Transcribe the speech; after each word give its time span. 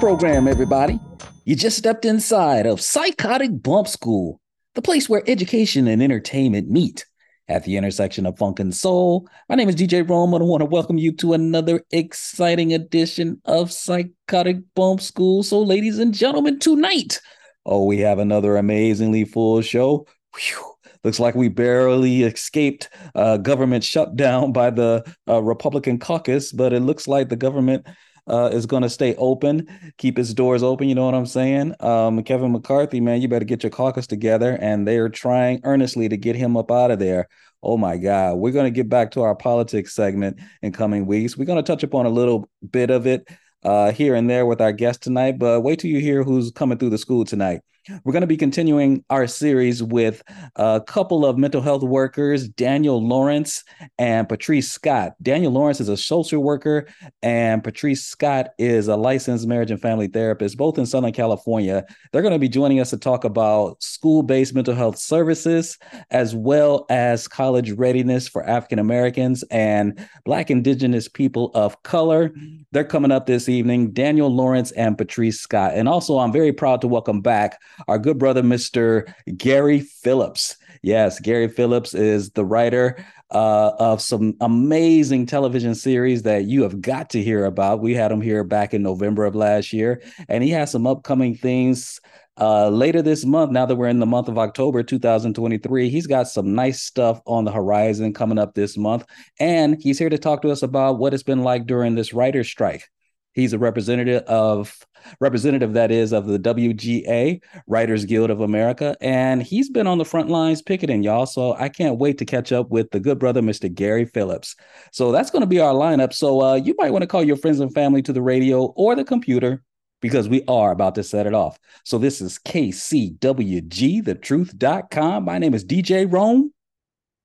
Program, 0.00 0.48
everybody. 0.48 0.98
You 1.44 1.54
just 1.54 1.76
stepped 1.76 2.06
inside 2.06 2.64
of 2.64 2.80
Psychotic 2.80 3.62
Bump 3.62 3.86
School, 3.86 4.40
the 4.74 4.80
place 4.80 5.10
where 5.10 5.22
education 5.26 5.86
and 5.86 6.02
entertainment 6.02 6.70
meet 6.70 7.04
at 7.48 7.64
the 7.64 7.76
intersection 7.76 8.24
of 8.24 8.38
funk 8.38 8.60
and 8.60 8.74
soul. 8.74 9.28
My 9.50 9.56
name 9.56 9.68
is 9.68 9.76
DJ 9.76 10.08
Rome, 10.08 10.32
and 10.32 10.42
I 10.42 10.46
want 10.46 10.62
to 10.62 10.64
welcome 10.64 10.96
you 10.96 11.12
to 11.16 11.34
another 11.34 11.82
exciting 11.90 12.72
edition 12.72 13.42
of 13.44 13.70
Psychotic 13.70 14.60
Bump 14.74 15.02
School. 15.02 15.42
So, 15.42 15.60
ladies 15.60 15.98
and 15.98 16.14
gentlemen, 16.14 16.60
tonight, 16.60 17.20
oh, 17.66 17.84
we 17.84 17.98
have 17.98 18.18
another 18.18 18.56
amazingly 18.56 19.26
full 19.26 19.60
show. 19.60 20.06
Whew. 20.34 20.64
Looks 21.04 21.20
like 21.20 21.34
we 21.34 21.48
barely 21.48 22.22
escaped 22.22 22.88
uh, 23.14 23.36
government 23.36 23.84
shutdown 23.84 24.52
by 24.52 24.70
the 24.70 25.04
uh, 25.28 25.42
Republican 25.42 25.98
caucus, 25.98 26.52
but 26.52 26.72
it 26.72 26.80
looks 26.80 27.06
like 27.06 27.28
the 27.28 27.36
government 27.36 27.86
uh, 28.26 28.50
is 28.52 28.66
going 28.66 28.82
to 28.82 28.90
stay 28.90 29.14
open, 29.16 29.68
keep 29.98 30.18
its 30.18 30.34
doors 30.34 30.62
open. 30.62 30.88
You 30.88 30.94
know 30.94 31.04
what 31.04 31.14
I'm 31.14 31.26
saying? 31.26 31.74
Um, 31.80 32.22
Kevin 32.22 32.52
McCarthy, 32.52 33.00
man, 33.00 33.20
you 33.20 33.28
better 33.28 33.44
get 33.44 33.62
your 33.62 33.70
caucus 33.70 34.06
together. 34.06 34.58
And 34.60 34.86
they 34.86 34.98
are 34.98 35.08
trying 35.08 35.60
earnestly 35.64 36.08
to 36.08 36.16
get 36.16 36.36
him 36.36 36.56
up 36.56 36.70
out 36.70 36.90
of 36.90 36.98
there. 36.98 37.28
Oh 37.62 37.76
my 37.76 37.96
God. 37.96 38.36
We're 38.36 38.52
going 38.52 38.64
to 38.64 38.70
get 38.70 38.88
back 38.88 39.10
to 39.12 39.22
our 39.22 39.34
politics 39.34 39.94
segment 39.94 40.38
in 40.62 40.72
coming 40.72 41.06
weeks. 41.06 41.36
We're 41.36 41.44
going 41.44 41.62
to 41.62 41.72
touch 41.72 41.82
upon 41.82 42.06
a 42.06 42.10
little 42.10 42.48
bit 42.70 42.90
of 42.90 43.06
it 43.06 43.28
uh, 43.62 43.92
here 43.92 44.14
and 44.14 44.28
there 44.28 44.46
with 44.46 44.60
our 44.60 44.72
guest 44.72 45.02
tonight, 45.02 45.38
but 45.38 45.60
wait 45.60 45.78
till 45.78 45.90
you 45.90 46.00
hear 46.00 46.22
who's 46.22 46.50
coming 46.50 46.78
through 46.78 46.90
the 46.90 46.98
school 46.98 47.24
tonight. 47.24 47.60
We're 48.04 48.12
going 48.12 48.20
to 48.20 48.26
be 48.26 48.36
continuing 48.36 49.04
our 49.10 49.26
series 49.26 49.82
with 49.82 50.22
a 50.56 50.80
couple 50.86 51.24
of 51.24 51.38
mental 51.38 51.60
health 51.60 51.82
workers, 51.82 52.48
Daniel 52.48 53.04
Lawrence 53.04 53.64
and 53.98 54.28
Patrice 54.28 54.70
Scott. 54.70 55.14
Daniel 55.22 55.52
Lawrence 55.52 55.80
is 55.80 55.88
a 55.88 55.96
social 55.96 56.42
worker, 56.42 56.86
and 57.22 57.64
Patrice 57.64 58.04
Scott 58.04 58.50
is 58.58 58.88
a 58.88 58.96
licensed 58.96 59.46
marriage 59.46 59.70
and 59.70 59.80
family 59.80 60.06
therapist, 60.06 60.56
both 60.56 60.78
in 60.78 60.86
Southern 60.86 61.12
California. 61.12 61.84
They're 62.12 62.22
going 62.22 62.32
to 62.32 62.38
be 62.38 62.48
joining 62.48 62.80
us 62.80 62.90
to 62.90 62.96
talk 62.96 63.24
about 63.24 63.82
school 63.82 64.22
based 64.22 64.54
mental 64.54 64.74
health 64.74 64.98
services, 64.98 65.78
as 66.10 66.34
well 66.34 66.86
as 66.90 67.26
college 67.26 67.72
readiness 67.72 68.28
for 68.28 68.48
African 68.48 68.78
Americans 68.78 69.42
and 69.50 70.06
Black 70.24 70.50
Indigenous 70.50 71.08
people 71.08 71.50
of 71.54 71.82
color. 71.82 72.32
They're 72.72 72.84
coming 72.84 73.10
up 73.10 73.26
this 73.26 73.48
evening, 73.48 73.92
Daniel 73.92 74.32
Lawrence 74.32 74.70
and 74.72 74.96
Patrice 74.96 75.40
Scott. 75.40 75.72
And 75.74 75.88
also, 75.88 76.18
I'm 76.18 76.32
very 76.32 76.52
proud 76.52 76.80
to 76.82 76.88
welcome 76.88 77.20
back 77.20 77.58
our 77.88 77.98
good 77.98 78.18
brother, 78.18 78.42
Mr. 78.42 79.12
Gary 79.36 79.80
Phillips. 79.80 80.56
Yes, 80.82 81.20
Gary 81.20 81.48
Phillips 81.48 81.94
is 81.94 82.30
the 82.30 82.44
writer 82.44 83.04
uh, 83.30 83.72
of 83.78 84.00
some 84.00 84.34
amazing 84.40 85.26
television 85.26 85.74
series 85.74 86.22
that 86.22 86.46
you 86.46 86.62
have 86.62 86.80
got 86.80 87.10
to 87.10 87.22
hear 87.22 87.44
about. 87.44 87.80
We 87.80 87.94
had 87.94 88.10
him 88.10 88.20
here 88.20 88.44
back 88.44 88.74
in 88.74 88.82
November 88.82 89.24
of 89.24 89.34
last 89.34 89.72
year, 89.72 90.02
and 90.28 90.42
he 90.42 90.50
has 90.50 90.70
some 90.70 90.86
upcoming 90.86 91.36
things 91.36 92.00
uh, 92.40 92.70
later 92.70 93.02
this 93.02 93.24
month. 93.24 93.52
Now 93.52 93.66
that 93.66 93.76
we're 93.76 93.88
in 93.88 94.00
the 94.00 94.06
month 94.06 94.28
of 94.28 94.38
October 94.38 94.82
2023, 94.82 95.90
he's 95.90 96.06
got 96.06 96.28
some 96.28 96.54
nice 96.54 96.82
stuff 96.82 97.20
on 97.26 97.44
the 97.44 97.52
horizon 97.52 98.12
coming 98.14 98.38
up 98.38 98.54
this 98.54 98.76
month, 98.76 99.04
and 99.38 99.80
he's 99.80 99.98
here 99.98 100.10
to 100.10 100.18
talk 100.18 100.42
to 100.42 100.50
us 100.50 100.62
about 100.62 100.98
what 100.98 101.14
it's 101.14 101.22
been 101.22 101.42
like 101.42 101.66
during 101.66 101.94
this 101.94 102.12
writer's 102.12 102.48
strike. 102.48 102.88
He's 103.32 103.52
a 103.52 103.58
representative 103.58 104.22
of 104.24 104.76
representative 105.20 105.72
that 105.74 105.90
is 105.90 106.12
of 106.12 106.26
the 106.26 106.38
WGA 106.38 107.40
Writers 107.66 108.04
Guild 108.04 108.30
of 108.30 108.40
America, 108.40 108.96
and 109.00 109.42
he's 109.42 109.68
been 109.68 109.86
on 109.86 109.98
the 109.98 110.04
front 110.04 110.28
lines 110.28 110.62
picketing, 110.62 111.02
y'all. 111.02 111.26
So 111.26 111.54
I 111.54 111.68
can't 111.68 111.98
wait 111.98 112.18
to 112.18 112.24
catch 112.24 112.52
up 112.52 112.70
with 112.70 112.90
the 112.90 113.00
good 113.00 113.18
brother, 113.18 113.40
Mr. 113.40 113.72
Gary 113.72 114.04
Phillips. 114.04 114.56
So 114.92 115.12
that's 115.12 115.30
going 115.30 115.42
to 115.42 115.46
be 115.46 115.60
our 115.60 115.72
lineup. 115.72 116.12
So 116.12 116.42
uh, 116.42 116.54
you 116.54 116.74
might 116.78 116.90
want 116.90 117.02
to 117.02 117.06
call 117.06 117.22
your 117.22 117.36
friends 117.36 117.60
and 117.60 117.72
family 117.72 118.02
to 118.02 118.12
the 118.12 118.22
radio 118.22 118.64
or 118.76 118.94
the 118.94 119.04
computer 119.04 119.62
because 120.00 120.28
we 120.28 120.42
are 120.48 120.72
about 120.72 120.94
to 120.96 121.02
set 121.02 121.26
it 121.26 121.34
off. 121.34 121.58
So 121.84 121.98
this 121.98 122.20
is 122.20 122.38
KCWG, 122.38 124.02
thetruth.com. 124.02 125.24
My 125.24 125.38
name 125.38 125.54
is 125.54 125.64
DJ 125.64 126.10
Rome. 126.10 126.52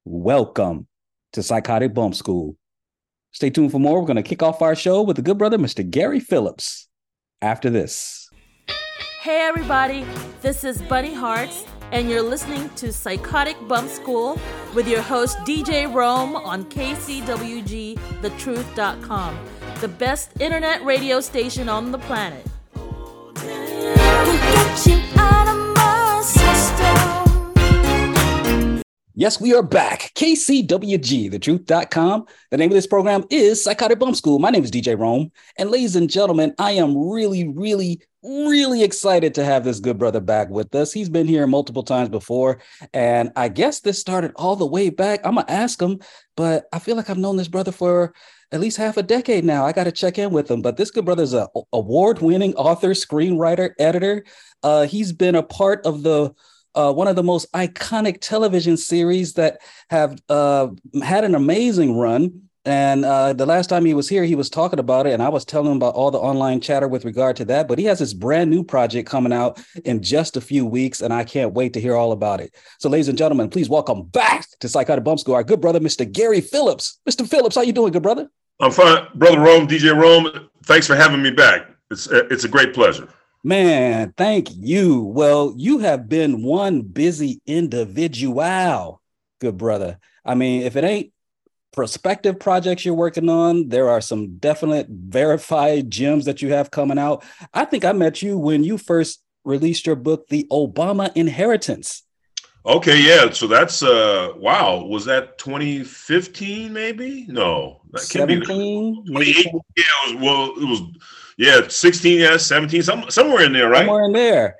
Welcome 0.03 0.87
to 1.33 1.41
Psychotic 1.41 1.93
Bump 1.93 2.15
School. 2.15 2.57
Stay 3.35 3.49
tuned 3.49 3.69
for 3.69 3.79
more. 3.79 3.99
We're 3.99 4.07
going 4.07 4.15
to 4.15 4.23
kick 4.23 4.41
off 4.41 4.61
our 4.61 4.75
show 4.75 5.01
with 5.01 5.17
the 5.17 5.21
good 5.21 5.37
brother, 5.37 5.57
Mr. 5.57 5.85
Gary 5.87 6.21
Phillips, 6.21 6.87
after 7.41 7.69
this. 7.69 8.29
Hey, 9.19 9.41
everybody. 9.41 10.05
This 10.41 10.63
is 10.63 10.81
Bunny 10.83 11.13
Hearts, 11.13 11.65
and 11.91 12.09
you're 12.09 12.21
listening 12.21 12.69
to 12.77 12.93
Psychotic 12.93 13.57
Bump 13.67 13.89
School 13.89 14.39
with 14.73 14.87
your 14.87 15.01
host, 15.01 15.37
DJ 15.39 15.93
Rome, 15.93 16.37
on 16.37 16.63
KCWGTheTruth.com, 16.63 19.39
the 19.81 19.89
best 19.89 20.31
internet 20.39 20.85
radio 20.85 21.19
station 21.19 21.67
on 21.67 21.91
the 21.91 21.99
planet. 21.99 22.45
Yes, 29.17 29.39
we 29.39 29.53
are 29.53 29.63
back. 29.63 30.11
KCWG, 30.15 31.31
thetruth.com. 31.31 32.25
The 32.51 32.57
name 32.57 32.69
of 32.69 32.75
this 32.75 32.85
program 32.85 33.23
is 33.29 33.63
Psychotic 33.63 33.97
Bump 33.97 34.17
School. 34.17 34.39
My 34.39 34.49
name 34.49 34.65
is 34.65 34.71
DJ 34.71 34.99
Rome. 34.99 35.31
And 35.57 35.71
ladies 35.71 35.95
and 35.95 36.09
gentlemen, 36.09 36.53
I 36.59 36.71
am 36.71 36.97
really, 36.97 37.47
really, 37.47 38.01
really 38.21 38.83
excited 38.83 39.33
to 39.35 39.45
have 39.45 39.63
this 39.63 39.79
good 39.79 39.97
brother 39.97 40.19
back 40.19 40.49
with 40.49 40.75
us. 40.75 40.91
He's 40.91 41.07
been 41.07 41.27
here 41.27 41.47
multiple 41.47 41.83
times 41.83 42.09
before. 42.09 42.59
And 42.93 43.31
I 43.37 43.47
guess 43.47 43.79
this 43.79 44.01
started 44.01 44.33
all 44.35 44.57
the 44.57 44.65
way 44.65 44.89
back. 44.89 45.21
I'm 45.23 45.35
going 45.35 45.47
to 45.47 45.53
ask 45.53 45.81
him, 45.81 45.99
but 46.35 46.65
I 46.73 46.79
feel 46.79 46.97
like 46.97 47.09
I've 47.09 47.17
known 47.17 47.37
this 47.37 47.47
brother 47.47 47.71
for 47.71 48.13
at 48.51 48.59
least 48.59 48.75
half 48.75 48.97
a 48.97 49.03
decade 49.03 49.45
now. 49.45 49.65
I 49.65 49.71
got 49.71 49.85
to 49.85 49.93
check 49.93 50.19
in 50.19 50.31
with 50.31 50.51
him. 50.51 50.61
But 50.61 50.75
this 50.75 50.91
good 50.91 51.05
brother 51.05 51.23
is 51.23 51.31
an 51.31 51.47
award 51.71 52.19
winning 52.19 52.53
author, 52.55 52.89
screenwriter, 52.89 53.69
editor. 53.79 54.25
Uh, 54.61 54.87
he's 54.87 55.13
been 55.13 55.35
a 55.35 55.43
part 55.43 55.85
of 55.85 56.03
the 56.03 56.33
uh, 56.75 56.93
one 56.93 57.07
of 57.07 57.15
the 57.15 57.23
most 57.23 57.51
iconic 57.53 58.19
television 58.21 58.77
series 58.77 59.33
that 59.33 59.61
have 59.89 60.19
uh, 60.29 60.67
had 61.03 61.23
an 61.23 61.35
amazing 61.35 61.97
run. 61.97 62.41
And 62.67 63.05
uh, 63.05 63.33
the 63.33 63.45
last 63.45 63.67
time 63.67 63.85
he 63.85 63.93
was 63.93 64.09
here, 64.09 64.23
he 64.23 64.33
was 64.33 64.49
talking 64.49 64.79
about 64.79 65.05
it, 65.05 65.13
and 65.13 65.21
I 65.21 65.29
was 65.29 65.45
telling 65.45 65.69
him 65.69 65.77
about 65.77 65.93
all 65.93 66.09
the 66.09 66.17
online 66.17 66.59
chatter 66.61 66.87
with 66.87 67.05
regard 67.05 67.35
to 67.35 67.45
that. 67.45 67.67
But 67.67 67.77
he 67.77 67.85
has 67.85 67.99
this 67.99 68.13
brand 68.13 68.49
new 68.49 68.63
project 68.63 69.07
coming 69.07 69.31
out 69.31 69.63
in 69.85 70.01
just 70.01 70.35
a 70.35 70.41
few 70.41 70.65
weeks, 70.65 71.01
and 71.01 71.13
I 71.13 71.25
can't 71.25 71.53
wait 71.53 71.73
to 71.73 71.81
hear 71.81 71.95
all 71.95 72.11
about 72.11 72.41
it. 72.41 72.55
So, 72.79 72.89
ladies 72.89 73.07
and 73.07 73.19
gentlemen, 73.19 73.49
please 73.49 73.69
welcome 73.69 74.05
back 74.05 74.47
to 74.61 74.67
Psychotic 74.67 75.03
Bump 75.03 75.19
School 75.19 75.35
our 75.35 75.43
good 75.43 75.61
brother, 75.61 75.79
Mr. 75.79 76.11
Gary 76.11 76.41
Phillips. 76.41 76.99
Mr. 77.07 77.27
Phillips, 77.29 77.55
how 77.55 77.61
you 77.61 77.71
doing, 77.71 77.91
good 77.91 78.01
brother? 78.01 78.31
I'm 78.59 78.71
fine, 78.71 79.05
brother 79.13 79.39
Rome, 79.39 79.67
DJ 79.67 79.95
Rome. 79.95 80.49
Thanks 80.63 80.87
for 80.87 80.95
having 80.95 81.21
me 81.21 81.29
back. 81.29 81.67
It's 81.91 82.07
it's 82.07 82.45
a 82.45 82.49
great 82.49 82.73
pleasure. 82.73 83.07
Man, 83.45 84.11
thank 84.17 84.47
you. 84.55 85.03
Well, 85.03 85.53
you 85.55 85.77
have 85.77 86.09
been 86.09 86.41
one 86.41 86.81
busy 86.81 87.43
individual, 87.45 89.03
good 89.39 89.55
brother. 89.55 89.99
I 90.25 90.33
mean, 90.33 90.63
if 90.63 90.75
it 90.75 90.83
ain't 90.83 91.13
prospective 91.71 92.39
projects 92.39 92.83
you're 92.83 92.95
working 92.95 93.29
on, 93.29 93.69
there 93.69 93.87
are 93.87 94.01
some 94.01 94.37
definite 94.37 94.87
verified 94.89 95.91
gems 95.91 96.25
that 96.25 96.41
you 96.41 96.53
have 96.53 96.71
coming 96.71 96.97
out. 96.97 97.23
I 97.53 97.65
think 97.65 97.85
I 97.85 97.91
met 97.91 98.23
you 98.23 98.35
when 98.35 98.63
you 98.63 98.79
first 98.79 99.21
released 99.43 99.85
your 99.85 99.95
book, 99.95 100.27
The 100.29 100.47
Obama 100.51 101.11
Inheritance. 101.13 102.01
Okay, 102.65 102.99
yeah. 102.99 103.29
So 103.29 103.45
that's 103.45 103.83
uh 103.83 104.29
wow. 104.37 104.83
Was 104.85 105.05
that 105.05 105.37
2015 105.37 106.73
maybe? 106.73 107.27
No. 107.29 107.81
That 107.91 108.01
17, 108.01 109.03
maybe 109.05 109.33
yeah, 109.77 109.83
it 110.07 110.15
was, 110.15 110.23
well, 110.23 110.45
it 110.59 110.65
was 110.65 110.81
yeah, 111.37 111.67
16, 111.67 112.19
yeah, 112.19 112.37
17, 112.37 112.83
some, 112.83 113.09
somewhere 113.09 113.45
in 113.45 113.53
there, 113.53 113.69
right? 113.69 113.85
Somewhere 113.85 114.05
in 114.05 114.13
there. 114.13 114.55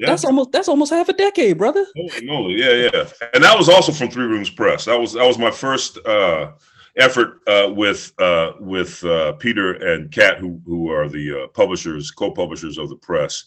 Yeah. 0.00 0.06
That's 0.06 0.24
almost 0.24 0.50
that's 0.50 0.68
almost 0.68 0.92
half 0.92 1.10
a 1.10 1.12
decade, 1.12 1.58
brother. 1.58 1.84
Holy 1.94 2.26
moly, 2.26 2.54
yeah, 2.58 2.88
yeah. 2.90 3.04
And 3.34 3.44
that 3.44 3.58
was 3.58 3.68
also 3.68 3.92
from 3.92 4.08
Three 4.10 4.24
Rooms 4.24 4.48
Press. 4.48 4.86
That 4.86 4.98
was 4.98 5.12
that 5.12 5.26
was 5.26 5.36
my 5.36 5.50
first 5.50 5.98
uh 6.06 6.52
effort 6.96 7.40
uh 7.46 7.70
with 7.70 8.10
uh 8.18 8.52
with 8.60 9.04
uh 9.04 9.32
Peter 9.34 9.74
and 9.74 10.10
Kat, 10.10 10.38
who 10.38 10.58
who 10.64 10.90
are 10.90 11.06
the 11.06 11.42
uh, 11.42 11.46
publishers, 11.48 12.10
co-publishers 12.10 12.78
of 12.78 12.88
the 12.88 12.96
press. 12.96 13.44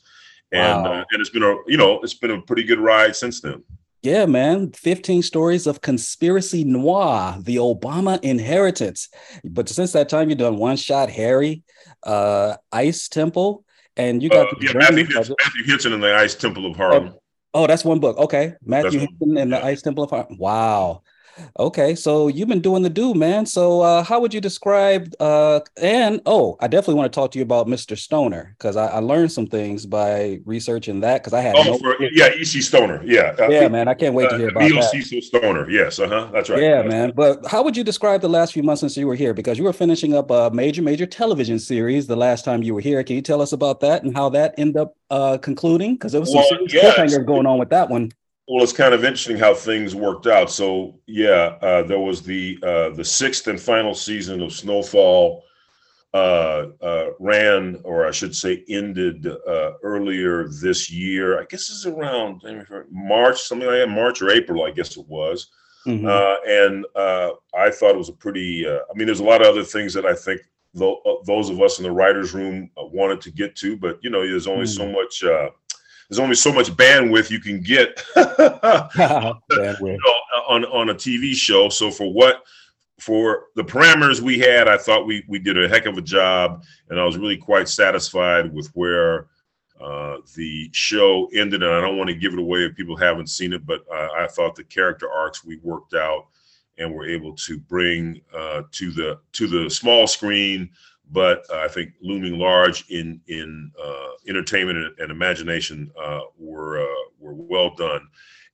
And 0.51 0.83
wow. 0.83 0.94
uh, 0.94 1.03
and 1.09 1.21
it's 1.21 1.31
been 1.31 1.41
a 1.41 1.56
you 1.65 1.77
know, 1.77 2.00
it's 2.03 2.13
been 2.13 2.30
a 2.30 2.41
pretty 2.41 2.63
good 2.63 2.80
ride 2.80 3.15
since 3.15 3.41
then. 3.41 3.63
Yeah, 4.03 4.25
man. 4.25 4.74
15 4.74 5.24
stories 5.24 5.65
of 5.65 5.80
conspiracy 5.80 6.65
noir, 6.65 7.38
the 7.39 7.56
Obama 7.56 8.21
inheritance. 8.21 9.07
But 9.45 9.69
since 9.69 9.94
that 9.94 10.09
time, 10.09 10.30
you've 10.30 10.39
done 10.39 10.57
One 10.57 10.75
Shot 10.75 11.09
Harry, 11.09 11.63
uh, 12.06 12.56
Ice 12.72 13.08
Temple, 13.08 13.66
and 13.98 14.22
you 14.22 14.30
got 14.30 14.48
uh, 14.48 14.56
yeah, 14.60 14.74
Matthew, 14.74 15.08
Matthew 15.14 15.64
Henson 15.66 15.94
and 15.94 16.04
the 16.04 16.14
Ice 16.16 16.36
Temple 16.36 16.66
of 16.66 16.76
Harlem. 16.76 17.14
Oh, 17.14 17.64
oh 17.64 17.68
that's 17.68 17.86
one 17.86 18.00
book. 18.00 18.18
Okay. 18.18 18.54
Matthew 18.64 19.00
Henson 19.00 19.38
and 19.38 19.52
the 19.52 19.64
Ice 19.64 19.82
Temple 19.82 20.04
of 20.04 20.10
Harlem. 20.10 20.38
Wow. 20.38 21.04
Okay, 21.59 21.95
so 21.95 22.27
you've 22.27 22.47
been 22.47 22.62
doing 22.62 22.83
the 22.83 22.89
do, 22.89 23.13
man. 23.13 23.45
So 23.45 23.81
uh, 23.81 24.03
how 24.03 24.19
would 24.19 24.33
you 24.33 24.41
describe? 24.41 25.13
Uh, 25.19 25.62
and 25.81 26.21
oh, 26.25 26.57
I 26.59 26.68
definitely 26.68 26.95
want 26.95 27.12
to 27.12 27.15
talk 27.15 27.31
to 27.31 27.39
you 27.39 27.44
about 27.44 27.68
Mr. 27.68 27.97
Stoner 27.97 28.56
because 28.57 28.75
I, 28.75 28.88
I, 28.88 29.00
learned 29.00 29.31
some 29.31 29.47
things 29.47 29.85
by 29.85 30.39
researching 30.45 31.00
that 31.01 31.21
because 31.21 31.33
I 31.33 31.41
had. 31.41 31.56
Oh, 31.56 31.63
no 31.63 31.77
for, 31.77 31.95
yeah, 32.01 32.27
EC 32.27 32.62
Stoner. 32.62 33.01
Yeah, 33.03 33.35
uh, 33.39 33.50
yeah, 33.50 33.68
man. 33.68 33.88
I 33.88 33.94
can't 33.94 34.13
wait 34.13 34.30
to 34.30 34.38
hear 34.38 34.47
uh, 34.47 34.51
about 34.51 34.69
that. 34.69 34.91
Cecil 34.91 35.21
Stoner. 35.21 35.69
Yes, 35.69 36.00
uh 36.00 36.07
huh. 36.07 36.30
That's 36.31 36.50
right. 36.50 36.62
Yeah, 36.62 36.81
That's 36.81 36.89
man. 36.89 37.06
Right. 37.06 37.15
But 37.15 37.47
how 37.47 37.63
would 37.63 37.75
you 37.75 37.83
describe 37.83 38.21
the 38.21 38.30
last 38.30 38.53
few 38.53 38.63
months 38.63 38.81
since 38.81 38.95
you 38.95 39.07
were 39.07 39.15
here? 39.15 39.33
Because 39.33 39.57
you 39.57 39.63
were 39.63 39.74
finishing 39.74 40.15
up 40.15 40.30
a 40.30 40.51
major, 40.51 40.81
major 40.81 41.06
television 41.06 41.57
series 41.59 42.07
the 42.07 42.15
last 42.15 42.45
time 42.45 42.63
you 42.63 42.74
were 42.74 42.81
here. 42.81 43.03
Can 43.03 43.15
you 43.15 43.21
tell 43.21 43.41
us 43.41 43.53
about 43.53 43.80
that 43.80 44.03
and 44.03 44.15
how 44.15 44.30
that 44.30 44.53
ended 44.57 44.77
up 44.77 44.95
uh, 45.09 45.38
concluding? 45.39 45.95
Because 45.95 46.12
there 46.12 46.21
was 46.21 46.31
some 46.31 46.44
well, 46.44 46.68
cliffhangers 46.68 47.25
going 47.25 47.45
on 47.45 47.57
with 47.57 47.69
that 47.69 47.89
one. 47.89 48.12
Well, 48.48 48.62
it's 48.62 48.74
kind 48.74 48.94
of 48.94 49.06
interesting 49.06 49.38
how 49.38 49.54
things 49.54 49.95
worked 49.95 50.28
out. 50.28 50.51
So, 50.51 51.00
yeah, 51.07 51.57
uh, 51.62 51.84
there 51.84 52.00
was 52.00 52.22
the 52.22 52.60
uh, 52.62 52.90
the 52.90 53.06
sixth 53.06 53.48
and 53.48 53.60
final 53.60 53.95
season 53.95 54.42
of 54.42 54.51
Snowfall 54.51 55.44
uh, 56.13 56.68
uh 56.81 57.07
ran, 57.19 57.80
or 57.84 58.06
I 58.06 58.12
should 58.12 58.36
say, 58.36 58.66
ended 58.68 59.25
uh, 59.28 59.72
earlier 59.81 60.50
this 60.50 60.92
year. 60.92 61.40
I 61.40 61.45
guess 61.45 61.69
it's 61.69 61.86
around 61.86 62.42
March, 62.92 63.42
something 63.42 63.68
like 63.68 63.78
that, 63.78 63.90
March 63.90 64.22
or 64.22 64.30
April, 64.30 64.66
I 64.66 64.72
guess 64.72 64.98
it 64.98 65.07
was. 65.07 65.48
Mm-hmm. 65.88 66.06
Uh, 66.06 66.36
and 66.45 66.86
I 67.56 67.72
thought 67.72 67.92
it 67.92 67.98
was 67.98 68.10
a 68.10 68.13
pretty. 68.13 68.68
I 68.68 68.94
mean, 68.94 69.06
there's 69.06 69.22
a 69.22 69.25
lot 69.25 69.42
of 69.42 69.48
other 69.48 69.63
things 69.63 69.94
that 69.94 70.06
I 70.06 70.16
think 70.16 70.42
those 70.74 71.50
of 71.50 71.62
us 71.62 71.80
in 71.80 71.84
the 71.84 71.92
writers' 71.92 72.34
room 72.34 72.69
wanted 72.75 73.22
to 73.22 73.31
get 73.31 73.56
to, 73.57 73.78
but 73.78 74.00
you 74.01 74.10
know, 74.10 74.19
there's 74.19 74.48
only 74.48 74.66
mm-hmm. 74.66 74.84
so 74.84 74.92
much 74.92 75.24
there's 76.13 76.24
only 76.24 76.36
so 76.36 76.54
much 76.54 76.69
bandwidth 76.74 77.31
you 77.31 77.39
can 77.39 77.60
get 77.60 78.04
you 78.15 79.98
know, 79.98 80.13
on 80.48 80.63
on 80.65 80.89
a 80.92 80.94
TV 80.94 81.33
show. 81.33 81.69
So 81.69 81.89
for 81.89 82.13
what 82.13 82.44
for 83.00 83.45
the 83.56 83.63
parameters 83.63 84.19
we 84.19 84.38
had, 84.38 84.68
I 84.68 84.77
thought 84.77 85.07
we 85.07 85.24
we 85.27 85.39
did 85.39 85.62
a 85.62 85.68
heck 85.68 85.88
of 85.88 85.98
a 85.98 86.04
job, 86.04 86.63
and 86.89 87.00
I 87.00 87.04
was 87.04 87.18
really 87.18 87.38
quite 87.38 87.68
satisfied 87.68 88.54
with 88.54 88.68
where 88.75 89.25
uh, 89.81 90.18
the 90.36 90.69
show 90.71 91.30
ended. 91.33 91.63
And 91.63 91.74
I 91.74 91.81
don't 91.81 91.98
want 91.98 92.10
to 92.10 92.16
give 92.16 92.33
it 92.33 92.39
away 92.39 92.59
if 92.59 92.75
people 92.75 92.95
haven't 92.95 93.27
seen 93.27 93.51
it, 93.51 93.66
but 93.66 93.83
uh, 93.92 94.09
I 94.16 94.27
thought 94.27 94.56
the 94.56 94.66
character 94.66 95.12
arcs 95.12 95.44
we 95.44 95.57
worked 95.63 95.95
out 95.95 96.27
and 96.77 96.94
were 96.94 97.07
able 97.07 97.33
to 97.33 97.57
bring 97.57 98.21
uh, 98.38 98.62
to 98.71 98.92
the 98.92 99.19
to 99.31 99.48
the 99.48 99.68
small 99.68 100.06
screen 100.06 100.69
but 101.12 101.46
uh, 101.50 101.60
I 101.60 101.68
think 101.68 101.94
looming 102.02 102.38
large 102.38 102.90
in 102.90 103.22
in 103.28 103.72
uh, 103.82 104.10
entertainment 104.28 104.78
and, 104.80 105.00
and 105.00 105.12
imagination 105.12 105.92
uh, 106.02 106.22
were 106.38 106.82
uh, 106.82 107.04
were 107.20 107.34
well 107.34 107.74
done, 107.76 108.08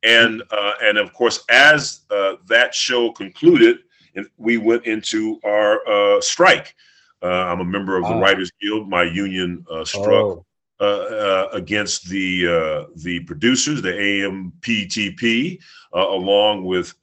and 0.04 0.44
uh, 0.52 0.74
and 0.84 0.98
of 0.98 1.14
course 1.14 1.44
as 1.50 2.02
uh, 2.12 2.36
that 2.48 2.74
show 2.74 3.12
concluded, 3.12 3.80
and 4.16 4.28
we 4.38 4.58
went 4.58 4.86
into 4.86 5.40
our 5.44 6.22
strike. 6.22 6.76
I'm 7.22 7.60
a 7.60 7.66
member 7.66 7.98
of 7.98 8.04
the 8.04 8.14
ah. 8.14 8.20
Writers 8.20 8.52
Guild. 8.62 8.90
My 8.90 9.04
union 9.04 9.66
struck. 9.84 10.44
Oh. 10.82 11.50
against 11.54 12.10
the 12.10 12.88
the 12.96 13.20
producers, 13.22 13.82
the 13.82 13.92
AMPTP, 13.92 15.60
along 15.94 16.64
with 16.66 16.94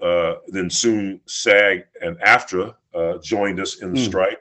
then 0.49 0.71
soon 0.71 1.21
SAG 1.27 1.85
and 2.03 2.19
AFTRA 2.21 2.75
joined 3.23 3.61
us 3.61 3.83
in 3.83 3.93
the 3.93 4.01
mm. 4.01 4.07
strike 4.07 4.41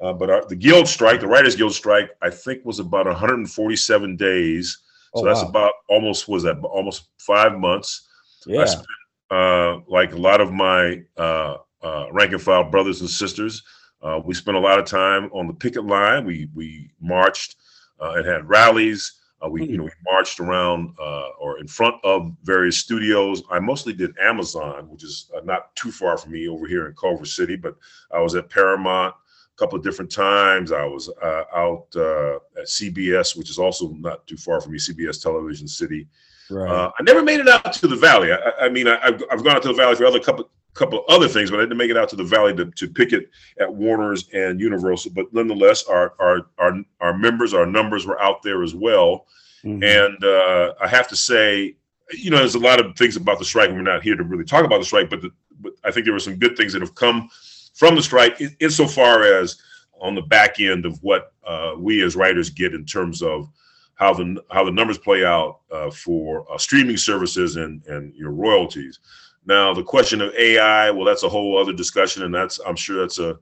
uh, 0.00 0.12
but 0.12 0.30
our, 0.30 0.44
the 0.46 0.56
guild 0.56 0.88
strike, 0.88 1.20
the 1.20 1.26
Writers 1.26 1.56
Guild 1.56 1.72
strike, 1.72 2.10
I 2.20 2.30
think 2.30 2.64
was 2.64 2.78
about 2.78 3.06
147 3.06 4.16
days. 4.16 4.78
So 5.14 5.22
oh, 5.22 5.24
that's 5.24 5.42
wow. 5.42 5.48
about 5.48 5.72
almost 5.88 6.28
was 6.28 6.42
that 6.42 6.58
almost 6.62 7.08
five 7.18 7.58
months. 7.58 8.06
Yeah. 8.46 8.62
I 8.62 8.64
spent, 8.66 8.86
uh, 9.30 9.78
like 9.88 10.12
a 10.12 10.18
lot 10.18 10.40
of 10.40 10.52
my 10.52 11.02
uh, 11.16 11.56
uh 11.82 12.06
rank 12.12 12.32
and 12.32 12.42
file 12.42 12.64
brothers 12.64 13.00
and 13.00 13.08
sisters, 13.08 13.62
uh, 14.02 14.20
we 14.24 14.34
spent 14.34 14.56
a 14.56 14.60
lot 14.60 14.78
of 14.78 14.84
time 14.84 15.30
on 15.32 15.46
the 15.46 15.54
picket 15.54 15.84
line. 15.86 16.26
We 16.26 16.48
we 16.54 16.90
marched 17.00 17.56
uh, 17.98 18.12
and 18.16 18.26
had 18.26 18.48
rallies. 18.48 19.20
we 19.48 19.62
mm-hmm. 19.62 19.70
you 19.70 19.78
know 19.78 19.84
we 19.84 19.90
marched 20.04 20.40
around 20.40 20.94
or 21.40 21.58
in 21.58 21.66
front 21.66 21.96
of 22.04 22.36
various 22.42 22.76
studios. 22.76 23.42
I 23.50 23.58
mostly 23.60 23.94
did 23.94 24.14
Amazon, 24.20 24.90
which 24.90 25.02
is 25.02 25.30
not 25.44 25.74
too 25.74 25.90
far 25.90 26.18
from 26.18 26.32
me 26.32 26.48
over 26.48 26.66
here 26.66 26.86
in 26.86 26.94
Culver 26.94 27.24
City. 27.24 27.56
But 27.56 27.76
I 28.12 28.20
was 28.20 28.34
at 28.34 28.50
Paramount 28.50 29.14
couple 29.56 29.78
of 29.78 29.84
different 29.84 30.10
times. 30.10 30.72
I 30.72 30.84
was 30.84 31.08
uh, 31.22 31.44
out 31.54 31.86
uh, 31.96 32.36
at 32.58 32.66
CBS, 32.66 33.36
which 33.36 33.50
is 33.50 33.58
also 33.58 33.90
not 33.90 34.26
too 34.26 34.36
far 34.36 34.60
from 34.60 34.72
me, 34.72 34.78
CBS 34.78 35.22
Television 35.22 35.66
City. 35.66 36.06
Right. 36.50 36.70
Uh, 36.70 36.92
I 36.98 37.02
never 37.02 37.22
made 37.22 37.40
it 37.40 37.48
out 37.48 37.72
to 37.72 37.88
the 37.88 37.96
Valley. 37.96 38.32
I, 38.32 38.66
I 38.66 38.68
mean, 38.68 38.86
I, 38.86 38.98
have 39.04 39.22
I've 39.30 39.44
gone 39.44 39.56
out 39.56 39.62
to 39.62 39.68
the 39.68 39.74
Valley 39.74 39.96
for 39.96 40.06
other 40.06 40.20
couple 40.20 40.48
couple 40.74 41.04
other 41.08 41.26
things, 41.26 41.50
but 41.50 41.58
I 41.58 41.62
didn't 41.62 41.78
make 41.78 41.90
it 41.90 41.96
out 41.96 42.08
to 42.10 42.16
the 42.16 42.24
Valley 42.24 42.54
to, 42.54 42.66
to 42.66 42.86
pick 42.86 43.12
it 43.12 43.30
at 43.58 43.72
Warner's 43.72 44.28
and 44.34 44.60
Universal. 44.60 45.12
But 45.14 45.32
nonetheless, 45.32 45.84
our 45.84 46.14
our 46.20 46.46
our 46.58 46.72
our 47.00 47.16
members, 47.16 47.54
our 47.54 47.66
numbers 47.66 48.06
were 48.06 48.20
out 48.20 48.42
there 48.42 48.62
as 48.62 48.74
well. 48.74 49.26
Mm-hmm. 49.64 49.82
And 49.82 50.24
uh, 50.24 50.74
I 50.80 50.86
have 50.86 51.08
to 51.08 51.16
say, 51.16 51.76
you 52.12 52.30
know, 52.30 52.38
there's 52.38 52.54
a 52.54 52.60
lot 52.60 52.78
of 52.78 52.96
things 52.96 53.16
about 53.16 53.38
the 53.38 53.44
strike, 53.44 53.68
and 53.68 53.76
we're 53.76 53.82
not 53.82 54.02
here 54.02 54.16
to 54.16 54.22
really 54.22 54.44
talk 54.44 54.64
about 54.64 54.78
the 54.78 54.84
strike, 54.84 55.10
but, 55.10 55.22
the, 55.22 55.30
but 55.60 55.72
I 55.82 55.90
think 55.90 56.04
there 56.04 56.12
were 56.12 56.20
some 56.20 56.36
good 56.36 56.56
things 56.56 56.72
that 56.72 56.82
have 56.82 56.94
come 56.94 57.28
from 57.76 57.94
the 57.94 58.02
strike 58.02 58.40
insofar 58.58 59.22
as 59.22 59.58
on 60.00 60.14
the 60.14 60.22
back 60.22 60.58
end 60.60 60.86
of 60.86 60.98
what 61.02 61.32
uh, 61.46 61.74
we 61.78 62.02
as 62.02 62.16
writers 62.16 62.50
get 62.50 62.74
in 62.74 62.84
terms 62.84 63.22
of 63.22 63.48
how 63.94 64.12
the 64.12 64.42
how 64.50 64.64
the 64.64 64.70
numbers 64.70 64.98
play 64.98 65.24
out 65.24 65.60
uh, 65.70 65.90
for 65.90 66.50
uh, 66.52 66.58
streaming 66.58 66.96
services 66.96 67.56
and 67.56 67.84
and 67.86 68.14
your 68.14 68.30
royalties. 68.30 68.98
Now 69.46 69.72
the 69.72 69.82
question 69.82 70.20
of 70.20 70.34
AI, 70.34 70.90
well, 70.90 71.04
that's 71.04 71.22
a 71.22 71.28
whole 71.28 71.58
other 71.58 71.72
discussion, 71.72 72.24
and 72.24 72.34
that's 72.34 72.58
I'm 72.66 72.76
sure 72.76 73.00
that's 73.00 73.18
a 73.18 73.38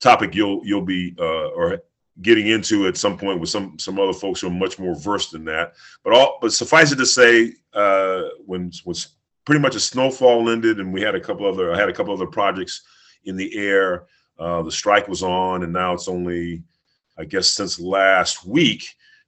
topic 0.00 0.34
you'll 0.34 0.60
you'll 0.64 0.84
be 0.84 1.14
uh, 1.18 1.48
or 1.48 1.80
getting 2.20 2.48
into 2.48 2.86
at 2.86 2.96
some 2.96 3.16
point 3.16 3.40
with 3.40 3.48
some 3.48 3.78
some 3.78 3.98
other 3.98 4.12
folks 4.12 4.40
who 4.40 4.48
are 4.48 4.50
much 4.50 4.78
more 4.78 4.98
versed 5.00 5.34
in 5.34 5.44
that. 5.46 5.74
But 6.04 6.12
all 6.12 6.38
but 6.40 6.52
suffice 6.52 6.92
it 6.92 6.96
to 6.96 7.06
say, 7.06 7.54
uh, 7.72 8.22
when 8.44 8.70
when 8.84 8.96
pretty 9.44 9.60
much 9.60 9.76
a 9.76 9.80
snowfall 9.80 10.50
ended, 10.50 10.78
and 10.78 10.92
we 10.92 11.00
had 11.00 11.14
a 11.14 11.20
couple 11.20 11.46
other 11.46 11.72
I 11.72 11.78
had 11.78 11.88
a 11.88 11.94
couple 11.94 12.14
other 12.14 12.26
projects 12.26 12.82
in 13.28 13.36
the 13.36 13.56
air. 13.56 14.06
Uh, 14.38 14.62
the 14.62 14.72
strike 14.72 15.08
was 15.08 15.22
on, 15.22 15.62
and 15.62 15.72
now 15.72 15.92
it's 15.92 16.08
only, 16.08 16.62
I 17.18 17.24
guess, 17.24 17.48
since 17.48 17.78
last 17.78 18.46
week 18.46 18.84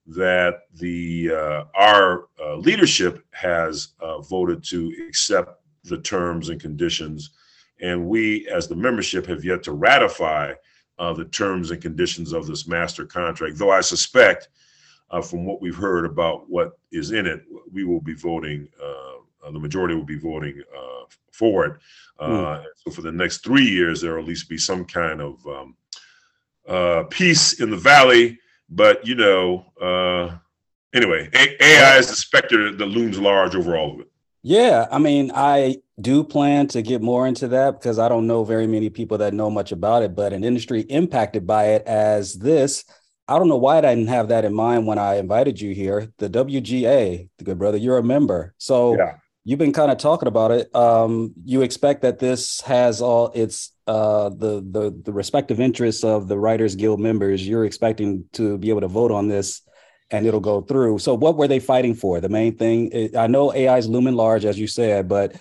that 0.06 0.62
the 0.74 1.30
uh, 1.32 1.64
our 1.74 2.26
uh, 2.42 2.56
leadership 2.56 3.24
has 3.32 3.88
uh, 4.00 4.20
voted 4.20 4.64
to 4.64 4.92
accept 5.08 5.60
the 5.84 5.98
terms 5.98 6.48
and 6.48 6.60
conditions, 6.60 7.30
and 7.80 8.08
we, 8.08 8.48
as 8.48 8.68
the 8.68 8.76
membership, 8.76 9.26
have 9.26 9.44
yet 9.44 9.62
to 9.64 9.72
ratify 9.72 10.52
uh, 10.98 11.12
the 11.12 11.24
terms 11.26 11.70
and 11.70 11.82
conditions 11.82 12.32
of 12.32 12.46
this 12.46 12.66
master 12.66 13.04
contract. 13.04 13.56
Though 13.56 13.70
I 13.70 13.80
suspect, 13.80 14.48
uh, 15.10 15.22
from 15.22 15.44
what 15.44 15.60
we've 15.60 15.74
heard 15.74 16.04
about 16.04 16.48
what 16.48 16.78
is 16.92 17.10
in 17.12 17.26
it, 17.26 17.42
we 17.72 17.84
will 17.84 18.00
be 18.00 18.14
voting. 18.14 18.68
The 19.42 19.58
majority 19.58 19.94
will 19.94 20.04
be 20.04 20.18
voting 20.18 20.62
for 21.32 21.66
it. 21.66 21.72
Mm. 22.20 22.64
So 22.76 22.90
for 22.90 23.02
the 23.02 23.12
next 23.12 23.38
three 23.38 23.64
years, 23.64 24.00
there 24.00 24.12
will 24.12 24.22
at 24.22 24.28
least 24.28 24.48
be 24.48 24.58
some 24.58 24.84
kind 24.84 25.20
of 25.20 25.46
um, 25.46 25.76
uh, 26.68 27.04
peace 27.10 27.60
in 27.60 27.70
the 27.70 27.76
valley. 27.76 28.38
But 28.68 29.06
you 29.06 29.14
know, 29.14 29.66
uh, 29.80 30.36
anyway, 30.94 31.28
A- 31.34 31.64
AI 31.64 31.96
is 31.96 32.08
the 32.08 32.16
specter 32.16 32.72
that 32.72 32.86
looms 32.86 33.18
large 33.18 33.54
over 33.54 33.76
all 33.76 33.94
of 33.94 34.00
it. 34.00 34.06
Yeah, 34.42 34.86
I 34.90 34.98
mean, 34.98 35.32
I 35.34 35.76
do 36.00 36.24
plan 36.24 36.66
to 36.68 36.80
get 36.80 37.02
more 37.02 37.26
into 37.26 37.48
that 37.48 37.72
because 37.72 37.98
I 37.98 38.08
don't 38.08 38.26
know 38.26 38.42
very 38.42 38.66
many 38.66 38.88
people 38.88 39.18
that 39.18 39.34
know 39.34 39.50
much 39.50 39.70
about 39.70 40.02
it, 40.02 40.14
but 40.14 40.32
an 40.32 40.44
industry 40.44 40.80
impacted 40.82 41.46
by 41.46 41.72
it 41.72 41.82
as 41.86 42.34
this. 42.34 42.84
I 43.28 43.38
don't 43.38 43.48
know 43.48 43.58
why 43.58 43.78
I 43.78 43.80
didn't 43.82 44.08
have 44.08 44.28
that 44.28 44.44
in 44.44 44.54
mind 44.54 44.86
when 44.86 44.98
I 44.98 45.16
invited 45.16 45.60
you 45.60 45.74
here. 45.74 46.10
The 46.18 46.30
WGA, 46.30 47.28
the 47.36 47.44
good 47.44 47.58
brother, 47.58 47.76
you're 47.76 47.98
a 47.98 48.02
member. 48.02 48.54
So 48.58 48.96
yeah 48.96 49.16
you've 49.44 49.58
been 49.58 49.72
kind 49.72 49.90
of 49.90 49.98
talking 49.98 50.28
about 50.28 50.50
it. 50.50 50.74
Um, 50.74 51.32
you 51.44 51.62
expect 51.62 52.02
that 52.02 52.18
this 52.18 52.60
has 52.62 53.00
all 53.00 53.30
its 53.34 53.72
uh, 53.86 54.28
the 54.28 54.64
the 54.70 55.00
the 55.04 55.12
respective 55.12 55.60
interests 55.60 56.04
of 56.04 56.28
the 56.28 56.38
Writers 56.38 56.74
Guild 56.76 57.00
members. 57.00 57.46
You're 57.46 57.64
expecting 57.64 58.24
to 58.34 58.58
be 58.58 58.70
able 58.70 58.82
to 58.82 58.88
vote 58.88 59.10
on 59.10 59.28
this, 59.28 59.62
and 60.10 60.26
it'll 60.26 60.40
go 60.40 60.60
through. 60.60 60.98
So, 60.98 61.14
what 61.14 61.36
were 61.36 61.48
they 61.48 61.60
fighting 61.60 61.94
for? 61.94 62.20
The 62.20 62.28
main 62.28 62.56
thing, 62.56 63.10
I 63.16 63.26
know 63.26 63.52
AI 63.52 63.78
is 63.78 63.88
looming 63.88 64.14
large, 64.14 64.44
as 64.44 64.58
you 64.58 64.66
said, 64.66 65.08
but 65.08 65.34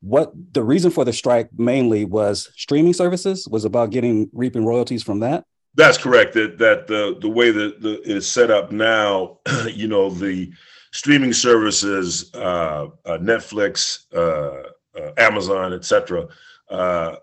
what 0.00 0.32
the 0.52 0.64
reason 0.64 0.90
for 0.90 1.04
the 1.04 1.12
strike 1.12 1.48
mainly 1.56 2.04
was 2.04 2.50
streaming 2.56 2.92
services 2.92 3.46
was 3.48 3.64
about 3.64 3.90
getting 3.90 4.28
reaping 4.32 4.64
royalties 4.64 5.02
from 5.02 5.20
that. 5.20 5.44
That's 5.74 5.96
correct. 5.96 6.34
That 6.34 6.58
that 6.58 6.86
the 6.86 7.16
the 7.20 7.28
way 7.28 7.50
that 7.50 7.80
the, 7.80 8.00
it 8.02 8.16
is 8.16 8.30
set 8.30 8.50
up 8.50 8.72
now, 8.72 9.38
you 9.68 9.86
know 9.86 10.10
the 10.10 10.52
streaming 10.92 11.32
services, 11.32 12.32
uh, 12.34 12.88
uh, 13.04 13.18
Netflix, 13.18 14.04
uh, 14.14 14.68
uh 14.98 15.12
Amazon, 15.16 15.72
etc., 15.72 16.28
uh, 16.68 17.16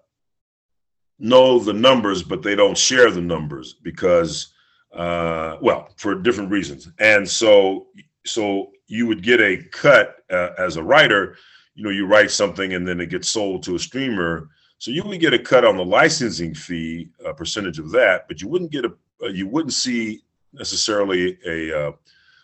know 1.20 1.60
the 1.60 1.74
numbers, 1.74 2.24
but 2.24 2.42
they 2.42 2.56
don't 2.56 2.78
share 2.78 3.12
the 3.12 3.22
numbers 3.22 3.74
because, 3.74 4.54
well, 4.94 5.90
for 5.98 6.16
different 6.16 6.50
reasons. 6.50 6.90
And 7.00 7.28
so, 7.28 7.88
so 8.26 8.72
you 8.88 9.06
would 9.08 9.22
get 9.22 9.40
a 9.40 9.64
cut 9.72 10.24
as 10.30 10.78
a 10.78 10.84
writer. 10.84 11.38
you 11.76 11.84
know 11.84 11.90
you 11.90 12.06
write 12.06 12.32
something 12.32 12.74
and 12.74 12.88
then 12.88 13.00
it 13.00 13.10
gets 13.10 13.30
sold 13.30 13.64
to 13.64 13.76
a 13.76 13.80
streamer 13.80 14.50
so 14.80 14.92
you 14.92 15.04
would 15.04 15.20
get 15.20 15.34
a 15.34 15.40
cut 15.40 15.64
on 15.64 15.78
the 15.78 15.86
licensing 15.86 16.54
fee 16.54 17.10
a 17.26 17.34
percentage 17.34 17.80
of 17.80 17.90
that 17.92 18.28
but 18.28 18.42
you 18.42 18.50
wouldn't 18.50 18.72
get 18.72 18.84
a 18.84 18.92
you 19.32 19.48
wouldn't 19.48 19.74
see 19.74 20.22
necessarily 20.54 21.38
a 21.46 21.58
uh, 21.80 21.92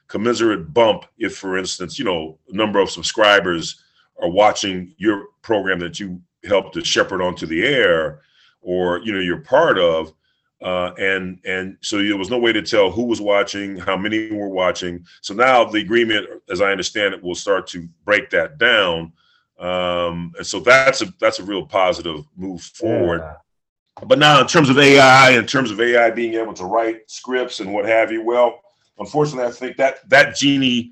commensurate 0.07 0.73
bump 0.73 1.05
if 1.17 1.37
for 1.37 1.57
instance 1.57 1.97
you 1.97 2.05
know 2.05 2.37
a 2.49 2.55
number 2.55 2.79
of 2.79 2.89
subscribers 2.89 3.83
are 4.21 4.29
watching 4.29 4.93
your 4.97 5.27
program 5.41 5.79
that 5.79 5.99
you 5.99 6.21
helped 6.43 6.73
to 6.73 6.83
shepherd 6.83 7.21
onto 7.21 7.45
the 7.45 7.65
air 7.65 8.21
or 8.61 8.99
you 8.99 9.11
know 9.11 9.19
you're 9.19 9.39
part 9.39 9.77
of 9.77 10.13
uh, 10.61 10.93
and 10.97 11.39
and 11.45 11.77
so 11.81 11.97
there 11.97 12.17
was 12.17 12.29
no 12.29 12.39
way 12.39 12.53
to 12.53 12.61
tell 12.61 12.89
who 12.89 13.03
was 13.03 13.21
watching, 13.21 13.77
how 13.77 13.97
many 13.97 14.31
were 14.31 14.49
watching. 14.49 15.05
So 15.21 15.33
now 15.33 15.65
the 15.65 15.79
agreement, 15.79 16.27
as 16.49 16.61
I 16.61 16.71
understand 16.71 17.13
it, 17.13 17.21
will 17.21 17.35
start 17.35 17.67
to 17.67 17.87
break 18.03 18.29
that 18.31 18.57
down. 18.57 19.13
Um, 19.59 20.33
and 20.37 20.45
so 20.45 20.59
that's 20.59 21.01
a 21.01 21.13
that's 21.19 21.39
a 21.39 21.43
real 21.43 21.65
positive 21.65 22.25
move 22.35 22.61
forward. 22.61 23.19
Yeah. 23.19 24.05
But 24.07 24.19
now, 24.19 24.41
in 24.41 24.47
terms 24.47 24.69
of 24.69 24.77
AI, 24.77 25.31
in 25.31 25.45
terms 25.45 25.71
of 25.71 25.79
AI 25.79 26.09
being 26.09 26.33
able 26.33 26.53
to 26.53 26.65
write 26.65 27.09
scripts 27.09 27.59
and 27.59 27.73
what 27.73 27.85
have 27.85 28.11
you, 28.11 28.23
well, 28.23 28.59
unfortunately, 28.99 29.49
I 29.49 29.51
think 29.51 29.77
that 29.77 30.07
that 30.09 30.35
genie 30.35 30.91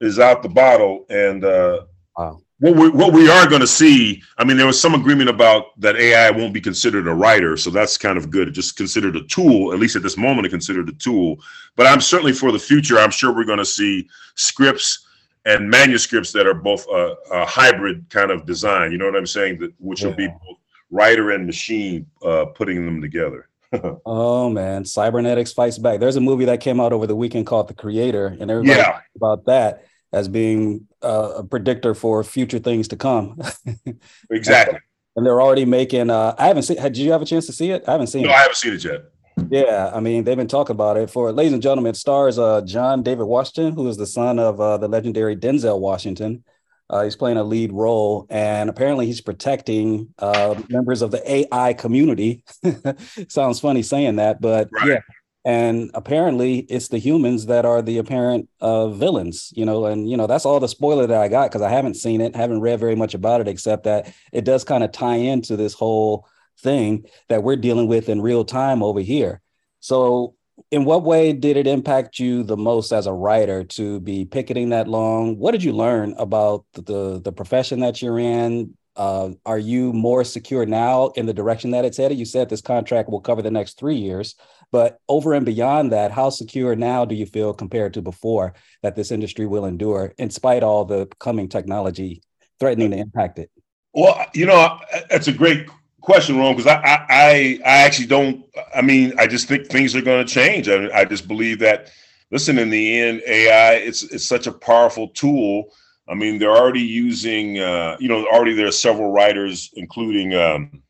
is 0.00 0.18
out 0.18 0.42
the 0.42 0.48
bottle, 0.48 1.06
and 1.08 1.44
uh, 1.44 1.82
wow 2.16 2.40
what 2.62 2.76
we 2.76 2.88
what 2.90 3.12
we 3.12 3.28
are 3.28 3.48
going 3.48 3.60
to 3.60 3.66
see. 3.66 4.22
I 4.38 4.44
mean, 4.44 4.56
there 4.56 4.68
was 4.68 4.80
some 4.80 4.94
agreement 4.94 5.28
about 5.28 5.78
that 5.80 5.96
AI 5.96 6.30
won't 6.30 6.54
be 6.54 6.60
considered 6.60 7.08
a 7.08 7.12
writer, 7.12 7.56
so 7.56 7.70
that's 7.70 7.98
kind 7.98 8.16
of 8.16 8.30
good. 8.30 8.54
Just 8.54 8.76
considered 8.76 9.16
a 9.16 9.24
tool, 9.24 9.72
at 9.72 9.80
least 9.80 9.96
at 9.96 10.04
this 10.04 10.16
moment, 10.16 10.48
considered 10.48 10.88
a 10.88 10.92
tool. 10.92 11.38
But 11.74 11.88
I'm 11.88 12.00
certainly 12.00 12.32
for 12.32 12.52
the 12.52 12.60
future. 12.60 13.00
I'm 13.00 13.10
sure 13.10 13.34
we're 13.34 13.44
going 13.44 13.58
to 13.58 13.64
see 13.64 14.08
scripts 14.36 15.08
and 15.44 15.68
manuscripts 15.68 16.30
that 16.32 16.46
are 16.46 16.54
both 16.54 16.86
a, 16.86 17.16
a, 17.32 17.44
hybrid 17.44 18.06
kind 18.10 18.30
of 18.30 18.46
design. 18.46 18.92
You 18.92 18.98
know 18.98 19.06
what 19.06 19.16
I'm 19.16 19.26
saying? 19.26 19.58
That 19.58 19.72
which 19.80 20.02
yeah. 20.02 20.08
will 20.08 20.14
be 20.14 20.28
both 20.28 20.58
writer 20.92 21.32
and 21.32 21.44
machine 21.44 22.06
uh, 22.24 22.44
putting 22.54 22.86
them 22.86 23.00
together. 23.00 23.48
oh 24.06 24.50
man, 24.50 24.84
cybernetics 24.84 25.52
fights 25.52 25.78
back. 25.78 26.00
There's 26.00 26.16
a 26.16 26.20
movie 26.20 26.44
that 26.46 26.60
came 26.60 26.80
out 26.80 26.92
over 26.92 27.06
the 27.06 27.16
weekend 27.16 27.46
called 27.46 27.68
The 27.68 27.74
Creator, 27.74 28.36
and 28.40 28.50
everybody 28.50 28.78
yeah. 28.78 29.00
about 29.16 29.46
that 29.46 29.84
as 30.12 30.28
being 30.28 30.88
uh, 31.02 31.34
a 31.38 31.44
predictor 31.44 31.94
for 31.94 32.22
future 32.22 32.58
things 32.58 32.88
to 32.88 32.96
come. 32.96 33.40
exactly. 34.30 34.78
and 35.16 35.24
they're 35.24 35.40
already 35.40 35.64
making. 35.64 36.10
Uh, 36.10 36.34
I 36.38 36.48
haven't 36.48 36.64
seen. 36.64 36.76
Did 36.76 36.98
you 36.98 37.12
have 37.12 37.22
a 37.22 37.26
chance 37.26 37.46
to 37.46 37.52
see 37.52 37.70
it? 37.70 37.84
I 37.88 37.92
haven't 37.92 38.08
seen. 38.08 38.24
No, 38.24 38.30
it. 38.30 38.34
I 38.34 38.40
haven't 38.40 38.56
seen 38.56 38.74
it 38.74 38.84
yet. 38.84 39.04
Yeah, 39.48 39.90
I 39.94 40.00
mean 40.00 40.24
they've 40.24 40.36
been 40.36 40.48
talking 40.48 40.74
about 40.74 40.96
it 40.96 41.10
for. 41.10 41.32
Ladies 41.32 41.54
and 41.54 41.62
gentlemen, 41.62 41.90
it 41.90 41.96
stars 41.96 42.38
uh, 42.38 42.60
John 42.62 43.02
David 43.02 43.24
Washington, 43.24 43.74
who 43.74 43.88
is 43.88 43.96
the 43.96 44.06
son 44.06 44.38
of 44.38 44.60
uh, 44.60 44.76
the 44.76 44.88
legendary 44.88 45.36
Denzel 45.36 45.78
Washington. 45.78 46.44
Uh, 46.90 47.04
he's 47.04 47.16
playing 47.16 47.38
a 47.38 47.44
lead 47.44 47.72
role, 47.72 48.26
and 48.28 48.68
apparently 48.68 49.06
he's 49.06 49.20
protecting 49.20 50.08
uh, 50.18 50.60
members 50.68 51.00
of 51.02 51.10
the 51.10 51.30
AI 51.30 51.72
community. 51.72 52.42
Sounds 53.28 53.60
funny 53.60 53.82
saying 53.82 54.16
that, 54.16 54.40
but 54.40 54.68
right. 54.72 54.88
yeah, 54.88 55.00
and 55.44 55.90
apparently 55.94 56.60
it's 56.60 56.88
the 56.88 56.98
humans 56.98 57.46
that 57.46 57.64
are 57.64 57.82
the 57.82 57.98
apparent 57.98 58.48
uh, 58.60 58.88
villains 58.88 59.52
you 59.56 59.64
know 59.64 59.86
and 59.86 60.08
you 60.08 60.16
know 60.16 60.26
that's 60.26 60.46
all 60.46 60.60
the 60.60 60.68
spoiler 60.68 61.06
that 61.06 61.20
i 61.20 61.28
got 61.28 61.50
because 61.50 61.62
i 61.62 61.68
haven't 61.68 61.94
seen 61.94 62.20
it 62.20 62.36
haven't 62.36 62.60
read 62.60 62.78
very 62.78 62.94
much 62.94 63.14
about 63.14 63.40
it 63.40 63.48
except 63.48 63.84
that 63.84 64.12
it 64.32 64.44
does 64.44 64.64
kind 64.64 64.84
of 64.84 64.92
tie 64.92 65.16
into 65.16 65.56
this 65.56 65.74
whole 65.74 66.26
thing 66.60 67.04
that 67.28 67.42
we're 67.42 67.56
dealing 67.56 67.88
with 67.88 68.08
in 68.08 68.20
real 68.20 68.44
time 68.44 68.82
over 68.82 69.00
here 69.00 69.40
so 69.80 70.34
in 70.70 70.84
what 70.84 71.02
way 71.02 71.32
did 71.32 71.56
it 71.56 71.66
impact 71.66 72.18
you 72.18 72.42
the 72.42 72.56
most 72.56 72.92
as 72.92 73.06
a 73.06 73.12
writer 73.12 73.64
to 73.64 74.00
be 74.00 74.24
picketing 74.24 74.70
that 74.70 74.88
long 74.88 75.38
what 75.38 75.52
did 75.52 75.62
you 75.62 75.72
learn 75.72 76.14
about 76.18 76.64
the 76.72 77.20
the 77.22 77.32
profession 77.32 77.80
that 77.80 78.00
you're 78.00 78.18
in 78.18 78.74
uh, 78.94 79.30
are 79.46 79.58
you 79.58 79.92
more 79.92 80.22
secure 80.22 80.66
now 80.66 81.08
in 81.16 81.26
the 81.26 81.32
direction 81.32 81.70
that 81.70 81.84
it's 81.84 81.96
headed? 81.96 82.18
You 82.18 82.24
said 82.24 82.48
this 82.48 82.60
contract 82.60 83.08
will 83.08 83.20
cover 83.20 83.40
the 83.40 83.50
next 83.50 83.78
three 83.78 83.96
years. 83.96 84.34
But 84.70 84.98
over 85.08 85.34
and 85.34 85.46
beyond 85.46 85.92
that, 85.92 86.10
how 86.10 86.30
secure 86.30 86.74
now 86.76 87.04
do 87.04 87.14
you 87.14 87.26
feel 87.26 87.54
compared 87.54 87.94
to 87.94 88.02
before 88.02 88.54
that 88.82 88.96
this 88.96 89.10
industry 89.10 89.46
will 89.46 89.64
endure, 89.64 90.14
in 90.18 90.30
spite 90.30 90.62
all 90.62 90.84
the 90.84 91.06
coming 91.18 91.48
technology 91.48 92.22
threatening 92.60 92.90
to 92.90 92.98
impact 92.98 93.38
it? 93.38 93.50
Well, 93.94 94.26
you 94.34 94.46
know, 94.46 94.78
that's 95.10 95.28
a 95.28 95.32
great 95.32 95.66
question, 96.02 96.36
Rome 96.36 96.54
because 96.54 96.70
I, 96.70 97.06
I, 97.08 97.60
I 97.64 97.76
actually 97.82 98.06
don't. 98.06 98.44
I 98.74 98.82
mean, 98.82 99.14
I 99.18 99.26
just 99.26 99.48
think 99.48 99.68
things 99.68 99.96
are 99.96 100.02
going 100.02 100.24
to 100.24 100.32
change. 100.32 100.68
I, 100.68 100.88
I 100.90 101.04
just 101.04 101.26
believe 101.26 101.58
that. 101.60 101.90
Listen, 102.30 102.58
in 102.58 102.70
the 102.70 103.00
end, 103.00 103.22
AI 103.26 103.74
it's 103.74 104.02
it's 104.04 104.26
such 104.26 104.46
a 104.46 104.52
powerful 104.52 105.08
tool. 105.08 105.72
I 106.08 106.14
mean, 106.14 106.38
they're 106.38 106.56
already 106.56 106.80
using. 106.80 107.58
Uh, 107.58 107.96
you 107.98 108.08
know, 108.08 108.26
already 108.26 108.54
there 108.54 108.66
are 108.66 108.72
several 108.72 109.10
writers, 109.12 109.70
including. 109.74 110.34
Um, 110.34 110.82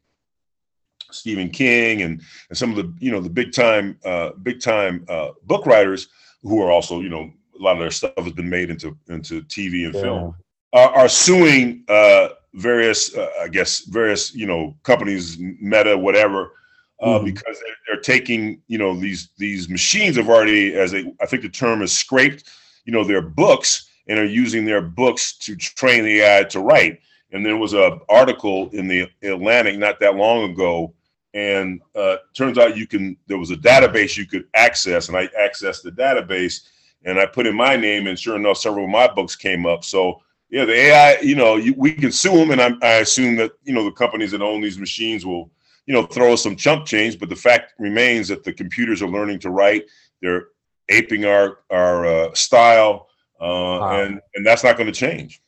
Stephen 1.11 1.51
King 1.51 2.01
and 2.01 2.23
and 2.49 2.57
some 2.57 2.71
of 2.71 2.77
the 2.77 2.91
you 2.99 3.13
know 3.13 3.21
the 3.21 3.29
big 3.29 3.53
time 3.53 3.99
uh, 4.03 4.31
big 4.43 4.63
time 4.63 5.05
uh, 5.11 5.33
book 5.45 5.67
writers 5.67 6.09
who 6.43 6.63
are 6.63 6.71
also 6.71 7.01
you 7.01 7.11
know 7.11 7.31
a 7.59 7.63
lot 7.63 7.73
of 7.73 7.81
their 7.81 7.91
stuff 7.91 8.15
has 8.17 8.33
been 8.33 8.49
made 8.49 8.71
into 8.71 8.97
into 9.11 9.43
TV 9.43 9.85
and 9.85 9.95
yeah. 9.95 10.01
film 10.01 10.35
are, 10.73 10.91
are 10.97 11.09
suing 11.09 11.85
uh, 11.89 12.29
various 12.55 13.15
uh, 13.17 13.31
I 13.41 13.49
guess 13.49 13.81
various 13.81 14.35
you 14.35 14.47
know 14.47 14.77
companies 14.83 15.39
Meta 15.39 15.97
whatever. 15.97 16.53
Uh, 17.01 17.19
mm-hmm. 17.19 17.25
Because 17.25 17.59
they're, 17.59 17.77
they're, 17.89 18.01
taking, 18.01 18.63
you 18.69 18.79
know, 18.79 18.95
these 18.95 19.31
these 19.37 19.69
machines 19.69 20.15
have 20.17 20.29
already, 20.29 20.73
as 20.75 20.93
they, 20.93 21.13
I 21.21 21.27
think 21.27 21.43
the 21.43 21.49
term 21.49 21.83
is 21.83 21.91
scraped, 21.91 22.49
you 22.85 22.93
know, 22.93 23.03
their 23.03 23.21
books 23.21 23.91
and 24.07 24.21
are 24.21 24.25
using 24.25 24.65
their 24.65 24.81
books 24.81 25.33
to 25.39 25.57
train 25.57 26.05
the 26.05 26.21
AI 26.21 26.45
to 26.45 26.61
write. 26.61 27.01
And 27.33 27.45
there 27.45 27.57
was 27.57 27.75
a 27.75 27.99
article 28.09 28.71
in 28.71 28.87
the 28.87 29.09
Atlantic 29.25 29.79
not 29.79 29.99
that 29.99 30.15
long 30.15 30.53
ago 30.53 30.95
and 31.35 31.81
uh, 31.95 32.17
turns 32.35 32.59
out 32.59 32.77
you 32.77 32.87
can 32.87 33.17
there 33.27 33.39
was 33.39 33.51
a 33.51 33.57
database 33.57 34.17
you 34.17 34.27
could 34.27 34.45
access 34.55 35.09
and 35.09 35.17
i 35.17 35.27
accessed 35.29 35.83
the 35.83 35.91
database 35.91 36.69
and 37.05 37.19
i 37.19 37.27
put 37.27 37.47
in 37.47 37.57
my 37.57 37.77
name 37.77 38.07
and 38.07 38.19
sure 38.19 38.37
enough 38.37 38.59
several 38.59 38.85
of 38.85 38.91
my 38.91 39.09
books 39.09 39.35
came 39.35 39.67
up 39.67 39.85
so 39.85 40.21
yeah 40.53 40.65
the 40.65 40.75
ai 40.75 41.19
you 41.21 41.35
know 41.35 41.57
you, 41.57 41.75
we 41.77 41.93
can 41.93 42.13
sue 42.13 42.37
them 42.37 42.53
and 42.53 42.61
I, 42.61 42.87
I 42.87 42.93
assume 42.99 43.35
that 43.37 43.53
you 43.65 43.73
know 43.73 43.85
the 43.85 43.91
companies 43.91 44.31
that 44.31 44.43
own 44.43 44.61
these 44.61 44.79
machines 44.79 45.27
will 45.27 45.51
you 45.87 45.95
know 45.95 46.05
throw 46.05 46.35
us 46.35 46.43
some 46.43 46.55
chump 46.55 46.87
change 46.87 47.19
but 47.19 47.29
the 47.29 47.37
fact 47.37 47.73
remains 47.79 48.29
that 48.29 48.45
the 48.45 48.53
computers 48.53 49.03
are 49.03 49.09
learning 49.09 49.41
to 49.41 49.51
write 49.51 49.87
they're 50.21 50.49
aping 50.91 51.25
our 51.25 51.61
our 51.71 52.07
uh, 52.07 52.35
style 52.35 53.09
uh, 53.41 53.45
wow. 53.45 54.03
and 54.03 54.21
and 54.35 54.47
that's 54.47 54.63
not 54.63 54.77
going 54.77 54.87
to 54.87 54.93
change 54.93 55.43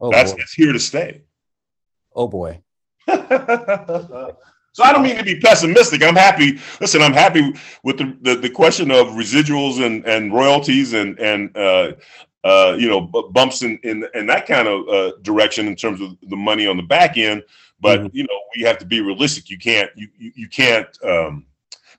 oh, 0.00 0.10
that's, 0.10 0.32
that's 0.34 0.52
here 0.52 0.72
to 0.72 0.80
stay 0.80 1.22
oh 2.14 2.28
boy 2.28 2.60
So 4.72 4.84
I 4.84 4.92
don't 4.92 5.02
mean 5.02 5.16
to 5.16 5.24
be 5.24 5.40
pessimistic. 5.40 6.00
I'm 6.02 6.14
happy. 6.14 6.60
Listen, 6.80 7.02
I'm 7.02 7.12
happy 7.12 7.54
with 7.82 7.98
the, 7.98 8.16
the, 8.20 8.36
the 8.36 8.50
question 8.50 8.92
of 8.92 9.08
residuals 9.08 9.84
and, 9.84 10.04
and 10.06 10.32
royalties 10.32 10.92
and 10.92 11.18
and 11.18 11.56
uh, 11.56 11.92
uh, 12.44 12.76
you 12.78 12.88
know 12.88 13.00
bumps 13.00 13.62
in, 13.62 13.78
in 13.82 14.06
in 14.14 14.26
that 14.26 14.46
kind 14.46 14.68
of 14.68 14.88
uh, 14.88 15.12
direction 15.22 15.66
in 15.66 15.76
terms 15.76 16.00
of 16.00 16.16
the 16.28 16.36
money 16.36 16.66
on 16.66 16.76
the 16.76 16.82
back 16.82 17.16
end. 17.16 17.42
But 17.80 18.00
mm-hmm. 18.00 18.16
you 18.16 18.24
know 18.24 18.40
we 18.56 18.62
have 18.62 18.78
to 18.78 18.86
be 18.86 19.00
realistic. 19.00 19.50
You 19.50 19.58
can't 19.58 19.90
you 19.94 20.08
you, 20.18 20.32
you 20.34 20.48
can't 20.48 20.88
um, 21.04 21.46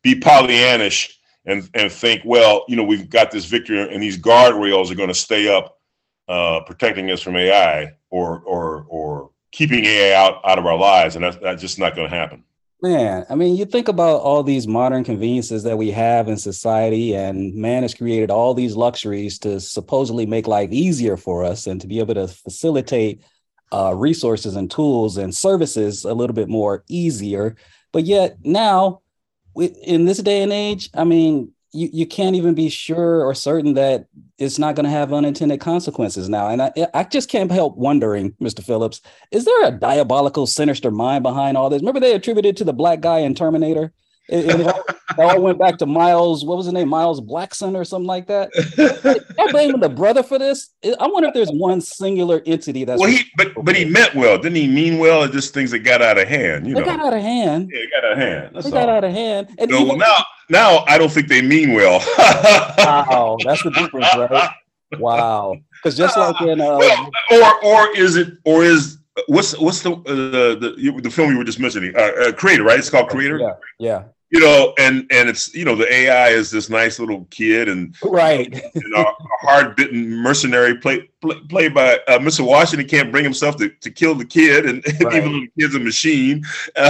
be 0.01 0.19
Pollyannish 0.19 1.13
and 1.45 1.69
and 1.73 1.91
think 1.91 2.21
well 2.25 2.65
you 2.67 2.75
know 2.75 2.83
we've 2.83 3.09
got 3.09 3.31
this 3.31 3.45
victory 3.45 3.81
and 3.81 4.01
these 4.01 4.17
guardrails 4.17 4.91
are 4.91 4.95
going 4.95 5.09
to 5.09 5.15
stay 5.15 5.47
up 5.53 5.79
uh, 6.27 6.61
protecting 6.61 7.11
us 7.11 7.21
from 7.21 7.35
AI 7.35 7.93
or 8.09 8.39
or 8.45 8.85
or 8.89 9.31
keeping 9.51 9.85
AI 9.85 10.15
out 10.15 10.41
out 10.45 10.57
of 10.57 10.65
our 10.65 10.77
lives, 10.77 11.15
and 11.15 11.23
that's, 11.23 11.37
that's 11.37 11.61
just 11.61 11.77
not 11.77 11.95
going 11.95 12.09
to 12.09 12.15
happen. 12.15 12.43
Man, 12.83 13.27
I 13.29 13.35
mean, 13.35 13.55
you 13.55 13.65
think 13.65 13.89
about 13.89 14.21
all 14.21 14.41
these 14.41 14.67
modern 14.67 15.03
conveniences 15.03 15.61
that 15.63 15.77
we 15.77 15.91
have 15.91 16.27
in 16.27 16.37
society, 16.37 17.15
and 17.15 17.53
man 17.53 17.83
has 17.83 17.93
created 17.93 18.31
all 18.31 18.55
these 18.55 18.75
luxuries 18.75 19.37
to 19.39 19.59
supposedly 19.59 20.25
make 20.25 20.47
life 20.47 20.71
easier 20.71 21.15
for 21.15 21.43
us 21.43 21.67
and 21.67 21.79
to 21.81 21.87
be 21.87 21.99
able 21.99 22.15
to 22.15 22.27
facilitate 22.27 23.21
uh, 23.71 23.93
resources 23.95 24.55
and 24.55 24.71
tools 24.71 25.17
and 25.17 25.35
services 25.35 26.05
a 26.05 26.13
little 26.13 26.33
bit 26.33 26.49
more 26.49 26.83
easier. 26.87 27.55
But 27.91 28.05
yet 28.05 28.37
now, 28.43 29.01
in 29.55 30.05
this 30.05 30.17
day 30.17 30.41
and 30.41 30.51
age, 30.51 30.89
I 30.95 31.03
mean, 31.03 31.51
you, 31.73 31.89
you 31.91 32.05
can't 32.05 32.35
even 32.35 32.53
be 32.53 32.69
sure 32.69 33.23
or 33.25 33.33
certain 33.33 33.73
that 33.75 34.07
it's 34.37 34.59
not 34.59 34.75
going 34.75 34.83
to 34.83 34.89
have 34.89 35.13
unintended 35.13 35.59
consequences 35.59 36.27
now. 36.27 36.47
And 36.47 36.61
I, 36.61 36.71
I 36.93 37.03
just 37.03 37.29
can't 37.29 37.51
help 37.51 37.77
wondering, 37.77 38.31
Mr. 38.41 38.63
Phillips, 38.63 39.01
is 39.31 39.45
there 39.45 39.67
a 39.67 39.71
diabolical, 39.71 40.47
sinister 40.47 40.91
mind 40.91 41.23
behind 41.23 41.57
all 41.57 41.69
this? 41.69 41.81
Remember 41.81 41.99
they 41.99 42.15
attributed 42.15 42.57
to 42.57 42.63
the 42.63 42.73
black 42.73 42.99
guy 42.99 43.19
in 43.19 43.35
Terminator? 43.35 43.93
It, 44.31 44.45
it, 44.45 44.67
all, 44.67 44.83
it, 44.87 45.19
all, 45.19 45.41
went 45.41 45.59
back 45.59 45.77
to 45.79 45.85
Miles. 45.85 46.45
What 46.45 46.55
was 46.55 46.65
his 46.65 46.73
name? 46.73 46.87
Miles 46.87 47.19
Blackson 47.19 47.75
or 47.75 47.83
something 47.83 48.07
like 48.07 48.27
that. 48.27 48.49
I'm 49.37 49.51
blaming 49.51 49.81
the 49.81 49.89
brother 49.89 50.23
for 50.23 50.39
this. 50.39 50.69
I 50.99 51.07
wonder 51.07 51.27
if 51.27 51.33
there's 51.33 51.51
one 51.51 51.81
singular 51.81 52.41
entity 52.45 52.85
that's. 52.85 52.99
Well, 52.99 53.09
he 53.09 53.23
but 53.35 53.53
but 53.63 53.75
he 53.75 53.83
meant 53.83 54.15
well, 54.15 54.37
didn't 54.37 54.55
he? 54.55 54.67
Mean 54.67 54.99
well, 54.99 55.23
or 55.23 55.27
just 55.27 55.53
things 55.53 55.71
that 55.71 55.79
got 55.79 56.01
out 56.01 56.17
of 56.17 56.27
hand. 56.27 56.65
You 56.65 56.75
they 56.75 56.79
know, 56.79 56.85
got 56.85 56.99
out 57.01 57.13
of 57.13 57.21
hand. 57.21 57.69
Yeah, 57.73 57.81
it 57.81 57.91
got 57.91 58.05
out 58.05 58.11
of 58.13 58.17
hand. 58.17 58.49
That's 58.53 58.65
they 58.69 58.71
all. 58.71 58.85
got 58.85 58.89
out 58.89 59.03
of 59.03 59.11
hand. 59.11 59.49
And 59.59 59.69
no, 59.69 59.85
even, 59.85 59.97
now 59.97 60.25
now 60.49 60.85
I 60.87 60.97
don't 60.97 61.11
think 61.11 61.27
they 61.27 61.41
mean 61.41 61.73
well. 61.73 61.99
wow, 62.17 63.37
that's 63.43 63.63
the 63.63 63.71
difference, 63.71 64.07
right? 64.15 64.49
wow. 64.97 65.57
Because 65.83 65.97
just 65.97 66.15
like 66.17 66.39
in 66.41 66.61
uh, 66.61 66.79
or 67.31 67.65
or 67.65 67.97
is 67.97 68.15
it 68.15 68.37
or 68.45 68.63
is 68.63 68.97
what's 69.27 69.57
what's 69.59 69.81
the 69.81 69.91
uh, 69.91 70.59
the 70.59 70.99
the 71.01 71.09
film 71.09 71.31
you 71.31 71.37
were 71.37 71.43
just 71.43 71.59
mentioning? 71.59 71.95
Uh, 71.95 71.99
uh, 71.99 72.31
Creator, 72.31 72.63
right? 72.63 72.79
It's 72.79 72.89
called 72.89 73.09
Creator. 73.09 73.39
Yeah, 73.39 73.53
yeah. 73.79 74.03
You 74.31 74.39
know, 74.39 74.73
and 74.79 75.05
and 75.11 75.27
it's 75.27 75.53
you 75.53 75.65
know 75.65 75.75
the 75.75 75.93
AI 75.93 76.29
is 76.29 76.51
this 76.51 76.69
nice 76.69 76.99
little 76.99 77.27
kid 77.31 77.67
and 77.67 77.93
right, 78.01 78.47
and 78.75 78.95
a, 78.95 78.99
a 79.01 79.15
hard 79.41 79.75
bitten 79.75 80.09
mercenary 80.09 80.77
played 80.77 81.09
play, 81.19 81.37
played 81.49 81.73
by 81.73 81.99
uh, 82.07 82.17
Mr. 82.17 82.45
Washington 82.45 82.87
can't 82.87 83.11
bring 83.11 83.25
himself 83.25 83.57
to, 83.57 83.67
to 83.69 83.91
kill 83.91 84.15
the 84.15 84.23
kid, 84.23 84.65
and, 84.65 84.85
and 84.85 85.03
Right. 85.03 85.15
even 85.17 85.31
though 85.33 85.39
the 85.39 85.61
kid's 85.61 85.75
a 85.75 85.79
machine. 85.79 86.43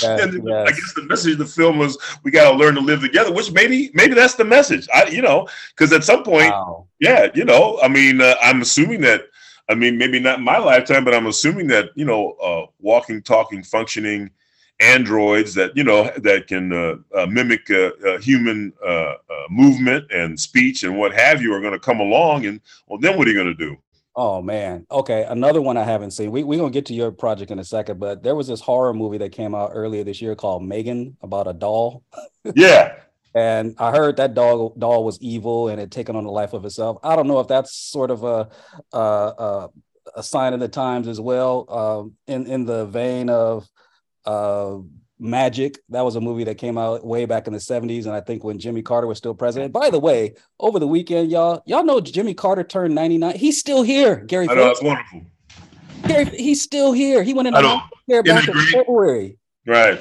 Yes, 0.00 0.22
and 0.22 0.52
I 0.52 0.70
guess 0.70 0.94
the 0.94 1.06
message 1.08 1.32
of 1.32 1.38
the 1.38 1.46
film 1.46 1.78
was 1.78 1.98
we 2.22 2.30
got 2.30 2.50
to 2.50 2.56
learn 2.56 2.74
to 2.76 2.80
live 2.80 3.00
together, 3.00 3.32
which 3.32 3.50
maybe 3.52 3.90
maybe 3.94 4.14
that's 4.14 4.34
the 4.34 4.44
message. 4.44 4.86
I 4.94 5.06
you 5.08 5.22
know 5.22 5.48
because 5.70 5.92
at 5.92 6.04
some 6.04 6.22
point 6.22 6.50
wow. 6.50 6.86
yeah, 7.00 7.28
you 7.34 7.44
know, 7.44 7.80
I 7.82 7.88
mean, 7.88 8.20
uh, 8.20 8.34
I'm 8.40 8.62
assuming 8.62 9.00
that. 9.02 9.22
I 9.70 9.74
mean, 9.74 9.98
maybe 9.98 10.18
not 10.18 10.38
in 10.38 10.44
my 10.44 10.56
lifetime, 10.56 11.04
but 11.04 11.14
I'm 11.14 11.26
assuming 11.26 11.66
that 11.66 11.90
you 11.94 12.06
know, 12.06 12.30
uh, 12.42 12.66
walking, 12.78 13.20
talking, 13.20 13.62
functioning 13.62 14.30
androids 14.80 15.54
that 15.54 15.76
you 15.76 15.84
know 15.84 16.10
that 16.18 16.46
can 16.46 16.72
uh, 16.72 16.96
uh, 17.16 17.26
mimic 17.26 17.70
uh, 17.70 17.90
uh, 18.06 18.18
human 18.18 18.72
uh, 18.84 18.88
uh, 18.88 19.14
movement 19.50 20.10
and 20.12 20.38
speech 20.38 20.82
and 20.84 20.96
what 20.96 21.12
have 21.12 21.42
you 21.42 21.52
are 21.52 21.60
going 21.60 21.72
to 21.72 21.78
come 21.78 22.00
along, 22.00 22.46
and 22.46 22.60
well, 22.86 22.98
then 22.98 23.16
what 23.18 23.26
are 23.26 23.30
you 23.30 23.36
going 23.36 23.54
to 23.56 23.66
do? 23.66 23.76
Oh 24.16 24.42
man. 24.42 24.84
Okay. 24.90 25.24
Another 25.28 25.62
one 25.62 25.76
I 25.76 25.84
haven't 25.84 26.10
seen. 26.10 26.32
We 26.32 26.42
we're 26.42 26.58
gonna 26.58 26.72
get 26.72 26.86
to 26.86 26.94
your 26.94 27.12
project 27.12 27.52
in 27.52 27.60
a 27.60 27.64
second, 27.64 28.00
but 28.00 28.24
there 28.24 28.34
was 28.34 28.48
this 28.48 28.60
horror 28.60 28.92
movie 28.92 29.18
that 29.18 29.30
came 29.30 29.54
out 29.54 29.70
earlier 29.74 30.02
this 30.02 30.20
year 30.20 30.34
called 30.34 30.64
Megan 30.64 31.16
about 31.22 31.46
a 31.46 31.52
doll. 31.52 32.02
Yeah, 32.54 32.94
And 33.34 33.74
I 33.78 33.90
heard 33.90 34.16
that 34.16 34.32
doll 34.34 34.70
doll 34.78 35.04
was 35.04 35.20
evil 35.20 35.68
and 35.68 35.78
had 35.78 35.92
taken 35.92 36.16
on 36.16 36.24
the 36.24 36.30
life 36.30 36.52
of 36.52 36.64
itself. 36.64 36.98
I 37.02 37.14
don't 37.14 37.28
know 37.28 37.40
if 37.40 37.46
that's 37.46 37.74
sort 37.74 38.10
of 38.10 38.24
a 38.24 38.48
a, 38.92 38.98
a, 38.98 39.70
a 40.16 40.22
sign 40.22 40.54
of 40.54 40.60
the 40.60 40.68
times 40.68 41.06
as 41.08 41.20
well. 41.20 41.66
Um, 41.68 42.16
in 42.26 42.46
in 42.46 42.64
the 42.64 42.86
vein 42.86 43.28
of 43.28 43.68
uh, 44.28 44.78
Magic, 45.20 45.78
that 45.88 46.02
was 46.04 46.14
a 46.14 46.20
movie 46.20 46.44
that 46.44 46.56
came 46.58 46.78
out 46.78 47.04
way 47.04 47.24
back 47.24 47.48
in 47.48 47.52
the 47.52 47.58
'70s, 47.58 48.04
and 48.06 48.14
I 48.14 48.20
think 48.20 48.44
when 48.44 48.58
Jimmy 48.58 48.82
Carter 48.82 49.08
was 49.08 49.18
still 49.18 49.34
president. 49.34 49.72
By 49.72 49.90
the 49.90 49.98
way, 49.98 50.34
over 50.60 50.78
the 50.78 50.86
weekend, 50.86 51.30
y'all 51.32 51.60
y'all 51.66 51.82
know 51.84 52.00
Jimmy 52.00 52.34
Carter 52.34 52.62
turned 52.62 52.94
99. 52.94 53.34
He's 53.36 53.58
still 53.58 53.82
here. 53.82 54.16
Gary, 54.16 54.48
I 54.48 54.54
know 54.54 54.60
Phillips, 54.60 54.80
that's 54.80 54.86
wonderful, 54.86 55.22
Gary 56.06 56.24
he's 56.26 56.62
still 56.62 56.92
here. 56.92 57.24
He 57.24 57.34
went 57.34 57.48
in 57.48 57.54
I 57.54 57.62
the 57.62 57.68
know. 57.68 57.80
care 58.08 58.22
Isn't 58.24 58.46
back 58.46 58.48
in? 58.48 58.54
February. 58.78 59.38
right? 59.66 60.00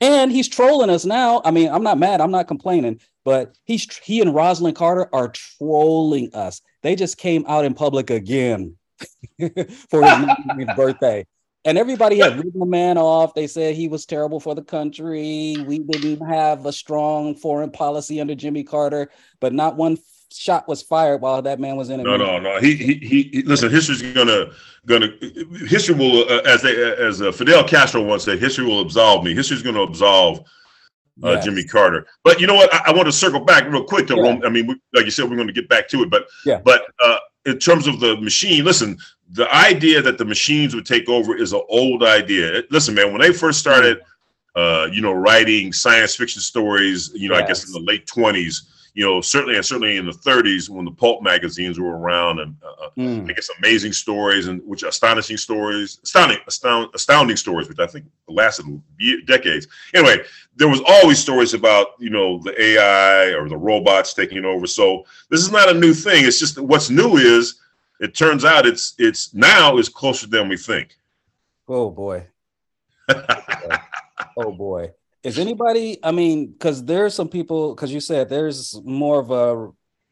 And 0.00 0.30
he's 0.30 0.48
trolling 0.48 0.90
us 0.90 1.04
now. 1.04 1.42
I 1.44 1.50
mean, 1.50 1.68
I'm 1.68 1.82
not 1.82 1.98
mad. 1.98 2.20
I'm 2.20 2.30
not 2.30 2.46
complaining, 2.46 3.00
but 3.24 3.56
he's 3.64 3.84
he 3.98 4.20
and 4.20 4.30
Rosalynn 4.32 4.74
Carter 4.76 5.08
are 5.12 5.28
trolling 5.28 6.32
us. 6.34 6.60
They 6.82 6.94
just 6.94 7.18
came 7.18 7.44
out 7.48 7.64
in 7.64 7.74
public 7.74 8.10
again 8.10 8.76
for 9.40 9.48
his 9.48 10.12
99th 10.12 10.76
birthday. 10.76 11.26
And 11.64 11.78
everybody 11.78 12.18
had 12.18 12.36
written 12.36 12.58
the 12.58 12.66
man 12.66 12.98
off. 12.98 13.34
They 13.34 13.46
said 13.46 13.76
he 13.76 13.86
was 13.86 14.04
terrible 14.04 14.40
for 14.40 14.54
the 14.54 14.62
country. 14.64 15.56
We 15.64 15.78
didn't 15.78 16.04
even 16.04 16.26
have 16.26 16.66
a 16.66 16.72
strong 16.72 17.36
foreign 17.36 17.70
policy 17.70 18.20
under 18.20 18.34
Jimmy 18.34 18.64
Carter, 18.64 19.10
but 19.38 19.52
not 19.52 19.76
one 19.76 19.96
shot 20.32 20.66
was 20.66 20.82
fired 20.82 21.20
while 21.20 21.40
that 21.42 21.60
man 21.60 21.76
was 21.76 21.90
in 21.90 22.00
it. 22.00 22.04
No, 22.04 22.16
no, 22.16 22.38
no. 22.40 22.58
He, 22.58 22.74
he, 22.74 22.94
he. 22.94 23.22
he- 23.32 23.42
Listen, 23.42 23.70
history's 23.70 24.02
gonna, 24.02 24.46
gonna. 24.86 25.08
History 25.68 25.94
will, 25.94 26.24
uh, 26.28 26.40
as 26.46 26.62
they, 26.62 26.74
as 26.94 27.22
uh, 27.22 27.30
Fidel 27.30 27.62
Castro 27.62 28.02
once 28.02 28.24
said, 28.24 28.40
history 28.40 28.64
will 28.64 28.80
absolve 28.80 29.22
me. 29.24 29.32
History's 29.32 29.62
gonna 29.62 29.82
absolve 29.82 30.40
uh, 31.22 31.32
Yes. 31.32 31.44
Jimmy 31.44 31.62
Carter. 31.62 32.06
But 32.24 32.40
you 32.40 32.48
know 32.48 32.54
what? 32.54 32.74
I, 32.74 32.84
I 32.86 32.92
want 32.92 33.06
to 33.06 33.12
circle 33.12 33.40
back 33.40 33.70
real 33.70 33.84
quick 33.84 34.08
to 34.08 34.16
Yeah. 34.16 34.22
Rome. 34.22 34.42
I 34.44 34.48
mean, 34.48 34.66
we, 34.66 34.80
like 34.94 35.04
you 35.04 35.10
said, 35.12 35.28
we're 35.30 35.36
going 35.36 35.46
to 35.46 35.52
get 35.52 35.68
back 35.68 35.86
to 35.90 36.02
it. 36.02 36.10
But 36.10 36.26
Yeah. 36.44 36.60
but 36.64 36.82
uh, 37.04 37.18
in 37.44 37.58
terms 37.58 37.86
of 37.86 38.00
the 38.00 38.16
machine, 38.16 38.64
listen, 38.64 38.96
the 39.32 39.52
idea 39.54 40.02
that 40.02 40.18
the 40.18 40.24
machines 40.24 40.74
would 40.74 40.86
take 40.86 41.08
over 41.08 41.36
is 41.36 41.52
an 41.52 41.62
old 41.68 42.02
idea. 42.02 42.62
Listen, 42.70 42.94
man, 42.94 43.12
when 43.12 43.20
they 43.20 43.32
first 43.32 43.58
started, 43.58 44.00
uh, 44.54 44.88
you 44.92 45.00
know, 45.00 45.12
writing 45.12 45.72
science 45.72 46.14
fiction 46.14 46.42
stories, 46.42 47.10
you 47.14 47.28
know, 47.28 47.34
I 47.34 47.46
guess 47.46 47.66
in 47.66 47.72
the 47.72 47.80
late 47.80 48.06
twenties, 48.06 48.90
you 48.94 49.04
know, 49.04 49.20
certainly 49.22 49.56
and 49.56 49.64
certainly 49.64 49.96
in 49.96 50.06
the 50.06 50.12
thirties 50.12 50.68
when 50.68 50.84
the 50.84 50.90
pulp 50.90 51.22
magazines 51.22 51.80
were 51.80 51.96
around 51.96 52.40
and 52.40 52.54
uh, 52.62 52.82
Mm, 52.96 53.30
I 53.30 53.32
guess 53.32 53.48
amazing 53.58 53.92
stories 53.92 54.48
and 54.48 54.60
which 54.66 54.82
astonishing 54.82 55.38
stories, 55.38 55.98
astounding, 56.04 56.38
astound, 56.46 56.90
astounding 56.94 57.36
stories, 57.36 57.68
which 57.68 57.78
I 57.78 57.86
think 57.86 58.04
lasted 58.28 58.66
decades. 59.24 59.66
Anyway, 59.94 60.24
there 60.56 60.68
was 60.68 60.82
always 60.86 61.18
stories 61.18 61.54
about 61.54 61.88
you 61.98 62.10
know 62.10 62.38
the 62.42 62.60
AI 62.60 63.32
or 63.32 63.48
the 63.48 63.56
robots 63.56 64.12
taking 64.12 64.44
over. 64.44 64.66
So 64.66 65.06
this 65.30 65.40
is 65.40 65.50
not 65.50 65.70
a 65.70 65.74
new 65.74 65.94
thing. 65.94 66.26
It's 66.26 66.38
just 66.38 66.58
what's 66.58 66.90
new 66.90 67.16
is 67.16 67.60
it 68.02 68.14
turns 68.14 68.44
out 68.44 68.66
it's 68.66 68.94
it's 68.98 69.32
now 69.32 69.78
is 69.78 69.88
closer 69.88 70.26
than 70.26 70.48
we 70.48 70.56
think. 70.56 70.96
Oh 71.68 71.88
boy. 71.90 72.26
oh 74.36 74.52
boy. 74.52 74.90
Is 75.22 75.38
anybody, 75.38 75.98
I 76.02 76.10
mean, 76.10 76.50
because 76.50 76.84
there's 76.84 77.14
some 77.14 77.28
people, 77.28 77.74
because 77.74 77.92
you 77.92 78.00
said 78.00 78.28
there's 78.28 78.80
more 78.84 79.20
of 79.20 79.30
a, 79.30 79.70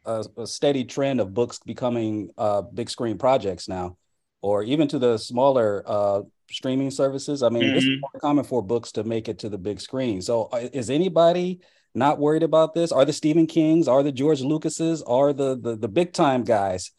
a, 0.09 0.25
a 0.43 0.47
steady 0.47 0.85
trend 0.85 1.21
of 1.21 1.35
books 1.35 1.59
becoming 1.59 2.31
uh, 2.39 2.63
big 2.63 2.89
screen 2.89 3.19
projects 3.19 3.69
now, 3.69 3.97
or 4.41 4.63
even 4.63 4.87
to 4.87 5.01
the 5.01 5.19
smaller 5.19 5.83
uh, 5.85 6.23
streaming 6.49 6.93
services. 6.93 7.43
I 7.43 7.49
mean, 7.49 7.65
it's 7.65 7.85
Mhm. 7.87 8.01
more 8.01 8.21
common 8.21 8.45
for 8.45 8.63
books 8.63 8.93
to 8.93 9.03
make 9.03 9.29
it 9.29 9.41
to 9.41 9.49
the 9.49 9.59
big 9.59 9.81
screen. 9.81 10.23
So 10.23 10.45
uh, 10.53 10.69
is 10.73 10.91
anybody 10.91 11.59
not 11.93 12.21
worried 12.21 12.45
about 12.45 12.73
this? 12.75 12.93
Are 12.93 13.05
the 13.05 13.13
Stephen 13.13 13.49
Kings, 13.49 13.89
are 13.89 14.05
the 14.05 14.13
George 14.13 14.43
Lucases, 14.43 15.03
are 15.03 15.33
the, 15.33 15.59
the, 15.59 15.75
the 15.75 15.89
big 15.89 16.13
time 16.13 16.45
guys? 16.45 16.93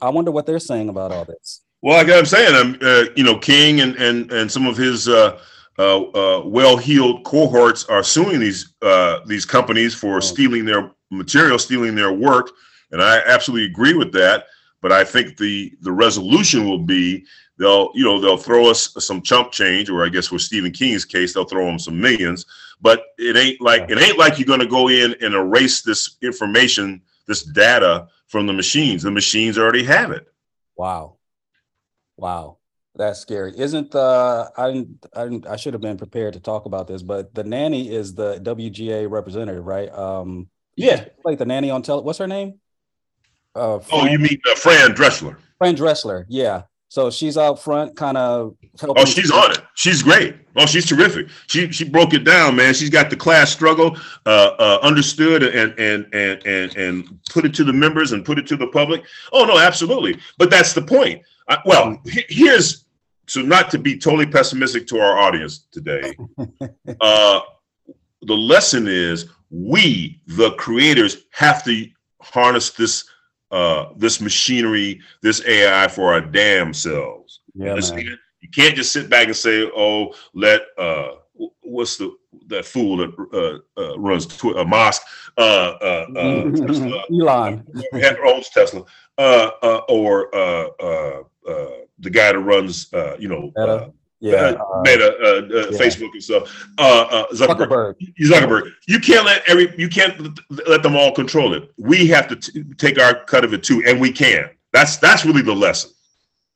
I 0.00 0.10
wonder 0.10 0.30
what 0.30 0.46
they're 0.46 0.58
saying 0.58 0.88
about 0.88 1.12
all 1.12 1.24
this. 1.24 1.62
Well, 1.82 1.96
like 1.96 2.08
I'm 2.10 2.26
saying, 2.26 2.54
I'm 2.54 2.78
uh, 2.82 3.04
you 3.16 3.24
know 3.24 3.38
King 3.38 3.80
and 3.80 3.94
and 3.96 4.30
and 4.32 4.50
some 4.50 4.66
of 4.66 4.76
his 4.76 5.08
uh, 5.08 5.38
uh, 5.78 6.02
uh, 6.02 6.42
well-heeled 6.46 7.24
cohorts 7.24 7.84
are 7.86 8.02
suing 8.02 8.40
these 8.40 8.74
uh, 8.82 9.20
these 9.26 9.44
companies 9.44 9.94
for 9.94 10.16
Oh. 10.16 10.20
stealing 10.20 10.64
their 10.64 10.90
material, 11.10 11.58
stealing 11.58 11.94
their 11.94 12.12
work, 12.12 12.50
and 12.92 13.02
I 13.02 13.20
absolutely 13.26 13.66
agree 13.66 13.94
with 13.94 14.12
that. 14.12 14.46
But 14.82 14.92
I 14.92 15.04
think 15.04 15.36
the 15.36 15.72
the 15.82 15.92
resolution 15.92 16.68
will 16.68 16.78
be 16.78 17.24
they'll 17.58 17.90
you 17.94 18.04
know 18.04 18.20
they'll 18.20 18.36
throw 18.36 18.68
us 18.70 18.94
some 18.98 19.22
chump 19.22 19.52
change, 19.52 19.88
or 19.90 20.04
I 20.04 20.08
guess 20.08 20.30
with 20.30 20.42
Stephen 20.42 20.72
King's 20.72 21.04
case 21.04 21.34
they'll 21.34 21.44
throw 21.44 21.68
him 21.68 21.78
some 21.78 22.00
millions. 22.00 22.46
But 22.80 23.04
it 23.18 23.36
ain't 23.36 23.60
like 23.60 23.90
it 23.90 23.98
ain't 23.98 24.18
like 24.18 24.38
you're 24.38 24.46
going 24.46 24.60
to 24.60 24.66
go 24.66 24.88
in 24.88 25.14
and 25.20 25.34
erase 25.34 25.82
this 25.82 26.16
information, 26.22 27.00
this 27.26 27.42
data 27.42 28.08
from 28.28 28.46
the 28.46 28.52
machines. 28.52 29.02
The 29.02 29.10
machines 29.10 29.58
already 29.58 29.84
have 29.84 30.10
it. 30.10 30.26
Wow. 30.76 31.16
Wow. 32.16 32.58
That's 32.94 33.20
scary. 33.20 33.52
Isn't 33.56 33.90
the 33.90 34.50
I 34.56 34.72
didn't 34.72 35.06
I 35.14 35.24
didn't 35.24 35.46
I 35.46 35.56
should 35.56 35.74
have 35.74 35.82
been 35.82 35.98
prepared 35.98 36.32
to 36.34 36.40
talk 36.40 36.64
about 36.64 36.86
this, 36.88 37.02
but 37.02 37.34
the 37.34 37.44
nanny 37.44 37.90
is 37.90 38.14
the 38.14 38.38
WGA 38.40 39.10
representative, 39.10 39.64
right? 39.66 39.90
Um 39.92 40.48
Yeah. 40.76 41.04
like 41.24 41.38
the 41.38 41.44
nanny 41.44 41.70
on 41.70 41.82
tele 41.82 42.02
what's 42.02 42.18
her 42.18 42.26
name? 42.26 42.60
Uh 43.54 43.80
Oh, 43.92 44.06
you 44.06 44.18
mean 44.18 44.40
uh, 44.50 44.54
Fran 44.54 44.94
Drescher? 44.94 45.36
Fran 45.58 45.76
Drescher, 45.76 46.24
yeah. 46.28 46.62
So 46.96 47.10
she's 47.10 47.36
out 47.36 47.62
front 47.62 47.94
kind 47.94 48.16
of 48.16 48.56
helping 48.80 49.02
Oh, 49.02 49.04
she's 49.04 49.30
on 49.30 49.50
it. 49.50 49.60
She's 49.74 50.02
great. 50.02 50.34
Oh, 50.56 50.64
she's 50.64 50.86
terrific. 50.86 51.28
She 51.46 51.70
she 51.70 51.84
broke 51.84 52.14
it 52.14 52.24
down, 52.24 52.56
man. 52.56 52.72
She's 52.72 52.88
got 52.88 53.10
the 53.10 53.16
class 53.16 53.52
struggle 53.52 53.98
uh, 54.24 54.52
uh, 54.58 54.78
understood 54.80 55.42
and 55.42 55.78
and 55.78 56.06
and 56.14 56.46
and 56.46 56.74
and 56.74 57.18
put 57.28 57.44
it 57.44 57.52
to 57.56 57.64
the 57.64 57.72
members 57.74 58.12
and 58.12 58.24
put 58.24 58.38
it 58.38 58.46
to 58.46 58.56
the 58.56 58.68
public. 58.68 59.04
Oh 59.30 59.44
no, 59.44 59.58
absolutely. 59.58 60.18
But 60.38 60.48
that's 60.48 60.72
the 60.72 60.80
point. 60.80 61.20
I, 61.50 61.58
well, 61.66 62.00
here's 62.06 62.86
so 63.26 63.42
not 63.42 63.70
to 63.72 63.78
be 63.78 63.98
totally 63.98 64.24
pessimistic 64.24 64.86
to 64.86 64.98
our 64.98 65.18
audience 65.18 65.66
today. 65.70 66.16
uh, 67.02 67.40
the 68.22 68.34
lesson 68.34 68.88
is 68.88 69.26
we, 69.50 70.18
the 70.28 70.52
creators, 70.52 71.24
have 71.32 71.62
to 71.64 71.90
harness 72.22 72.70
this 72.70 73.04
uh, 73.50 73.86
this 73.96 74.20
machinery, 74.20 75.00
this 75.22 75.44
AI 75.46 75.88
for 75.88 76.12
our 76.12 76.20
damn 76.20 76.72
selves. 76.72 77.40
Yeah, 77.54 77.74
man. 77.74 78.18
You 78.40 78.50
can't 78.54 78.76
just 78.76 78.92
sit 78.92 79.10
back 79.10 79.26
and 79.26 79.36
say, 79.36 79.70
"Oh, 79.76 80.14
let 80.34 80.62
uh, 80.78 81.16
what's 81.62 81.96
the 81.96 82.14
that 82.48 82.64
fool 82.64 82.98
that 82.98 83.62
uh, 83.76 83.80
uh, 83.80 83.98
runs 83.98 84.42
a 84.44 84.64
Musk, 84.64 85.02
uh, 85.36 85.40
uh, 85.40 86.06
uh, 86.16 86.50
Tesla, 86.52 87.02
Elon. 87.12 87.66
Owns 88.26 88.48
Tesla, 88.50 88.84
uh, 89.18 89.50
uh, 89.62 89.80
or 89.88 90.34
uh, 90.34 90.68
uh, 90.80 91.22
uh, 91.48 91.70
the 91.98 92.10
guy 92.10 92.32
that 92.32 92.38
runs, 92.38 92.92
uh, 92.92 93.16
you 93.18 93.28
know, 93.28 93.52
uh, 93.56 93.88
Yeah. 94.20 94.32
uh, 94.34 94.80
Meta, 94.82 95.14
uh, 95.20 95.26
uh, 95.26 95.42
yeah. 95.70 95.78
Facebook 95.78 96.10
and 96.12 96.22
stuff. 96.22 96.66
Uh, 96.78 97.02
uh, 97.10 97.26
Zuckerberg. 97.32 97.94
Zuckerberg. 98.20 98.20
Zuckerberg. 98.20 98.72
You 98.88 98.98
can't 98.98 99.26
let 99.26 99.42
every 99.46 99.74
you 99.78 99.88
can't 99.88 100.38
let- 100.66 100.82
them 100.82 100.96
all 100.96 101.12
control 101.12 101.52
it. 101.54 101.70
We 101.76 102.06
have 102.08 102.26
to 102.28 102.36
t- 102.36 102.64
take 102.78 102.98
our 102.98 103.24
cut 103.24 103.44
of 103.44 103.52
it 103.52 103.62
too, 103.62 103.82
and 103.86 104.00
we 104.00 104.12
can. 104.12 104.48
That's 104.72 104.96
that's 104.96 105.24
really 105.26 105.42
the 105.42 105.54
lesson. 105.54 105.90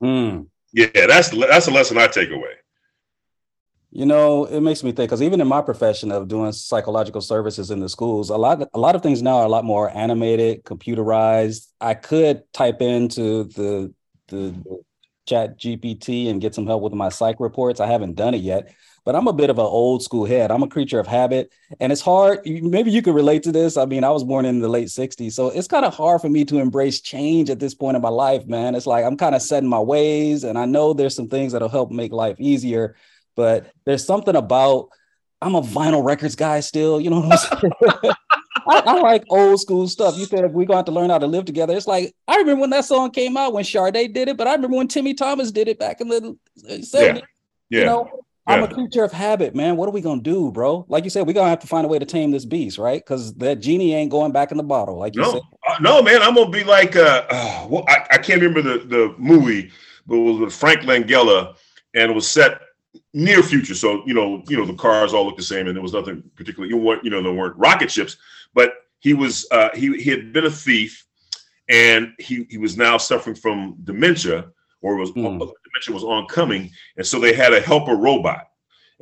Mm. 0.03 0.46
Yeah, 0.73 0.87
that's 1.07 1.29
the- 1.31 1.46
that's 1.51 1.66
the 1.66 1.73
lesson 1.73 1.99
I 1.99 2.07
take 2.07 2.31
away. 2.31 2.55
You 3.92 4.07
know, 4.07 4.44
it 4.44 4.61
makes 4.61 4.85
me 4.85 4.92
think 4.92 5.11
because 5.11 5.20
even 5.20 5.40
in 5.40 5.49
my 5.49 5.61
profession 5.62 6.12
of 6.12 6.29
doing 6.29 6.53
psychological 6.53 7.20
services 7.20 7.73
in 7.73 7.81
the 7.81 7.88
schools, 7.88 8.31
a 8.31 8.37
lot 8.37 8.62
a 8.73 8.79
lot 8.79 8.94
of 8.94 9.03
things 9.03 9.20
now 9.20 9.38
are 9.38 9.46
a 9.46 9.49
lot 9.49 9.64
more 9.64 9.90
animated, 9.90 10.62
computerized. 10.64 11.66
I 11.81 11.94
could 11.94 12.42
type 12.53 12.81
into 12.81 13.44
the 13.44 13.92
the, 14.29 14.55
the 14.64 14.83
chat 15.31 15.59
GPT 15.59 16.29
and 16.29 16.40
get 16.40 16.55
some 16.55 16.66
help 16.66 16.83
with 16.83 16.93
my 16.93 17.09
psych 17.09 17.40
reports. 17.40 17.81
I 17.81 17.87
haven't 17.87 18.16
done 18.16 18.35
it 18.35 18.43
yet, 18.43 18.75
but 19.05 19.14
I'm 19.14 19.29
a 19.29 19.33
bit 19.33 19.49
of 19.49 19.59
an 19.59 19.64
old 19.64 20.03
school 20.03 20.27
head. 20.27 20.51
I'm 20.51 20.62
a 20.62 20.69
creature 20.69 20.99
of 20.99 21.07
habit, 21.07 21.51
and 21.81 21.93
it's 21.93 22.03
hard. 22.03 22.40
Maybe 22.45 22.90
you 22.90 23.01
can 23.01 23.14
relate 23.14 23.43
to 23.45 23.53
this. 23.53 23.77
I 23.77 23.87
mean, 23.87 24.05
I 24.05 24.11
was 24.11 24.25
born 24.25 24.45
in 24.45 24.61
the 24.61 24.69
late 24.69 24.88
60s, 24.88 25.33
so 25.33 25.49
it's 25.49 25.69
kind 25.69 25.85
of 25.85 25.95
hard 25.95 26.21
for 26.21 26.29
me 26.29 26.45
to 26.47 26.59
embrace 26.59 27.01
change 27.01 27.49
at 27.49 27.61
this 27.61 27.75
point 27.75 27.97
in 27.97 28.03
my 28.03 28.09
life, 28.09 28.47
man. 28.47 28.75
It's 28.75 28.87
like 28.87 29.05
I'm 29.05 29.16
kind 29.16 29.35
of 29.35 29.43
setting 29.43 29.69
my 29.69 29.81
ways, 29.81 30.45
and 30.45 30.59
I 30.59 30.66
know 30.66 30.93
there's 30.93 31.14
some 31.14 31.29
things 31.29 31.53
that'll 31.53 31.69
help 31.69 31.90
make 31.90 32.12
life 32.12 32.37
easier 32.38 32.97
but 33.40 33.73
there's 33.87 34.05
something 34.05 34.37
about 34.37 34.88
I'm 35.40 35.55
a 35.55 35.62
vinyl 35.62 36.05
records 36.05 36.37
guy 36.37 36.61
still. 36.61 37.01
You 37.01 37.09
know 37.09 37.21
what 37.21 37.33
I'm 37.53 37.61
saying? 37.61 38.14
I, 38.71 38.81
I, 38.87 39.01
like 39.01 39.25
old 39.29 39.61
school 39.61 39.89
stuff. 39.89 40.17
You 40.17 40.25
said 40.25 40.43
we're 40.53 40.65
going 40.65 40.69
to 40.69 40.77
have 40.77 40.85
to 40.87 40.93
learn 40.93 41.11
how 41.11 41.19
to 41.19 41.27
live 41.27 41.45
together. 41.45 41.77
It's 41.77 41.87
like 41.87 42.15
I 42.29 42.37
remember 42.37 42.63
when 42.63 42.71
that 42.71 42.85
song 42.85 43.11
came 43.11 43.37
out 43.37 43.53
when 43.53 43.65
Sade 43.65 44.15
did 44.15 44.29
it, 44.29 44.37
but 44.37 44.47
I 44.47 44.53
remember 44.53 44.77
when 44.77 44.89
Timmy 44.89 45.15
Thomas 45.15 45.51
did 45.51 45.69
it 45.69 45.79
back 45.79 46.01
in 46.01 46.09
the 46.09 46.37
70s. 46.65 46.93
Yeah. 46.93 47.03
yeah. 47.13 47.21
You 47.81 47.85
know, 47.85 48.09
yeah. 48.13 48.21
I'm 48.55 48.63
a 48.65 48.69
creature 48.73 49.05
of 49.05 49.13
habit, 49.13 49.55
man. 49.55 49.77
What 49.77 49.89
are 49.89 49.93
we 49.93 50.01
gonna 50.01 50.23
do, 50.23 50.51
bro? 50.51 50.85
Like 50.89 51.05
you 51.05 51.11
said, 51.11 51.27
we're 51.27 51.35
gonna 51.35 51.51
have 51.51 51.61
to 51.61 51.67
find 51.67 51.85
a 51.85 51.89
way 51.89 51.99
to 51.99 52.07
tame 52.07 52.31
this 52.31 52.45
beast, 52.45 52.79
right? 52.79 53.01
Because 53.01 53.35
that 53.35 53.61
genie 53.61 53.95
ain't 53.95 54.11
going 54.11 54.33
back 54.33 54.51
in 54.51 54.57
the 54.57 54.63
bottle, 54.63 54.99
like 54.99 55.15
you 55.15 55.23
no. 55.23 55.33
said. 55.33 55.43
Uh, 55.69 55.77
no, 55.81 56.03
man, 56.03 56.23
I'm 56.23 56.35
gonna 56.35 56.51
be 56.51 56.65
like, 56.65 56.97
uh, 56.97 57.25
uh 57.31 57.67
well, 57.69 57.85
I, 57.89 58.07
I, 58.13 58.19
can't 58.19 58.41
remember 58.41 58.63
the 58.63 58.79
the 58.87 59.15
movie, 59.19 59.71
but 60.07 60.17
it 60.17 60.23
was 60.23 60.39
with 60.39 60.55
Frank 60.55 60.81
Langella, 60.81 61.55
and 61.95 62.11
it 62.11 62.15
was 62.15 62.27
set 62.27 62.61
near 63.13 63.43
future. 63.43 63.75
So 63.75 64.03
you 64.07 64.15
know, 64.15 64.43
you 64.49 64.57
know, 64.57 64.65
the 64.65 64.75
cars 64.75 65.13
all 65.13 65.27
look 65.27 65.37
the 65.37 65.43
same, 65.43 65.67
and 65.67 65.77
there 65.77 65.83
was 65.83 65.93
nothing 65.93 66.23
particularly. 66.35 66.75
You 66.75 66.81
know, 66.81 67.01
you 67.03 67.11
know, 67.11 67.23
there 67.23 67.33
weren't 67.33 67.57
rocket 67.57 67.91
ships, 67.91 68.17
but 68.55 68.75
he 69.01 69.15
was 69.15 69.47
uh, 69.51 69.71
he 69.75 69.97
he 70.01 70.11
had 70.11 70.33
been 70.33 70.47
a 70.47 70.51
thief, 70.51 71.05
and 71.69 72.13
he 72.19 72.47
he 72.51 72.59
was 72.59 72.77
now 72.77 72.97
suffering 72.97 73.37
from 73.37 73.77
dementia, 73.85 74.51
or 74.83 74.97
was 74.97 75.11
mm. 75.13 75.39
dementia 75.39 75.95
was 75.95 76.05
oncoming, 76.05 76.71
and 76.97 77.07
so 77.07 77.19
they 77.19 77.33
had 77.33 77.53
a 77.53 77.61
helper 77.61 77.97
robot. 77.97 78.50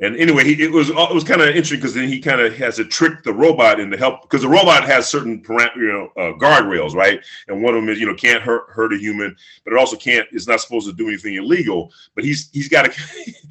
And 0.01 0.15
anyway, 0.15 0.45
he, 0.45 0.63
it 0.63 0.71
was 0.71 0.89
it 0.89 1.13
was 1.13 1.25
kind 1.25 1.41
of 1.41 1.49
interesting 1.49 1.79
because 1.79 1.93
then 1.93 2.07
he 2.07 2.19
kind 2.19 2.39
of 2.39 2.55
has 2.55 2.77
to 2.77 2.85
trick 2.85 3.21
the 3.23 3.33
robot 3.33 3.79
into 3.79 3.97
help 3.97 4.21
because 4.21 4.41
the 4.41 4.47
robot 4.47 4.85
has 4.85 5.09
certain 5.09 5.41
param- 5.43 5.75
you 5.75 5.87
know 5.87 6.11
uh, 6.15 6.37
guardrails, 6.37 6.95
right? 6.95 7.19
And 7.49 7.61
one 7.61 7.75
of 7.75 7.81
them 7.81 7.89
is 7.89 7.99
you 7.99 8.05
know 8.05 8.15
can't 8.15 8.41
hurt 8.41 8.69
hurt 8.69 8.93
a 8.93 8.97
human, 8.97 9.35
but 9.65 9.73
it 9.73 9.79
also 9.79 9.97
can't 9.97 10.25
is 10.31 10.47
not 10.47 10.61
supposed 10.61 10.87
to 10.87 10.93
do 10.93 11.09
anything 11.09 11.35
illegal. 11.35 11.91
But 12.15 12.23
he's 12.23 12.49
he's 12.51 12.69
got 12.69 12.91
to 12.91 13.01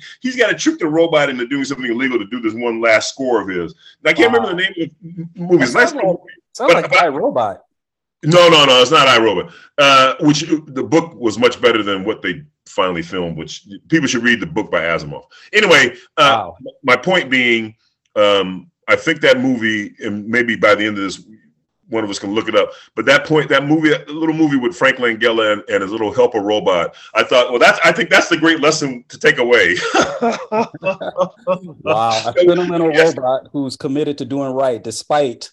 he's 0.21 0.37
got 0.37 0.49
to 0.49 0.55
trick 0.55 0.79
the 0.79 0.87
robot 0.87 1.29
into 1.29 1.47
doing 1.47 1.65
something 1.65 1.91
illegal 1.91 2.19
to 2.19 2.27
do 2.27 2.41
this 2.41 2.55
one 2.55 2.81
last 2.81 3.11
score 3.11 3.43
of 3.43 3.49
his. 3.49 3.75
And 4.03 4.09
I 4.09 4.13
can't 4.15 4.33
wow. 4.33 4.39
remember 4.39 4.63
the 4.63 4.69
name 4.69 4.91
of 4.91 5.35
the 5.35 5.41
movie. 5.41 5.73
Nice 5.73 5.93
movie. 5.93 6.19
Sounds 6.53 6.73
but, 6.73 6.83
like 6.83 6.91
but, 6.91 7.13
Robot. 7.13 7.65
No, 8.25 8.49
no, 8.49 8.65
no, 8.65 8.83
it's 8.83 8.91
not 8.91 9.07
iRobot. 9.07 9.53
Uh, 9.79 10.15
which 10.21 10.41
the 10.41 10.83
book 10.83 11.15
was 11.15 11.39
much 11.39 11.61
better 11.61 11.83
than 11.83 12.05
what 12.05 12.21
they 12.21 12.43
finally 12.67 13.03
filmed. 13.03 13.37
Which 13.37 13.67
people 13.89 14.09
should 14.09 14.25
read 14.25 14.41
the 14.41 14.47
book 14.47 14.71
by 14.71 14.81
Asimov. 14.81 15.25
Anyway, 15.53 15.97
uh, 16.17 16.51
wow. 16.51 16.57
my 16.83 16.97
point 16.97 17.31
being, 17.31 17.77
um, 18.17 18.71
I 18.89 18.97
think 18.97 19.21
that 19.21 19.39
movie, 19.39 19.95
and 20.01 20.27
maybe 20.27 20.57
by 20.57 20.75
the 20.75 20.85
end 20.87 20.99
of 20.99 21.05
this, 21.05 21.25
one 21.89 22.05
of 22.05 22.11
us 22.11 22.19
can 22.19 22.35
look 22.35 22.49
it 22.49 22.57
up. 22.57 22.73
But 22.95 23.07
that 23.07 23.25
point, 23.25 23.49
that 23.51 23.65
movie, 23.65 23.91
that 23.91 24.09
little 24.09 24.35
movie 24.35 24.57
with 24.57 24.77
Frank 24.77 24.97
Langella 24.97 25.53
and, 25.53 25.63
and 25.69 25.83
his 25.83 25.93
little 25.93 26.13
helper 26.13 26.41
robot, 26.41 26.97
I 27.15 27.23
thought, 27.23 27.51
well, 27.51 27.59
that's 27.59 27.79
I 27.85 27.93
think 27.93 28.11
that's 28.11 28.29
the 28.29 28.37
great 28.37 28.61
lesson 28.61 29.05
to 29.09 29.19
take 29.19 29.39
away. 29.39 29.77
wow, 31.83 32.23
a 32.27 32.33
sentimental 32.37 32.93
yes. 32.93 33.17
robot 33.17 33.49
who's 33.53 33.77
committed 33.77 34.19
to 34.19 34.25
doing 34.25 34.53
right 34.53 34.83
despite 34.83 35.51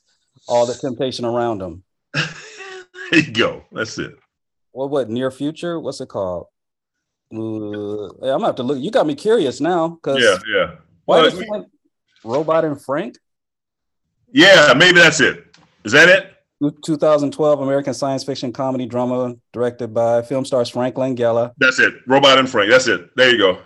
all 0.48 0.66
the 0.66 0.74
temptation 0.74 1.26
around 1.26 1.62
him. 1.62 1.84
There 3.12 3.20
you 3.20 3.32
go. 3.32 3.64
That's 3.72 3.98
it. 4.00 4.18
What? 4.72 4.90
What? 4.90 5.10
Near 5.10 5.30
future? 5.30 5.80
What's 5.80 6.02
it 6.02 6.10
called? 6.10 6.48
Uh, 7.32 7.38
I'm 7.38 8.20
gonna 8.20 8.46
have 8.48 8.56
to 8.56 8.64
look. 8.64 8.80
You 8.80 8.92
got 8.92 9.06
me 9.06 9.16
curious 9.16 9.62
now. 9.62 10.00
Cause 10.02 10.20
yeah, 10.20 10.38
yeah. 10.48 10.76
Why 11.06 11.22
well, 11.22 11.32
Frank, 11.32 11.68
Robot 12.24 12.66
and 12.66 12.82
Frank? 12.82 13.18
Yeah, 14.32 14.74
maybe 14.76 15.00
that's 15.00 15.20
it. 15.20 15.56
Is 15.84 15.92
that 15.92 16.10
it? 16.10 16.32
2012 16.84 17.62
American 17.62 17.94
science 17.94 18.24
fiction 18.24 18.52
comedy 18.52 18.86
drama 18.86 19.36
directed 19.54 19.94
by 19.94 20.22
film 20.22 20.46
stars 20.46 20.70
Frank 20.70 20.96
Langella. 20.96 21.52
That's 21.58 21.80
it. 21.80 21.94
Robot 22.08 22.40
and 22.40 22.50
Frank. 22.50 22.72
That's 22.72 22.88
it. 22.88 23.16
There 23.16 23.30
you 23.30 23.38
go. 23.38 23.60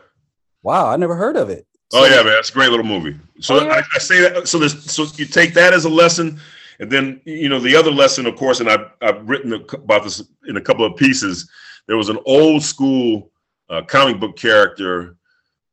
Wow, 0.64 0.88
I 0.90 0.98
never 0.98 1.16
heard 1.16 1.38
of 1.38 1.50
it. 1.50 1.66
Oh, 1.94 2.04
so, 2.04 2.12
oh 2.12 2.16
yeah, 2.16 2.24
man, 2.24 2.38
it's 2.40 2.50
a 2.50 2.54
great 2.54 2.70
little 2.70 2.86
movie. 2.86 3.18
So 3.40 3.60
oh, 3.60 3.66
yeah. 3.66 3.74
I, 3.74 3.84
I, 3.96 4.00
say 4.00 4.22
that. 4.22 4.48
So 4.48 4.60
this, 4.60 4.84
so 4.92 5.06
you 5.16 5.26
take 5.26 5.54
that 5.54 5.74
as 5.74 5.86
a 5.86 5.90
lesson, 5.90 6.40
and 6.80 6.90
then, 6.90 7.22
you 7.26 7.50
know, 7.50 7.60
the 7.60 7.76
other 7.76 7.92
lesson, 7.92 8.26
of 8.26 8.36
course, 8.36 8.62
and 8.62 8.70
I've, 8.70 8.92
I've 9.02 9.28
written 9.28 9.54
about 9.54 10.04
this 10.04 10.24
in 10.48 10.58
a 10.58 10.62
couple 10.62 10.86
of 10.86 10.96
pieces. 10.96 11.50
There 11.88 11.98
was 11.98 12.10
an 12.10 12.20
old 12.26 12.64
school 12.64 13.32
uh, 13.70 13.82
comic 13.82 14.20
book 14.20 14.38
character 14.38 15.18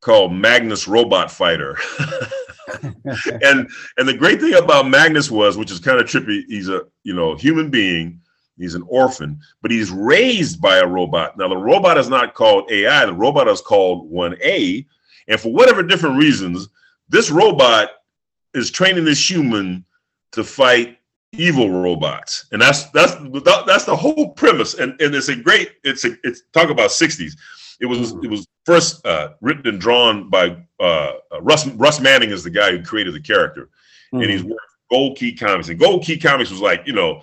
called 0.00 0.32
Magnus 0.32 0.88
Robot 0.88 1.30
Fighter. 1.30 1.78
and 3.42 3.68
and 3.96 4.08
the 4.08 4.16
great 4.16 4.40
thing 4.40 4.54
about 4.54 4.88
Magnus 4.88 5.30
was, 5.30 5.56
which 5.56 5.70
is 5.70 5.78
kind 5.78 6.00
of 6.00 6.06
trippy, 6.06 6.42
he's 6.48 6.68
a 6.68 6.82
you 7.04 7.14
know 7.14 7.36
human 7.36 7.70
being, 7.70 8.20
he's 8.58 8.74
an 8.74 8.84
orphan, 8.88 9.38
but 9.62 9.70
he's 9.70 9.90
raised 9.90 10.60
by 10.60 10.78
a 10.78 10.86
robot. 10.86 11.38
Now 11.38 11.48
the 11.48 11.56
robot 11.56 11.98
is 11.98 12.08
not 12.08 12.34
called 12.34 12.70
AI, 12.70 13.06
the 13.06 13.12
robot 13.12 13.48
is 13.48 13.60
called 13.60 14.10
1A, 14.12 14.86
and 15.28 15.40
for 15.40 15.52
whatever 15.52 15.82
different 15.82 16.18
reasons, 16.18 16.68
this 17.08 17.30
robot 17.30 17.90
is 18.54 18.70
training 18.70 19.04
this 19.04 19.30
human 19.30 19.84
to 20.32 20.44
fight 20.44 20.95
evil 21.38 21.70
robots, 21.70 22.46
and 22.52 22.60
that's 22.60 22.84
that's 22.90 23.14
that's 23.66 23.84
the 23.84 23.96
whole 23.96 24.30
premise. 24.30 24.74
And 24.74 25.00
and 25.00 25.14
it's 25.14 25.28
a 25.28 25.36
great 25.36 25.72
it's 25.84 26.04
a 26.04 26.16
it's 26.24 26.42
talk 26.52 26.70
about 26.70 26.92
sixties. 26.92 27.36
It 27.80 27.86
was 27.86 28.12
it 28.22 28.30
was 28.30 28.46
first 28.64 29.06
uh, 29.06 29.30
written 29.40 29.66
and 29.66 29.80
drawn 29.80 30.28
by 30.28 30.56
uh, 30.80 31.12
uh, 31.32 31.40
Russ 31.40 31.66
Russ 31.68 32.00
Manning 32.00 32.30
is 32.30 32.42
the 32.42 32.50
guy 32.50 32.70
who 32.72 32.82
created 32.82 33.14
the 33.14 33.20
character, 33.20 33.68
mm-hmm. 34.12 34.22
and 34.22 34.30
he's 34.30 34.44
worked 34.44 34.60
Gold 34.90 35.16
Key 35.16 35.34
Comics. 35.34 35.68
And 35.68 35.78
Gold 35.78 36.04
Key 36.04 36.18
Comics 36.18 36.50
was 36.50 36.60
like 36.60 36.86
you 36.86 36.92
know 36.92 37.22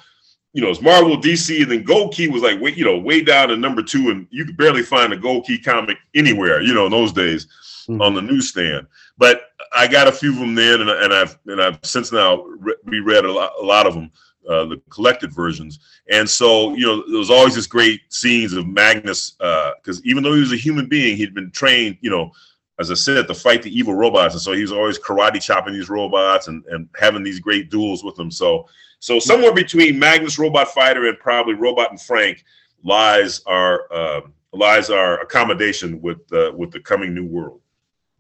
you 0.54 0.62
know, 0.62 0.70
it's 0.70 0.82
Marvel, 0.82 1.18
DC, 1.18 1.64
and 1.64 1.72
then 1.72 1.84
Gold 1.84 2.14
Key 2.14 2.28
was 2.28 2.44
like, 2.44 2.62
way, 2.62 2.74
you 2.74 2.86
know, 2.86 2.98
way 2.98 3.22
down 3.22 3.50
to 3.50 3.58
number 3.58 3.82
two, 3.82 4.12
and 4.12 4.28
you 4.30 4.46
could 4.46 4.56
barely 4.56 4.84
find 4.84 5.12
a 5.12 5.18
Gold 5.18 5.46
Key 5.46 5.58
comic 5.58 5.98
anywhere, 6.14 6.62
you 6.62 6.76
know, 6.76 6.86
in 6.86 6.92
those 6.92 7.12
days 7.12 7.48
mm-hmm. 7.90 8.02
on 8.02 8.14
the 8.14 8.22
newsstand. 8.22 8.86
But 9.18 9.50
I 9.74 9.88
got 9.88 10.08
a 10.08 10.12
few 10.12 10.32
of 10.32 10.40
them 10.40 10.54
then, 10.54 10.82
and, 10.82 10.90
and 10.90 11.14
I've 11.14 11.38
and 11.48 11.62
I've 11.62 11.80
since 11.84 12.12
now 12.12 12.44
re- 12.44 12.76
reread 12.86 13.26
a 13.26 13.32
lot, 13.32 13.52
a 13.60 13.66
lot 13.66 13.88
of 13.88 13.96
them, 13.96 14.12
uh, 14.48 14.66
the 14.66 14.82
collected 14.90 15.34
versions. 15.34 15.80
And 16.12 16.30
so 16.30 16.76
you 16.76 16.86
know, 16.86 17.04
there 17.08 17.18
was 17.18 17.32
always 17.32 17.56
this 17.56 17.68
great 17.68 18.02
scenes 18.10 18.54
of 18.54 18.68
Magnus 18.68 19.32
because 19.32 20.00
uh, 20.00 20.02
even 20.06 20.22
though 20.22 20.34
he 20.34 20.42
was 20.42 20.54
a 20.54 20.58
human 20.58 20.88
being, 20.88 21.18
he'd 21.18 21.34
been 21.34 21.52
trained, 21.52 21.98
you 22.02 22.12
know, 22.12 22.32
as 22.80 22.92
I 22.92 22.96
said, 22.96 23.28
to 23.28 23.34
fight 23.34 23.64
the 23.64 23.76
evil 23.76 23.96
robots, 23.96 24.36
and 24.36 24.42
so 24.42 24.54
he 24.54 24.62
was 24.62 24.72
always 24.72 25.00
karate 25.00 25.42
chopping 25.42 25.74
these 25.74 25.90
robots 25.90 26.48
and 26.48 26.64
and 26.66 26.88
having 26.96 27.24
these 27.24 27.40
great 27.40 27.72
duels 27.72 28.04
with 28.04 28.16
them. 28.16 28.30
So 28.30 28.68
so 29.04 29.20
somewhere 29.20 29.52
between 29.52 30.00
Magnus 30.00 30.40
Robot 30.40 30.70
Fighter 30.70 31.10
and 31.10 31.20
probably 31.20 31.56
Robot 31.56 31.92
and 31.92 32.02
Frank 32.02 32.46
lies 32.86 33.42
our 33.46 33.92
uh, 33.92 34.22
lies 34.54 34.90
our 34.90 35.20
accommodation 35.20 36.02
with 36.02 36.20
uh, 36.32 36.54
with 36.56 36.72
the 36.72 36.80
coming 36.80 37.14
new 37.14 37.26
world. 37.26 37.60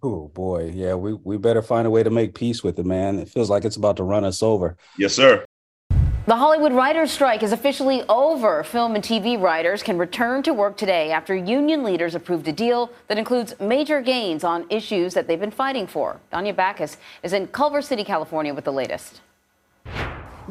Oh 0.03 0.27
boy, 0.27 0.73
yeah, 0.75 0.93
we 0.95 1.13
we 1.13 1.37
better 1.37 1.61
find 1.61 1.87
a 1.87 1.89
way 1.89 2.03
to 2.03 2.09
make 2.09 2.35
peace 2.35 2.65
with 2.65 2.77
it, 2.79 2.85
man. 2.85 3.17
It 3.17 3.29
feels 3.29 3.49
like 3.49 3.63
it's 3.63 3.77
about 3.77 3.95
to 3.95 4.03
run 4.03 4.25
us 4.25 4.43
over. 4.43 4.75
Yes, 4.97 5.13
sir. 5.13 5.45
The 6.25 6.35
Hollywood 6.35 6.73
writers' 6.73 7.11
strike 7.11 7.43
is 7.43 7.53
officially 7.53 8.03
over. 8.09 8.61
Film 8.65 8.95
and 8.95 9.03
TV 9.03 9.39
writers 9.39 9.83
can 9.83 9.97
return 9.97 10.43
to 10.43 10.53
work 10.53 10.75
today 10.75 11.11
after 11.11 11.33
union 11.33 11.83
leaders 11.83 12.13
approved 12.13 12.49
a 12.49 12.51
deal 12.51 12.91
that 13.07 13.17
includes 13.17 13.57
major 13.61 14.01
gains 14.01 14.43
on 14.43 14.65
issues 14.69 15.13
that 15.13 15.27
they've 15.27 15.39
been 15.39 15.49
fighting 15.49 15.87
for. 15.87 16.19
Danya 16.33 16.53
Bacchus 16.53 16.97
is 17.23 17.31
in 17.31 17.47
Culver 17.47 17.81
City, 17.81 18.03
California 18.03 18.53
with 18.53 18.65
the 18.65 18.73
latest. 18.73 19.21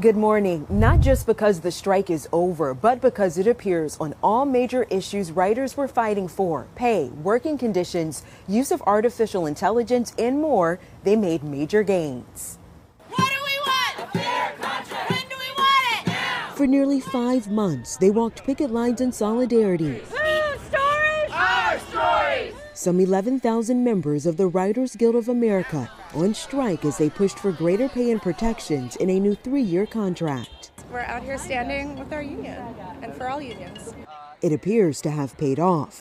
Good 0.00 0.16
morning. 0.16 0.66
Not 0.70 1.00
just 1.00 1.26
because 1.26 1.60
the 1.60 1.70
strike 1.70 2.08
is 2.08 2.26
over, 2.32 2.72
but 2.72 3.02
because 3.02 3.36
it 3.36 3.46
appears 3.46 3.98
on 4.00 4.14
all 4.22 4.46
major 4.46 4.84
issues 4.84 5.30
writers 5.30 5.76
were 5.76 5.86
fighting 5.86 6.28
for 6.28 6.66
pay, 6.74 7.10
working 7.22 7.58
conditions, 7.58 8.22
use 8.48 8.72
of 8.72 8.80
artificial 8.86 9.44
intelligence, 9.44 10.14
and 10.18 10.40
more 10.40 10.80
they 11.04 11.14
made 11.14 11.44
major 11.44 11.82
gains. 11.82 12.58
What 13.10 13.30
do 13.30 13.36
we 13.44 13.58
want? 13.66 14.08
A 14.08 14.18
fair 14.18 14.54
contract. 14.62 15.10
When 15.10 15.28
do 15.28 15.36
we 15.36 15.52
want 15.58 15.84
it? 15.92 16.06
Now. 16.06 16.52
For 16.54 16.66
nearly 16.66 17.00
five 17.00 17.50
months, 17.50 17.98
they 17.98 18.08
walked 18.08 18.44
picket 18.44 18.70
lines 18.70 19.02
in 19.02 19.12
solidarity. 19.12 20.00
stories? 20.06 21.30
Our 21.34 21.78
stories! 21.80 22.11
Some 22.82 22.98
11,000 22.98 23.84
members 23.84 24.26
of 24.26 24.36
the 24.36 24.48
Writers 24.48 24.96
Guild 24.96 25.14
of 25.14 25.28
America 25.28 25.88
on 26.16 26.34
strike 26.34 26.84
as 26.84 26.98
they 26.98 27.10
pushed 27.10 27.38
for 27.38 27.52
greater 27.52 27.88
pay 27.88 28.10
and 28.10 28.20
protections 28.20 28.96
in 28.96 29.08
a 29.08 29.20
new 29.20 29.36
three 29.36 29.62
year 29.62 29.86
contract. 29.86 30.72
We're 30.90 30.98
out 30.98 31.22
here 31.22 31.38
standing 31.38 31.96
with 31.96 32.12
our 32.12 32.22
union 32.22 32.60
and 33.00 33.14
for 33.14 33.28
all 33.28 33.40
unions. 33.40 33.94
It 34.40 34.52
appears 34.52 35.00
to 35.02 35.12
have 35.12 35.38
paid 35.38 35.60
off. 35.60 36.00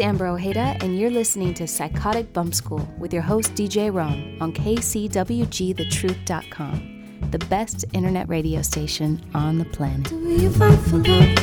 Amber 0.00 0.26
Ojeda, 0.26 0.76
and 0.80 0.98
you're 0.98 1.10
listening 1.10 1.52
to 1.54 1.66
Psychotic 1.66 2.32
Bump 2.32 2.54
School 2.54 2.88
with 2.98 3.12
your 3.12 3.22
host, 3.22 3.54
DJ 3.54 3.92
Rome, 3.92 4.38
on 4.40 4.52
KCWGTheTruth.com, 4.52 7.28
the 7.30 7.38
best 7.38 7.84
internet 7.92 8.28
radio 8.28 8.62
station 8.62 9.20
on 9.34 9.58
the 9.58 9.64
planet. 9.66 10.08
Do 10.08 10.16
you 10.16 10.50
fight 10.50 10.78
for 10.78 10.96
love 10.96 11.36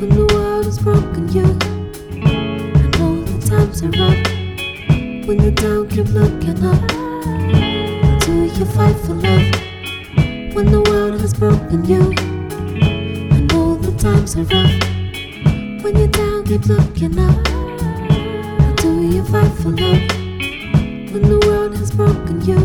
when 0.00 0.08
the 0.08 0.26
world 0.32 0.64
has 0.64 0.78
broken 0.78 1.30
you? 1.32 1.42
Know 2.98 3.22
the 3.24 3.38
times 3.46 3.82
are 3.82 3.90
rough 3.90 4.26
when 5.26 5.38
you're 5.40 5.52
keep 5.86 6.08
looking 6.08 6.64
up. 6.64 6.88
Do 8.20 8.44
you 8.44 8.64
fight 8.64 8.96
for 8.96 9.14
love 9.14 9.52
when 10.54 10.72
the 10.72 10.80
world 10.88 11.20
has 11.20 11.34
broken 11.34 11.84
you? 11.84 12.14
Know 13.48 13.76
the 13.76 13.92
times 13.98 14.36
are 14.36 14.44
rough 14.44 14.89
when 15.82 15.96
you're 15.96 16.08
down, 16.08 16.44
keep 16.44 16.66
looking 16.66 17.18
up. 17.18 17.46
How 17.48 18.72
do 18.76 19.02
you 19.02 19.24
fight 19.24 19.52
for 19.54 19.70
love 19.70 20.02
when 21.12 21.22
the 21.22 21.42
world 21.46 21.76
has 21.76 21.90
broken 21.90 22.40
you? 22.42 22.58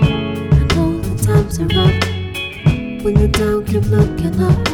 I 0.00 0.64
know 0.74 1.00
the 1.00 1.14
times 1.24 1.58
are 1.58 1.66
rough 1.66 3.04
when 3.04 3.18
you're 3.18 3.28
down, 3.28 3.64
keep 3.64 3.84
looking 3.84 4.42
up. 4.42 4.68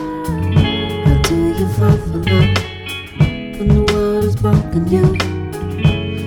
How 1.04 1.22
do 1.22 1.36
you 1.58 1.68
fight 1.78 2.00
for 2.08 2.18
love 2.30 2.56
when 3.58 3.68
the 3.68 3.92
world 3.92 4.24
has 4.24 4.36
broken 4.36 4.88
you? 4.90 5.04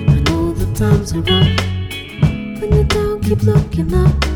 I 0.08 0.20
know 0.30 0.52
the 0.52 0.66
times 0.74 1.12
are 1.12 1.20
rough 1.20 2.60
when 2.60 2.72
you're 2.72 2.84
down, 2.84 3.20
keep 3.20 3.42
looking 3.42 3.92
up. 3.92 4.33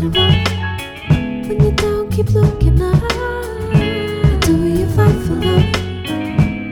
When 0.00 1.60
you're 1.60 1.72
down, 1.72 2.08
keep 2.10 2.30
looking 2.30 2.80
up. 2.80 3.00
Do 4.42 4.66
you 4.66 4.86
fight 4.90 5.14
for 5.26 5.34
love 5.34 5.64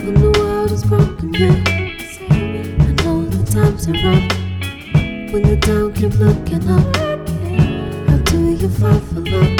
when 0.04 0.14
the 0.14 0.30
world 0.38 0.70
has 0.70 0.84
broken 0.84 1.34
you? 1.34 1.50
I 2.30 2.92
know 3.02 3.24
the 3.24 3.42
times 3.50 3.88
are 3.88 3.94
rough. 3.94 5.32
When 5.32 5.44
looking 6.14 6.68
up. 6.70 6.96
How 8.08 8.18
do 8.18 8.38
you 8.54 8.68
fight 8.68 9.02
for 9.02 9.20
love 9.20 9.56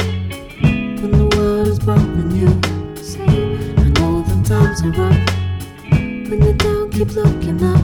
when 1.01 1.11
the 1.11 1.35
world 1.35 1.67
is 1.67 1.79
broken 1.79 2.35
you? 2.35 2.47
I 3.77 3.89
know 3.99 4.21
the 4.21 4.37
times 4.47 4.81
are 4.83 4.91
rough. 4.91 6.29
When 6.29 6.41
keep 6.91 7.09
looking 7.15 7.61
up. 7.63 7.76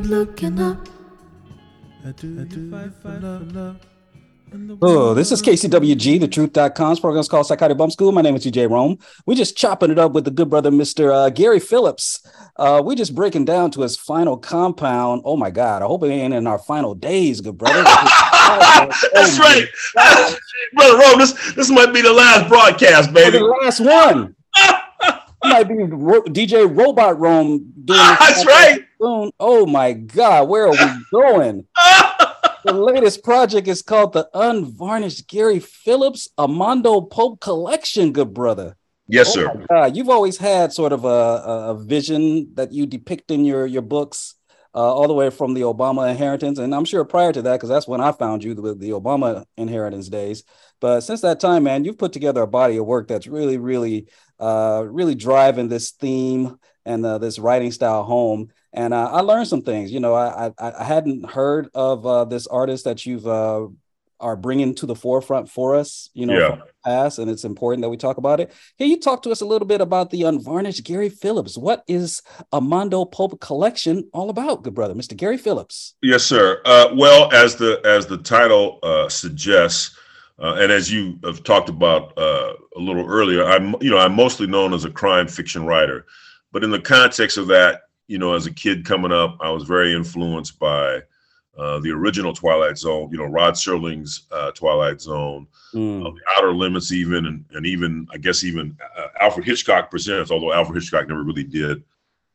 Keep 0.00 0.10
looking 0.10 0.60
up. 0.60 0.88
Oh, 4.80 5.12
this 5.12 5.32
is 5.32 5.42
KCWG, 5.42 6.20
the 6.20 6.28
truth.com's 6.28 7.00
program 7.00 7.20
is 7.20 7.28
called 7.28 7.46
Psychotic 7.46 7.76
Bump 7.76 7.92
School. 7.92 8.12
My 8.12 8.22
name 8.22 8.36
is 8.36 8.44
DJ 8.44 8.70
Rome. 8.70 8.98
We're 9.26 9.34
just 9.34 9.56
chopping 9.56 9.90
it 9.90 9.98
up 9.98 10.12
with 10.12 10.24
the 10.24 10.30
good 10.30 10.48
brother, 10.48 10.70
Mr. 10.70 11.12
Uh, 11.12 11.30
Gary 11.30 11.58
Phillips. 11.58 12.24
Uh, 12.56 12.80
we're 12.84 12.94
just 12.94 13.14
breaking 13.14 13.44
down 13.44 13.70
to 13.72 13.82
his 13.82 13.96
final 13.96 14.36
compound. 14.36 15.22
Oh 15.24 15.36
my 15.36 15.50
God. 15.50 15.82
I 15.82 15.86
hope 15.86 16.04
it 16.04 16.08
ain't 16.08 16.32
in 16.32 16.46
our 16.46 16.58
final 16.58 16.94
days, 16.94 17.40
good 17.40 17.58
brother. 17.58 17.82
That's 17.82 19.38
right. 19.38 19.66
Brother 20.74 20.98
Rome, 20.98 21.18
this, 21.18 21.54
this 21.54 21.70
might 21.70 21.92
be 21.92 22.02
the 22.02 22.12
last 22.12 22.48
broadcast, 22.48 23.12
baby. 23.12 23.38
The 23.38 23.44
last 23.44 23.80
one. 23.80 24.36
might 25.48 25.68
be 25.68 25.82
Ro- 25.82 26.22
DJ 26.24 26.66
Robot 26.74 27.18
Rome 27.18 27.72
doing 27.84 27.98
That's 28.20 28.46
right. 28.46 28.80
soon. 29.00 29.30
Oh 29.40 29.66
my 29.66 29.92
God, 29.92 30.48
where 30.48 30.66
are 30.66 30.70
we 30.70 31.04
going? 31.12 31.66
the 32.64 32.72
latest 32.72 33.22
project 33.24 33.68
is 33.68 33.82
called 33.82 34.12
the 34.12 34.28
Unvarnished 34.34 35.28
Gary 35.28 35.60
Phillips 35.60 36.28
a 36.38 36.48
Mondo 36.48 37.00
Pulp 37.00 37.40
Collection, 37.40 38.12
good 38.12 38.34
brother. 38.34 38.76
Yes, 39.08 39.28
Oh 39.30 39.32
sir. 39.32 39.66
God, 39.68 39.96
you've 39.96 40.08
always 40.10 40.36
had 40.36 40.72
sort 40.72 40.92
of 40.92 41.04
a, 41.04 41.08
a, 41.08 41.78
vision 41.78 42.52
that 42.54 42.72
you 42.72 42.86
depict 42.86 43.30
in 43.30 43.44
your 43.44 43.64
your 43.64 43.82
books 43.82 44.34
uh, 44.74 44.94
all 44.94 45.06
the 45.08 45.14
way 45.14 45.30
from 45.30 45.54
the 45.54 45.60
Obama 45.62 46.10
inheritance. 46.10 46.58
And 46.58 46.74
I'm 46.74 46.84
sure 46.84 47.04
prior 47.04 47.32
to 47.32 47.40
that, 47.42 47.52
because 47.52 47.68
that's 47.68 47.88
when 47.88 48.00
I 48.00 48.12
found 48.12 48.44
you 48.44 48.54
with 48.54 48.80
the 48.80 48.90
Obama 48.90 49.44
inheritance 49.56 50.08
days. 50.08 50.42
But 50.80 51.00
since 51.00 51.22
that 51.22 51.40
time, 51.40 51.62
man, 51.62 51.84
you've 51.84 51.98
put 51.98 52.12
together 52.12 52.42
a 52.42 52.46
body 52.46 52.76
of 52.76 52.84
work 52.84 53.08
that's 53.08 53.26
really, 53.26 53.56
really, 53.56 54.08
uh, 54.38 54.84
really 54.88 55.14
driving 55.14 55.68
this 55.68 55.90
theme 55.92 56.58
and 56.84 57.04
uh, 57.04 57.18
this 57.18 57.38
writing 57.38 57.72
style 57.72 58.04
home. 58.04 58.50
And 58.72 58.92
uh, 58.92 59.10
I 59.10 59.20
learned 59.20 59.48
some 59.48 59.62
things. 59.62 59.90
You 59.90 60.00
know, 60.00 60.14
I 60.14 60.52
I, 60.58 60.72
I 60.80 60.84
hadn't 60.84 61.30
heard 61.30 61.68
of 61.74 62.06
uh, 62.06 62.24
this 62.26 62.46
artist 62.46 62.84
that 62.84 63.06
you've 63.06 63.26
uh, 63.26 63.66
are 64.18 64.36
bringing 64.36 64.74
to 64.74 64.86
the 64.86 64.94
forefront 64.94 65.50
for 65.50 65.76
us. 65.76 66.08
You 66.14 66.26
know, 66.26 66.38
Yeah. 66.38 66.60
past, 66.84 67.18
and 67.18 67.30
it's 67.30 67.44
important 67.44 67.82
that 67.82 67.90
we 67.90 67.96
talk 67.96 68.16
about 68.18 68.40
it. 68.40 68.52
Can 68.78 68.88
you 68.88 68.98
talk 69.00 69.22
to 69.22 69.30
us 69.30 69.40
a 69.40 69.46
little 69.46 69.66
bit 69.66 69.80
about 69.80 70.10
the 70.10 70.22
unvarnished 70.22 70.84
Gary 70.84 71.08
Phillips? 71.08 71.56
What 71.58 71.82
is 71.88 72.22
a 72.52 72.60
Mondo 72.60 73.04
Pulp 73.04 73.40
collection 73.40 74.08
all 74.12 74.30
about, 74.30 74.62
good 74.62 74.74
brother, 74.74 74.94
Mr. 74.94 75.16
Gary 75.16 75.36
Phillips? 75.38 75.94
Yes, 76.02 76.22
sir. 76.24 76.60
Uh, 76.64 76.88
well, 76.94 77.32
as 77.32 77.56
the 77.56 77.80
as 77.84 78.06
the 78.06 78.18
title 78.18 78.78
uh, 78.82 79.08
suggests, 79.08 79.96
uh, 80.38 80.56
and 80.58 80.70
as 80.70 80.92
you 80.92 81.18
have 81.24 81.42
talked 81.42 81.68
about 81.68 82.16
uh, 82.18 82.52
a 82.76 82.80
little 82.80 83.06
earlier, 83.06 83.44
I'm 83.44 83.74
you 83.80 83.90
know 83.90 83.98
I'm 83.98 84.14
mostly 84.14 84.46
known 84.46 84.74
as 84.74 84.84
a 84.84 84.90
crime 84.90 85.28
fiction 85.28 85.64
writer, 85.64 86.06
but 86.52 86.62
in 86.64 86.70
the 86.70 86.80
context 86.80 87.38
of 87.38 87.46
that, 87.48 87.82
you 88.06 88.18
know, 88.18 88.34
as 88.34 88.46
a 88.46 88.52
kid 88.52 88.84
coming 88.84 89.12
up, 89.12 89.36
I 89.40 89.50
was 89.50 89.64
very 89.64 89.94
influenced 89.94 90.58
by 90.58 91.00
uh, 91.58 91.80
the 91.80 91.90
original 91.90 92.32
Twilight 92.34 92.76
Zone. 92.76 93.08
You 93.10 93.18
know, 93.18 93.24
Rod 93.24 93.54
Serling's 93.54 94.26
uh, 94.30 94.50
Twilight 94.52 95.00
Zone, 95.00 95.46
Mm. 95.74 96.04
the 96.04 96.20
Outer 96.36 96.52
Limits, 96.54 96.92
even 96.92 97.26
and, 97.26 97.44
and 97.52 97.66
even 97.66 98.06
I 98.12 98.18
guess 98.18 98.44
even 98.44 98.76
uh, 98.96 99.08
Alfred 99.20 99.44
Hitchcock 99.46 99.90
presents. 99.90 100.30
Although 100.30 100.52
Alfred 100.52 100.76
Hitchcock 100.80 101.08
never 101.08 101.22
really 101.22 101.44
did, 101.44 101.82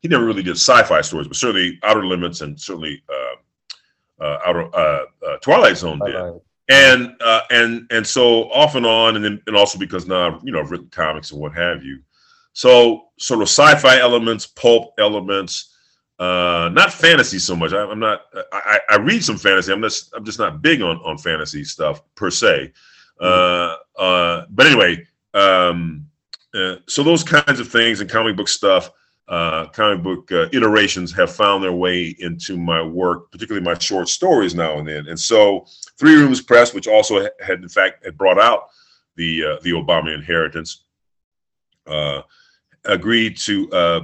he 0.00 0.08
never 0.08 0.24
really 0.24 0.42
did 0.42 0.56
sci-fi 0.56 1.00
stories, 1.00 1.28
but 1.28 1.36
certainly 1.36 1.78
Outer 1.82 2.04
Limits 2.06 2.40
and 2.42 2.60
certainly 2.60 3.02
uh, 3.08 4.24
uh, 4.24 4.38
Outer 4.46 4.74
uh, 4.76 5.04
uh, 5.26 5.36
Twilight 5.38 5.76
Zone 5.76 5.98
did. 6.04 6.14
Uh, 6.14 6.34
And 6.68 7.16
uh, 7.20 7.40
and 7.50 7.86
and 7.90 8.06
so 8.06 8.50
off 8.52 8.76
and 8.76 8.86
on, 8.86 9.16
and 9.16 9.24
then 9.24 9.42
and 9.46 9.56
also 9.56 9.78
because 9.78 10.06
now 10.06 10.40
you 10.44 10.52
know 10.52 10.60
I've 10.60 10.70
written 10.70 10.88
comics 10.90 11.32
and 11.32 11.40
what 11.40 11.52
have 11.54 11.82
you. 11.82 12.00
So 12.52 13.08
sort 13.18 13.42
of 13.42 13.48
sci-fi 13.48 13.98
elements, 13.98 14.46
pulp 14.46 14.94
elements, 14.98 15.74
uh, 16.18 16.70
not 16.72 16.92
fantasy 16.92 17.40
so 17.40 17.56
much. 17.56 17.72
I, 17.72 17.82
I'm 17.82 17.98
not. 17.98 18.22
I, 18.52 18.78
I 18.88 18.94
I 18.94 18.96
read 18.98 19.24
some 19.24 19.38
fantasy. 19.38 19.72
I'm 19.72 19.82
just 19.82 20.14
I'm 20.14 20.24
just 20.24 20.38
not 20.38 20.62
big 20.62 20.82
on 20.82 20.98
on 20.98 21.18
fantasy 21.18 21.64
stuff 21.64 22.00
per 22.14 22.30
se. 22.30 22.72
Uh, 23.20 23.76
uh, 23.98 24.44
but 24.50 24.66
anyway, 24.66 25.04
um, 25.34 26.06
uh, 26.54 26.76
so 26.86 27.02
those 27.02 27.24
kinds 27.24 27.60
of 27.60 27.68
things 27.68 28.00
and 28.00 28.10
comic 28.10 28.36
book 28.36 28.48
stuff, 28.48 28.90
uh, 29.28 29.66
comic 29.68 30.02
book 30.02 30.32
uh, 30.32 30.48
iterations 30.52 31.12
have 31.12 31.34
found 31.34 31.62
their 31.62 31.72
way 31.72 32.14
into 32.18 32.56
my 32.56 32.82
work, 32.82 33.30
particularly 33.30 33.64
my 33.64 33.78
short 33.78 34.08
stories 34.08 34.54
now 34.54 34.78
and 34.78 34.88
then. 34.88 35.06
And 35.06 35.18
so, 35.18 35.66
Three 35.98 36.16
Rooms 36.16 36.40
Press, 36.40 36.74
which 36.74 36.88
also 36.88 37.28
had 37.40 37.62
in 37.62 37.68
fact 37.68 38.04
had 38.04 38.18
brought 38.18 38.40
out 38.40 38.68
the 39.16 39.44
uh, 39.44 39.56
the 39.62 39.70
Obama 39.70 40.14
inheritance, 40.14 40.84
uh, 41.86 42.22
agreed 42.84 43.36
to 43.38 43.70
uh, 43.70 44.00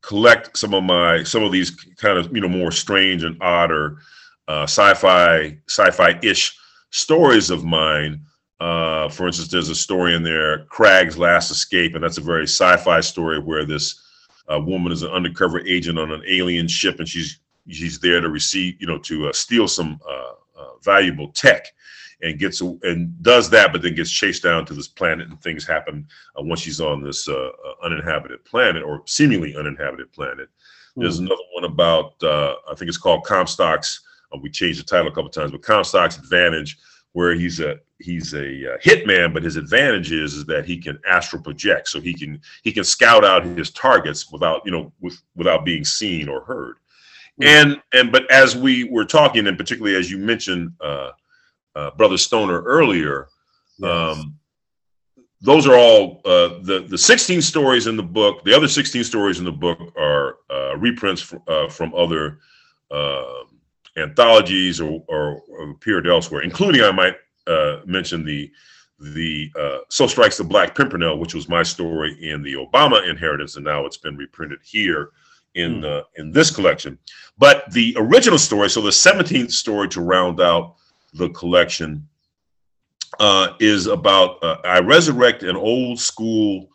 collect 0.00 0.56
some 0.56 0.74
of 0.74 0.84
my 0.84 1.24
some 1.24 1.42
of 1.42 1.50
these 1.50 1.70
kind 1.96 2.16
of 2.16 2.34
you 2.34 2.40
know 2.40 2.48
more 2.48 2.70
strange 2.70 3.24
and 3.24 3.36
odd 3.42 3.72
or 3.72 3.98
uh, 4.46 4.62
sci-fi 4.62 5.58
sci-fi 5.68 6.18
ish 6.22 6.56
stories 6.90 7.50
of 7.50 7.64
mine. 7.64 8.20
For 8.60 9.26
instance, 9.26 9.48
there's 9.48 9.68
a 9.68 9.74
story 9.74 10.14
in 10.14 10.22
there, 10.22 10.66
Craig's 10.66 11.18
Last 11.18 11.50
Escape, 11.50 11.96
and 11.96 12.04
that's 12.04 12.18
a 12.18 12.22
very 12.22 12.44
sci-fi 12.44 13.00
story 13.00 13.40
where 13.40 13.66
this 13.66 14.00
uh, 14.50 14.60
woman 14.60 14.92
is 14.92 15.02
an 15.02 15.10
undercover 15.10 15.60
agent 15.60 15.98
on 15.98 16.10
an 16.10 16.22
alien 16.26 16.68
ship, 16.68 16.98
and 16.98 17.08
she's 17.08 17.40
she's 17.68 17.98
there 17.98 18.20
to 18.20 18.28
receive, 18.28 18.80
you 18.80 18.86
know, 18.86 18.98
to 18.98 19.28
uh, 19.28 19.32
steal 19.32 19.68
some 19.68 20.00
uh, 20.08 20.60
uh, 20.60 20.70
valuable 20.82 21.28
tech, 21.28 21.66
and 22.22 22.38
gets 22.38 22.60
and 22.60 23.22
does 23.22 23.50
that, 23.50 23.72
but 23.72 23.82
then 23.82 23.94
gets 23.94 24.10
chased 24.10 24.42
down 24.42 24.64
to 24.66 24.74
this 24.74 24.88
planet, 24.88 25.28
and 25.28 25.40
things 25.40 25.66
happen 25.66 26.06
uh, 26.38 26.42
once 26.42 26.60
she's 26.60 26.80
on 26.80 27.02
this 27.02 27.28
uninhabited 27.82 28.44
planet 28.44 28.82
or 28.82 29.02
seemingly 29.06 29.56
uninhabited 29.56 30.10
planet. 30.12 30.48
There's 30.96 31.20
another 31.20 31.42
one 31.54 31.64
about 31.64 32.22
uh, 32.22 32.54
I 32.70 32.74
think 32.74 32.88
it's 32.88 32.98
called 32.98 33.24
Comstock's. 33.24 34.00
We 34.40 34.50
changed 34.50 34.80
the 34.80 34.84
title 34.84 35.08
a 35.08 35.14
couple 35.14 35.30
times, 35.30 35.52
but 35.52 35.62
Comstock's 35.62 36.16
Advantage, 36.16 36.78
where 37.12 37.34
he's 37.34 37.60
a 37.60 37.78
he's 37.98 38.34
a 38.34 38.74
uh, 38.74 38.78
hitman, 38.78 39.32
but 39.32 39.42
his 39.42 39.56
advantage 39.56 40.12
is, 40.12 40.34
is 40.34 40.44
that 40.46 40.64
he 40.64 40.78
can 40.78 40.98
astral 41.08 41.42
project, 41.42 41.88
so 41.88 42.00
he 42.00 42.14
can 42.14 42.40
he 42.62 42.72
can 42.72 42.84
scout 42.84 43.24
out 43.24 43.44
his 43.44 43.70
targets 43.70 44.30
without 44.30 44.62
you 44.64 44.72
know 44.72 44.92
with 45.00 45.20
without 45.36 45.64
being 45.64 45.84
seen 45.84 46.28
or 46.28 46.42
heard. 46.42 46.76
And 47.40 47.80
and 47.92 48.12
but 48.12 48.30
as 48.30 48.56
we 48.56 48.84
were 48.84 49.04
talking, 49.04 49.46
and 49.46 49.56
particularly 49.56 49.96
as 49.96 50.10
you 50.10 50.18
mentioned, 50.18 50.72
uh, 50.80 51.10
uh, 51.74 51.90
Brother 51.92 52.18
Stoner 52.18 52.62
earlier, 52.62 53.28
um, 53.82 54.38
those 55.40 55.66
are 55.66 55.74
all 55.74 56.20
uh, 56.24 56.60
the 56.62 56.86
the 56.88 56.98
16 56.98 57.42
stories 57.42 57.86
in 57.86 57.96
the 57.96 58.02
book. 58.02 58.44
The 58.44 58.54
other 58.54 58.68
16 58.68 59.02
stories 59.04 59.38
in 59.38 59.44
the 59.44 59.52
book 59.52 59.78
are 59.96 60.38
uh, 60.50 60.76
reprints 60.76 61.22
fr- 61.22 61.36
uh, 61.48 61.68
from 61.68 61.94
other 61.94 62.38
uh, 62.90 63.44
anthologies 63.96 64.80
or, 64.80 65.02
or, 65.08 65.42
or 65.48 65.70
appeared 65.70 66.06
elsewhere, 66.06 66.42
including 66.42 66.82
I 66.82 66.92
might 66.92 67.16
uh, 67.46 67.80
mention 67.84 68.24
the 68.24 68.50
the 68.98 69.50
uh, 69.58 69.78
So 69.90 70.06
Strikes 70.06 70.38
the 70.38 70.44
Black 70.44 70.76
Pimpernel, 70.76 71.18
which 71.18 71.34
was 71.34 71.48
my 71.48 71.64
story 71.64 72.16
in 72.30 72.42
the 72.42 72.54
Obama 72.54 73.08
inheritance, 73.08 73.56
and 73.56 73.64
now 73.64 73.84
it's 73.84 73.96
been 73.96 74.16
reprinted 74.16 74.60
here 74.62 75.10
in 75.54 75.84
uh, 75.84 76.02
in 76.16 76.30
this 76.30 76.50
collection. 76.50 76.98
But 77.36 77.70
the 77.72 77.94
original 77.98 78.38
story, 78.38 78.70
so 78.70 78.80
the 78.80 78.90
17th 78.90 79.50
story 79.50 79.88
to 79.88 80.00
round 80.00 80.40
out 80.40 80.76
the 81.14 81.30
collection, 81.30 82.08
uh, 83.18 83.54
is 83.60 83.86
about 83.86 84.42
uh, 84.42 84.58
I 84.64 84.80
resurrect 84.80 85.42
an 85.42 85.56
old 85.56 85.98
school 85.98 86.68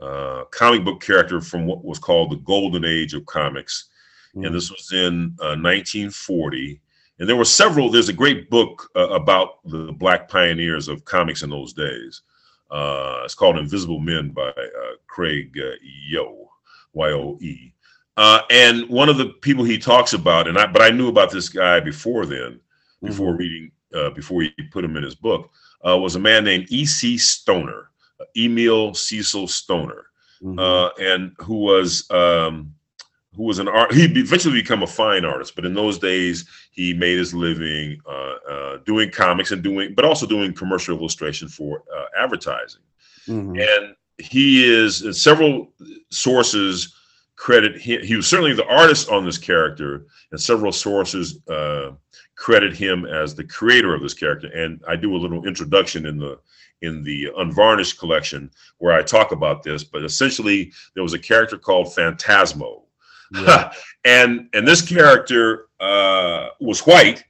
uh, 0.00 0.44
comic 0.50 0.84
book 0.84 1.00
character 1.00 1.40
from 1.40 1.66
what 1.66 1.84
was 1.84 1.98
called 1.98 2.30
the 2.30 2.36
Golden 2.36 2.84
Age 2.84 3.14
of 3.14 3.26
comics, 3.26 3.88
and 4.44 4.54
this 4.54 4.70
was 4.70 4.92
in 4.92 5.34
uh, 5.40 5.56
1940. 5.56 6.80
And 7.18 7.28
there 7.28 7.36
were 7.36 7.44
several. 7.44 7.90
There's 7.90 8.10
a 8.10 8.12
great 8.12 8.50
book 8.50 8.90
uh, 8.94 9.08
about 9.08 9.64
the 9.64 9.92
black 9.92 10.28
pioneers 10.28 10.88
of 10.88 11.04
comics 11.04 11.42
in 11.42 11.50
those 11.50 11.72
days. 11.72 12.22
Uh, 12.70 13.22
it's 13.24 13.34
called 13.34 13.56
Invisible 13.56 14.00
Men 14.00 14.30
by 14.30 14.48
uh, 14.48 14.96
Craig 15.06 15.56
uh, 15.58 15.76
Yo, 16.08 16.50
Y 16.92 17.10
O 17.12 17.38
E. 17.40 17.72
Uh, 18.16 18.40
and 18.50 18.88
one 18.88 19.08
of 19.08 19.18
the 19.18 19.26
people 19.26 19.64
he 19.64 19.78
talks 19.78 20.12
about, 20.12 20.48
and 20.48 20.58
I, 20.58 20.66
but 20.66 20.82
I 20.82 20.90
knew 20.90 21.08
about 21.08 21.30
this 21.30 21.48
guy 21.48 21.80
before 21.80 22.26
then, 22.26 22.60
before 23.02 23.34
reading, 23.34 23.70
uh, 23.94 24.10
before 24.10 24.42
he 24.42 24.50
put 24.70 24.84
him 24.84 24.96
in 24.96 25.02
his 25.02 25.14
book, 25.14 25.50
uh, 25.86 25.96
was 25.96 26.16
a 26.16 26.20
man 26.20 26.44
named 26.44 26.66
E.C. 26.70 27.18
Stoner, 27.18 27.90
uh, 28.20 28.24
Emil 28.36 28.94
Cecil 28.94 29.48
Stoner, 29.48 30.06
uh, 30.58 30.88
and 30.98 31.32
who 31.38 31.56
was 31.56 32.10
um, 32.10 32.74
who 33.36 33.44
was 33.44 33.58
an 33.58 33.68
art. 33.68 33.92
He 33.92 34.04
eventually 34.04 34.60
become 34.60 34.82
a 34.82 34.86
fine 34.86 35.24
artist, 35.24 35.54
but 35.54 35.64
in 35.64 35.74
those 35.74 35.98
days 35.98 36.46
he 36.70 36.94
made 36.94 37.18
his 37.18 37.34
living 37.34 38.00
uh, 38.08 38.34
uh, 38.50 38.76
doing 38.84 39.10
comics 39.10 39.52
and 39.52 39.62
doing, 39.62 39.94
but 39.94 40.04
also 40.04 40.26
doing 40.26 40.52
commercial 40.52 40.98
illustration 40.98 41.48
for 41.48 41.82
uh, 41.96 42.04
advertising. 42.18 42.82
And 43.60 43.94
he 44.18 44.64
is 44.64 45.20
several 45.20 45.72
sources 46.10 46.94
credit 47.36 47.80
him. 47.80 48.02
He 48.02 48.16
was 48.16 48.26
certainly 48.26 48.54
the 48.54 48.66
artist 48.66 49.10
on 49.10 49.24
this 49.24 49.38
character, 49.38 50.06
and 50.32 50.40
several 50.40 50.72
sources 50.72 51.38
uh, 51.48 51.92
credit 52.34 52.74
him 52.74 53.04
as 53.04 53.34
the 53.34 53.44
creator 53.44 53.94
of 53.94 54.02
this 54.02 54.14
character. 54.14 54.48
And 54.48 54.82
I 54.88 54.96
do 54.96 55.14
a 55.14 55.18
little 55.18 55.46
introduction 55.46 56.06
in 56.06 56.18
the 56.18 56.38
in 56.82 57.02
the 57.02 57.28
unvarnished 57.38 57.98
collection 57.98 58.50
where 58.78 58.92
I 58.92 59.02
talk 59.02 59.32
about 59.32 59.62
this. 59.62 59.84
But 59.84 60.04
essentially, 60.04 60.72
there 60.94 61.02
was 61.02 61.14
a 61.14 61.18
character 61.18 61.58
called 61.58 61.88
Phantasmo, 61.88 62.82
and 64.04 64.48
and 64.52 64.66
this 64.66 64.82
character 64.82 65.66
uh, 65.80 66.48
was 66.60 66.80
white 66.80 67.24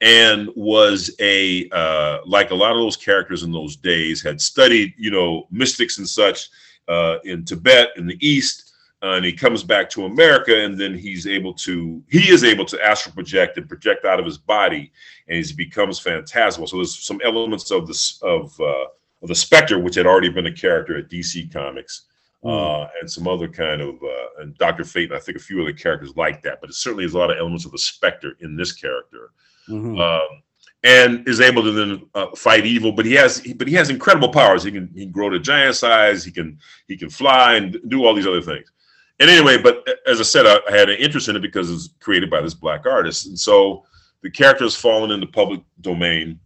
and 0.00 0.48
was 0.56 1.14
a 1.20 1.68
uh, 1.70 2.18
like 2.24 2.50
a 2.50 2.54
lot 2.54 2.72
of 2.72 2.78
those 2.78 2.96
characters 2.96 3.42
in 3.42 3.52
those 3.52 3.76
days 3.76 4.22
had 4.22 4.40
studied 4.40 4.94
you 4.96 5.10
know 5.10 5.46
mystics 5.50 5.98
and 5.98 6.08
such 6.08 6.48
uh, 6.88 7.18
in 7.24 7.44
Tibet 7.44 7.90
in 7.96 8.06
the 8.06 8.18
East, 8.26 8.72
uh, 9.02 9.12
and 9.12 9.24
he 9.24 9.32
comes 9.32 9.62
back 9.62 9.88
to 9.90 10.06
America, 10.06 10.64
and 10.64 10.78
then 10.78 10.96
he's 10.96 11.26
able 11.26 11.54
to 11.54 12.02
he 12.10 12.30
is 12.30 12.44
able 12.44 12.64
to 12.66 12.84
astral 12.84 13.14
project 13.14 13.58
and 13.58 13.68
project 13.68 14.04
out 14.04 14.18
of 14.18 14.26
his 14.26 14.38
body, 14.38 14.90
and 15.28 15.44
he 15.44 15.54
becomes 15.54 15.98
phantasmal. 15.98 16.66
So 16.66 16.76
there's 16.76 16.98
some 16.98 17.20
elements 17.24 17.70
of 17.70 17.86
this 17.86 18.20
of 18.22 18.58
uh, 18.60 18.86
of 19.22 19.28
the 19.28 19.34
Spectre, 19.34 19.78
which 19.78 19.94
had 19.94 20.06
already 20.06 20.30
been 20.30 20.46
a 20.46 20.52
character 20.52 20.96
at 20.96 21.10
DC 21.10 21.52
Comics. 21.52 22.06
Uh, 22.42 22.88
and 22.98 23.10
some 23.10 23.28
other 23.28 23.48
kind 23.48 23.82
of 23.82 23.96
uh, 24.02 24.40
and 24.40 24.56
Doctor 24.56 24.82
Fate, 24.82 25.10
and 25.10 25.16
I 25.18 25.20
think 25.20 25.36
a 25.36 25.40
few 25.40 25.60
other 25.60 25.74
characters 25.74 26.16
like 26.16 26.42
that, 26.42 26.62
but 26.62 26.70
it 26.70 26.74
certainly 26.74 27.04
is 27.04 27.12
a 27.12 27.18
lot 27.18 27.30
of 27.30 27.36
elements 27.36 27.66
of 27.66 27.72
the 27.72 27.78
Spectre 27.78 28.32
in 28.40 28.56
this 28.56 28.72
character 28.72 29.32
um, 29.70 30.42
and 30.82 31.28
is 31.28 31.40
able 31.40 31.62
to 31.62 31.72
then 31.72 32.02
uh, 32.14 32.34
fight 32.36 32.66
evil. 32.66 32.92
But 32.92 33.06
he 33.06 33.12
has, 33.14 33.38
he, 33.38 33.52
but 33.52 33.68
he 33.68 33.74
has 33.74 33.90
incredible 33.90 34.30
powers. 34.30 34.62
He 34.62 34.72
can 34.72 34.90
he 34.94 35.04
can 35.04 35.12
grow 35.12 35.30
to 35.30 35.38
giant 35.38 35.76
size. 35.76 36.24
He 36.24 36.30
can 36.30 36.58
he 36.88 36.96
can 36.96 37.10
fly 37.10 37.54
and 37.54 37.78
do 37.88 38.04
all 38.04 38.14
these 38.14 38.26
other 38.26 38.42
things. 38.42 38.70
and 39.18 39.30
anyway, 39.30 39.60
but 39.60 39.86
as 40.06 40.20
I 40.20 40.24
said, 40.24 40.46
I, 40.46 40.58
I, 40.68 40.76
had 40.76 40.88
an 40.88 40.98
interest 40.98 41.28
in 41.28 41.36
it 41.36 41.42
because 41.42 41.70
it's 41.70 41.90
created 42.00 42.30
by 42.30 42.40
this 42.40 42.54
black 42.54 42.86
artist, 42.86 43.26
and 43.26 43.38
so 43.38 43.84
the 44.22 44.30
character 44.30 44.64
has 44.64 44.74
fallen 44.74 45.10
in 45.10 45.20
the 45.20 45.26
public 45.26 45.60
domain. 45.80 46.38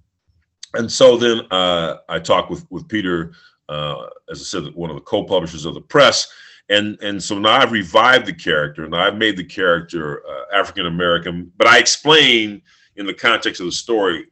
And 0.75 0.91
so 0.91 1.17
then 1.17 1.43
uh, 1.53 1.99
I 2.09 2.19
talked 2.19 2.51
with 2.51 2.67
with 2.71 2.89
Peter, 2.89 3.33
uh, 3.69 4.07
as 4.31 4.41
I 4.41 4.45
said, 4.45 4.75
one 4.75 4.91
of 4.91 4.97
the 4.97 5.03
co-publishers 5.03 5.65
of 5.65 5.75
the 5.75 5.81
press, 5.81 6.29
and 6.69 6.99
and 7.03 7.23
so 7.23 7.39
now 7.39 7.61
I've 7.61 7.73
revived 7.73 8.27
the 8.27 8.35
character, 8.35 8.85
and 8.85 8.95
I've 8.95 9.17
made 9.17 9.37
the 9.37 9.45
character 9.45 10.23
uh, 10.27 10.57
African 10.57 10.87
American, 10.87 11.53
but 11.57 11.67
I 11.67 11.79
explain 11.79 12.63
in 12.97 13.07
the 13.07 13.15
context 13.15 13.61
of 13.61 13.67
the 13.67 13.73
story 13.73 14.27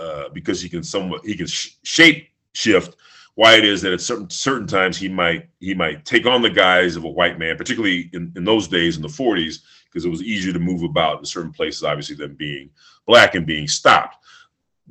uh, 0.00 0.28
because 0.30 0.60
he 0.60 0.68
can 0.68 0.82
somewhat 0.82 1.24
he 1.24 1.36
can 1.36 1.46
sh- 1.46 1.76
shape 1.82 2.28
shift 2.52 2.96
why 3.38 3.54
it 3.54 3.64
is 3.64 3.80
that 3.82 3.92
at 3.92 4.00
certain 4.00 4.28
certain 4.28 4.66
times 4.66 4.98
he 4.98 5.08
might 5.08 5.48
he 5.60 5.72
might 5.72 6.04
take 6.04 6.26
on 6.26 6.42
the 6.42 6.50
guise 6.50 6.96
of 6.96 7.04
a 7.04 7.08
white 7.08 7.38
man, 7.38 7.56
particularly 7.56 8.10
in, 8.12 8.32
in 8.34 8.42
those 8.44 8.66
days 8.66 8.96
in 8.96 9.02
the 9.02 9.06
40s, 9.06 9.60
because 9.84 10.04
it 10.04 10.10
was 10.10 10.24
easier 10.24 10.52
to 10.52 10.58
move 10.58 10.82
about 10.82 11.20
in 11.20 11.24
certain 11.24 11.52
places, 11.52 11.84
obviously, 11.84 12.16
than 12.16 12.34
being 12.34 12.68
black 13.06 13.36
and 13.36 13.46
being 13.46 13.68
stopped. 13.68 14.16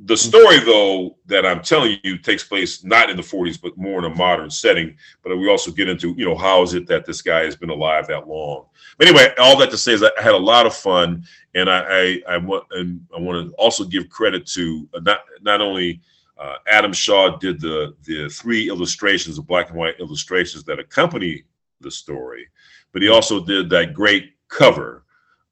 The 0.04 0.16
story, 0.16 0.60
though, 0.60 1.16
that 1.26 1.44
I'm 1.44 1.60
telling 1.60 1.98
you 2.04 2.18
takes 2.18 2.44
place 2.44 2.84
not 2.84 3.10
in 3.10 3.16
the 3.16 3.22
40s, 3.22 3.60
but 3.60 3.76
more 3.76 3.98
in 3.98 4.04
a 4.04 4.14
modern 4.14 4.48
setting. 4.48 4.96
But 5.22 5.36
we 5.36 5.48
also 5.48 5.72
get 5.72 5.88
into, 5.88 6.14
you 6.16 6.24
know, 6.24 6.36
how 6.36 6.62
is 6.62 6.74
it 6.74 6.86
that 6.86 7.04
this 7.04 7.20
guy 7.20 7.44
has 7.44 7.56
been 7.56 7.70
alive 7.70 8.06
that 8.06 8.28
long? 8.28 8.66
But 8.96 9.08
anyway, 9.08 9.34
all 9.38 9.56
that 9.58 9.70
to 9.70 9.76
say 9.76 9.92
is 9.94 10.04
I 10.04 10.10
had 10.22 10.34
a 10.34 10.38
lot 10.38 10.66
of 10.66 10.74
fun, 10.74 11.24
and 11.54 11.68
I 11.68 11.80
I, 11.88 12.22
I 12.34 12.36
want 12.36 12.64
and 12.70 13.04
I 13.16 13.18
want 13.18 13.48
to 13.48 13.54
also 13.56 13.84
give 13.84 14.08
credit 14.08 14.46
to 14.48 14.88
not 15.02 15.20
not 15.42 15.60
only 15.60 16.00
uh, 16.38 16.56
Adam 16.68 16.92
Shaw 16.92 17.36
did 17.36 17.60
the 17.60 17.94
the 18.04 18.28
three 18.28 18.68
illustrations, 18.68 19.36
the 19.36 19.42
black 19.42 19.70
and 19.70 19.78
white 19.78 19.98
illustrations 19.98 20.62
that 20.64 20.78
accompany 20.78 21.42
the 21.80 21.90
story, 21.90 22.48
but 22.92 23.02
he 23.02 23.08
also 23.08 23.44
did 23.44 23.68
that 23.70 23.94
great 23.94 24.34
cover 24.46 25.04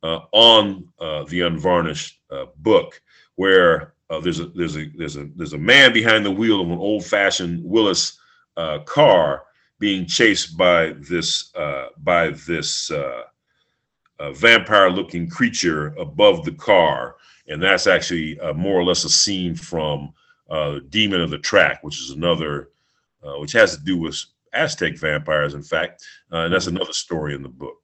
uh, 0.05 0.20
on 0.30 0.88
uh, 1.01 1.24
the 1.24 1.40
unvarnished 1.40 2.20
uh, 2.30 2.47
book, 2.59 3.03
where 3.34 3.94
uh, 4.11 4.21
there's 4.21 4.41
a 4.41 4.47
there's 4.49 4.77
a 4.77 4.87
there's 4.97 5.17
a 5.17 5.29
there's 5.37 5.53
a 5.53 5.59
man 5.59 5.93
behind 5.93 6.25
the 6.25 6.31
wheel 6.31 6.61
of 6.61 6.71
an 6.71 6.79
old 6.79 7.05
fashioned 7.05 7.63
Willys 7.65 8.19
uh, 8.57 8.79
car 8.81 9.45
being 9.79 10.07
chased 10.07 10.57
by 10.57 10.95
this 11.09 11.53
by 11.99 12.31
this 12.47 12.91
vampire 14.33 14.91
looking 14.91 15.29
creature 15.29 15.89
above 15.99 16.45
the 16.45 16.53
car, 16.53 17.17
and 17.49 17.63
that's 17.63 17.87
actually 17.87 18.39
more 18.55 18.79
or 18.79 18.85
less 18.85 19.05
a 19.05 19.11
scene 19.11 19.55
from 19.55 20.13
uh, 20.49 20.81
Demon 20.91 21.21
of 21.21 21.31
the 21.31 21.39
Track, 21.39 21.83
which 21.83 22.01
is 22.01 22.11
another, 22.11 22.71
uh, 23.23 23.39
which 23.39 23.53
has 23.53 23.77
to 23.77 23.83
do 23.83 23.99
with 23.99 24.23
Aztec 24.53 24.97
vampires, 24.97 25.55
in 25.55 25.63
fact. 25.63 26.05
Uh, 26.33 26.43
and 26.43 26.55
that's 26.55 26.67
another 26.67 26.93
story 26.93 27.35
in 27.35 27.43
the 27.43 27.49
book. 27.49 27.77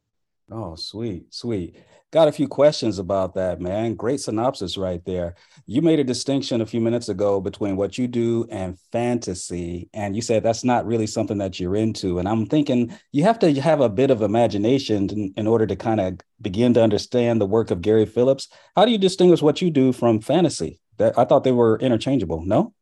Oh, 0.51 0.75
sweet, 0.77 1.33
sweet. 1.33 1.77
Got 2.13 2.29
a 2.29 2.33
few 2.33 2.47
questions 2.47 2.99
about 2.99 3.37
that, 3.37 3.59
man. 3.59 3.95
Great 3.95 4.21
synopsis 4.21 4.77
right 4.77 5.03
there. 5.07 5.35
You 5.65 5.81
made 5.81 5.99
a 5.99 6.05
distinction 6.05 6.61
a 6.61 6.67
few 6.67 6.79
minutes 6.79 7.09
ago 7.09 7.41
between 7.41 7.75
what 7.75 7.97
you 7.97 8.07
do 8.07 8.47
and 8.51 8.79
fantasy, 8.93 9.89
and 9.95 10.15
you 10.15 10.21
said 10.21 10.43
that's 10.43 10.63
not 10.63 10.85
really 10.85 11.07
something 11.07 11.39
that 11.39 11.59
you're 11.59 11.75
into. 11.75 12.19
And 12.19 12.29
I'm 12.29 12.45
thinking 12.45 12.95
you 13.13 13.23
have 13.23 13.39
to 13.39 13.55
have 13.55 13.81
a 13.81 13.89
bit 13.89 14.11
of 14.11 14.21
imagination 14.21 15.09
in, 15.09 15.33
in 15.39 15.47
order 15.47 15.67
to 15.67 15.75
kind 15.75 16.01
of 16.01 16.21
begin 16.43 16.75
to 16.75 16.83
understand 16.83 17.41
the 17.41 17.47
work 17.47 17.71
of 17.71 17.81
Gary 17.81 18.05
Phillips. 18.05 18.49
How 18.77 18.85
do 18.85 18.93
you 18.93 18.99
distinguish 18.99 19.41
what 19.41 19.63
you 19.63 19.71
do 19.71 19.91
from 19.91 20.21
fantasy? 20.21 20.81
That 20.99 21.19
I 21.19 21.25
thought 21.25 21.45
they 21.45 21.53
were 21.53 21.79
interchangeable. 21.79 22.45
No, 22.45 22.75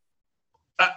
I, 0.80 0.90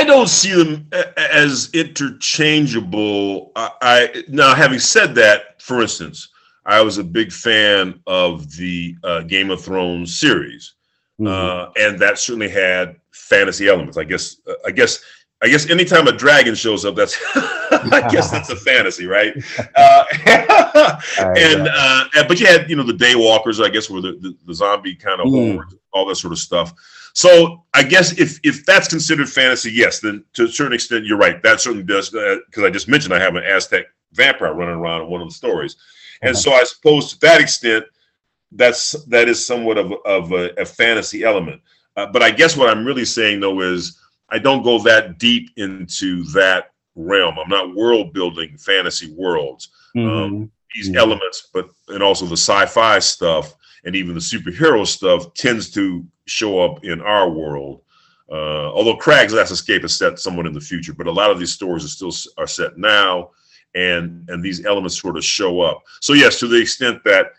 I 0.00 0.04
don't 0.04 0.28
see 0.28 0.60
them 0.60 0.90
as 1.16 1.70
interchangeable. 1.72 3.52
I, 3.54 3.70
I 3.80 4.24
now, 4.26 4.56
having 4.56 4.80
said 4.80 5.14
that, 5.14 5.62
for 5.62 5.80
instance, 5.82 6.30
I 6.66 6.80
was 6.82 6.98
a 6.98 7.04
big 7.04 7.32
fan 7.32 8.00
of 8.06 8.54
the 8.56 8.96
uh, 9.04 9.20
Game 9.22 9.50
of 9.50 9.62
Thrones 9.62 10.18
series, 10.18 10.74
mm-hmm. 11.20 11.28
uh, 11.28 11.72
and 11.76 11.98
that 12.00 12.18
certainly 12.18 12.48
had 12.48 12.96
fantasy 13.12 13.68
elements. 13.68 13.96
I 13.96 14.04
guess. 14.04 14.36
Uh, 14.46 14.54
I 14.66 14.70
guess. 14.70 15.00
I 15.42 15.48
guess 15.48 15.68
anytime 15.68 16.06
a 16.06 16.12
dragon 16.12 16.54
shows 16.54 16.86
up, 16.86 16.96
that's 16.96 17.14
I 17.34 18.08
guess 18.10 18.30
that's 18.30 18.48
a 18.48 18.56
fantasy, 18.68 19.06
right? 19.06 19.34
Uh, 19.76 21.00
and 21.18 21.68
uh, 21.68 22.04
but 22.26 22.40
you 22.40 22.46
had 22.46 22.68
you 22.70 22.76
know 22.76 22.82
the 22.82 22.92
Daywalkers, 22.92 23.64
I 23.64 23.68
guess, 23.68 23.90
were 23.90 24.00
the, 24.00 24.12
the, 24.12 24.36
the 24.46 24.54
zombie 24.54 24.94
kind 24.94 25.20
of 25.20 25.26
mm. 25.26 25.62
all 25.92 26.06
that 26.06 26.16
sort 26.16 26.32
of 26.32 26.38
stuff. 26.38 26.72
So 27.16 27.64
I 27.72 27.82
guess 27.82 28.18
if 28.18 28.38
if 28.42 28.66
that's 28.66 28.88
considered 28.88 29.30
fantasy, 29.30 29.72
yes, 29.72 30.00
then 30.00 30.22
to 30.34 30.44
a 30.44 30.48
certain 30.48 30.74
extent 30.74 31.06
you're 31.06 31.16
right. 31.16 31.42
That 31.42 31.60
certainly 31.60 31.84
does 31.84 32.10
because 32.10 32.62
uh, 32.62 32.66
I 32.66 32.70
just 32.70 32.88
mentioned 32.88 33.14
I 33.14 33.18
have 33.18 33.36
an 33.36 33.42
Aztec 33.42 33.86
vampire 34.12 34.52
running 34.52 34.74
around 34.74 35.02
in 35.02 35.08
one 35.08 35.22
of 35.22 35.28
the 35.28 35.34
stories, 35.34 35.76
and 36.22 36.36
so 36.36 36.52
I 36.52 36.64
suppose 36.64 37.12
to 37.12 37.20
that 37.20 37.40
extent 37.40 37.84
that's 38.52 38.92
that 39.04 39.28
is 39.28 39.44
somewhat 39.44 39.78
of 39.78 39.92
of 40.04 40.32
a, 40.32 40.50
a 40.54 40.64
fantasy 40.64 41.24
element. 41.24 41.60
Uh, 41.96 42.06
but 42.06 42.22
I 42.22 42.30
guess 42.30 42.56
what 42.56 42.68
I'm 42.68 42.84
really 42.84 43.04
saying 43.04 43.40
though 43.40 43.60
is 43.60 43.98
I 44.28 44.38
don't 44.38 44.62
go 44.62 44.78
that 44.82 45.18
deep 45.18 45.50
into 45.56 46.24
that 46.32 46.72
realm. 46.94 47.36
I'm 47.38 47.48
not 47.48 47.74
world 47.74 48.12
building 48.12 48.56
fantasy 48.58 49.12
worlds. 49.12 49.68
Mm-hmm. 49.96 50.08
Um, 50.08 50.50
these 50.74 50.88
mm-hmm. 50.88 50.98
elements, 50.98 51.48
but 51.52 51.70
and 51.88 52.02
also 52.02 52.26
the 52.26 52.32
sci-fi 52.36 52.98
stuff 52.98 53.54
and 53.84 53.94
even 53.94 54.14
the 54.14 54.20
superhero 54.20 54.86
stuff 54.86 55.32
tends 55.34 55.70
to 55.70 56.04
show 56.26 56.60
up 56.60 56.84
in 56.84 57.00
our 57.00 57.30
world. 57.30 57.82
Uh, 58.30 58.72
although 58.72 58.96
Crag's 58.96 59.32
Last 59.32 59.52
Escape 59.52 59.84
is 59.84 59.94
set 59.94 60.18
somewhat 60.18 60.46
in 60.46 60.52
the 60.52 60.60
future, 60.60 60.92
but 60.92 61.06
a 61.06 61.12
lot 61.12 61.30
of 61.30 61.38
these 61.38 61.52
stories 61.52 61.84
are 61.84 61.88
still 61.88 62.32
are 62.36 62.48
set 62.48 62.76
now, 62.76 63.30
and 63.74 64.28
and 64.28 64.42
these 64.42 64.64
elements 64.64 65.00
sort 65.00 65.16
of 65.16 65.24
show 65.24 65.60
up. 65.60 65.82
So 66.00 66.12
yes, 66.12 66.38
to 66.40 66.48
the 66.48 66.60
extent 66.60 67.02
that 67.04 67.32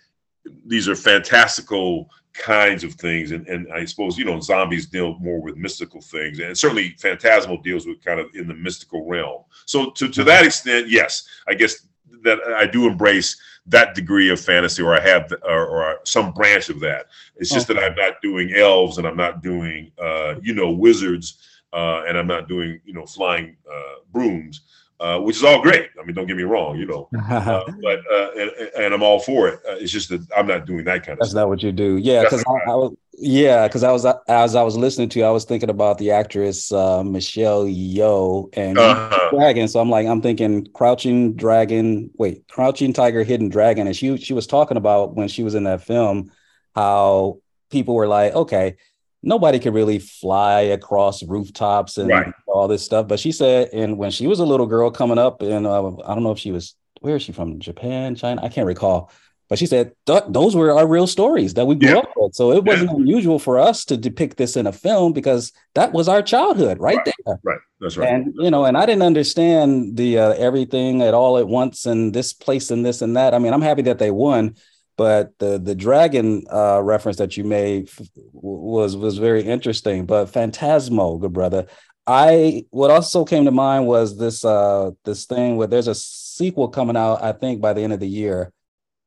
these 0.65 0.87
are 0.87 0.95
fantastical 0.95 2.09
kinds 2.37 2.83
of 2.83 2.93
things. 2.93 3.31
And, 3.31 3.47
and 3.47 3.71
I 3.73 3.85
suppose, 3.85 4.17
you 4.17 4.25
know, 4.25 4.39
zombies 4.39 4.85
deal 4.85 5.17
more 5.19 5.41
with 5.41 5.57
mystical 5.57 6.01
things. 6.01 6.39
And 6.39 6.57
certainly 6.57 6.95
Phantasmo 6.99 7.61
deals 7.63 7.85
with 7.85 8.03
kind 8.03 8.19
of 8.19 8.27
in 8.35 8.47
the 8.47 8.53
mystical 8.53 9.07
realm. 9.07 9.43
So 9.65 9.89
to, 9.91 10.07
to 10.09 10.23
that 10.23 10.45
extent, 10.45 10.89
yes, 10.89 11.27
I 11.47 11.53
guess 11.53 11.87
that 12.23 12.39
I 12.55 12.65
do 12.65 12.87
embrace 12.87 13.37
that 13.65 13.95
degree 13.95 14.29
of 14.29 14.39
fantasy 14.39 14.81
or 14.81 14.95
I 14.95 15.01
have 15.01 15.31
or, 15.43 15.65
or 15.67 15.99
some 16.05 16.31
branch 16.31 16.69
of 16.69 16.79
that. 16.81 17.07
It's 17.35 17.49
just 17.49 17.69
okay. 17.69 17.79
that 17.79 17.91
I'm 17.91 17.97
not 17.97 18.21
doing 18.21 18.53
elves 18.53 18.97
and 18.97 19.07
I'm 19.07 19.17
not 19.17 19.41
doing, 19.41 19.91
uh, 20.01 20.35
you 20.41 20.53
know, 20.53 20.69
wizards 20.71 21.39
uh, 21.73 22.03
and 22.07 22.17
I'm 22.17 22.27
not 22.27 22.47
doing, 22.47 22.79
you 22.85 22.93
know, 22.93 23.05
flying 23.05 23.57
uh, 23.71 23.95
brooms 24.11 24.61
uh, 24.99 25.19
which 25.19 25.37
is 25.37 25.43
all 25.43 25.61
great. 25.61 25.89
I 25.99 26.05
mean, 26.05 26.15
don't 26.15 26.25
get 26.25 26.37
me 26.37 26.43
wrong, 26.43 26.77
you 26.77 26.85
know, 26.85 27.07
uh, 27.29 27.63
but 27.81 27.99
uh, 28.11 28.31
and, 28.31 28.51
and, 28.77 28.93
I'm 28.93 29.03
all 29.03 29.19
for 29.19 29.47
it. 29.47 29.59
Uh, 29.67 29.73
it's 29.73 29.91
just 29.91 30.09
that 30.09 30.25
I'm 30.35 30.47
not 30.47 30.65
doing 30.65 30.85
that 30.85 31.05
kind 31.05 31.13
of. 31.13 31.19
That's 31.19 31.31
stuff. 31.31 31.41
not 31.41 31.49
what 31.49 31.61
you 31.61 31.71
do. 31.71 31.97
Yeah, 31.97 32.23
because 32.23 32.43
I, 32.47 32.71
I, 32.71 32.75
was. 32.75 32.95
Yeah, 33.19 33.67
because 33.67 33.83
I 33.83 33.91
was 33.91 34.05
as 34.27 34.55
I 34.55 34.63
was 34.63 34.75
listening 34.75 35.09
to, 35.09 35.19
you, 35.19 35.25
I 35.25 35.29
was 35.29 35.45
thinking 35.45 35.69
about 35.69 35.97
the 35.97 36.11
actress 36.11 36.71
uh, 36.71 37.03
Michelle 37.03 37.65
Yeoh 37.65 38.49
and 38.57 38.77
uh-huh. 38.77 39.29
Dragon. 39.31 39.67
So 39.67 39.79
I'm 39.79 39.89
like, 39.89 40.07
I'm 40.07 40.21
thinking 40.21 40.67
Crouching 40.73 41.33
Dragon. 41.33 42.09
Wait, 42.17 42.47
Crouching 42.47 42.93
Tiger, 42.93 43.23
Hidden 43.23 43.49
Dragon, 43.49 43.85
and 43.87 43.95
she 43.95 44.17
she 44.17 44.33
was 44.33 44.47
talking 44.47 44.77
about 44.77 45.15
when 45.15 45.27
she 45.27 45.43
was 45.43 45.55
in 45.55 45.63
that 45.65 45.83
film 45.83 46.31
how 46.75 47.39
people 47.71 47.95
were 47.95 48.07
like, 48.07 48.33
okay, 48.33 48.77
nobody 49.23 49.59
could 49.59 49.73
really 49.73 49.99
fly 49.99 50.61
across 50.61 51.23
rooftops 51.23 51.97
and 51.97 52.09
right. 52.09 52.33
All 52.57 52.67
this 52.67 52.83
stuff. 52.83 53.07
But 53.07 53.19
she 53.19 53.31
said, 53.31 53.69
and 53.73 53.97
when 53.97 54.11
she 54.11 54.27
was 54.27 54.39
a 54.39 54.45
little 54.45 54.65
girl 54.65 54.91
coming 54.91 55.17
up, 55.17 55.41
and 55.41 55.65
uh, 55.65 55.87
I 56.05 56.13
don't 56.13 56.23
know 56.23 56.31
if 56.31 56.39
she 56.39 56.51
was, 56.51 56.75
where 57.01 57.15
is 57.15 57.23
she 57.23 57.31
from? 57.31 57.59
Japan, 57.59 58.15
China? 58.15 58.43
I 58.43 58.49
can't 58.49 58.67
recall. 58.67 59.11
But 59.49 59.59
she 59.59 59.65
said 59.65 59.93
th- 60.05 60.25
those 60.27 60.57
were 60.57 60.77
our 60.77 60.85
real 60.85 61.07
stories 61.07 61.53
that 61.53 61.65
we 61.65 61.75
grew 61.75 61.91
yeah. 61.91 61.99
up 61.99 62.11
with. 62.17 62.35
So 62.35 62.51
it 62.51 62.65
wasn't 62.65 62.91
yeah. 62.91 62.97
unusual 62.97 63.39
for 63.39 63.57
us 63.57 63.85
to 63.85 63.95
depict 63.95 64.35
this 64.35 64.57
in 64.57 64.67
a 64.67 64.73
film 64.73 65.13
because 65.13 65.53
that 65.73 65.93
was 65.93 66.09
our 66.09 66.21
childhood 66.21 66.79
right, 66.79 66.97
right. 66.97 67.13
there. 67.25 67.39
Right. 67.43 67.59
That's 67.79 67.95
right. 67.95 68.09
And 68.09 68.33
you 68.35 68.51
know, 68.51 68.65
and 68.65 68.77
I 68.77 68.85
didn't 68.85 69.03
understand 69.03 69.95
the 69.95 70.19
uh, 70.19 70.33
everything 70.33 71.01
at 71.01 71.13
all 71.13 71.37
at 71.37 71.47
once 71.47 71.85
and 71.85 72.13
this 72.13 72.33
place 72.33 72.71
and 72.71 72.85
this 72.85 73.01
and 73.01 73.15
that. 73.15 73.33
I 73.33 73.39
mean, 73.39 73.53
I'm 73.53 73.61
happy 73.61 73.83
that 73.83 73.99
they 73.99 74.11
won 74.11 74.55
but 74.97 75.37
the 75.37 75.59
the 75.59 75.75
dragon 75.75 76.43
uh, 76.51 76.81
reference 76.81 77.17
that 77.17 77.37
you 77.37 77.43
made 77.43 77.89
was 78.33 78.97
was 78.97 79.19
very 79.19 79.43
interesting. 79.43 80.05
But 80.05 80.25
Phantasmo, 80.25 81.21
good 81.21 81.33
brother. 81.33 81.67
I 82.07 82.65
what 82.69 82.89
also 82.89 83.25
came 83.25 83.45
to 83.45 83.51
mind 83.51 83.85
was 83.85 84.17
this 84.17 84.45
uh 84.45 84.91
this 85.03 85.25
thing 85.25 85.57
where 85.57 85.67
there's 85.67 85.89
a 85.89 85.95
sequel 85.95 86.69
coming 86.69 86.95
out, 86.95 87.21
I 87.21 87.33
think 87.33 87.59
by 87.59 87.73
the 87.73 87.81
end 87.81 87.91
of 87.93 87.99
the 87.99 88.07
year, 88.07 88.53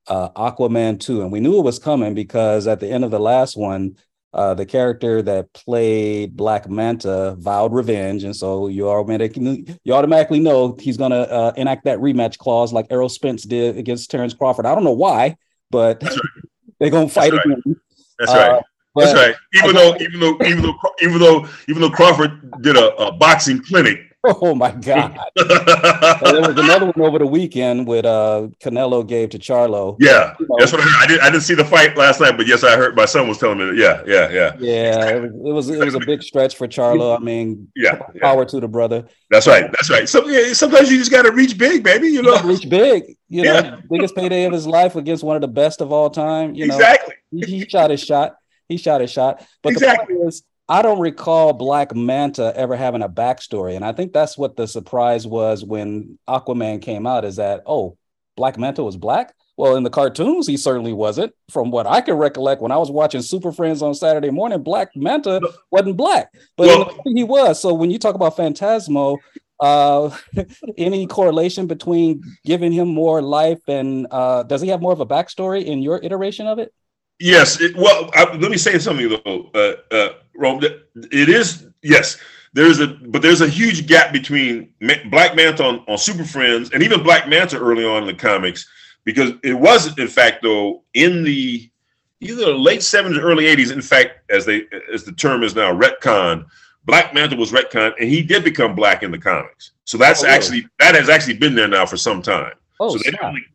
uh 0.07 0.29
Aquaman 0.31 1.01
2. 1.01 1.23
And 1.23 1.33
we 1.33 1.41
knew 1.41 1.59
it 1.59 1.65
was 1.65 1.79
coming 1.79 2.15
because 2.15 2.67
at 2.67 2.79
the 2.81 2.89
end 2.89 3.05
of 3.05 3.11
the 3.11 3.19
last 3.19 3.57
one, 3.57 3.97
uh, 4.33 4.55
the 4.55 4.67
character 4.67 5.23
that 5.23 5.53
played 5.55 6.37
Black 6.37 6.69
Manta 6.69 7.37
vowed 7.39 7.73
revenge, 7.73 8.23
and 8.23 8.37
so 8.37 8.69
you 8.69 8.89
automatically 8.89 9.67
you 9.83 9.93
automatically 9.93 10.39
know 10.39 10.77
he's 10.79 10.97
gonna 10.97 11.23
uh, 11.23 11.53
enact 11.57 11.85
that 11.85 11.99
rematch 11.99 12.39
clause 12.39 12.73
like 12.73 12.87
Errol 12.91 13.09
Spence 13.09 13.43
did 13.43 13.77
against 13.77 14.11
Terrence 14.11 14.35
Crawford. 14.35 14.67
I 14.67 14.75
don't 14.75 14.85
know 14.85 14.93
why, 14.93 15.37
but 15.71 16.01
they're 16.79 16.91
gonna 16.91 17.09
fight 17.09 17.33
That's 17.33 17.47
right. 17.47 17.59
again. 17.59 17.81
That's 18.21 18.33
right. 18.33 18.51
Uh, 18.53 18.61
That's 18.97 19.15
right. 19.15 19.35
Even 19.55 19.75
though, 19.75 19.97
even 20.01 20.21
though, 20.21 20.37
even 20.45 20.63
though, 20.63 20.75
even 21.03 21.19
though, 21.19 21.49
even 21.69 21.81
though 21.83 21.91
Crawford 21.91 22.63
did 22.63 22.77
a, 22.77 22.95
a 22.97 23.13
boxing 23.13 23.63
clinic 23.63 23.99
Oh 24.25 24.55
my 24.55 24.71
God! 24.71 25.19
There 25.37 26.41
was 26.43 26.49
another 26.59 26.87
one 26.93 27.01
over 27.09 27.19
the 27.19 27.27
weekend 27.27 27.87
with 27.87 28.05
uh 28.05 28.49
Canelo 28.63 29.07
gave 29.07 29.31
to 29.31 29.39
Charlo. 29.39 29.97
yeah, 29.99 30.35
You 30.39 30.47
know, 30.47 30.57
that's 30.59 30.73
what 30.73 30.83
I, 30.83 30.85
heard. 30.85 31.03
I 31.03 31.07
did. 31.07 31.21
I 31.21 31.31
didn't 31.31 31.45
see 31.45 31.55
the 31.55 31.65
fight 31.65 31.97
last 31.97 32.21
night, 32.21 32.37
but 32.37 32.47
yes, 32.47 32.63
I 32.63 32.77
heard. 32.77 32.95
My 32.97 33.07
son 33.07 33.29
was 33.29 33.39
telling 33.39 33.57
me. 33.59 33.65
That, 33.65 33.77
yeah, 33.77 34.03
yeah, 34.07 34.29
yeah, 34.31 34.57
yeah, 34.59 35.09
it 35.17 35.23
was, 35.23 35.31
it 35.33 35.53
was 35.53 35.71
it 35.71 35.85
was 35.87 35.95
a 35.95 36.01
big 36.01 36.23
stretch 36.23 36.57
for 36.57 36.69
Charlo. 36.69 37.17
I 37.17 37.21
mean, 37.21 37.69
yeah, 37.75 37.99
yeah. 38.15 38.21
power 38.21 38.45
to 38.45 38.61
the 38.61 38.69
brother. 38.69 39.07
That's 39.31 39.47
right. 39.47 39.71
That's 39.73 39.89
right. 39.89 40.07
So 40.07 40.29
yeah, 40.29 40.53
sometimes 40.53 40.91
you 40.91 40.99
just 40.99 41.11
got 41.11 41.23
to 41.23 41.33
reach 41.33 41.57
big, 41.57 41.83
baby. 41.83 42.09
You 42.09 42.21
know. 42.21 42.39
Reach 42.43 42.69
big, 42.69 43.17
you 43.31 43.45
know, 43.45 43.55
Yeah. 43.55 43.77
biggest 43.91 44.15
payday 44.15 44.45
of 44.45 44.53
his 44.53 44.67
life 44.67 44.97
against 44.97 45.25
one 45.25 45.37
of 45.37 45.41
the 45.43 45.49
best 45.49 45.81
of 45.81 45.93
all 45.93 46.11
time. 46.11 46.55
You 46.55 46.67
know, 46.67 46.75
Exactly. 46.75 47.15
he, 47.31 47.61
he 47.61 47.67
shot 47.67 47.89
his 47.91 48.03
shot. 48.03 48.37
He 48.71 48.79
shot 48.79 49.01
his 49.03 49.11
shot. 49.11 49.45
But 49.63 49.73
Exactly. 49.73 50.15
the 50.15 50.19
point 50.21 50.29
is, 50.29 50.43
I 50.69 50.81
don't 50.83 51.01
recall 51.01 51.53
Black 51.53 51.95
Manta 51.95 52.53
ever 52.57 52.77
having 52.77 53.03
a 53.03 53.09
backstory, 53.09 53.75
and 53.75 53.85
I 53.85 53.93
think 53.93 54.13
that's 54.13 54.39
what 54.39 54.57
the 54.57 54.69
surprise 54.69 55.27
was 55.27 55.65
when 55.65 56.19
Aquaman 56.29 56.81
came 56.81 57.07
out. 57.07 57.25
Is 57.25 57.37
that 57.37 57.63
oh, 57.67 57.99
Black 58.37 58.57
Manta 58.57 58.83
was 58.85 58.97
black? 58.97 59.35
Well, 59.57 59.75
in 59.77 59.83
the 59.83 59.91
cartoons, 59.91 60.47
he 60.47 60.57
certainly 60.57 60.93
wasn't. 60.95 61.35
From 61.51 61.71
what 61.71 61.87
I 61.87 62.01
can 62.01 62.15
recollect, 62.15 62.63
when 62.63 62.71
I 62.73 62.79
was 62.79 62.91
watching 62.91 63.21
Super 63.21 63.53
Friends 63.53 63.83
on 63.83 63.95
Saturday 63.95 64.31
morning, 64.31 64.63
Black 64.63 64.91
Manta 64.95 65.41
wasn't 65.73 65.97
black, 65.97 66.33
but 66.57 66.69
Well- 66.69 66.99
he 67.05 67.25
was. 67.25 67.61
So 67.61 67.75
when 67.75 67.91
you 67.91 67.99
talk 67.99 68.15
about 68.15 68.37
Phantasmo, 68.37 69.19
uh, 69.59 70.17
any 70.79 71.07
correlation 71.07 71.67
between 71.67 72.23
giving 72.47 72.73
him 72.73 72.89
more 72.89 73.21
life 73.21 73.61
and 73.69 74.07
uh, 74.11 74.45
does 74.45 74.63
he 74.63 74.69
have 74.69 74.81
more 74.81 74.93
of 74.93 75.01
a 75.01 75.07
backstory 75.07 75.65
in 75.65 75.83
your 75.83 76.01
iteration 76.03 76.47
of 76.47 76.59
it? 76.59 76.73
Yes. 77.21 77.61
It, 77.61 77.77
well, 77.77 78.11
I, 78.15 78.25
let 78.37 78.51
me 78.51 78.57
say 78.57 78.79
something 78.79 79.09
though, 79.09 79.51
uh, 79.55 79.95
uh, 79.95 80.09
Rome. 80.35 80.61
It 80.63 81.29
is 81.29 81.67
yes. 81.83 82.19
There's 82.53 82.81
a 82.81 82.89
but 82.89 83.23
there's 83.23 83.43
a 83.43 83.49
huge 83.49 83.87
gap 83.87 84.13
between 84.13 84.73
Black 85.11 85.37
Manta 85.37 85.63
on, 85.65 85.85
on 85.87 85.99
Super 85.99 86.25
Friends 86.25 86.71
and 86.73 86.83
even 86.83 87.03
Black 87.03 87.29
Manta 87.29 87.59
early 87.59 87.85
on 87.85 88.03
in 88.03 88.07
the 88.09 88.15
comics 88.15 88.69
because 89.05 89.33
it 89.45 89.55
was 89.55 89.97
in 89.99 90.09
fact 90.09 90.43
though 90.43 90.83
in 90.95 91.23
the 91.23 91.71
either 92.21 92.47
the 92.47 92.53
late 92.53 92.81
70s 92.81 93.17
or 93.17 93.23
early 93.23 93.45
80s 93.45 93.73
in 93.73 93.81
fact 93.81 94.31
as 94.31 94.45
they 94.47 94.65
as 94.93 95.05
the 95.05 95.13
term 95.13 95.43
is 95.45 95.55
now 95.55 95.73
retcon 95.73 96.45
Black 96.87 97.15
Manta 97.15 97.37
was 97.37 97.53
retcon 97.53 97.93
and 98.01 98.09
he 98.09 98.21
did 98.23 98.43
become 98.43 98.75
black 98.75 99.03
in 99.05 99.11
the 99.11 99.19
comics 99.19 99.71
so 99.85 99.97
that's 99.97 100.21
Oh, 100.23 100.25
really? 100.25 100.35
actually 100.37 100.69
that 100.81 100.95
has 100.97 101.09
actually 101.09 101.35
been 101.39 101.55
there 101.55 101.69
now 101.69 101.87
for 101.87 101.97
some 101.97 102.21
time 102.21 102.55
Oh, 102.81 102.97
so 102.97 103.11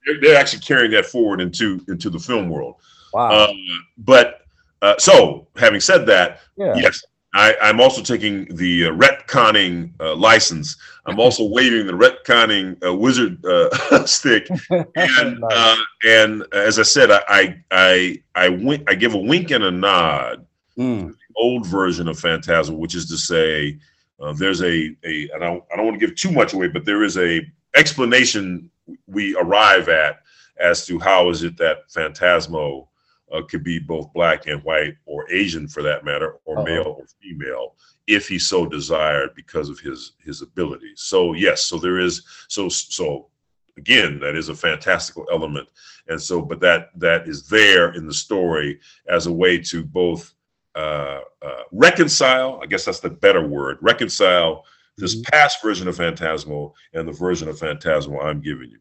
they're, 0.05 0.21
they're 0.21 0.37
actually 0.37 0.61
carrying 0.61 0.91
that 0.91 1.05
forward 1.05 1.41
into 1.41 1.83
into 1.89 2.09
the 2.09 2.19
film 2.19 2.49
world 2.49 2.75
wow. 3.15 3.45
um, 3.45 3.85
but 3.97 4.41
uh, 4.81 4.95
so, 4.99 5.47
having 5.55 5.79
said 5.79 6.05
that, 6.05 6.41
yeah. 6.57 6.75
yes, 6.75 7.01
I, 7.33 7.55
I'm 7.61 7.79
also 7.79 8.01
taking 8.01 8.45
the 8.55 8.87
uh, 8.87 8.91
retconning 8.91 9.91
uh, 9.99 10.15
license. 10.15 10.77
I'm 11.05 11.19
also 11.19 11.43
waving 11.49 11.87
the 11.87 11.93
retconning 11.93 12.83
uh, 12.85 12.93
wizard 12.93 13.43
uh, 13.45 14.05
stick, 14.05 14.47
and 14.69 15.39
Nice. 15.39 15.51
uh, 15.51 15.75
and 16.05 16.43
as 16.53 16.77
I 16.77 16.83
said, 16.83 17.09
I 17.11 17.23
I 17.29 17.61
I, 17.71 18.21
I 18.35 18.49
wink, 18.49 18.83
I 18.89 18.95
give 18.95 19.13
a 19.13 19.17
wink 19.19 19.51
and 19.51 19.63
a 19.63 19.71
nod. 19.71 20.45
Mm, 20.77 21.15
Old 21.37 21.65
version 21.65 22.07
of 22.07 22.17
Phantasmo, 22.17 22.77
which 22.77 22.95
is 22.95 23.07
to 23.09 23.17
say, 23.17 23.77
uh, 24.19 24.33
there's 24.33 24.61
a 24.61 24.95
a 25.05 25.29
I 25.35 25.39
don't 25.39 25.63
I 25.71 25.77
don't 25.77 25.85
want 25.85 25.99
to 25.99 26.05
give 26.05 26.15
too 26.15 26.31
much 26.31 26.53
away, 26.53 26.67
but 26.67 26.85
there 26.85 27.03
is 27.03 27.17
a 27.17 27.41
explanation 27.75 28.69
we 29.07 29.35
arrive 29.35 29.89
at 29.89 30.21
as 30.59 30.85
to 30.85 30.99
how 30.99 31.29
is 31.29 31.43
it 31.43 31.57
that 31.57 31.89
Phantasmo 31.89 32.87
uh, 33.31 33.41
could 33.43 33.63
be 33.63 33.79
both 33.79 34.13
black 34.13 34.47
and 34.47 34.63
white, 34.63 34.95
or 35.05 35.29
Asian 35.31 35.67
for 35.67 35.81
that 35.83 36.05
matter, 36.05 36.35
or 36.45 36.59
Uh-oh. 36.59 36.63
male 36.65 36.95
or 36.99 37.05
female, 37.21 37.75
if 38.07 38.27
he 38.27 38.37
so 38.37 38.65
desired 38.65 39.31
because 39.35 39.69
of 39.69 39.79
his 39.79 40.13
his 40.23 40.41
abilities. 40.41 41.01
So 41.01 41.33
yes, 41.33 41.65
so 41.65 41.77
there 41.77 41.99
is 41.99 42.23
so 42.47 42.69
so 42.69 43.29
again 43.77 44.19
that 44.19 44.35
is 44.35 44.49
a 44.49 44.55
fantastical 44.55 45.25
element, 45.31 45.67
and 46.07 46.21
so 46.21 46.41
but 46.41 46.59
that 46.61 46.89
that 46.99 47.27
is 47.27 47.47
there 47.49 47.93
in 47.93 48.05
the 48.07 48.13
story 48.13 48.79
as 49.07 49.25
a 49.27 49.33
way 49.33 49.57
to 49.59 49.83
both 49.83 50.33
uh, 50.75 51.21
uh, 51.41 51.63
reconcile. 51.71 52.59
I 52.61 52.65
guess 52.67 52.85
that's 52.85 52.99
the 52.99 53.09
better 53.09 53.45
word. 53.47 53.77
Reconcile 53.81 54.65
this 54.97 55.15
Mhm. 55.15 55.23
past 55.31 55.61
version 55.61 55.87
of 55.87 55.95
Phantasmo 55.97 56.73
and 56.93 57.07
the 57.07 57.11
version 57.13 57.47
of 57.49 57.57
Phantasmo 57.57 58.23
I'm 58.23 58.39
giving 58.41 58.69
you. 58.71 58.79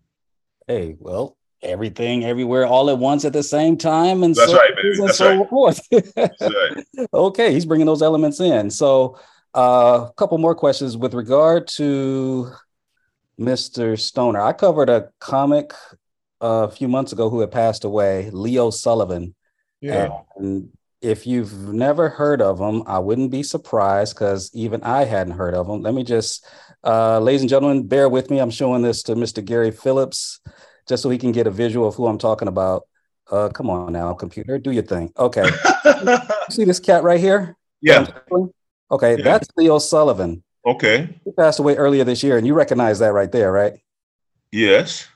Hey, 0.67 0.97
well, 0.99 1.37
everything, 1.63 2.25
everywhere, 2.25 2.67
all 2.67 2.91
at 2.91 2.99
once 2.99 3.25
at 3.25 3.33
the 3.33 3.43
same 3.43 3.77
time, 3.77 4.23
and 4.23 4.35
That's 4.35 4.51
so 4.51 4.57
right, 4.57 4.77
baby. 4.77 4.89
and 4.99 5.09
That's 5.09 5.19
so 5.19 5.39
right. 5.39 5.49
forth. 5.49 5.89
That's 6.15 6.41
right. 6.41 7.09
okay, 7.13 7.53
he's 7.53 7.67
bringing 7.67 7.87
those 7.87 8.03
elements 8.03 8.41
in. 8.41 8.71
So, 8.71 9.19
uh, 9.57 10.07
a 10.11 10.13
couple 10.17 10.37
more 10.39 10.55
questions 10.55 10.97
with 10.97 11.15
regard 11.15 11.69
to 11.69 12.51
Mr. 13.39 13.99
Stoner. 13.99 14.41
I 14.41 14.53
covered 14.53 14.89
a 14.89 15.11
comic 15.21 15.73
uh, 16.43 16.67
a 16.69 16.71
few 16.71 16.89
months 16.89 17.13
ago 17.13 17.31
who 17.31 17.41
had 17.41 17.51
passed 17.51 17.85
away, 17.85 18.31
Leo 18.33 18.71
Sullivan. 18.71 19.35
Yeah. 19.81 20.21
And 20.37 20.71
if 21.01 21.27
you've 21.27 21.73
never 21.73 22.09
heard 22.09 22.41
of 22.41 22.59
him, 22.59 22.83
I 22.87 22.99
wouldn't 22.99 23.31
be 23.31 23.43
surprised 23.43 24.15
because 24.17 24.51
even 24.55 24.83
I 24.83 25.05
hadn't 25.05 25.35
heard 25.35 25.55
of 25.55 25.69
him. 25.69 25.83
Let 25.83 25.95
me 25.95 26.03
just, 26.03 26.47
uh, 26.83 27.19
ladies 27.21 27.43
and 27.43 27.51
gentlemen, 27.51 27.87
bear 27.87 28.09
with 28.09 28.31
me. 28.31 28.39
I'm 28.39 28.51
showing 28.51 28.83
this 28.83 29.03
to 29.05 29.15
Mr. 29.15 29.45
Gary 29.45 29.71
Phillips 29.71 30.41
just 30.89 31.03
so 31.03 31.11
he 31.11 31.19
can 31.19 31.33
get 31.33 31.47
a 31.47 31.51
visual 31.51 31.89
of 31.89 31.95
who 31.95 32.07
I'm 32.07 32.19
talking 32.19 32.49
about. 32.49 32.83
Uh, 33.31 33.49
come 33.49 33.71
on 33.71 33.93
now, 33.93 34.13
computer, 34.13 34.59
do 34.59 34.71
your 34.71 34.83
thing. 34.83 35.11
Okay. 35.19 35.49
See 36.51 36.65
this 36.65 36.81
cat 36.81 37.03
right 37.03 37.21
here? 37.21 37.57
yeah. 37.81 38.07
Okay, 38.91 39.17
Yeah. 39.17 39.25
that's 39.25 39.49
Leo 39.57 39.79
Sullivan. 39.79 40.43
Okay. 40.67 41.09
He 41.25 41.31
passed 41.33 41.59
away 41.59 41.75
earlier 41.77 42.05
this 42.05 42.23
year, 42.23 42.37
and 42.37 42.47
you 42.47 42.55
recognize 42.55 42.99
that 43.01 43.13
right 43.13 43.31
there, 43.33 43.51
right? 43.51 43.75
Yes. 44.53 45.09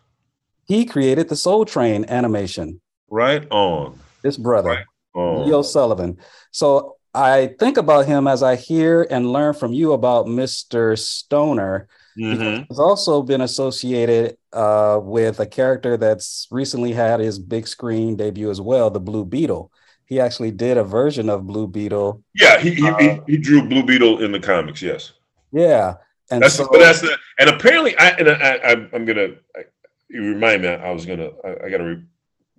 He 0.65 0.85
created 0.85 1.29
the 1.29 1.37
Soul 1.37 1.65
Train 1.65 2.05
animation. 2.09 2.81
Right 3.09 3.47
on. 3.51 3.99
This 4.23 4.37
brother. 4.37 4.71
Right. 4.71 4.85
On. 5.15 5.47
Leo 5.47 5.63
Sullivan. 5.63 6.19
So 6.51 6.97
I 7.15 7.55
think 7.59 7.77
about 7.77 8.07
him 8.07 8.27
as 8.27 8.43
I 8.43 8.57
hear 8.57 9.07
and 9.11 9.33
learn 9.33 9.55
from 9.55 9.73
you 9.73 9.93
about 9.93 10.27
Mr. 10.27 10.99
Stoner. 10.99 11.89
Mhm. 12.19 12.67
He's 12.69 12.79
also 12.79 13.23
been 13.23 13.41
associated 13.41 14.37
uh, 14.53 14.99
with 15.03 15.41
a 15.41 15.47
character 15.47 15.97
that's 15.97 16.49
recently 16.51 16.93
had 16.93 17.21
his 17.21 17.39
big 17.39 17.69
screen 17.69 18.17
debut 18.17 18.51
as 18.51 18.61
well, 18.61 18.91
the 18.91 19.01
Blue 19.01 19.25
Beetle. 19.25 19.71
He 20.07 20.21
actually 20.21 20.51
did 20.51 20.79
a 20.79 20.85
version 20.85 21.29
of 21.29 21.47
Blue 21.47 21.67
Beetle. 21.67 22.23
Yeah, 22.35 22.59
he, 22.59 22.75
he, 22.75 22.89
Uh, 22.89 22.97
he 22.97 23.21
he 23.27 23.37
drew 23.37 23.69
Blue 23.69 23.85
Beetle 23.85 24.25
in 24.25 24.33
the 24.33 24.41
comics. 24.41 24.83
Yes, 24.83 25.13
Yeah. 25.53 25.95
And 26.31 26.43
that's 26.43 26.55
so, 26.55 26.69
but 26.71 26.79
that's 26.79 27.01
the 27.01 27.17
and 27.39 27.49
apparently 27.49 27.97
I 27.97 28.09
and 28.11 28.29
I, 28.29 28.57
I 28.57 28.73
I'm 28.93 29.07
gonna 29.07 29.29
I, 29.57 29.65
you 30.11 30.23
remind 30.23 30.63
me 30.63 30.69
I 30.69 30.91
was 30.91 31.07
gonna 31.07 31.31
I, 31.45 31.67
I 31.67 31.71
gotta 31.71 31.85
re, 31.85 32.03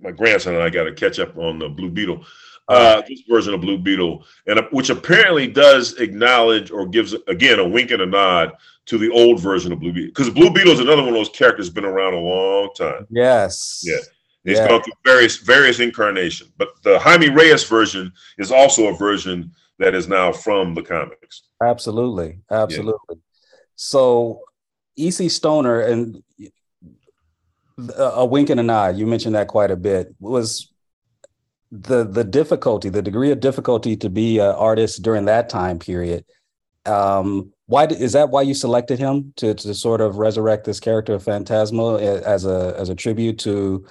my 0.01 0.12
grandson 0.12 0.55
and 0.55 0.64
I 0.64 0.70
gotta 0.70 0.93
catch 0.93 1.20
up 1.20 1.38
on 1.38 1.60
the 1.60 1.70
Blue 1.70 1.89
Beetle. 1.91 2.26
Uh, 2.68 3.01
this 3.07 3.24
version 3.28 3.51
of 3.55 3.62
Blue 3.62 3.80
Beetle, 3.80 4.24
and 4.45 4.60
uh, 4.60 4.64
which 4.72 4.91
apparently 4.91 5.47
does 5.47 5.97
acknowledge 5.99 6.70
or 6.70 6.86
gives 6.86 7.14
again 7.28 7.57
a 7.57 7.68
wink 7.68 7.89
and 7.89 8.01
a 8.01 8.05
nod 8.05 8.53
to 8.90 8.98
the 8.98 9.10
old 9.12 9.40
version 9.40 9.72
of 9.72 9.80
Blue 9.80 9.94
Beetle 9.94 10.08
because 10.10 10.30
Blue 10.32 10.50
Beetle 10.50 10.74
is 10.74 10.80
another 10.80 11.02
one 11.04 11.10
of 11.10 11.14
those 11.16 11.30
characters 11.30 11.68
that's 11.68 11.74
been 11.76 11.86
around 11.86 12.14
a 12.16 12.20
long 12.20 12.70
time. 12.76 13.06
yes. 13.10 13.82
Yeah. 13.86 13.98
It's 14.46 14.60
Yeah. 14.60 14.68
gone 14.68 14.82
through 14.82 14.94
various 15.06 15.38
various 15.38 15.80
incarnations, 15.80 16.50
but 16.58 16.70
the 16.84 16.98
Jaime 16.98 17.30
Reyes 17.30 17.64
version 17.66 18.12
is 18.40 18.52
also 18.52 18.88
a 18.88 18.96
version 18.98 19.52
that 19.78 19.94
is 19.94 20.08
now 20.08 20.32
from 20.32 20.74
the 20.74 20.82
comics. 20.82 21.44
Absolutely, 21.64 22.40
absolutely. 22.50 23.18
So, 23.76 24.42
EC 24.98 25.30
Stoner 25.30 25.82
and 25.82 26.24
a 27.98 28.26
wink 28.26 28.50
and 28.50 28.60
a 28.60 28.64
nod. 28.64 28.98
You 28.98 29.06
mentioned 29.08 29.36
that 29.36 29.48
quite 29.48 29.72
a 29.72 29.76
bit. 29.78 30.16
Was 30.20 30.72
the 31.72 32.04
the 32.06 32.24
difficulty, 32.24 32.90
the 32.90 33.02
degree 33.02 33.32
of 33.32 33.40
difficulty 33.42 33.96
to 33.98 34.10
be 34.10 34.40
an 34.40 34.56
artist 34.56 35.02
during 35.04 35.26
that 35.26 35.50
time 35.50 35.80
period? 35.80 36.26
Um, 36.86 37.54
why 37.70 37.86
is 37.86 38.13
that? 38.13 38.32
Why 38.32 38.41
you 38.41 38.55
selected 38.55 38.97
him 38.97 39.32
to 39.36 39.53
to 39.53 39.76
sort 39.76 40.01
of 40.01 40.17
resurrect 40.17 40.65
this 40.65 40.80
character 40.80 41.13
of 41.13 41.24
Phantasmo 41.24 42.01
as 42.01 42.43
a 42.43 42.76
as 42.76 42.89
a 42.89 42.95
tribute 42.95 43.38
to 43.39 43.86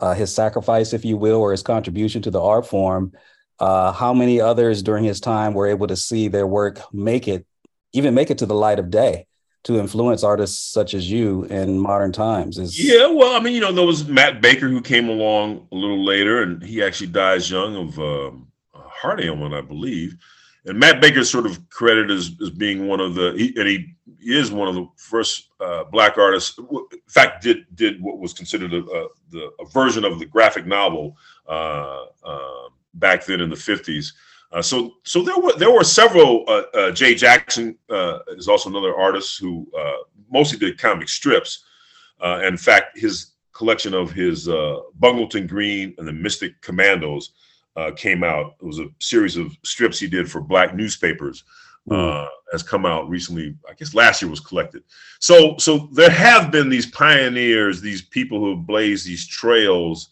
uh, 0.00 0.12
his 0.12 0.34
sacrifice, 0.34 0.92
if 0.92 1.02
you 1.02 1.16
will, 1.16 1.40
or 1.40 1.50
his 1.50 1.62
contribution 1.62 2.20
to 2.22 2.30
the 2.30 2.42
art 2.42 2.66
form? 2.66 3.12
Uh, 3.58 3.90
how 3.90 4.12
many 4.12 4.38
others 4.38 4.82
during 4.82 5.04
his 5.04 5.18
time 5.18 5.54
were 5.54 5.66
able 5.66 5.86
to 5.86 5.96
see 5.96 6.28
their 6.28 6.46
work 6.46 6.80
make 6.92 7.26
it, 7.26 7.46
even 7.94 8.12
make 8.12 8.30
it 8.30 8.36
to 8.36 8.44
the 8.44 8.54
light 8.54 8.78
of 8.78 8.90
day, 8.90 9.26
to 9.64 9.78
influence 9.78 10.22
artists 10.22 10.70
such 10.70 10.92
as 10.92 11.10
you 11.10 11.44
in 11.44 11.78
modern 11.78 12.12
times? 12.12 12.58
Is 12.58 12.78
Yeah, 12.78 13.06
well, 13.06 13.34
I 13.34 13.40
mean, 13.40 13.54
you 13.54 13.60
know, 13.60 13.72
there 13.72 13.86
was 13.86 14.06
Matt 14.06 14.42
Baker 14.42 14.68
who 14.68 14.82
came 14.82 15.08
along 15.08 15.68
a 15.72 15.74
little 15.74 16.04
later, 16.04 16.42
and 16.42 16.62
he 16.62 16.82
actually 16.82 17.06
dies 17.06 17.50
young 17.50 17.76
of 17.76 17.98
um, 17.98 18.48
heart 18.74 19.22
ailment, 19.22 19.54
I 19.54 19.62
believe. 19.62 20.18
And 20.64 20.78
Matt 20.78 21.00
Baker 21.00 21.20
is 21.20 21.30
sort 21.30 21.46
of 21.46 21.68
credited 21.70 22.10
as, 22.10 22.30
as 22.40 22.50
being 22.50 22.86
one 22.86 23.00
of 23.00 23.14
the, 23.14 23.32
he, 23.36 23.52
and 23.58 23.68
he, 23.68 23.94
he 24.20 24.38
is 24.38 24.52
one 24.52 24.68
of 24.68 24.74
the 24.74 24.86
first 24.96 25.48
uh, 25.60 25.84
black 25.84 26.18
artists. 26.18 26.56
In 26.58 26.66
fact, 27.08 27.42
did 27.42 27.66
did 27.74 28.00
what 28.00 28.18
was 28.18 28.32
considered 28.32 28.72
a, 28.72 28.78
a, 28.78 29.08
the, 29.30 29.50
a 29.60 29.64
version 29.70 30.04
of 30.04 30.20
the 30.20 30.26
graphic 30.26 30.64
novel 30.66 31.16
uh, 31.48 32.04
uh, 32.22 32.68
back 32.94 33.26
then 33.26 33.40
in 33.40 33.50
the 33.50 33.56
fifties. 33.56 34.14
Uh, 34.52 34.62
so 34.62 34.94
so 35.02 35.22
there 35.22 35.38
were 35.38 35.54
there 35.54 35.72
were 35.72 35.82
several. 35.82 36.44
Uh, 36.46 36.62
uh, 36.74 36.90
Jay 36.92 37.14
Jackson 37.14 37.76
is 38.36 38.46
also 38.46 38.70
another 38.70 38.94
artist 38.94 39.40
who 39.40 39.66
mostly 40.30 40.58
did 40.58 40.78
comic 40.78 41.08
strips. 41.08 41.64
In 42.44 42.56
fact, 42.56 42.96
his 42.96 43.32
collection 43.52 43.94
of 43.94 44.12
his 44.12 44.48
Bungleton 44.94 45.48
Green 45.48 45.94
and 45.98 46.06
the 46.06 46.12
Mystic 46.12 46.60
Commandos 46.60 47.32
uh, 47.76 47.90
came 47.92 48.22
out. 48.24 48.54
It 48.60 48.66
was 48.66 48.78
a 48.78 48.88
series 49.00 49.36
of 49.36 49.56
strips 49.64 49.98
he 49.98 50.06
did 50.08 50.30
for 50.30 50.40
black 50.40 50.74
newspapers. 50.74 51.44
Uh, 51.90 52.28
has 52.52 52.62
come 52.62 52.86
out 52.86 53.08
recently. 53.08 53.56
I 53.68 53.74
guess 53.74 53.92
last 53.92 54.22
year 54.22 54.30
was 54.30 54.38
collected. 54.38 54.84
So, 55.18 55.56
so 55.58 55.88
there 55.92 56.10
have 56.10 56.52
been 56.52 56.68
these 56.68 56.86
pioneers, 56.86 57.80
these 57.80 58.02
people 58.02 58.38
who 58.38 58.50
have 58.54 58.66
blazed 58.68 59.04
these 59.04 59.26
trails 59.26 60.10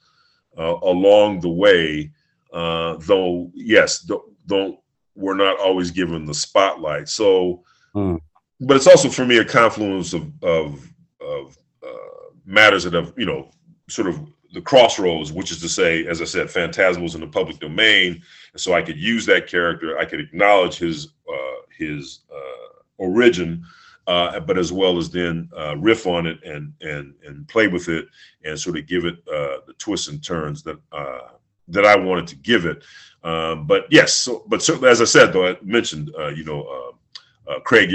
uh, 0.59 0.75
along 0.83 1.39
the 1.41 1.49
way. 1.49 2.11
Uh, 2.53 2.97
though, 2.99 3.53
yes, 3.55 4.05
th- 4.05 4.19
don't 4.49 4.81
we're 5.15 5.37
not 5.37 5.61
always 5.61 5.93
given 5.93 6.25
the 6.25 6.35
spotlight. 6.35 7.09
So, 7.09 7.63
Hmm. 7.95 8.17
but 8.59 8.77
it's 8.77 8.89
also 8.89 9.09
for 9.09 9.25
me 9.25 9.39
a 9.39 9.45
confluence 9.45 10.13
of 10.13 10.29
of 10.43 10.89
of 11.21 11.57
uh, 11.87 12.33
matters 12.45 12.83
that 12.83 12.95
have 12.95 13.13
you 13.17 13.27
know 13.27 13.49
sort 13.89 14.09
of 14.09 14.19
the 14.53 14.61
crossroads, 14.61 15.33
which 15.33 15.51
is 15.51 15.61
to 15.61 15.69
say, 15.69 16.07
as 16.07 16.21
I 16.21 16.25
said, 16.25 16.51
Phantasmo's 16.51 17.15
in 17.15 17.21
the 17.21 17.27
public 17.27 17.59
domain, 17.59 18.23
and 18.53 18.61
so 18.61 18.73
I 18.73 18.83
could 18.83 18.97
use 18.97 19.27
that 19.27 19.47
character. 19.47 19.99
I 19.99 20.05
could 20.05 20.21
acknowledge 20.21 20.79
his 20.79 21.09
uh, 21.29 21.63
his 21.77 22.21
uh, 22.33 22.83
origin, 22.99 23.65
uh, 24.07 24.41
but 24.41 24.59
as 24.59 24.73
well 24.73 24.99
as 24.99 25.11
then 25.11 25.49
uh, 25.57 25.77
riff 25.77 26.07
on 26.07 26.27
it 26.27 26.43
and 26.45 26.73
and 26.81 27.15
and 27.25 27.47
play 27.49 27.69
with 27.69 27.89
it 27.89 28.07
and 28.45 28.59
sort 28.59 28.79
of 28.79 28.87
give 28.87 29.05
it 29.05 29.17
uh, 29.29 29.59
the 29.67 29.75
twists 29.79 30.09
and 30.09 30.23
turns 30.23 30.63
that 30.65 30.79
uh, 30.93 31.29
that 31.69 31.87
I 31.87 31.97
wanted 31.97 32.27
to 32.29 32.37
give 32.37 32.67
it. 32.67 32.83
Um, 33.23 33.67
but 33.67 33.87
yes, 33.91 34.15
so, 34.15 34.45
but 34.49 34.63
certainly, 34.63 34.89
as 34.89 35.01
I 35.01 35.05
said, 35.05 35.33
though 35.33 35.49
I 35.49 35.57
mentioned, 35.63 36.11
you 36.35 36.45
know, 36.45 36.95
Craig 37.65 37.93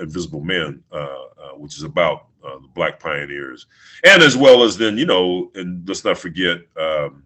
Invisible 0.00 0.44
uh, 0.90 1.56
which 1.56 1.76
is 1.76 1.82
about 1.82 2.26
uh, 2.44 2.58
the 2.58 2.68
Black 2.74 2.98
pioneers, 3.00 3.66
and 4.04 4.22
as 4.22 4.36
well 4.36 4.62
as 4.62 4.76
then, 4.76 4.98
you 4.98 5.06
know, 5.06 5.50
and 5.54 5.86
let's 5.88 6.04
not 6.04 6.18
forget, 6.18 6.58
um, 6.78 7.24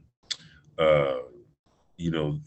uh, 0.78 1.16
you 1.96 2.10
know, 2.10 2.40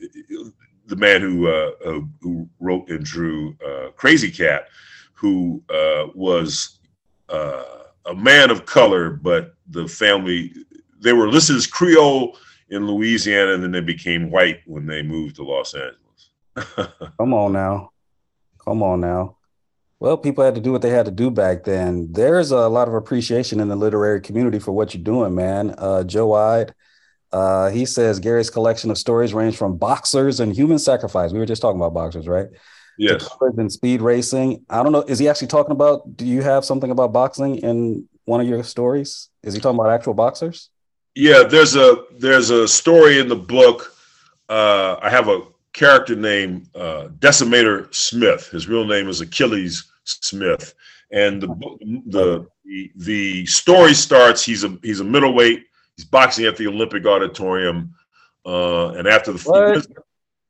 the 0.88 0.96
man 0.96 1.22
who 1.22 1.48
uh, 1.48 1.72
uh, 1.86 2.00
who 2.22 2.50
wrote 2.60 2.90
and 2.90 3.04
drew 3.04 3.56
uh, 3.66 3.92
Krazy 3.92 4.36
Kat, 4.36 4.68
who 5.14 5.62
uh, 5.70 6.08
was 6.14 6.80
a 7.30 8.16
man 8.16 8.50
of 8.50 8.66
color, 8.66 9.12
but 9.12 9.56
the 9.70 9.88
family 9.88 10.54
they 11.00 11.14
were 11.14 11.30
listed 11.30 11.56
as 11.56 11.68
Creole 11.68 12.38
in 12.70 12.88
Louisiana, 12.88 13.54
and 13.54 13.64
then 13.64 13.72
they 13.72 13.82
became 13.82 14.32
white 14.32 14.62
when 14.66 14.86
they 14.86 15.02
moved 15.02 15.36
to 15.38 15.44
Los 15.44 15.74
Angeles. 15.74 16.92
Come 17.18 17.34
on 17.34 17.54
now. 17.54 17.92
Come 18.58 18.84
on 18.84 19.02
now. 19.02 19.37
Well, 20.00 20.18
people 20.18 20.44
had 20.44 20.56
to 20.56 20.62
do 20.62 20.72
what 20.72 20.84
they 20.84 20.92
had 20.92 21.06
to 21.06 21.12
do 21.12 21.32
back 21.32 21.64
then. 21.64 22.12
There's 22.12 22.52
a 22.52 22.68
lot 22.68 22.88
of 22.88 22.94
appreciation 22.94 23.60
in 23.60 23.68
the 23.68 23.76
literary 23.76 24.22
community 24.22 24.60
for 24.60 24.72
what 24.72 24.94
you're 24.94 25.04
doing, 25.04 25.34
man. 25.34 25.74
Uh, 25.78 26.04
Joe 26.04 26.34
Ide, 26.34 26.74
uh, 27.32 27.70
he 27.70 27.86
says 27.86 28.20
Gary's 28.20 28.52
collection 28.52 28.92
of 28.92 28.98
stories 28.98 29.34
range 29.34 29.58
from 29.58 29.78
boxers 29.78 30.40
and 30.40 30.56
human 30.56 30.78
sacrifice. 30.78 31.32
We 31.32 31.40
were 31.40 31.48
just 31.48 31.64
talking 31.64 31.80
about 31.80 31.96
boxers, 31.96 32.28
right? 32.28 32.48
Yes. 33.00 33.28
And 33.42 33.72
speed 33.72 34.02
racing. 34.02 34.66
I 34.70 34.84
don't 34.84 34.92
know. 34.92 35.02
Is 35.02 35.20
he 35.20 35.30
actually 35.30 35.48
talking 35.48 35.72
about? 35.72 36.16
Do 36.16 36.26
you 36.26 36.42
have 36.42 36.66
something 36.66 36.90
about 36.90 37.14
boxing 37.14 37.58
in 37.58 38.08
one 38.26 38.42
of 38.42 38.48
your 38.48 38.64
stories? 38.64 39.30
Is 39.44 39.54
he 39.54 39.60
talking 39.60 39.80
about 39.80 39.92
actual 39.92 40.14
boxers? 40.14 40.70
Yeah, 41.16 41.44
there's 41.44 41.76
a 41.76 42.04
there's 42.18 42.50
a 42.50 42.68
story 42.68 43.20
in 43.20 43.28
the 43.28 43.36
book. 43.36 43.96
Uh, 44.50 44.98
I 45.02 45.10
have 45.10 45.28
a 45.28 45.42
character 45.78 46.16
named 46.16 46.68
uh, 46.76 47.08
Decimator 47.20 47.94
Smith. 47.94 48.50
His 48.50 48.68
real 48.68 48.84
name 48.84 49.08
is 49.08 49.22
Achilles 49.22 49.86
Smith, 50.04 50.74
and 51.12 51.42
the 51.42 51.48
the 52.08 52.48
the, 52.96 53.46
story 53.46 53.94
starts. 53.94 54.44
He's 54.44 54.64
a 54.64 54.78
he's 54.82 55.00
a 55.00 55.04
middleweight. 55.04 55.66
He's 55.96 56.06
boxing 56.06 56.46
at 56.46 56.58
the 56.58 56.68
Olympic 56.68 57.06
Auditorium, 57.06 57.94
uh, 58.46 58.90
and 58.90 59.08
after 59.08 59.32
the 59.32 59.40
What? 59.40 59.88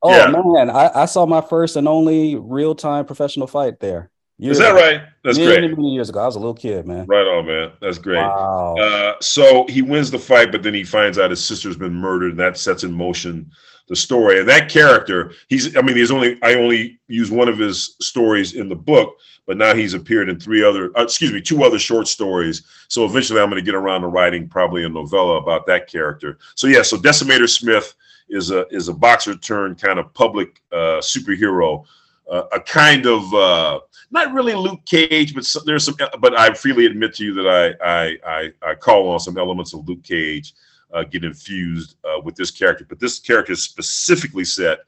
Oh 0.01 0.15
Yeah. 0.15 0.29
man, 0.29 0.69
I, 0.69 1.03
I 1.03 1.05
saw 1.05 1.25
my 1.25 1.41
first 1.41 1.75
and 1.75 1.87
only 1.87 2.35
real 2.35 2.75
time 2.75 3.05
professional 3.05 3.47
fight 3.47 3.79
there. 3.79 4.11
is 4.39 4.59
that 4.59 4.73
right? 4.73 5.01
That's 5.23 5.37
many, 5.37 5.67
great. 5.67 5.77
Many 5.77 5.93
years 5.93 6.09
ago, 6.09 6.19
I 6.19 6.25
was 6.27 6.35
a 6.35 6.39
little 6.39 6.53
kid, 6.53 6.85
man. 6.85 7.05
Right 7.07 7.25
on, 7.25 7.47
man. 7.47 7.71
That's 7.81 7.97
great. 7.97 8.19
Wow. 8.19 8.75
Uh, 8.79 9.15
so 9.19 9.65
he 9.67 9.81
wins 9.81 10.11
the 10.11 10.19
fight, 10.19 10.51
but 10.51 10.61
then 10.61 10.75
he 10.75 10.83
finds 10.83 11.17
out 11.17 11.31
his 11.31 11.43
sister's 11.43 11.77
been 11.77 11.95
murdered, 11.95 12.31
and 12.31 12.39
that 12.39 12.57
sets 12.57 12.83
in 12.83 12.93
motion 12.93 13.51
the 13.87 13.95
story. 13.95 14.39
And 14.39 14.49
that 14.49 14.69
character, 14.69 15.33
he's 15.47 15.75
I 15.75 15.81
mean, 15.81 15.95
he's 15.95 16.11
only 16.11 16.37
I 16.43 16.55
only 16.55 16.99
use 17.07 17.31
one 17.31 17.47
of 17.47 17.57
his 17.57 17.95
stories 18.01 18.53
in 18.53 18.69
the 18.69 18.75
book, 18.75 19.17
but 19.45 19.57
now 19.57 19.73
he's 19.73 19.93
appeared 19.93 20.29
in 20.29 20.39
three 20.39 20.63
other, 20.63 20.91
uh, 20.97 21.03
excuse 21.03 21.31
me, 21.31 21.41
two 21.41 21.63
other 21.63 21.79
short 21.79 22.07
stories. 22.07 22.63
So 22.89 23.05
eventually, 23.05 23.39
I'm 23.39 23.49
going 23.49 23.63
to 23.63 23.65
get 23.65 23.75
around 23.75 24.01
to 24.01 24.07
writing 24.07 24.47
probably 24.47 24.83
a 24.83 24.89
novella 24.89 25.37
about 25.37 25.65
that 25.67 25.87
character. 25.87 26.37
So 26.55 26.67
yeah, 26.67 26.81
so 26.81 26.97
Decimator 26.97 27.49
Smith 27.49 27.95
is 28.29 28.51
a 28.51 28.67
is 28.67 28.89
a 28.89 28.93
boxer 28.93 29.35
turned 29.35 29.81
kind 29.81 29.99
of 29.99 30.13
public 30.13 30.61
uh, 30.71 30.99
superhero, 30.99 31.85
uh, 32.29 32.43
a 32.51 32.59
kind 32.59 33.05
of. 33.05 33.33
Uh, 33.33 33.79
not 34.09 34.33
really 34.33 34.53
Luke 34.53 34.85
Cage, 34.85 35.35
but 35.35 35.43
some, 35.43 35.63
there's 35.65 35.83
some. 35.83 35.95
But 36.19 36.37
I 36.37 36.53
freely 36.53 36.85
admit 36.85 37.13
to 37.15 37.25
you 37.25 37.33
that 37.33 37.47
I 37.47 37.85
I 37.85 38.17
I, 38.25 38.51
I 38.69 38.75
call 38.75 39.09
on 39.09 39.19
some 39.19 39.37
elements 39.37 39.73
of 39.73 39.87
Luke 39.87 40.03
Cage 40.03 40.53
uh, 40.93 41.03
get 41.03 41.23
infused 41.23 41.95
uh, 42.03 42.19
with 42.21 42.35
this 42.35 42.51
character. 42.51 42.85
But 42.87 42.99
this 42.99 43.19
character 43.19 43.53
is 43.53 43.63
specifically 43.63 44.45
set 44.45 44.79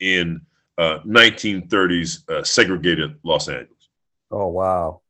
in 0.00 0.40
uh, 0.78 1.00
1930s 1.06 2.28
uh, 2.30 2.42
segregated 2.44 3.16
Los 3.22 3.48
Angeles. 3.48 3.88
Oh 4.30 4.48
wow. 4.48 5.00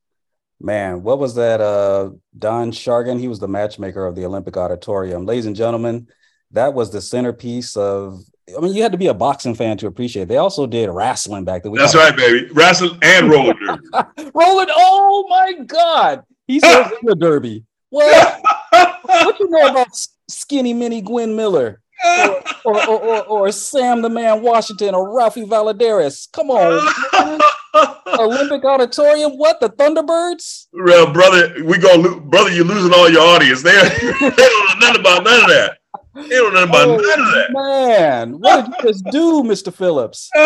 Man, 0.61 1.03
what 1.03 1.18
was 1.18 1.35
that? 1.37 1.61
Uh 1.61 2.11
Don 2.37 2.70
Chargin, 2.70 3.18
he 3.18 3.28
was 3.28 3.39
the 3.39 3.49
matchmaker 3.49 4.07
of 4.07 4.14
the 4.14 4.24
Olympic 4.24 4.57
Auditorium. 4.57 5.26
Ladies 5.26 5.47
and 5.47 5.57
gentlemen, 5.57 6.09
that 6.53 6.74
was 6.74 6.91
the 6.91 7.01
centerpiece 7.01 7.76
of 7.76 8.20
I 8.57 8.61
mean, 8.61 8.74
you 8.74 8.83
had 8.83 8.93
to 8.93 8.99
be 8.99 9.07
a 9.07 9.14
boxing 9.14 9.55
fan 9.55 9.76
to 9.78 9.87
appreciate. 9.87 10.24
it. 10.24 10.28
They 10.28 10.37
also 10.37 10.66
did 10.66 10.91
wrestling 10.91 11.45
back 11.45 11.62
then. 11.62 11.72
We 11.72 11.78
That's 11.78 11.95
right, 11.95 12.16
baby. 12.16 12.49
Wrestling 12.53 12.99
and 13.03 13.31
roller 13.31 13.55
derby. 13.55 14.31
Rolling. 14.35 14.66
Oh 14.70 15.26
my 15.28 15.64
God. 15.64 16.24
He's 16.47 16.62
in 16.64 16.85
the 17.03 17.14
derby. 17.14 17.64
What? 17.91 18.43
what 18.70 19.39
you 19.39 19.51
know 19.51 19.68
about 19.68 19.89
skinny 20.31 20.74
mini 20.74 21.01
Gwen 21.01 21.37
Miller? 21.37 21.83
Or, 22.64 22.89
or, 22.89 22.89
or, 22.89 23.24
or, 23.24 23.53
Sam 23.53 24.01
the 24.01 24.09
Man 24.09 24.43
Washington 24.43 24.95
or 24.95 25.14
Ralphie 25.14 25.45
Valladares? 25.45 26.31
Come 26.33 26.51
on. 26.51 27.41
Olympic 28.18 28.64
Auditorium? 28.64 29.33
What? 29.33 29.61
The 29.61 29.68
Thunderbirds? 29.68 30.66
Well, 30.72 31.12
brother, 31.12 31.62
we 31.64 31.78
go, 31.78 31.95
lo- 31.97 32.20
brother. 32.20 32.51
You're 32.51 32.64
losing 32.64 32.93
all 32.93 33.11
your 33.11 33.22
audience. 33.22 33.62
They, 33.62 33.72
they 33.72 34.31
don't 34.31 34.81
know 34.81 34.87
nothing 34.87 35.01
about 35.01 35.24
none 35.24 35.43
of 35.43 35.49
that. 35.49 35.78
They 36.14 36.28
don't 36.28 36.55
know 36.55 36.64
about 36.64 36.89
oh, 36.89 36.97
none 36.97 37.20
of 37.20 37.35
that. 37.35 37.47
Oh, 37.55 37.89
Man, 37.89 38.33
what 38.41 38.64
did 38.64 38.74
you 38.83 38.89
just 38.91 39.05
do, 39.07 39.43
Mr. 39.43 39.72
Phillips? 39.72 40.31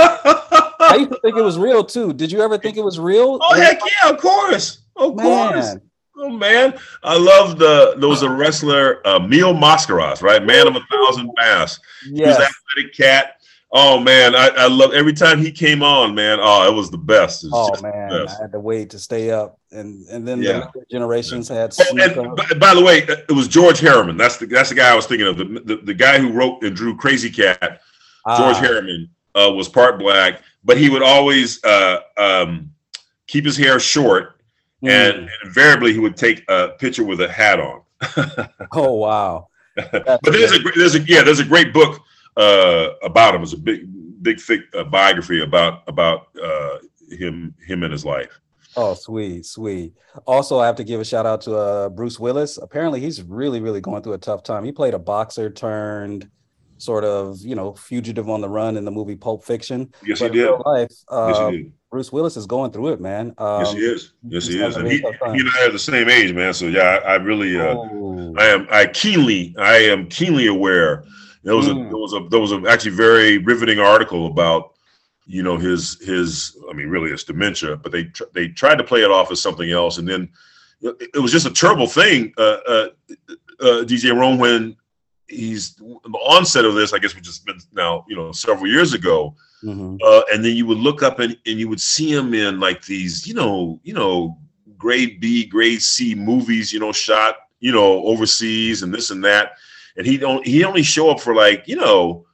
I 0.85 0.97
used 0.99 1.13
to 1.13 1.21
think 1.21 1.37
it 1.37 1.43
was 1.43 1.59
real 1.59 1.85
too. 1.85 2.13
Did 2.13 2.31
you 2.31 2.43
ever 2.43 2.59
think 2.59 2.77
it 2.77 2.85
was 2.85 2.99
real? 2.99 3.39
Oh 3.41 3.55
heck 3.55 3.81
yeah, 3.81 4.11
of 4.11 4.19
course, 4.19 4.83
of 4.97 5.17
course. 5.17 5.77
Oh 6.17 6.31
man, 6.31 6.79
I 7.03 7.19
love 7.19 7.59
the 7.59 7.97
there 7.99 8.09
was 8.09 8.23
a 8.23 8.31
wrestler, 8.31 9.07
uh, 9.07 9.19
Mil 9.19 9.53
Mascaras, 9.55 10.23
right? 10.23 10.43
Man 10.45 10.67
of 10.69 10.77
a 10.77 10.81
thousand 10.91 11.31
masks. 11.37 11.85
He 12.05 12.23
was 12.23 12.37
athletic 12.39 12.95
cat. 12.97 13.41
Oh 13.73 13.99
man, 13.99 14.37
I, 14.37 14.51
I 14.57 14.69
love 14.69 14.93
every 14.95 15.13
time 15.13 15.41
he 15.41 15.51
came 15.51 15.83
on, 15.83 16.15
man. 16.15 16.39
Oh, 16.41 16.71
it 16.71 16.75
was 16.75 16.91
the 16.93 16.99
best. 16.99 17.43
Was 17.43 17.53
Oh 17.53 17.83
man, 17.83 18.29
I 18.29 18.35
had 18.41 18.53
to 18.53 18.61
wait 18.61 18.91
to 18.91 18.99
stay 19.01 19.33
up, 19.33 19.59
and 19.73 20.07
and 20.09 20.27
then 20.27 20.41
Yeah. 20.41 20.69
the 20.73 20.85
generations 20.89 21.49
had. 21.49 21.75
Oh, 21.81 21.99
and 21.99 22.37
by, 22.37 22.47
by 22.59 22.75
the 22.75 22.83
way, 22.85 22.99
it 22.99 23.33
was 23.33 23.49
George 23.49 23.81
Herriman. 23.81 24.17
That's 24.17 24.37
the 24.37 24.47
that's 24.47 24.69
the 24.69 24.77
guy 24.77 24.93
I 24.93 24.95
was 24.95 25.07
thinking 25.07 25.27
of. 25.27 25.37
The 25.39 25.45
the, 25.45 25.77
the 25.83 25.95
guy 25.95 26.19
who 26.19 26.31
wrote 26.31 26.63
and 26.63 26.77
drew 26.77 26.97
Krazy 26.97 27.35
Kat. 27.35 27.81
George 28.39 28.57
Ah. 28.57 28.63
Herriman 28.63 29.09
uh, 29.35 29.51
was 29.53 29.69
part 29.69 29.99
black, 29.99 30.41
but 30.63 30.79
he 30.79 30.89
would 30.89 31.03
always 31.03 31.63
uh, 31.65 31.99
um, 32.17 32.71
keep 33.27 33.45
his 33.45 33.57
hair 33.57 33.81
short, 33.81 34.34
Hmm. 34.85 34.91
and, 34.91 35.17
and 35.19 35.31
invariably 35.45 35.93
he 35.93 35.99
would 35.99 36.17
take 36.17 36.45
a 36.49 36.69
picture 36.79 37.05
with 37.05 37.21
a 37.21 37.29
hat 37.31 37.61
on. 37.61 37.83
Oh 38.73 38.93
wow. 38.95 39.49
but 39.77 40.21
there's 40.25 40.53
a 40.53 40.61
great- 40.61 40.75
there's 40.77 40.95
a 40.95 41.01
yeah 41.01 41.23
there's 41.23 41.41
a 41.41 41.45
great 41.45 41.73
book 41.73 42.01
uh, 42.37 42.89
about 43.03 43.35
him. 43.35 43.43
It's 43.43 43.53
a 43.53 43.59
big 43.59 43.81
big 44.23 44.41
thick 44.41 44.61
uh, 44.75 44.85
biography 44.85 45.43
about 45.43 45.83
about 45.89 46.29
uh, 46.43 46.79
him 47.11 47.55
him 47.67 47.83
and 47.83 47.93
his 47.93 48.05
life. 48.05 48.41
Oh, 48.77 48.95
sweet, 48.95 49.47
sweet. 49.47 49.95
Also, 50.27 50.59
I 50.59 50.67
have 50.67 50.75
to 50.77 50.85
give 50.85 51.01
a 51.01 51.05
shout 51.05 51.27
out 51.27 51.43
to 51.43 51.57
uh, 51.57 51.89
Bruce 51.91 52.19
Willis. 52.19 52.57
Apparently, 52.59 52.99
he's 53.01 53.23
really, 53.23 53.61
really 53.61 53.81
going 53.81 54.03
through 54.03 54.15
a 54.15 54.19
tough 54.19 54.43
time. 54.43 54.65
He 54.65 54.73
played 54.73 54.95
a 54.95 54.99
boxer 54.99 55.49
turned 55.49 56.29
sort 56.79 57.05
of, 57.05 57.39
you 57.41 57.55
know, 57.55 57.73
fugitive 57.75 58.29
on 58.29 58.41
the 58.41 58.49
run 58.49 58.77
in 58.77 58.85
the 58.85 58.91
movie 58.91 59.15
Pulp 59.15 59.45
Fiction. 59.45 59.95
Yes, 60.05 60.19
he 60.19 60.27
But 60.27 60.37
in 60.37 60.43
did. 60.43 60.51
life, 60.67 60.91
Yes, 61.09 61.39
he 61.39 61.57
did. 61.57 61.73
Bruce 61.95 62.11
Willis 62.11 62.37
is 62.37 62.45
going 62.45 62.73
through 62.73 62.89
it, 62.89 63.01
man. 63.01 63.37
Yes, 63.39 63.69
Um, 63.71 63.77
he 63.77 63.83
is. 63.85 64.13
Yes, 64.27 64.49
he 64.49 64.61
is. 64.61 64.75
And 64.75 64.89
he, 64.91 64.97
he 64.99 65.05
and 65.05 65.49
I 65.57 65.67
are 65.67 65.71
the 65.71 65.79
same 65.79 66.09
age, 66.09 66.35
man. 66.35 66.53
So 66.53 66.67
yeah, 66.67 66.99
I, 67.07 67.13
I 67.13 67.15
really, 67.19 67.57
uh, 67.57 67.77
Oh. 67.77 68.35
I 68.37 68.47
am, 68.47 68.67
I 68.69 68.87
keenly, 68.87 69.55
I 69.57 69.77
am 69.77 70.09
keenly 70.09 70.49
aware, 70.49 71.05
There 71.45 71.55
was 71.55 71.69
a 71.69 71.71
Mm. 71.71 71.89
there 71.91 71.97
was 71.99 72.13
a 72.15 72.21
there 72.31 72.41
was 72.41 72.51
a 72.51 72.61
actually 72.69 72.97
very 72.97 73.39
riveting 73.39 73.79
article 73.79 74.27
about 74.27 74.73
you 75.25 75.45
know 75.45 75.57
his 75.57 76.01
his 76.05 76.57
I 76.69 76.73
mean 76.73 76.89
really 76.89 77.13
it's 77.13 77.23
dementia, 77.23 77.77
but 77.77 77.93
they 77.93 78.05
tr- 78.17 78.31
they 78.33 78.49
tried 78.49 78.79
to 78.79 78.85
play 78.91 79.03
it 79.05 79.13
off 79.13 79.31
as 79.31 79.41
something 79.41 79.71
else, 79.71 79.99
and 79.99 80.09
then 80.09 80.23
it, 80.81 81.11
it 81.17 81.21
was 81.21 81.31
just 81.31 81.47
a 81.47 81.53
terrible 81.53 81.87
thing. 81.87 82.33
Uh, 82.37 82.59
uh, 82.75 82.89
uh, 83.61 83.85
DJ 83.91 84.11
Rome 84.19 84.39
when 84.39 84.75
he's 85.29 85.77
the 85.77 85.85
onset 86.37 86.65
of 86.65 86.75
this, 86.75 86.93
I 86.93 86.99
guess, 86.99 87.15
which 87.15 87.27
has 87.27 87.39
been 87.39 87.61
now 87.73 88.05
you 88.09 88.17
know 88.17 88.33
several 88.33 88.67
years 88.67 88.95
ago. 88.95 89.37
Mhm. 89.65 89.99
Uh, 90.03 90.23
and 90.33 90.45
then 90.45 90.55
you 90.55 90.67
would 90.67 90.79
look 90.79 91.03
up 91.03 91.21
and, 91.21 91.37
and 91.47 91.59
you 91.59 91.69
would 91.69 91.81
see 91.81 92.13
him 92.13 92.35
in 92.35 92.61
like 92.61 92.85
these, 92.85 93.27
you 93.27 93.35
know, 93.35 93.81
you 93.83 93.95
know, 93.95 94.39
grade 94.77 95.21
B, 95.21 95.47
grade 95.47 95.83
C 95.83 96.15
movies, 96.15 96.73
you 96.73 96.81
know, 96.81 96.93
shot, 96.93 97.37
you 97.61 97.73
know, 97.73 98.05
overseas 98.05 98.83
and 98.83 98.93
this 98.93 99.11
and 99.11 99.25
that. 99.25 99.53
And 99.97 100.07
he 100.07 100.19
don't 100.19 100.47
he 100.47 100.65
only 100.65 100.83
show 100.83 101.11
up 101.11 101.21
for 101.21 101.35
like, 101.35 101.67
you 101.67 101.77
know, 101.77 102.27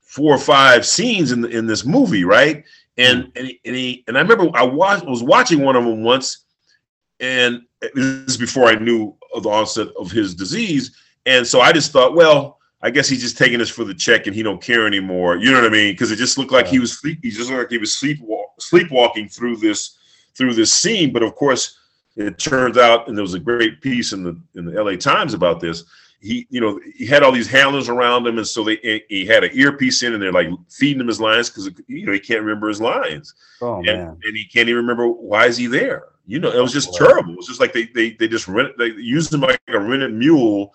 four 0.00 0.34
or 0.34 0.38
five 0.38 0.84
scenes 0.84 1.32
in 1.32 1.42
the, 1.42 1.48
in 1.48 1.66
this 1.66 1.84
movie, 1.84 2.24
right? 2.24 2.64
And 2.96 3.30
and 3.36 3.46
he, 3.46 3.60
and 3.64 3.76
he 3.76 4.04
and 4.08 4.18
I 4.18 4.22
remember 4.22 4.50
I 4.54 4.64
watched 4.64 5.06
was 5.06 5.22
watching 5.22 5.60
one 5.62 5.76
of 5.76 5.84
them 5.84 6.02
once, 6.02 6.44
and 7.20 7.62
this 7.94 8.26
is 8.26 8.36
before 8.36 8.66
I 8.66 8.74
knew 8.74 9.16
of 9.34 9.44
the 9.44 9.50
onset 9.50 9.88
of 9.98 10.10
his 10.10 10.34
disease. 10.34 10.96
And 11.26 11.46
so 11.46 11.60
I 11.60 11.72
just 11.72 11.92
thought, 11.92 12.14
well, 12.14 12.58
I 12.84 12.90
guess 12.90 13.08
he's 13.08 13.22
just 13.22 13.38
taking 13.38 13.58
this 13.58 13.70
for 13.70 13.82
the 13.84 13.94
check 13.94 14.26
and 14.26 14.36
he 14.36 14.42
don't 14.42 14.60
care 14.60 14.86
anymore. 14.86 15.36
You 15.38 15.50
know 15.50 15.62
what 15.62 15.66
I 15.66 15.72
mean? 15.72 15.94
Because 15.94 16.12
it 16.12 16.16
just 16.16 16.36
looked 16.36 16.52
like 16.52 16.66
he 16.66 16.78
was 16.78 16.98
sleep. 16.98 17.18
He 17.22 17.30
just 17.30 17.48
looked 17.48 17.62
like 17.62 17.70
he 17.70 17.78
was 17.78 17.90
sleepwalk, 17.92 18.44
sleepwalking 18.58 19.28
through 19.28 19.56
this 19.56 19.96
through 20.34 20.52
this 20.52 20.70
scene. 20.70 21.10
But 21.10 21.22
of 21.22 21.34
course, 21.34 21.78
it 22.16 22.38
turns 22.38 22.76
out, 22.76 23.08
and 23.08 23.16
there 23.16 23.22
was 23.22 23.32
a 23.32 23.40
great 23.40 23.80
piece 23.80 24.12
in 24.12 24.22
the 24.22 24.38
in 24.54 24.66
the 24.66 24.76
L.A. 24.76 24.98
Times 24.98 25.32
about 25.32 25.60
this. 25.60 25.84
He, 26.20 26.46
you 26.48 26.60
know, 26.60 26.78
he 26.94 27.06
had 27.06 27.22
all 27.22 27.32
these 27.32 27.48
handlers 27.50 27.88
around 27.88 28.26
him, 28.26 28.36
and 28.36 28.46
so 28.46 28.62
they 28.64 29.02
he 29.08 29.24
had 29.24 29.44
an 29.44 29.50
earpiece 29.54 30.02
in, 30.02 30.12
and 30.12 30.22
they're 30.22 30.30
like 30.32 30.48
feeding 30.68 31.00
him 31.00 31.08
his 31.08 31.20
lines 31.22 31.48
because 31.48 31.70
you 31.86 32.04
know 32.04 32.12
he 32.12 32.20
can't 32.20 32.40
remember 32.42 32.68
his 32.68 32.80
lines, 32.82 33.34
Oh 33.62 33.76
and, 33.76 33.86
man. 33.86 34.18
and 34.22 34.36
he 34.36 34.44
can't 34.44 34.68
even 34.68 34.82
remember 34.82 35.08
why 35.08 35.46
is 35.46 35.56
he 35.56 35.66
there. 35.66 36.04
You 36.26 36.38
know, 36.38 36.50
it 36.50 36.60
was 36.60 36.72
oh, 36.72 36.80
just 36.80 36.92
Wow. 36.92 37.06
terrible. 37.06 37.32
It 37.32 37.36
was 37.38 37.46
just 37.46 37.60
like 37.60 37.72
they 37.72 37.86
they 37.86 38.10
they 38.12 38.28
just 38.28 38.46
rent 38.48 38.76
they 38.78 38.92
used 38.92 39.32
him 39.32 39.40
like 39.40 39.60
a 39.68 39.78
rented 39.78 40.12
mule. 40.14 40.74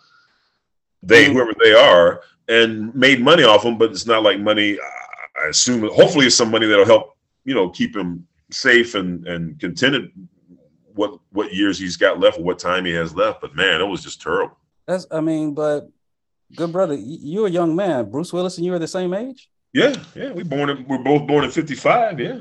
They 1.03 1.25
Mhm. 1.25 1.33
whoever 1.33 1.53
they 1.63 1.73
are 1.73 2.21
and 2.47 2.93
made 2.95 3.21
money 3.21 3.43
off 3.43 3.63
him, 3.63 3.77
but 3.77 3.91
it's 3.91 4.05
not 4.05 4.23
like 4.23 4.39
money. 4.39 4.77
I- 4.79 5.45
I 5.45 5.47
assume 5.49 5.81
hopefully 5.87 6.25
it's 6.27 6.35
some 6.35 6.51
money 6.51 6.65
that'll 6.67 6.85
help 6.85 7.15
you 7.45 7.53
know 7.55 7.69
keep 7.69 7.95
him 7.95 8.27
safe 8.51 8.95
and 8.95 9.25
and 9.27 9.59
contented. 9.59 10.11
What 10.95 11.19
what 11.31 11.53
years 11.53 11.79
he's 11.79 11.95
got 11.95 12.19
left, 12.19 12.39
or 12.39 12.43
what 12.43 12.59
time 12.59 12.83
he 12.83 12.91
has 12.93 13.15
left, 13.15 13.39
but 13.41 13.55
man, 13.55 13.79
it 13.79 13.85
was 13.85 14.03
just 14.03 14.21
terrible. 14.21 14.57
That's 14.85 15.05
I 15.11 15.21
mean, 15.21 15.53
but 15.53 15.89
good 16.55 16.71
brother, 16.73 16.95
you're 16.95 17.47
a 17.47 17.51
young 17.51 17.75
man. 17.75 18.09
Bruce 18.09 18.33
Willis 18.33 18.57
and 18.57 18.65
you 18.65 18.73
are 18.73 18.79
the 18.79 18.87
same 18.87 19.13
age. 19.13 19.49
Yeah, 19.71 19.95
yeah, 20.15 20.31
we 20.33 20.43
born 20.43 20.69
in, 20.71 20.85
we're 20.87 20.97
both 20.97 21.25
born 21.27 21.45
in 21.45 21.51
'55. 21.51 22.19
Yeah, 22.19 22.39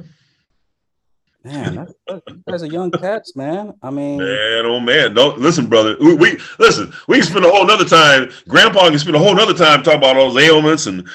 Man, 1.44 1.76
that, 1.76 1.88
that, 2.08 2.22
you 2.28 2.42
guys 2.50 2.62
are 2.62 2.66
young 2.66 2.90
cats, 2.90 3.36
man. 3.36 3.72
I 3.82 3.90
mean, 3.90 4.18
man, 4.18 4.66
oh 4.66 4.80
man, 4.80 5.14
don't 5.14 5.38
listen, 5.38 5.66
brother. 5.66 5.96
We, 6.00 6.14
we 6.14 6.38
listen. 6.58 6.92
We 7.06 7.18
can 7.18 7.26
spend 7.26 7.44
a 7.44 7.50
whole 7.50 7.64
nother 7.66 7.84
time. 7.84 8.30
Grandpa 8.48 8.88
can 8.90 8.98
spend 8.98 9.14
a 9.16 9.20
whole 9.20 9.34
nother 9.34 9.54
time 9.54 9.82
talking 9.82 9.98
about 9.98 10.16
all 10.16 10.32
those 10.32 10.42
ailments. 10.44 10.86
And 10.86 11.08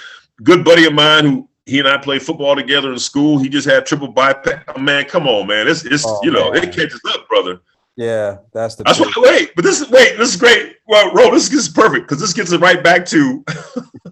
good 0.44 0.64
buddy 0.64 0.86
of 0.86 0.94
mine 0.94 1.26
who 1.26 1.50
he 1.66 1.80
and 1.80 1.88
I 1.88 1.98
played 1.98 2.24
football 2.24 2.56
together 2.56 2.92
in 2.94 3.00
school. 3.00 3.38
He 3.38 3.50
just 3.50 3.68
had 3.68 3.86
triple 3.86 4.08
bypass. 4.08 4.64
Man, 4.80 5.06
come 5.06 5.28
on, 5.28 5.46
man. 5.48 5.68
It's 5.68 5.84
it's 5.86 6.06
Oh, 6.08 6.20
you 6.24 6.32
know 6.32 6.52
man. 6.52 6.64
it 6.64 6.74
catches 6.74 7.02
up, 7.14 7.28
brother. 7.28 7.60
yeah, 7.98 8.38
that's 8.54 8.76
the 8.76 8.86
That's 8.86 9.00
why. 9.02 9.12
Wait, 9.18 9.52
but 9.56 9.64
this 9.66 9.82
is 9.82 9.90
wait. 9.90 10.18
This 10.18 10.30
is 10.34 10.38
great. 10.38 10.78
Well, 10.88 11.12
Ro, 11.14 11.32
this 11.32 11.52
is 11.52 11.68
perfect 11.68 12.08
because 12.08 12.22
this 12.22 12.34
gets 12.34 12.54
it 12.54 12.62
right 12.62 12.82
back 12.82 13.06
to 13.08 13.44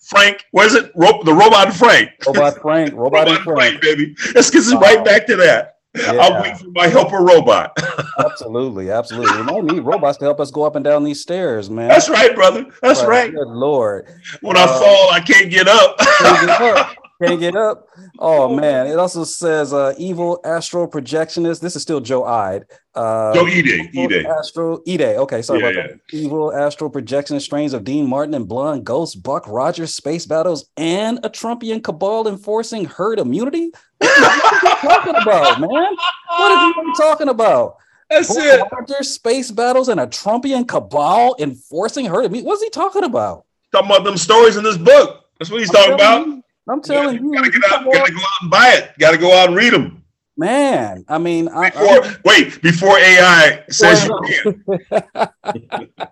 Frank. 0.00 0.44
What 0.52 0.66
is 0.66 0.74
it? 0.74 0.92
Ro- 0.94 1.22
the 1.24 1.32
robot 1.34 1.72
Frank. 1.72 2.10
Robot 2.26 2.58
Frank, 2.62 2.92
Robot, 2.94 3.26
Robot 3.26 3.28
and 3.28 3.38
Frank. 3.44 3.80
Frank, 3.80 3.82
baby. 3.82 4.14
Gets 4.32 4.54
it 4.54 4.74
Wow. 4.74 4.80
right 4.80 5.04
back 5.04 5.26
to 5.26 5.36
that. 5.36 5.70
Yeah. 5.96 6.12
I'll 6.20 6.42
wait 6.42 6.56
for 6.58 6.68
my 6.70 6.88
helper 6.88 7.18
robot. 7.18 7.76
Absolutely, 8.18 8.90
absolutely. 8.90 9.36
We 9.38 9.42
might 9.44 9.64
need 9.64 9.80
robots 9.80 10.18
to 10.18 10.24
help 10.24 10.40
us 10.40 10.50
go 10.50 10.64
up 10.64 10.74
and 10.76 10.84
down 10.84 11.04
these 11.04 11.20
stairs, 11.20 11.70
man. 11.70 11.88
That's 11.88 12.08
right, 12.08 12.34
brother. 12.34 12.66
That's 12.82 13.00
But 13.00 13.08
right. 13.08 13.32
Good 13.32 13.48
lord. 13.48 14.08
When 14.40 14.56
I 14.56 14.62
Uh, 14.64 14.78
fall, 14.80 15.10
I 15.12 15.20
can't 15.20 15.50
get 15.50 15.68
up. 15.68 15.96
Can't 15.98 16.46
get 16.48 16.60
up. 16.60 16.96
Can't 17.22 17.38
get 17.40 17.54
up. 17.56 17.86
Oh 18.18 18.54
man. 18.54 18.86
It 18.88 18.98
also 18.98 19.24
says 19.24 19.72
uh 19.72 19.94
evil 19.98 20.40
astral 20.44 20.88
projectionist. 20.88 21.60
This 21.60 21.76
is 21.76 21.82
still 21.82 22.00
Joe 22.00 22.24
Ide. 22.24 22.64
Uh 22.94 23.32
Joe 23.34 23.46
Ide, 23.46 23.66
evil 23.92 24.18
Ide. 24.18 24.26
Astro 24.26 24.80
Ide. 24.88 25.00
Okay, 25.18 25.40
sorry 25.42 25.60
Yeah, 25.60 25.68
about 25.68 25.88
that. 25.90 26.00
Evil 26.16 26.52
astral 26.54 26.90
projection 26.90 27.38
strains 27.40 27.72
of 27.72 27.84
Dean 27.84 28.08
Martin 28.08 28.34
and 28.34 28.48
Blonde 28.48 28.84
Ghost, 28.84 29.22
Buck 29.22 29.46
Rogers, 29.46 29.94
space 29.94 30.26
battles, 30.26 30.68
and 30.76 31.18
a 31.24 31.30
Trumpian 31.30 31.82
cabal 31.82 32.26
enforcing 32.28 32.84
herd 32.84 33.18
immunity. 33.20 33.70
What 33.98 34.18
are 34.18 34.34
you 34.34 34.88
talking 34.88 35.14
about, 35.22 35.60
man? 35.60 35.70
What 35.70 36.52
are 36.52 36.66
you 36.82 36.94
talking 36.96 37.28
about? 37.28 37.76
That's 38.10 38.28
Buck 38.34 38.44
it. 38.44 38.60
Rogers, 38.72 39.10
space 39.10 39.50
battles, 39.50 39.88
and 39.88 39.98
a 40.00 40.06
Trumpian 40.06 40.66
cabal 40.68 41.36
enforcing 41.38 42.06
herd 42.06 42.24
immunity. 42.26 42.46
What's 42.46 42.62
he 42.62 42.70
talking 42.70 43.04
about? 43.04 43.44
Talking 43.72 43.90
about 43.90 44.04
them 44.04 44.16
stories 44.18 44.56
in 44.56 44.64
this 44.64 44.76
book. 44.76 45.24
That's 45.38 45.50
what 45.50 45.60
he's 45.60 45.70
I'm 45.70 45.74
talking 45.76 45.94
about. 45.94 46.26
you. 46.26 46.44
I'm 46.68 46.80
telling 46.80 47.22
you, 47.22 47.32
Gotta 47.34 47.46
you 47.46 47.60
get 47.60 47.72
out. 47.72 47.84
Gotta 47.92 48.12
go 48.12 48.18
out 48.20 48.42
and 48.42 48.50
buy 48.50 48.72
it. 48.76 48.92
Gotta 48.98 49.18
go 49.18 49.34
out 49.36 49.48
and 49.48 49.56
read 49.56 49.72
them. 49.72 50.03
Man. 50.36 51.04
I 51.08 51.18
mean, 51.18 51.48
I, 51.48 51.70
Before, 51.70 52.04
I- 52.04 52.16
wait, 52.24 52.62
before 52.62 52.98
AI 52.98 53.64
says 53.70 54.04
you 54.06 54.20
can't. 54.26 55.30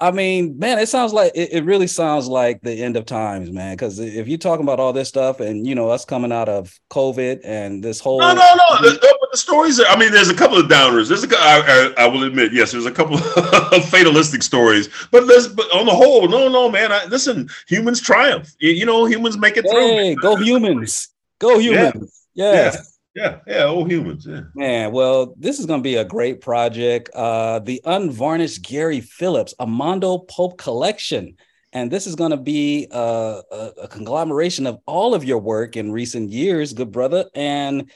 I 0.00 0.10
mean, 0.10 0.58
man, 0.58 0.78
it 0.78 0.88
sounds 0.88 1.12
like 1.12 1.32
it, 1.34 1.50
it 1.52 1.64
really 1.64 1.86
sounds 1.86 2.28
like 2.28 2.60
the 2.62 2.72
end 2.82 2.96
of 2.96 3.04
times, 3.06 3.50
man. 3.50 3.74
Because 3.74 3.98
if 3.98 4.28
you're 4.28 4.38
talking 4.38 4.64
about 4.64 4.80
all 4.80 4.92
this 4.92 5.08
stuff, 5.08 5.40
and 5.40 5.66
you 5.66 5.74
know, 5.74 5.88
us 5.90 6.04
coming 6.04 6.32
out 6.32 6.48
of 6.48 6.78
COVID 6.90 7.40
and 7.44 7.82
this 7.82 8.00
whole 8.00 8.20
No, 8.20 8.32
no, 8.34 8.54
no. 8.54 8.82
The, 8.82 8.90
the- 8.90 9.16
but 9.20 9.30
the 9.32 9.38
stories. 9.38 9.80
Are, 9.80 9.86
I 9.86 9.98
mean, 9.98 10.12
there's 10.12 10.28
a 10.30 10.34
couple 10.34 10.58
of 10.58 10.66
downers. 10.66 11.08
There's 11.08 11.24
a. 11.24 11.28
I, 11.36 11.92
I, 11.98 12.04
I 12.04 12.06
will 12.08 12.22
admit, 12.24 12.52
yes, 12.52 12.72
there's 12.72 12.86
a 12.86 12.90
couple 12.92 13.16
of 13.18 13.84
fatalistic 13.88 14.42
stories. 14.42 14.88
But 15.10 15.26
there's, 15.26 15.48
but 15.48 15.66
on 15.74 15.86
the 15.86 15.94
whole, 15.94 16.28
no, 16.28 16.48
no, 16.48 16.70
man. 16.70 16.92
I, 16.92 17.04
listen, 17.06 17.48
humans 17.68 18.00
triumph. 18.00 18.54
You, 18.58 18.70
you 18.70 18.86
know, 18.86 19.04
humans 19.06 19.36
make 19.38 19.56
it 19.56 19.62
through. 19.62 19.72
hey, 19.80 20.14
go 20.20 20.36
humans, 20.36 21.08
go 21.38 21.58
humans, 21.58 21.92
yes. 21.94 22.25
Yeah, 22.36 22.76
yeah, 23.14 23.38
yeah. 23.46 23.64
old 23.64 23.90
humans. 23.90 24.26
Yeah. 24.28 24.42
Man, 24.54 24.92
well, 24.92 25.34
this 25.38 25.58
is 25.58 25.66
going 25.66 25.80
to 25.80 25.84
be 25.84 25.96
a 25.96 26.04
great 26.04 26.40
project. 26.40 27.10
Uh, 27.14 27.58
the 27.60 27.80
Unvarnished 27.84 28.62
Gary 28.62 29.00
Phillips, 29.00 29.54
a 29.58 29.66
Mondo 29.66 30.18
Pulp 30.18 30.58
collection. 30.58 31.36
And 31.72 31.90
this 31.90 32.06
is 32.06 32.14
going 32.14 32.30
to 32.30 32.36
be 32.36 32.88
uh, 32.92 33.42
a, 33.50 33.72
a 33.82 33.88
conglomeration 33.88 34.66
of 34.66 34.78
all 34.86 35.14
of 35.14 35.24
your 35.24 35.38
work 35.38 35.76
in 35.76 35.92
recent 35.92 36.30
years, 36.30 36.72
good 36.72 36.92
brother. 36.92 37.24
And 37.34 37.90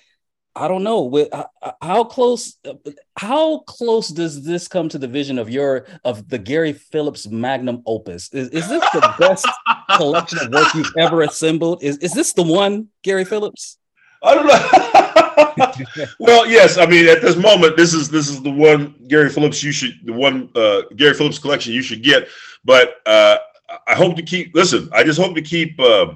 I 0.57 0.69
don't 0.69 0.83
know 0.83 1.03
with 1.03 1.29
how 1.81 2.05
close, 2.05 2.57
how 3.17 3.61
close 3.61 4.09
does 4.09 4.43
this 4.43 4.69
come 4.69 4.89
to 4.89 4.99
the 4.99 5.07
vision 5.07 5.39
of 5.39 5.49
your 5.49 5.87
of 6.05 6.29
the 6.29 6.39
Gary 6.39 6.73
Phillips 6.73 7.29
magnum 7.29 7.83
opus? 7.87 8.33
Is, 8.33 8.49
is 8.49 8.69
this 8.69 8.83
the 8.93 9.15
best 9.19 9.47
collection 9.97 10.39
of 10.41 10.53
work 10.53 10.75
you've 10.75 10.93
ever 10.99 11.23
assembled? 11.23 11.83
Is 11.83 11.99
is 11.99 12.13
this 12.13 12.33
the 12.33 12.43
one, 12.43 12.89
Gary 13.03 13.25
Phillips? 13.25 13.79
I 14.23 14.35
don't 14.35 14.47
know. 14.47 16.07
well, 16.21 16.47
yes. 16.47 16.79
I 16.79 16.87
mean, 16.87 17.09
at 17.09 17.23
this 17.23 17.37
moment, 17.37 17.77
this 17.77 17.95
is 17.95 18.09
this 18.09 18.29
is 18.29 18.43
the 18.43 18.51
one 18.51 18.95
Gary 19.09 19.31
Phillips 19.31 19.63
you 19.63 19.73
should 19.73 19.99
the 20.05 20.13
one 20.13 20.51
uh, 20.55 20.83
Gary 20.97 21.15
Phillips 21.15 21.39
collection 21.39 21.73
you 21.73 21.83
should 21.83 22.03
get. 22.03 22.29
But 22.65 22.97
uh, 23.07 23.39
I 23.87 23.95
hope 23.95 24.17
to 24.17 24.23
keep. 24.23 24.55
Listen, 24.55 24.89
I 24.93 25.05
just 25.05 25.19
hope 25.19 25.35
to 25.35 25.43
keep 25.43 25.79
uh, 25.81 26.15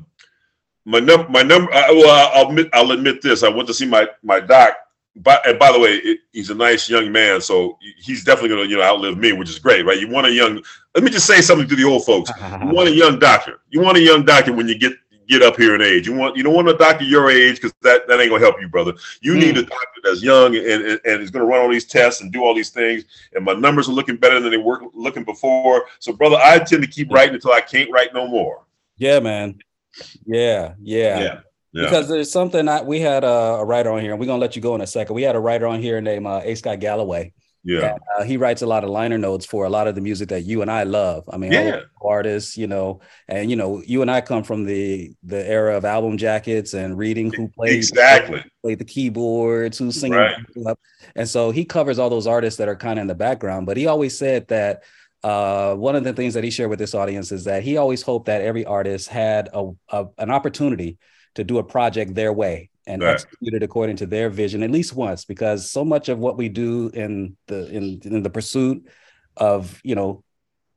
my 0.84 1.00
number. 1.00 1.28
My 1.28 1.42
number. 1.42 1.72
I, 1.72 1.90
well, 1.92 2.30
I'll 2.34 2.48
admit, 2.48 2.68
I'll 2.72 2.90
admit 2.90 3.22
this. 3.22 3.42
I 3.42 3.48
went 3.48 3.68
to 3.68 3.74
see 3.74 3.86
my 3.86 4.08
my 4.22 4.40
doc. 4.40 4.76
But 5.16 5.46
and 5.48 5.58
by 5.60 5.70
the 5.70 5.78
way, 5.78 5.94
it, 5.94 6.20
he's 6.32 6.50
a 6.50 6.54
nice 6.54 6.90
young 6.90 7.12
man, 7.12 7.40
so 7.40 7.78
he's 7.98 8.24
definitely 8.24 8.48
going 8.48 8.64
to 8.64 8.68
you 8.68 8.76
know 8.76 8.82
outlive 8.82 9.16
me, 9.16 9.32
which 9.32 9.48
is 9.48 9.60
great, 9.60 9.86
right? 9.86 9.98
You 9.98 10.08
want 10.08 10.26
a 10.26 10.32
young. 10.32 10.62
Let 10.94 11.04
me 11.04 11.10
just 11.10 11.26
say 11.26 11.40
something 11.40 11.68
to 11.68 11.76
the 11.76 11.84
old 11.84 12.04
folks. 12.04 12.30
You 12.40 12.68
want 12.68 12.88
a 12.88 12.92
young 12.92 13.20
doctor. 13.20 13.60
You 13.70 13.80
want 13.80 13.96
a 13.96 14.00
young 14.00 14.24
doctor 14.24 14.52
when 14.52 14.66
you 14.66 14.76
get 14.76 14.92
get 15.28 15.42
up 15.42 15.56
here 15.56 15.74
in 15.74 15.82
age. 15.82 16.06
You 16.06 16.14
want 16.14 16.36
you 16.36 16.42
don't 16.42 16.54
want 16.54 16.68
a 16.68 16.76
doctor 16.76 17.04
your 17.04 17.30
age 17.30 17.56
because 17.56 17.74
that, 17.82 18.06
that 18.08 18.20
ain't 18.20 18.30
gonna 18.30 18.42
help 18.42 18.60
you, 18.60 18.68
brother. 18.68 18.94
You 19.20 19.36
need 19.36 19.56
a 19.56 19.62
doctor 19.62 20.00
that's 20.02 20.22
young 20.22 20.56
and, 20.56 20.66
and, 20.66 21.00
and 21.04 21.22
is 21.22 21.30
gonna 21.30 21.44
run 21.44 21.60
all 21.60 21.68
these 21.68 21.84
tests 21.86 22.20
and 22.20 22.32
do 22.32 22.42
all 22.42 22.54
these 22.54 22.70
things. 22.70 23.04
And 23.34 23.44
my 23.44 23.54
numbers 23.54 23.88
are 23.88 23.92
looking 23.92 24.16
better 24.16 24.40
than 24.40 24.50
they 24.50 24.58
were 24.58 24.82
looking 24.92 25.24
before. 25.24 25.86
So, 25.98 26.12
brother, 26.12 26.36
I 26.36 26.58
tend 26.58 26.82
to 26.82 26.88
keep 26.88 27.10
writing 27.12 27.34
until 27.34 27.52
I 27.52 27.60
can't 27.60 27.90
write 27.90 28.14
no 28.14 28.26
more. 28.26 28.64
Yeah, 28.96 29.20
man. 29.20 29.58
Yeah, 30.26 30.74
yeah. 30.80 31.20
Yeah. 31.20 31.40
Yeah. 31.72 31.86
Because 31.86 32.08
there's 32.08 32.30
something 32.30 32.66
that 32.66 32.86
we 32.86 33.00
had 33.00 33.24
a, 33.24 33.56
a 33.58 33.64
writer 33.64 33.90
on 33.90 34.00
here, 34.00 34.12
and 34.12 34.20
we're 34.20 34.26
gonna 34.26 34.40
let 34.40 34.54
you 34.54 34.62
go 34.62 34.76
in 34.76 34.80
a 34.80 34.86
second. 34.86 35.16
We 35.16 35.22
had 35.22 35.34
a 35.34 35.40
writer 35.40 35.66
on 35.66 35.82
here 35.82 36.00
named 36.00 36.24
uh, 36.24 36.40
A. 36.44 36.54
Scott 36.54 36.78
Galloway. 36.78 37.32
Yeah. 37.64 37.96
Uh, 38.18 38.22
he 38.24 38.36
writes 38.36 38.60
a 38.62 38.66
lot 38.66 38.84
of 38.84 38.90
liner 38.90 39.16
notes 39.16 39.46
for 39.46 39.64
a 39.64 39.70
lot 39.70 39.88
of 39.88 39.94
the 39.94 40.00
music 40.02 40.28
that 40.28 40.42
you 40.42 40.60
and 40.62 40.70
I 40.70 40.82
love. 40.82 41.24
I 41.32 41.38
mean, 41.38 41.52
Yeah. 41.52 41.80
artists, 42.02 42.58
you 42.58 42.66
know, 42.66 43.00
and 43.26 43.48
you 43.50 43.56
know, 43.56 43.82
you 43.86 44.02
and 44.02 44.10
I 44.10 44.20
come 44.20 44.44
from 44.44 44.64
the 44.64 45.12
the 45.22 45.46
era 45.48 45.76
of 45.76 45.84
album 45.84 46.18
jackets 46.18 46.74
and 46.74 46.98
reading 46.98 47.32
who 47.32 47.48
played 47.48 47.72
Exactly. 47.76 48.44
played 48.62 48.78
the 48.78 48.84
keyboards, 48.84 49.78
who's 49.78 49.98
singing, 49.98 50.18
Right. 50.18 50.76
and 51.16 51.28
so 51.28 51.50
he 51.50 51.64
covers 51.64 51.98
all 51.98 52.10
those 52.10 52.26
artists 52.26 52.58
that 52.58 52.68
are 52.68 52.76
kind 52.76 52.98
of 52.98 53.02
in 53.02 53.08
the 53.08 53.14
background. 53.14 53.66
But 53.66 53.76
he 53.78 53.86
always 53.86 54.16
said 54.18 54.48
that 54.48 54.82
uh, 55.22 55.74
one 55.74 55.96
of 55.96 56.04
the 56.04 56.12
things 56.12 56.34
that 56.34 56.44
he 56.44 56.50
shared 56.50 56.68
with 56.68 56.78
this 56.78 56.94
audience 56.94 57.32
is 57.32 57.44
that 57.44 57.62
he 57.62 57.78
always 57.78 58.02
hoped 58.02 58.26
that 58.26 58.42
every 58.42 58.66
artist 58.66 59.08
had 59.08 59.48
a, 59.54 59.70
a 59.88 60.06
an 60.18 60.30
opportunity 60.30 60.98
to 61.34 61.44
do 61.44 61.56
a 61.58 61.64
project 61.64 62.14
their 62.14 62.32
way 62.32 62.68
and 62.86 63.02
Right. 63.02 63.12
execute 63.12 63.54
it 63.54 63.62
according 63.62 63.96
to 63.96 64.06
their 64.06 64.30
vision 64.30 64.62
at 64.62 64.70
least 64.70 64.94
once, 64.94 65.24
because 65.24 65.70
so 65.70 65.84
much 65.84 66.08
of 66.08 66.18
what 66.18 66.36
we 66.36 66.48
do 66.48 66.88
in 66.94 67.36
the 67.46 67.68
in, 67.70 68.00
in 68.04 68.22
the 68.22 68.30
pursuit 68.30 68.86
of 69.36 69.80
you 69.84 69.94
know 69.94 70.22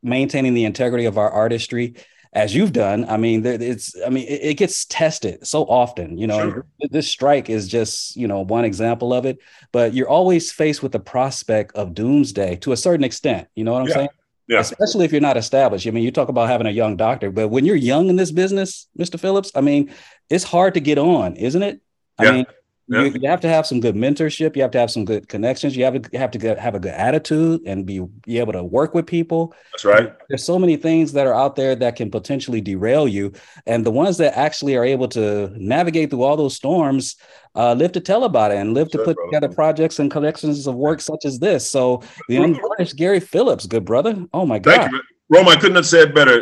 maintaining 0.03 0.53
the 0.53 0.65
integrity 0.65 1.05
of 1.05 1.17
our 1.17 1.29
artistry 1.29 1.95
as 2.33 2.53
you've 2.53 2.73
done 2.73 3.05
i 3.09 3.17
mean 3.17 3.43
it's 3.45 3.95
i 4.05 4.09
mean 4.09 4.27
it, 4.27 4.41
it 4.43 4.53
gets 4.55 4.85
tested 4.85 5.45
so 5.47 5.63
often 5.63 6.17
you 6.17 6.27
know 6.27 6.39
Sure. 6.51 6.65
this 6.91 7.07
strike 7.09 7.49
is 7.49 7.67
just 7.67 8.15
you 8.15 8.27
know 8.27 8.41
one 8.41 8.63
example 8.65 9.11
of 9.13 9.25
it 9.25 9.37
but 9.71 9.93
you're 9.93 10.09
always 10.09 10.51
faced 10.51 10.83
with 10.83 10.91
the 10.91 10.99
prospect 10.99 11.75
of 11.75 11.93
doomsday 11.95 12.55
to 12.57 12.73
a 12.73 12.77
certain 12.77 13.03
extent 13.03 13.47
you 13.55 13.63
know 13.63 13.71
what 13.73 13.81
i'm 13.81 13.87
Yeah. 13.87 13.93
saying 13.95 14.09
Yeah. 14.47 14.59
especially 14.59 15.05
if 15.05 15.11
you're 15.11 15.21
not 15.21 15.37
established 15.37 15.87
i 15.87 15.91
mean 15.91 16.03
you 16.03 16.11
talk 16.11 16.29
about 16.29 16.47
having 16.49 16.67
a 16.67 16.71
young 16.71 16.95
doctor 16.95 17.31
but 17.31 17.47
when 17.47 17.65
you're 17.65 17.75
young 17.75 18.07
in 18.09 18.17
this 18.17 18.31
business 18.31 18.87
mr 18.99 19.19
phillips 19.19 19.51
i 19.55 19.61
mean 19.61 19.91
it's 20.29 20.43
hard 20.43 20.73
to 20.75 20.79
get 20.79 20.97
on 20.97 21.35
isn't 21.37 21.63
it 21.63 21.81
i 22.19 22.23
Yeah. 22.25 22.31
mean 22.31 22.45
Yeah. 22.89 23.03
you, 23.03 23.19
you 23.21 23.29
have 23.29 23.41
to 23.41 23.49
have 23.49 23.65
some 23.67 23.81
good 23.81 23.95
mentorship 23.95 24.55
you 24.55 24.61
have 24.61 24.71
to 24.71 24.79
have 24.79 24.89
some 24.91 25.03
good 25.03 25.27
connections 25.27 25.75
you 25.75 25.83
have 25.83 26.01
to 26.01 26.09
you 26.13 26.19
have 26.19 26.31
to 26.31 26.37
get, 26.39 26.57
have 26.57 26.73
a 26.73 26.79
good 26.79 26.93
attitude 26.93 27.61
and 27.65 27.85
be 27.85 27.99
be 28.25 28.39
able 28.39 28.53
to 28.53 28.63
work 28.63 28.93
with 28.93 29.05
people 29.05 29.53
That's 29.73 29.83
right. 29.83 30.13
there's 30.29 30.45
so 30.45 30.57
many 30.57 30.77
things 30.77 31.11
that 31.13 31.27
are 31.27 31.33
out 31.43 31.55
there 31.57 31.75
that 31.75 31.97
can 31.97 32.09
potentially 32.09 32.61
derail 32.61 33.05
you 33.07 33.33
and 33.65 33.85
the 33.85 33.91
ones 33.91 34.15
that 34.19 34.37
actually 34.37 34.75
are 34.77 34.85
able 34.85 35.09
to 35.09 35.51
navigate 35.57 36.09
through 36.11 36.23
all 36.23 36.37
those 36.37 36.55
storms 36.55 37.17
uh, 37.55 37.73
live 37.73 37.91
to 37.93 37.99
tell 37.99 38.23
about 38.23 38.51
it 38.51 38.57
and 38.57 38.73
live 38.73 38.89
to 38.91 38.99
put 38.99 39.15
brother. 39.17 39.31
together 39.31 39.49
projects 39.53 39.99
and 39.99 40.09
collections 40.09 40.65
of 40.67 40.75
work 40.75 41.01
such 41.01 41.25
as 41.25 41.39
this 41.39 41.69
so 41.69 42.01
the 42.29 42.37
unvarnished 42.37 42.95
gary 42.95 43.19
phillips 43.19 43.65
good 43.67 43.83
brother 43.83 44.15
oh 44.33 44.45
my 44.45 44.59
god 44.59 44.77
Thank 44.79 44.91
you, 44.93 45.01
Rome. 45.29 45.49
I 45.49 45.55
couldn't 45.57 45.75
have 45.75 45.85
said 45.85 46.13
better. 46.15 46.37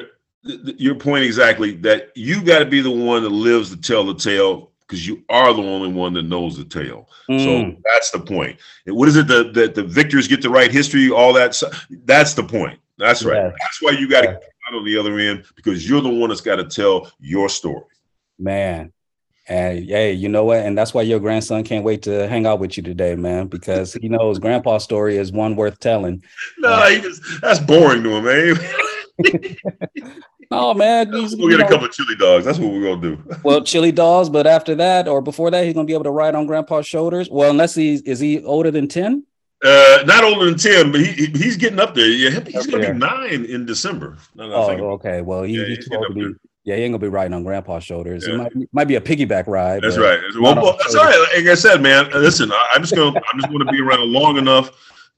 Your 0.78 0.94
point 0.94 1.24
exactly 1.24 1.72
that 1.78 2.12
you 2.16 2.44
got 2.44 2.60
to 2.60 2.66
be 2.68 2.80
the 2.82 2.92
one 2.92 3.24
that 3.24 3.30
lives 3.32 3.72
to 3.72 3.78
tell 3.78 4.04
the 4.06 4.14
tale 4.14 4.72
because 4.88 5.08
you 5.08 5.24
are 5.30 5.54
the 5.54 5.64
only 5.64 5.92
one 5.92 6.14
that 6.14 6.24
knows 6.24 6.58
the 6.58 6.66
tale. 6.66 7.10
So 7.28 7.34
Mm. 7.34 7.82
that's 7.84 8.12
the 8.12 8.20
point. 8.20 8.58
What 8.86 9.08
is 9.08 9.16
it 9.16 9.28
that 9.28 9.54
the, 9.54 9.68
the 9.68 9.84
victors 9.84 10.28
get 10.28 10.42
to 10.44 10.50
write 10.50 10.72
history? 10.72 11.10
All 11.10 11.34
that. 11.34 11.60
That's 12.06 12.34
the 12.34 12.44
point. 12.44 12.80
That's 12.98 13.24
right. 13.24 13.44
Yes. 13.44 13.54
That's 13.60 13.82
why 13.82 13.92
you 13.92 14.08
got 14.10 14.22
to 14.22 14.28
come 14.28 14.42
out 14.70 14.76
on 14.78 14.86
the 14.86 14.98
other 14.98 15.18
end 15.20 15.46
because 15.56 15.90
you're 15.90 16.02
the 16.02 16.10
one 16.10 16.30
that's 16.30 16.42
got 16.42 16.58
to 16.58 16.66
tell 16.66 17.12
your 17.20 17.50
story. 17.50 17.84
Man. 18.40 18.92
And 19.48 19.86
hey, 19.86 20.14
you 20.14 20.28
know 20.30 20.44
what? 20.46 20.60
And 20.60 20.76
that's 20.78 20.94
why 20.94 21.04
your 21.04 21.20
grandson 21.20 21.64
can't 21.64 21.86
wait 21.86 22.02
to 22.04 22.28
hang 22.28 22.48
out 22.48 22.60
with 22.60 22.78
you 22.78 22.84
today, 22.84 23.16
man, 23.16 23.46
because 23.48 23.94
he 23.94 24.10
knows 24.10 24.40
grandpa's 24.40 24.84
story 24.84 25.18
is 25.18 25.32
one 25.32 25.56
worth 25.56 25.80
telling. 25.80 26.24
No, 26.58 26.82
he 26.90 27.00
just, 27.00 27.22
that's 27.42 27.60
boring 27.60 28.02
to 28.04 28.10
him, 28.18 28.24
man. 28.24 28.56
Oh 30.52 30.74
man, 30.74 31.12
he's, 31.12 31.36
we'll 31.36 31.52
you 31.52 31.58
get 31.58 31.66
a 31.66 31.70
couple 31.70 31.88
of 31.88 31.91
chili 31.91 32.16
dogs. 32.16 32.46
That's 32.46 32.60
what 32.60 32.72
we're 32.72 32.96
gonna 32.96 33.02
do. 33.02 33.24
well, 33.43 33.64
chili 33.64 33.91
dogs, 33.91 34.30
but 34.30 34.48
after 34.48 34.76
that 34.76 35.08
or 35.08 35.22
before 35.22 35.52
that, 35.52 35.66
he's 35.66 35.74
gonna 35.74 35.86
be 35.86 35.93
able 35.93 36.04
to 36.06 36.12
ride 36.12 36.36
on 36.36 36.46
grandpa's 36.46 36.88
shoulders. 36.88 37.30
Well, 37.30 37.50
unless 37.50 37.76
he's 37.76 38.02
is 38.04 38.20
he 38.20 38.43
older 38.43 38.72
than 38.72 38.88
10? 38.88 39.26
Uh, 39.64 40.04
not 40.06 40.24
older 40.24 40.46
than 40.46 40.58
ten, 40.58 40.91
but 40.91 41.00
he, 41.02 41.12
he 41.14 41.26
he's 41.28 41.58
getting 41.58 41.80
up 41.80 41.96
there. 41.96 42.08
Yeah, 42.08 42.39
he's 42.46 42.68
gonna 42.68 42.84
there. 42.84 42.93
be 42.93 43.00
nine 43.00 43.46
in 43.46 43.66
December. 43.66 44.18
No, 44.36 44.48
no, 44.48 44.56
Oh, 44.56 44.89
okay. 44.91 45.22
Well, 45.22 45.43
he, 45.43 45.58
Yeah, 45.58 45.66
he's 45.66 45.78
he's 45.78 45.88
gonna 45.88 46.08
up 46.08 46.14
be. 46.14 46.34
Yeah, 46.66 46.76
he 46.76 46.82
ain't 46.84 46.91
gonna 46.91 47.00
be 47.00 47.08
riding 47.08 47.34
on 47.34 47.43
grandpa's 47.43 47.84
shoulders. 47.84 48.28
It 48.28 48.36
might, 48.36 48.52
might 48.74 48.88
be 48.88 48.96
a 48.96 49.02
piggyback 49.02 49.48
ride. 49.48 49.82
That's 49.82 49.98
right. 49.98 50.20
Well, 50.39 50.56
well, 50.56 50.78
that's 50.78 50.93
shoulders. 50.93 51.16
all 51.16 51.24
right. 51.24 51.38
Like 51.38 51.48
I 51.48 51.56
said, 51.56 51.82
man, 51.82 52.10
listen, 52.12 52.52
I, 52.52 52.68
I'm 52.74 52.82
just 52.82 52.96
gonna 52.96 53.20
I'm 53.32 53.39
just 53.39 53.52
gonna 53.52 53.72
be 53.72 53.82
around 53.82 54.12
long 54.12 54.38
enough 54.38 54.72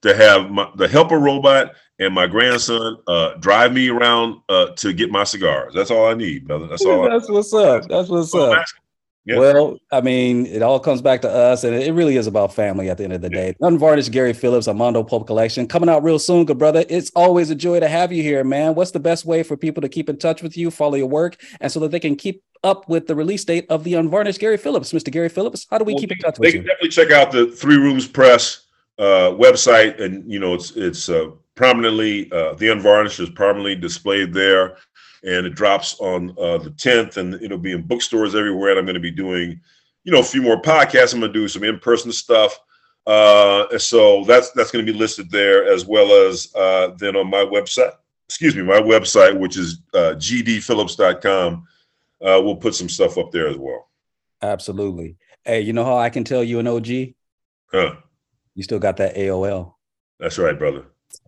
to 0.04 0.16
have 0.16 0.52
my, 0.52 0.70
the 0.76 0.88
helper 0.88 1.18
robot 1.20 1.74
and 2.00 2.14
my 2.14 2.28
grandson 2.28 2.98
uh, 3.08 3.34
drive 3.36 3.74
me 3.74 3.90
around 3.90 4.42
uh, 4.50 4.68
to 4.76 4.94
get 4.94 5.12
my 5.12 5.24
cigars. 5.24 5.74
That's 5.74 5.92
all 5.92 6.08
I 6.08 6.14
need, 6.14 6.48
brother. 6.48 6.68
That's 6.68 6.86
all. 6.86 7.06
I, 7.06 7.18
That's 7.18 7.30
what's 7.30 7.54
up. 7.54 7.88
That's 7.88 8.10
what's 8.10 8.32
that's 8.32 8.60
up. 8.60 8.66
Yeah. 9.28 9.40
Well, 9.40 9.78
I 9.92 10.00
mean, 10.00 10.46
it 10.46 10.62
all 10.62 10.80
comes 10.80 11.02
back 11.02 11.22
to 11.24 11.30
us, 11.30 11.66
and 11.66 11.76
it 11.76 11.92
really 11.92 12.16
is 12.16 12.28
about 12.28 12.54
family 12.54 12.90
at 12.90 12.98
the 12.98 13.04
end 13.04 13.12
of 13.12 13.22
the 13.22 13.30
day. 13.30 13.54
Unvarnished 13.60 14.10
Gary 14.14 14.32
Phillips, 14.32 14.68
a 14.68 14.74
Mondo 14.74 15.04
Pulp 15.04 15.28
Collection, 15.28 15.68
coming 15.68 15.90
out 15.90 16.02
real 16.02 16.18
soon, 16.18 16.46
good 16.46 16.58
brother. 16.58 16.86
It's 16.88 17.12
always 17.14 17.50
a 17.50 17.56
joy 17.56 17.82
to 17.82 17.90
have 17.90 18.14
you 18.14 18.24
here, 18.24 18.46
man. 18.46 18.74
What's 18.74 18.92
the 18.92 19.02
best 19.02 19.26
way 19.26 19.44
for 19.44 19.58
people 19.58 19.82
to 19.82 19.90
keep 19.90 20.08
in 20.08 20.18
touch 20.18 20.42
with 20.42 20.56
you, 20.56 20.72
follow 20.72 20.96
your 20.96 21.08
work, 21.08 21.36
and 21.60 21.70
so 21.70 21.82
that 21.82 21.92
they 21.92 22.00
can 22.00 22.16
keep 22.16 22.42
up 22.64 22.88
with 22.88 23.08
the 23.08 23.16
release 23.16 23.44
date 23.44 23.66
of 23.70 23.84
the 23.84 23.96
Unvarnished 23.96 24.40
Gary 24.40 24.56
Phillips, 24.56 24.94
Mr. 24.94 25.12
Gary 25.12 25.28
Phillips? 25.28 25.68
How 25.70 25.78
do 25.78 25.84
we 25.84 25.94
Well, 25.94 26.00
keep 26.00 26.14
in 26.14 26.20
touch 26.20 26.38
They 26.38 26.40
with 26.40 26.48
you? 26.48 26.52
They 26.52 26.58
can 26.60 26.68
definitely 26.68 26.90
check 26.90 27.12
out 27.12 27.34
the 27.34 27.48
Three 27.48 27.76
Rooms 27.76 28.08
Press 28.08 28.68
uh, 28.98 29.32
website, 29.32 30.02
and 30.02 30.32
you 30.32 30.40
know 30.40 30.54
it's 30.54 30.72
it's 30.78 31.10
uh, 31.10 31.32
prominently 31.58 32.32
uh, 32.32 32.54
the 32.54 32.70
unvarnished 32.70 33.20
is 33.20 33.30
prominently 33.30 33.76
displayed 33.76 34.32
there, 34.32 34.78
and 35.24 35.46
it 35.46 35.56
drops 35.56 36.00
on 36.00 36.34
uh, 36.40 36.58
the 36.60 36.70
tenth, 36.70 37.18
and 37.18 37.34
it'll 37.34 37.58
be 37.58 37.74
in 37.74 37.82
bookstores 37.82 38.36
everywhere. 38.36 38.70
And 38.70 38.80
I'm 38.80 38.86
going 38.86 38.94
to 38.94 39.02
be 39.02 39.12
doing, 39.12 39.60
you 40.06 40.12
know, 40.14 40.20
a 40.20 40.24
few 40.24 40.42
more 40.42 40.62
podcasts. 40.62 41.14
I'm 41.14 41.20
going 41.20 41.34
to 41.34 41.40
do 41.40 41.50
some 41.50 41.66
in 41.66 41.80
person 41.80 42.14
stuff. 42.14 42.58
Uh, 43.06 43.66
and 43.72 43.82
so 43.82 44.24
that's 44.26 44.52
that's 44.52 44.72
going 44.72 44.86
to 44.86 44.92
be 44.92 44.98
listed 44.98 45.30
there 45.32 45.66
as 45.66 45.86
well 45.86 46.12
as 46.28 46.54
uh, 46.56 46.90
then 46.98 47.18
on 47.18 47.30
my 47.30 47.44
website. 47.44 47.92
Excuse 48.30 48.56
me, 48.56 48.62
my 48.62 48.80
website, 48.80 49.38
which 49.38 49.58
is 49.58 49.82
uh, 49.94 50.14
gdphillips.com. 50.18 51.68
Uh, 52.20 52.42
we'll 52.44 52.56
put 52.56 52.76
some 52.76 52.90
stuff 52.90 53.18
up 53.18 53.32
there 53.32 53.48
as 53.48 53.58
well. 53.58 53.90
Absolutely. 54.42 55.16
Hey, 55.46 55.62
you 55.62 55.72
know 55.72 55.86
how 55.86 55.98
I 55.98 56.10
can 56.10 56.24
tell 56.24 56.44
you 56.44 56.60
an 56.60 56.68
OG? 56.68 56.88
Huh. 57.72 57.96
You 58.54 58.64
still 58.64 58.80
got 58.80 58.98
that 58.98 59.16
AOL. 59.16 59.76
That's 60.20 60.38
right, 60.38 60.58
brother. 60.58 60.86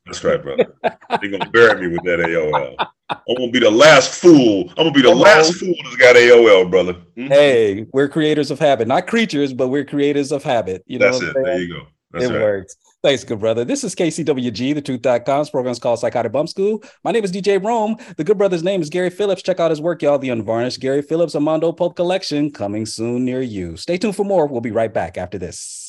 That's 0.10 0.24
right, 0.24 0.42
brother. 0.42 0.74
They're 1.22 1.32
gonna 1.32 1.50
bury 1.52 1.82
me 1.82 1.88
with 1.96 2.04
that 2.04 2.20
AOL. 2.20 2.76
I'm 3.10 3.36
gonna 3.38 3.52
be 3.52 3.60
the 3.60 3.70
last 3.72 4.20
fool. 4.22 4.70
I'm 4.72 4.76
gonna 4.86 4.92
be 4.92 5.02
the 5.02 5.10
Come 5.10 5.20
last 5.20 5.48
on. 5.50 5.54
fool 5.54 5.76
that's 5.84 5.96
got 5.96 6.16
AOL, 6.16 6.70
brother. 6.70 6.96
Mhm. 7.18 7.28
Hey, 7.30 7.86
we're 7.94 8.08
creators 8.08 8.52
of 8.52 8.60
habit, 8.60 8.88
not 8.88 9.08
creatures, 9.08 9.54
but 9.54 9.70
we're 9.70 9.86
creators 9.86 10.32
of 10.32 10.44
habit. 10.44 10.84
You 10.88 11.00
know 11.00 11.06
That's 11.12 11.22
it. 11.24 11.34
There 11.34 11.60
you 11.60 11.74
go. 11.74 11.82
That's 12.12 12.26
it 12.26 12.34
right. 12.34 12.42
works. 12.42 12.76
Thanks, 13.02 13.24
good 13.24 13.40
brother. 13.40 13.64
This 13.64 13.84
is 13.84 13.96
KCWG, 13.96 14.74
the 14.74 14.82
truth.com's 14.82 15.50
program 15.50 15.72
is 15.72 15.80
called 15.80 16.00
Psychotic 16.00 16.32
Bump 16.34 16.50
School. 16.50 16.84
My 17.04 17.12
name 17.12 17.24
is 17.24 17.32
DJ 17.32 17.58
Rome. 17.64 17.96
The 18.18 18.24
good 18.26 18.38
brother's 18.38 18.64
name 18.64 18.82
is 18.82 18.90
Gary 18.90 19.10
Phillips. 19.10 19.42
Check 19.42 19.60
out 19.60 19.70
his 19.72 19.80
work, 19.80 20.02
y'all. 20.02 20.18
The 20.18 20.30
Unvarnished 20.30 20.80
Gary 20.82 21.02
Phillips 21.02 21.34
a 21.36 21.40
Mondo 21.40 21.72
Pulp 21.72 21.96
Collection 21.96 22.52
coming 22.52 22.86
soon 22.86 23.24
near 23.26 23.42
you. 23.42 23.78
Stay 23.78 23.98
tuned 23.98 24.16
for 24.18 24.26
more. 24.26 24.48
We'll 24.48 24.60
be 24.60 24.72
right 24.72 24.94
back 24.94 25.18
after 25.18 25.38
this. 25.38 25.86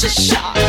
Future 0.00 0.32
shock. 0.32 0.56
Hey, 0.56 0.59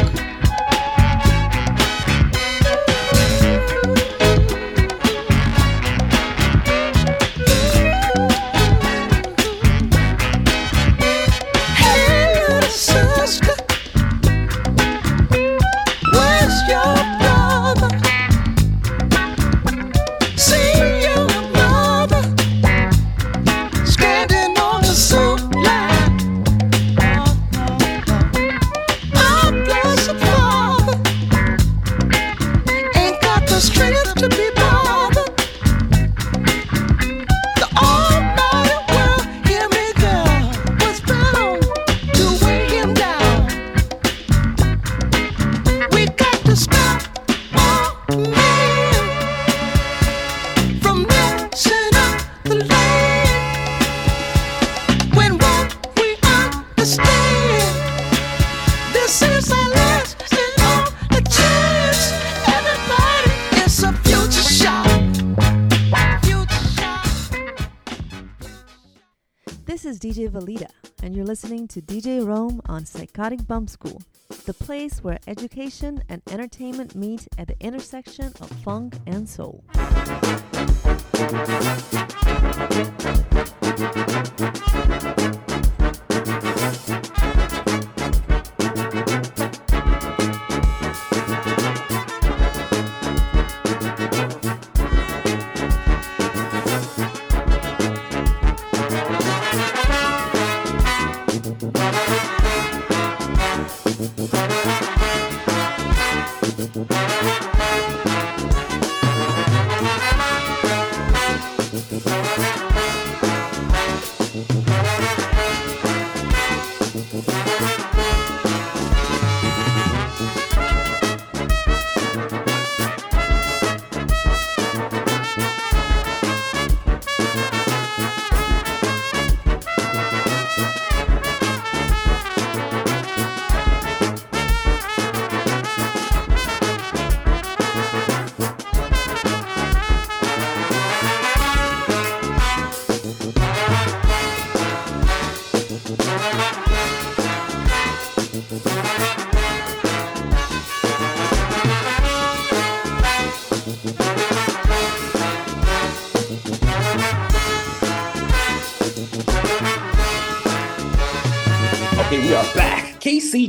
listening 71.61 71.83
to 71.83 71.93
DJ 71.93 72.25
Rome 72.25 72.61
on 72.65 72.85
Psychotic 72.85 73.45
Bump 73.45 73.69
School, 73.69 74.01
the 74.45 74.53
place 74.53 75.03
where 75.03 75.19
education 75.27 76.03
and 76.09 76.21
entertainment 76.31 76.95
meet 76.95 77.27
at 77.37 77.47
the 77.47 77.55
intersection 77.59 78.27
of 78.41 78.49
funk 78.63 78.95
and 79.05 79.29
soul. 79.29 79.63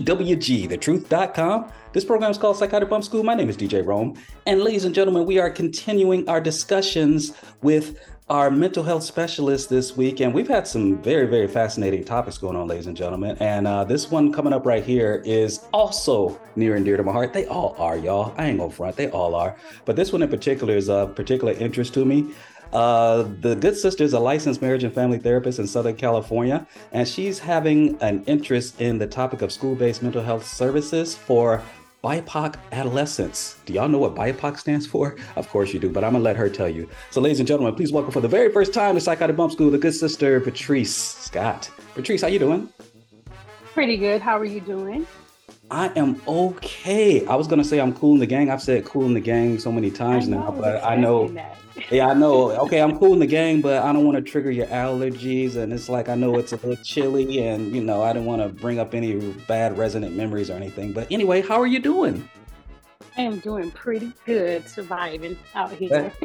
KCWG, 0.05 0.69
thetruth.com. 0.69 1.71
This 1.93 2.05
program 2.05 2.31
is 2.31 2.39
called 2.39 2.57
Psychotic 2.57 2.89
Bump 2.89 3.05
School. 3.05 3.23
My 3.23 3.35
name 3.35 3.49
is 3.49 3.57
DJ 3.57 3.85
Rome. 3.85 4.19
And 4.47 4.63
ladies 4.63 4.85
and 4.85 4.95
gentlemen, 4.95 5.27
we 5.27 5.39
are 5.39 5.51
continuing 5.51 6.29
our 6.29 6.41
discussions 6.41 7.35
with 7.63 7.99
our 8.29 8.51
mental 8.51 8.83
health 8.83 9.03
specialist 9.03 9.69
this 9.69 9.97
week. 9.97 10.21
And 10.21 10.33
we've 10.33 10.49
had 10.49 10.67
some 10.67 11.03
very, 11.03 11.27
very 11.27 11.47
fascinating 11.47 12.03
topics 12.05 12.39
going 12.39 12.57
on, 12.57 12.67
ladies 12.67 12.87
and 12.87 12.97
gentlemen. 12.97 13.37
And 13.41 13.67
uh, 13.67 13.85
this 13.85 14.11
one 14.11 14.33
coming 14.33 14.53
up 14.53 14.65
right 14.65 14.83
here 14.83 15.23
is 15.25 15.67
also 15.73 16.41
near 16.57 16.77
and 16.77 16.85
dear 16.85 16.97
to 16.97 17.03
my 17.03 17.13
heart. 17.13 17.33
They 17.33 17.47
all 17.47 17.77
are, 17.79 17.97
y'all. 17.97 18.35
I 18.39 18.47
ain't 18.47 18.59
gonna 18.59 18.73
front, 18.73 18.97
they 18.97 19.11
all 19.11 19.35
are. 19.35 19.57
But 19.85 19.97
this 19.97 20.13
one 20.13 20.23
in 20.23 20.31
particular 20.31 20.75
is 20.75 20.89
of 20.89 21.15
particular 21.15 21.53
interest 21.53 21.93
to 21.95 22.05
me. 22.05 22.33
Uh, 22.73 23.29
the 23.41 23.55
good 23.55 23.77
sister 23.77 24.03
is 24.03 24.15
a 24.15 24.19
licensed 24.19 24.63
marriage 24.63 24.83
and 24.83 24.95
family 24.95 25.19
therapist 25.19 25.59
in 25.59 25.67
Southern 25.67 25.95
California, 25.95 26.67
and 26.93 27.07
she's 27.07 27.39
having 27.39 28.01
an 28.01 28.25
interest 28.27 28.81
in 28.81 28.99
the 28.99 29.07
topic 29.07 29.43
of 29.43 29.53
school 29.53 29.75
based 29.75 30.03
mental 30.03 30.23
health 30.23 30.47
services 30.47 31.15
for 31.15 31.63
BIPOC 32.03 32.57
adolescents. 32.73 33.59
Do 33.67 33.75
y'all 33.75 33.89
know 33.89 33.99
what 33.99 34.15
BIPOC 34.15 34.59
stands 34.59 34.87
for? 34.87 35.17
Of 35.37 35.49
course 35.49 35.73
you 35.73 35.81
do, 35.81 35.91
but 35.91 36.03
I'm 36.03 36.13
gonna 36.13 36.25
let 36.25 36.37
her 36.37 36.49
tell 36.49 36.69
you. 36.69 36.89
So, 37.11 37.21
ladies 37.21 37.41
and 37.41 37.47
gentlemen, 37.47 37.75
please 37.75 37.93
welcome 37.93 38.13
for 38.13 38.21
the 38.21 38.29
very 38.29 38.51
first 38.51 38.73
time 38.73 38.95
to 38.95 39.01
Psychotic 39.01 39.37
Bump 39.37 39.53
School, 39.53 39.71
the 39.71 39.79
good 39.79 39.95
sister 39.95 40.41
Patrice 40.41 40.95
Scott. 40.95 41.71
Patrice, 41.95 42.23
how 42.23 42.29
you 42.29 42.39
doing? 42.39 42.69
Pretty 43.75 43.97
good. 43.97 44.21
How 44.21 44.39
are 44.39 44.45
you 44.45 44.61
doing? 44.61 45.07
I 45.73 45.91
am 45.97 46.21
okay. 46.29 47.25
I 47.25 47.35
was 47.35 47.49
gonna 47.49 47.65
say 47.65 47.81
I'm 47.81 47.95
cool 47.95 48.13
in 48.13 48.21
the 48.21 48.27
gang. 48.27 48.51
I've 48.51 48.61
said 48.61 48.85
cool 48.85 49.07
in 49.07 49.15
the 49.15 49.21
gang 49.21 49.59
so 49.59 49.73
many 49.73 49.91
times 49.91 50.29
now, 50.29 50.51
but 50.51 50.85
I 50.85 50.97
know. 50.97 51.29
That. 51.29 51.59
Yeah, 51.91 52.09
I 52.09 52.15
know. 52.15 52.51
Okay, 52.51 52.83
I'm 52.83 52.99
cool 52.99 53.15
in 53.15 53.19
the 53.19 53.27
gang, 53.27 53.63
but 53.63 53.83
I 53.83 53.95
don't 53.95 54.05
want 54.05 54.17
to 54.17 54.23
trigger 54.23 54.51
your 54.51 54.67
allergies. 54.67 55.57
And 55.57 55.73
it's 55.73 55.89
like 55.89 56.11
I 56.11 56.15
know 56.15 56.37
it's 56.37 56.53
a 56.53 56.57
little 56.57 56.77
chilly, 56.77 57.43
and 57.47 57.75
you 57.75 57.83
know 57.83 58.03
I 58.03 58.13
don't 58.13 58.27
want 58.27 58.43
to 58.43 58.49
bring 58.51 58.79
up 58.79 58.95
any 58.95 59.17
bad 59.49 59.79
resonant 59.79 60.15
memories 60.15 60.51
or 60.51 60.53
anything. 60.53 60.93
But 60.93 61.11
anyway, 61.11 61.41
how 61.41 61.59
are 61.59 61.67
you 61.67 61.79
doing? 61.79 62.29
I 63.17 63.23
am 63.23 63.39
doing 63.39 63.71
pretty 63.71 64.13
good, 64.27 64.69
surviving 64.69 65.39
out 65.55 65.73
here. 65.73 66.13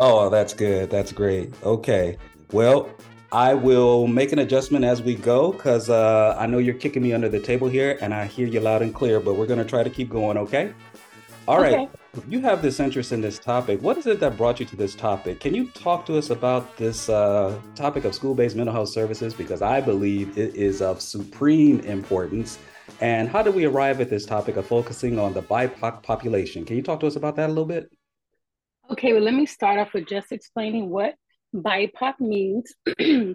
Oh, 0.00 0.28
that's 0.30 0.52
good. 0.52 0.90
That's 0.90 1.12
great. 1.12 1.52
Okay. 1.62 2.16
Well, 2.50 2.90
I 3.32 3.54
will 3.54 4.06
make 4.06 4.32
an 4.32 4.40
adjustment 4.40 4.84
as 4.84 5.00
we 5.00 5.14
go 5.14 5.52
because 5.52 5.88
uh, 5.88 6.36
I 6.38 6.46
know 6.46 6.58
you're 6.58 6.74
kicking 6.74 7.02
me 7.02 7.14
under 7.14 7.30
the 7.30 7.40
table 7.40 7.66
here, 7.66 7.96
and 8.02 8.12
I 8.12 8.26
hear 8.26 8.46
you 8.46 8.60
loud 8.60 8.82
and 8.82 8.94
clear. 8.94 9.20
But 9.20 9.36
we're 9.36 9.46
gonna 9.46 9.64
try 9.64 9.82
to 9.82 9.88
keep 9.88 10.10
going. 10.10 10.36
Okay. 10.36 10.74
All 11.48 11.58
right. 11.58 11.72
Okay. 11.72 11.88
You 12.28 12.40
have 12.42 12.60
this 12.60 12.78
interest 12.78 13.10
in 13.10 13.22
this 13.22 13.38
topic. 13.38 13.80
What 13.80 13.96
is 13.96 14.06
it 14.06 14.20
that 14.20 14.36
brought 14.36 14.60
you 14.60 14.66
to 14.66 14.76
this 14.76 14.94
topic? 14.94 15.40
Can 15.40 15.54
you 15.54 15.68
talk 15.68 16.04
to 16.06 16.18
us 16.18 16.28
about 16.28 16.76
this 16.76 17.08
uh, 17.08 17.58
topic 17.74 18.04
of 18.04 18.14
school 18.14 18.34
based 18.34 18.54
mental 18.54 18.74
health 18.74 18.90
services? 18.90 19.32
Because 19.32 19.62
I 19.62 19.80
believe 19.80 20.36
it 20.36 20.54
is 20.54 20.82
of 20.82 21.00
supreme 21.00 21.80
importance. 21.80 22.58
And 23.00 23.30
how 23.30 23.42
did 23.42 23.54
we 23.54 23.64
arrive 23.64 24.02
at 24.02 24.10
this 24.10 24.26
topic 24.26 24.56
of 24.56 24.66
focusing 24.66 25.18
on 25.18 25.32
the 25.32 25.42
BIPOC 25.42 26.02
population? 26.02 26.66
Can 26.66 26.76
you 26.76 26.82
talk 26.82 27.00
to 27.00 27.06
us 27.06 27.16
about 27.16 27.36
that 27.36 27.46
a 27.46 27.52
little 27.52 27.64
bit? 27.64 27.90
Okay, 28.90 29.14
well, 29.14 29.22
let 29.22 29.32
me 29.32 29.46
start 29.46 29.78
off 29.78 29.94
with 29.94 30.06
just 30.06 30.32
explaining 30.32 30.90
what 30.90 31.14
BIPOC 31.54 32.20
means. 32.20 32.72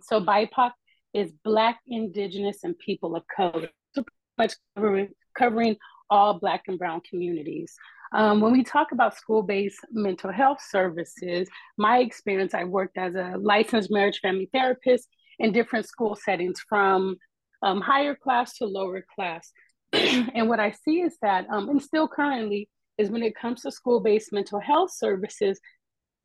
so, 0.06 0.22
BIPOC 0.22 0.72
is 1.14 1.32
Black, 1.44 1.80
Indigenous, 1.88 2.64
and 2.64 2.78
people 2.80 3.16
of 3.16 3.24
color, 3.34 3.70
so 3.94 4.04
much 4.38 4.54
covering, 4.76 5.10
covering 5.38 5.78
all 6.10 6.40
Black 6.40 6.64
and 6.68 6.78
Brown 6.78 7.02
communities. 7.02 7.74
Um, 8.14 8.40
when 8.40 8.54
we 8.54 8.64
talk 8.64 8.92
about 8.92 9.18
school 9.18 9.44
based 9.44 9.80
mental 9.92 10.32
health 10.32 10.60
services, 10.62 11.50
my 11.78 12.00
experience, 12.00 12.54
I 12.54 12.64
worked 12.64 12.98
as 12.98 13.16
a 13.16 13.36
licensed 13.38 13.92
marriage 13.92 14.20
family 14.20 14.50
therapist 14.54 15.08
in 15.40 15.52
different 15.52 15.88
school 15.88 16.16
settings 16.16 16.60
from 16.68 17.18
um, 17.62 17.82
higher 17.82 18.16
class 18.16 18.58
to 18.58 18.66
lower 18.66 19.06
class. 19.14 19.52
and 19.94 20.48
what 20.48 20.60
I 20.60 20.72
see 20.72 21.02
is 21.02 21.18
that, 21.22 21.48
um, 21.50 21.70
and 21.70 21.82
still 21.82 22.08
currently, 22.08 22.70
is 22.98 23.10
when 23.10 23.24
it 23.24 23.36
comes 23.36 23.62
to 23.62 23.72
school 23.72 24.00
based 24.00 24.34
mental 24.34 24.60
health 24.60 24.92
services, 24.92 25.60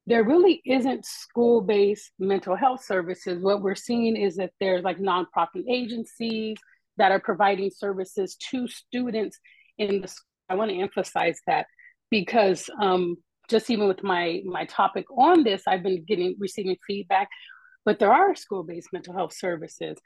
there 0.07 0.25
really 0.25 0.61
isn't 0.65 1.05
school 1.05 1.61
based 1.61 2.11
mental 2.19 2.57
health 2.57 2.85
services. 2.85 3.43
What 3.43 3.63
we're 3.63 3.75
seeing 3.75 4.17
is 4.17 4.37
that 4.37 4.53
there's 4.61 4.83
like 4.83 4.99
nonprofit 4.99 5.65
agencies 5.69 6.57
that 6.97 7.13
are 7.13 7.21
providing 7.21 7.71
services 7.71 8.37
to 8.51 8.67
students 8.69 9.39
in 9.79 10.01
the 10.03 10.09
school. 10.09 10.27
I 10.49 10.55
want 10.57 10.71
to 10.71 10.81
emphasize 10.81 11.39
that 11.47 11.67
because 12.11 12.69
um, 12.81 13.17
just 13.49 13.71
even 13.71 13.89
with 13.89 14.03
my 14.03 14.43
my 14.45 14.65
topic 14.67 15.07
on 15.17 15.45
this, 15.45 15.63
I've 15.67 15.83
been 15.83 16.05
getting 16.05 16.35
receiving 16.39 16.77
feedback, 16.87 17.29
but 17.85 17.99
there 17.99 18.13
are 18.13 18.35
school 18.35 18.65
based 18.65 18.89
mental 18.93 19.15
health 19.15 19.35
services. 19.35 19.97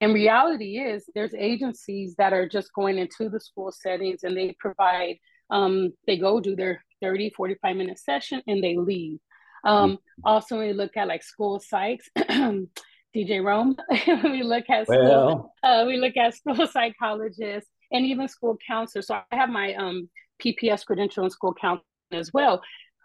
And 0.00 0.14
reality 0.14 0.78
is, 0.78 1.04
there's 1.14 1.34
agencies 1.34 2.14
that 2.16 2.32
are 2.32 2.48
just 2.48 2.72
going 2.74 2.98
into 2.98 3.28
the 3.28 3.40
school 3.40 3.70
settings 3.72 4.22
and 4.22 4.36
they 4.36 4.56
provide, 4.58 5.16
um, 5.50 5.92
they 6.06 6.16
go 6.16 6.40
do 6.40 6.56
their 6.56 6.82
30, 7.02 7.30
45 7.36 7.76
minute 7.76 7.98
session 7.98 8.42
and 8.46 8.64
they 8.64 8.76
leave. 8.76 9.18
Um, 9.64 9.98
also, 10.24 10.58
when 10.58 10.68
we 10.68 10.72
look 10.72 10.96
at 10.96 11.08
like 11.08 11.22
school 11.22 11.60
psychs, 11.60 12.04
DJ 13.14 13.44
Rome, 13.44 13.76
we 14.24 14.42
look 14.42 14.68
at 14.70 14.86
school, 14.86 14.98
Well. 14.98 15.54
uh, 15.62 15.84
we 15.86 15.96
look 15.96 16.16
at 16.16 16.34
school 16.36 16.66
psychologists 16.66 17.70
and 17.90 18.06
even 18.06 18.28
school 18.28 18.56
counselors. 18.66 19.06
So 19.08 19.14
I 19.30 19.36
have 19.36 19.50
my 19.50 19.74
um, 19.74 20.08
PPS 20.42 20.84
credential 20.84 21.24
in 21.24 21.30
school 21.30 21.54
counseling 21.54 21.84
as 22.12 22.32
well. 22.32 22.62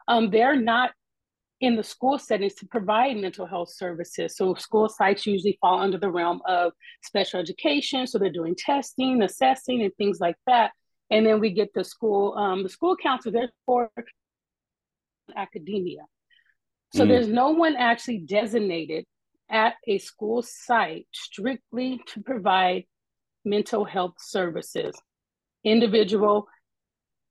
Um, 0.08 0.30
they're 0.30 0.56
not 0.56 0.92
in 1.60 1.76
the 1.76 1.84
school 1.84 2.20
settings 2.20 2.54
to 2.56 2.68
provide 2.68 3.18
mental 3.18 3.46
health 3.46 3.70
services. 3.72 4.38
So 4.38 4.54
school 4.56 4.88
sites 4.88 5.26
usually 5.26 5.58
fall 5.60 5.80
under 5.80 5.98
the 5.98 6.12
realm 6.12 6.40
of 6.48 6.72
special 7.04 7.40
education. 7.40 8.06
So 8.06 8.20
they're 8.20 8.30
doing 8.32 8.56
testing, 8.56 9.22
assessing, 9.24 9.82
and 9.82 9.92
things 9.98 10.20
like 10.20 10.36
that. 10.46 10.72
And 11.10 11.26
then 11.26 11.40
we 11.40 11.52
get 11.52 11.74
the 11.74 11.84
school, 11.84 12.36
um, 12.38 12.64
the 12.64 12.70
school 12.70 12.96
counselor, 12.96 13.32
they're 13.32 13.52
for 13.66 13.90
academia. 15.36 16.02
So 16.94 17.06
Mm. 17.06 17.10
there's 17.10 17.28
no 17.28 17.50
one 17.52 17.76
actually 17.76 18.20
designated 18.20 19.06
at 19.50 19.76
a 19.88 19.98
school 19.98 20.42
site 20.42 21.08
strictly 21.14 22.02
to 22.08 22.22
provide 22.22 22.86
mental 23.46 23.86
health 23.86 24.16
services, 24.20 24.96
individual, 25.64 26.48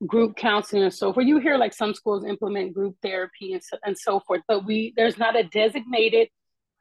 group 0.06 0.36
counseling, 0.36 0.82
and 0.82 0.92
so 0.92 1.12
forth. 1.12 1.26
You 1.26 1.38
hear 1.38 1.56
like 1.56 1.72
some 1.72 1.94
schools 1.94 2.24
implement 2.24 2.74
group 2.74 2.96
therapy 3.02 3.52
and 3.54 3.62
so, 3.62 3.76
and 3.84 3.96
so 3.96 4.20
forth, 4.20 4.42
but 4.46 4.64
we 4.66 4.92
there's 4.96 5.18
not 5.18 5.36
a 5.36 5.44
designated 5.44 6.28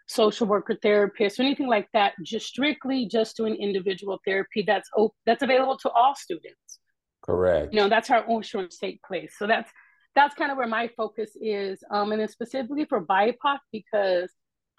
social 0.07 0.45
worker 0.47 0.77
therapist 0.81 1.39
or 1.39 1.43
anything 1.43 1.67
like 1.67 1.87
that. 1.93 2.13
Just 2.23 2.45
strictly 2.47 3.07
just 3.07 3.37
doing 3.37 3.55
individual 3.55 4.19
therapy 4.25 4.63
that's 4.67 4.89
op- 4.97 5.15
that's 5.25 5.43
available 5.43 5.77
to 5.77 5.89
all 5.91 6.13
students 6.15 6.79
Correct. 7.23 7.73
you 7.73 7.79
know 7.79 7.89
that's 7.89 8.07
how 8.07 8.23
insurance 8.29 8.77
take 8.77 9.01
place 9.01 9.33
so 9.37 9.47
that's 9.47 9.71
that's 10.15 10.35
kind 10.35 10.51
of 10.51 10.57
where 10.57 10.67
my 10.67 10.89
focus 10.95 11.31
is 11.41 11.83
um, 11.91 12.11
and 12.11 12.21
then 12.21 12.29
specifically 12.29 12.85
for 12.85 13.05
bipoc 13.05 13.59
because 13.71 14.31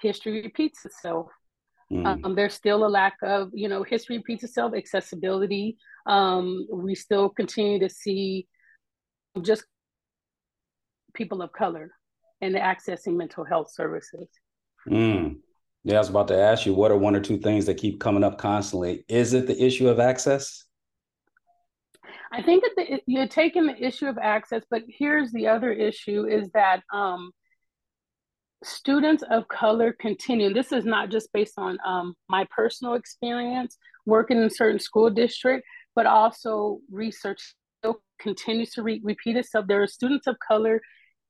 history 0.03 0.43
repeats 0.43 0.85
itself 0.85 1.29
Mm. 1.93 2.25
um, 2.25 2.35
there's 2.35 2.53
still 2.55 2.85
a 2.85 2.89
lack 2.89 3.15
of 3.23 3.51
you 3.55 3.69
know 3.69 3.85
history 3.85 4.17
repeats 4.17 4.43
itself 4.43 4.75
accessibility 4.75 5.77
um, 6.07 6.67
we 6.73 6.97
still 6.97 7.29
continue 7.29 7.79
to 7.79 7.89
see 7.89 8.49
just 9.41 9.65
people 11.15 11.43
of 11.43 11.53
color 11.53 11.93
and 12.41 12.57
accessing 12.57 13.15
mental 13.17 13.45
health 13.45 13.71
services 13.71 14.29
Mm. 14.89 15.39
Yeah, 15.85 15.97
I 15.97 15.99
was 15.99 16.09
about 16.09 16.29
to 16.29 16.39
ask 16.39 16.67
you, 16.67 16.75
what 16.75 16.91
are 16.91 16.97
one 16.97 17.15
or 17.15 17.21
two 17.21 17.39
things 17.39 17.67
that 17.67 17.77
keep 17.77 18.01
coming 18.01 18.25
up 18.25 18.39
constantly? 18.39 19.05
Is 19.09 19.35
it 19.35 19.47
the 19.47 19.61
issue 19.65 19.89
of 19.89 20.01
access? 20.01 20.65
I 22.33 22.43
think 22.43 22.65
that 22.77 23.01
you're 23.07 23.29
taking 23.29 23.67
the 23.67 23.85
issue 23.85 24.07
of 24.07 24.19
access, 24.19 24.63
but 24.71 24.83
here's 24.89 25.33
the 25.33 25.49
other 25.49 25.73
issue 25.73 26.27
is 26.27 26.51
that 26.51 26.83
um, 26.93 27.31
students 28.65 29.23
of 29.31 29.49
color 29.49 29.95
continue. 29.99 30.53
This 30.53 30.73
is 30.73 30.85
not 30.85 31.11
just 31.11 31.33
based 31.33 31.55
on 31.57 31.79
um, 31.87 32.15
my 32.29 32.47
personal 32.55 32.95
experience 32.95 33.77
working 34.07 34.39
in 34.39 34.45
a 34.45 34.51
certain 34.51 34.81
school 34.81 35.11
district, 35.11 35.65
but 35.95 36.07
also 36.07 36.81
research 36.91 37.55
continues 38.19 38.71
to 38.71 38.83
re- 38.83 39.01
repeat 39.05 39.37
itself. 39.37 39.67
There 39.69 39.83
are 39.83 39.87
students 39.87 40.27
of 40.27 40.37
color 40.47 40.81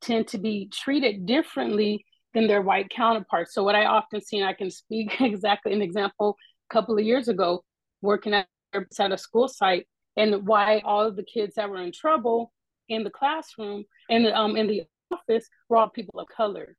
tend 0.00 0.28
to 0.28 0.38
be 0.38 0.70
treated 0.72 1.26
differently 1.26 2.04
than 2.34 2.46
their 2.46 2.62
white 2.62 2.90
counterparts. 2.90 3.54
So 3.54 3.64
what 3.64 3.74
I 3.74 3.86
often 3.86 4.20
see, 4.20 4.38
and 4.38 4.48
I 4.48 4.52
can 4.52 4.70
speak 4.70 5.16
exactly 5.20 5.72
an 5.72 5.82
example, 5.82 6.36
a 6.70 6.74
couple 6.74 6.96
of 6.96 7.04
years 7.04 7.28
ago, 7.28 7.64
working 8.02 8.34
at, 8.34 8.46
at 8.74 9.12
a 9.12 9.18
school 9.18 9.48
site, 9.48 9.86
and 10.16 10.46
why 10.46 10.80
all 10.84 11.06
of 11.06 11.16
the 11.16 11.22
kids 11.22 11.54
that 11.56 11.68
were 11.68 11.82
in 11.82 11.92
trouble 11.92 12.52
in 12.88 13.04
the 13.04 13.10
classroom 13.10 13.84
and 14.08 14.26
um, 14.28 14.56
in 14.56 14.66
the 14.66 14.82
office 15.12 15.48
were 15.68 15.76
all 15.76 15.88
people 15.88 16.20
of 16.20 16.28
color. 16.28 16.76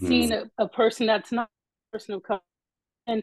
Mm. 0.00 0.08
Seeing 0.08 0.32
a, 0.32 0.44
a 0.58 0.68
person 0.68 1.06
that's 1.06 1.32
not 1.32 1.48
a 1.92 1.98
person 1.98 2.14
of 2.14 2.22
color 2.22 2.40
and 3.06 3.22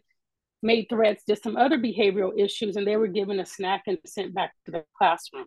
made 0.62 0.88
threats, 0.90 1.24
did 1.26 1.42
some 1.42 1.56
other 1.56 1.78
behavioral 1.78 2.38
issues, 2.38 2.76
and 2.76 2.86
they 2.86 2.98
were 2.98 3.08
given 3.08 3.40
a 3.40 3.46
snack 3.46 3.84
and 3.88 3.98
sent 4.06 4.34
back 4.34 4.54
to 4.66 4.72
the 4.72 4.84
classroom. 4.98 5.46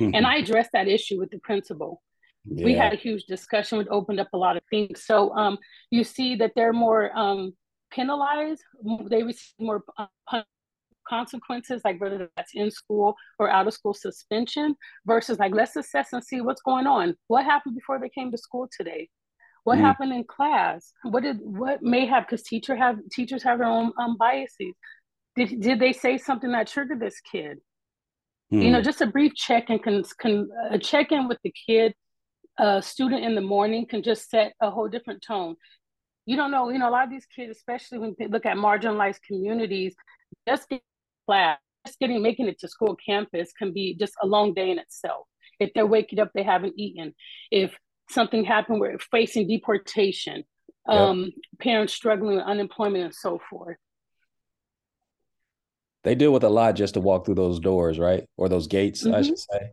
and 0.00 0.26
I 0.26 0.36
addressed 0.36 0.70
that 0.72 0.88
issue 0.88 1.18
with 1.18 1.30
the 1.30 1.38
principal. 1.38 2.02
We 2.46 2.74
had 2.74 2.92
a 2.92 2.96
huge 2.96 3.24
discussion, 3.24 3.78
which 3.78 3.88
opened 3.90 4.18
up 4.18 4.28
a 4.32 4.38
lot 4.38 4.56
of 4.56 4.62
things. 4.70 5.04
So 5.04 5.30
um, 5.34 5.58
you 5.90 6.04
see 6.04 6.36
that 6.36 6.52
they're 6.56 6.72
more 6.72 7.16
um, 7.16 7.52
penalized, 7.90 8.62
they 9.08 9.22
receive 9.22 9.54
more 9.58 9.84
uh, 9.98 10.06
pun- 10.28 10.44
consequences, 11.08 11.82
like 11.84 12.00
whether 12.00 12.30
that's 12.36 12.52
in 12.54 12.70
school 12.70 13.14
or 13.38 13.50
out 13.50 13.66
of 13.66 13.74
school 13.74 13.94
suspension, 13.94 14.74
versus 15.06 15.38
like 15.38 15.54
let's 15.54 15.76
assess 15.76 16.12
and 16.12 16.22
see 16.24 16.40
what's 16.40 16.62
going 16.62 16.86
on. 16.86 17.16
What 17.28 17.44
happened 17.44 17.74
before 17.74 17.98
they 17.98 18.08
came 18.08 18.30
to 18.30 18.38
school 18.38 18.68
today? 18.76 19.08
What 19.64 19.78
Mm. 19.78 19.82
happened 19.82 20.12
in 20.12 20.24
class? 20.24 20.92
What 21.02 21.22
did 21.22 21.38
what 21.42 21.82
may 21.82 22.06
have 22.06 22.24
because 22.26 22.42
teacher 22.42 22.74
have 22.76 22.98
teachers 23.12 23.42
have 23.42 23.58
their 23.58 23.68
own 23.68 23.92
um, 23.98 24.16
biases. 24.16 24.74
Did 25.36 25.60
did 25.60 25.78
they 25.80 25.92
say 25.92 26.18
something 26.18 26.52
that 26.52 26.66
triggered 26.66 27.00
this 27.00 27.20
kid? 27.20 27.58
You 28.50 28.70
know, 28.70 28.80
Mm. 28.80 28.84
just 28.84 29.00
a 29.00 29.06
brief 29.06 29.34
check 29.34 29.70
and 29.70 29.80
can, 29.82 30.02
can 30.18 30.48
a 30.70 30.78
check 30.78 31.12
in 31.12 31.28
with 31.28 31.38
the 31.44 31.52
kid, 31.66 31.94
a 32.58 32.82
student 32.82 33.24
in 33.24 33.34
the 33.36 33.40
morning 33.40 33.86
can 33.86 34.02
just 34.02 34.28
set 34.28 34.54
a 34.60 34.70
whole 34.70 34.88
different 34.88 35.22
tone. 35.22 35.54
You 36.26 36.36
don't 36.36 36.50
know, 36.50 36.68
you 36.70 36.78
know, 36.78 36.88
a 36.88 36.90
lot 36.90 37.04
of 37.04 37.10
these 37.10 37.26
kids, 37.26 37.56
especially 37.56 37.98
when 37.98 38.14
they 38.18 38.26
look 38.26 38.44
at 38.46 38.56
marginalized 38.56 39.22
communities, 39.22 39.94
just 40.48 40.68
class, 41.30 41.58
just 41.86 41.98
getting 42.00 42.20
making 42.22 42.48
it 42.48 42.58
to 42.58 42.68
school 42.68 42.96
campus 42.96 43.52
can 43.52 43.72
be 43.72 43.94
just 43.94 44.14
a 44.20 44.26
long 44.26 44.52
day 44.52 44.70
in 44.70 44.78
itself. 44.78 45.26
If 45.60 45.70
they're 45.74 45.86
waking 45.86 46.18
up, 46.18 46.30
they 46.34 46.42
haven't 46.42 46.74
eaten. 46.76 47.14
If 47.52 47.76
something 48.10 48.44
happened 48.44 48.80
where 48.80 48.98
facing 49.10 49.46
deportation, 49.46 50.42
Yep. 50.88 50.96
um, 50.98 51.30
parents 51.60 51.92
struggling 51.94 52.36
with 52.36 52.44
unemployment 52.44 53.04
and 53.04 53.14
so 53.14 53.38
forth. 53.48 53.76
They 56.02 56.16
deal 56.16 56.32
with 56.32 56.42
a 56.42 56.48
lot 56.48 56.74
just 56.74 56.94
to 56.94 57.00
walk 57.00 57.26
through 57.26 57.36
those 57.36 57.60
doors, 57.60 57.98
right? 57.98 58.24
Or 58.36 58.48
those 58.48 58.66
gates, 58.66 59.06
I 59.06 59.20
Mhm. 59.20 59.26
should 59.26 59.38
say. 59.38 59.70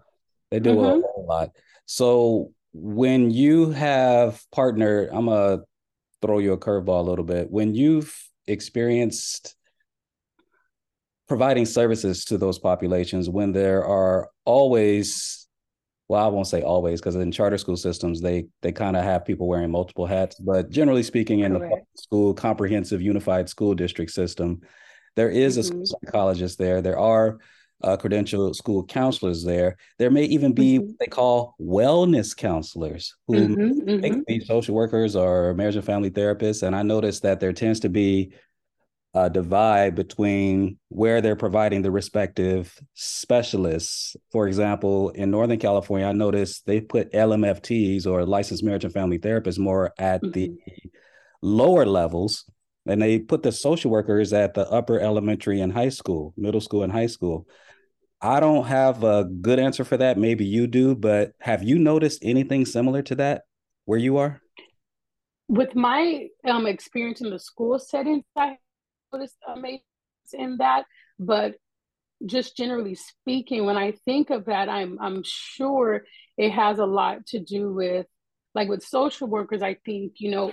They 0.51 0.59
deal 0.59 0.75
with 0.75 1.01
Mhm. 1.01 1.15
a 1.17 1.21
lot. 1.21 1.51
So 1.85 2.53
when 2.73 3.31
you 3.31 3.71
have 3.71 4.43
partnered, 4.51 5.09
I'm 5.09 5.25
gonna 5.25 5.63
throw 6.21 6.37
you 6.37 6.53
a 6.53 6.57
curveball 6.59 6.99
a 6.99 7.09
little 7.09 7.25
bit. 7.25 7.49
When 7.49 7.73
you've 7.73 8.13
experienced 8.45 9.56
providing 11.28 11.65
services 11.65 12.25
to 12.25 12.38
those 12.38 12.59
populations, 12.59 13.30
when 13.30 13.51
there 13.51 13.86
are 13.86 14.30
always, 14.45 15.47
well, 16.07 16.23
I 16.23 16.28
won't 16.28 16.47
say 16.47 16.61
always, 16.61 17.01
because 17.01 17.15
in 17.15 17.32
charter 17.32 17.57
school 17.57 17.78
systems, 17.78 18.21
they 18.21 18.47
they 18.61 18.71
kind 18.71 18.95
of 18.95 19.03
have 19.03 19.25
people 19.25 19.47
wearing 19.47 19.71
multiple 19.71 20.05
hats. 20.05 20.36
But 20.39 20.69
generally 20.69 21.03
speaking, 21.03 21.41
in 21.41 21.53
the 21.53 21.59
Correct. 21.59 21.71
public 21.71 21.88
school 21.95 22.34
comprehensive 22.34 23.01
unified 23.01 23.49
school 23.49 23.75
district 23.75 24.11
system, 24.11 24.61
there 25.15 25.30
is 25.30 25.57
a 25.57 25.63
school 25.63 25.82
Mhm. 25.82 26.05
psychologist 26.05 26.57
there. 26.57 26.82
There 26.82 26.99
are 26.99 27.39
uh, 27.84 27.95
credentialed 27.97 28.55
school 28.55 28.84
counselors 28.86 29.43
there. 29.43 29.78
There 29.99 30.09
may 30.09 30.23
even 30.25 30.53
be 30.53 30.80
what 30.80 30.95
they 30.99 31.05
call 31.07 31.55
wellness 31.61 32.36
counselors 32.36 33.15
who 33.28 33.49
Mhm, 33.49 34.01
they 34.01 34.09
mhm. 34.09 34.13
could 34.15 34.25
be 34.25 34.39
social 34.39 34.73
workers 34.73 35.15
or 35.15 35.53
marriage 35.53 35.75
and 35.75 35.86
family 35.86 36.09
therapists. 36.09 36.63
And 36.63 36.75
I 36.75 36.82
noticed 36.84 37.21
that 37.23 37.39
there 37.39 37.53
tends 37.53 37.80
to 37.82 37.89
be 37.89 38.34
a 39.26 39.30
divide 39.30 39.95
between 39.95 40.78
where 40.89 41.22
they're 41.22 41.36
providing 41.36 41.82
the 41.82 41.89
respective 41.89 42.80
specialists. 42.93 44.15
For 44.32 44.47
example, 44.47 45.09
in 45.09 45.32
Northern 45.32 45.57
California, 45.57 46.05
I 46.05 46.11
noticed 46.11 46.65
they 46.65 46.82
put 46.82 47.11
LMFTs 47.13 48.05
or 48.05 48.26
licensed 48.26 48.63
marriage 48.63 48.84
and 48.84 48.93
family 48.93 49.18
therapists 49.18 49.57
more 49.57 49.91
at 49.97 50.22
the 50.22 50.51
lower 51.41 51.86
levels, 51.86 52.45
and 52.86 53.01
they 53.01 53.20
put 53.20 53.41
the 53.41 53.51
social 53.51 53.89
workers 53.89 54.34
at 54.34 54.53
the 54.53 54.70
upper 54.70 54.99
elementary 54.99 55.61
and 55.61 55.74
high 55.74 55.89
school, 55.89 56.34
middle 56.38 56.61
school 56.61 56.84
and 56.84 56.91
high 56.91 57.07
school. 57.07 57.47
I 58.22 58.39
don't 58.39 58.65
have 58.65 59.03
a 59.03 59.26
good 59.26 59.59
answer 59.59 59.84
for 59.84 59.97
that. 59.97 60.18
Maybe 60.18 60.45
you 60.45 60.68
do, 60.68 60.95
but 60.95 61.34
have 61.39 61.63
you 61.63 61.80
noticed 61.80 62.20
anything 62.24 62.65
similar 62.65 63.01
to 63.03 63.15
that 63.15 63.43
where 63.86 63.99
you 63.99 64.18
are? 64.18 64.41
with 65.49 65.76
my 65.76 66.27
um, 66.45 66.68
experience 66.68 67.22
in 67.22 67.30
the 67.30 67.39
school 67.39 67.80
setting, 67.80 68.23
I 68.35 68.57
noticed 69.13 69.38
amazing 69.47 69.81
in 70.34 70.57
that. 70.57 70.85
But 71.19 71.55
just 72.25 72.57
generally 72.57 72.95
speaking, 72.95 73.65
when 73.65 73.77
I 73.77 73.93
think 74.05 74.29
of 74.29 74.45
that, 74.45 74.69
I'm 74.69 74.97
I'm 74.99 75.23
sure 75.23 76.03
it 76.38 76.51
has 76.51 76.79
a 76.79 76.85
lot 76.85 77.25
to 77.27 77.39
do 77.39 77.73
with 77.73 78.05
like 78.55 78.69
with 78.69 78.84
social 78.84 79.27
workers. 79.27 79.61
I 79.61 79.77
think 79.85 80.13
you 80.17 80.31
know, 80.31 80.51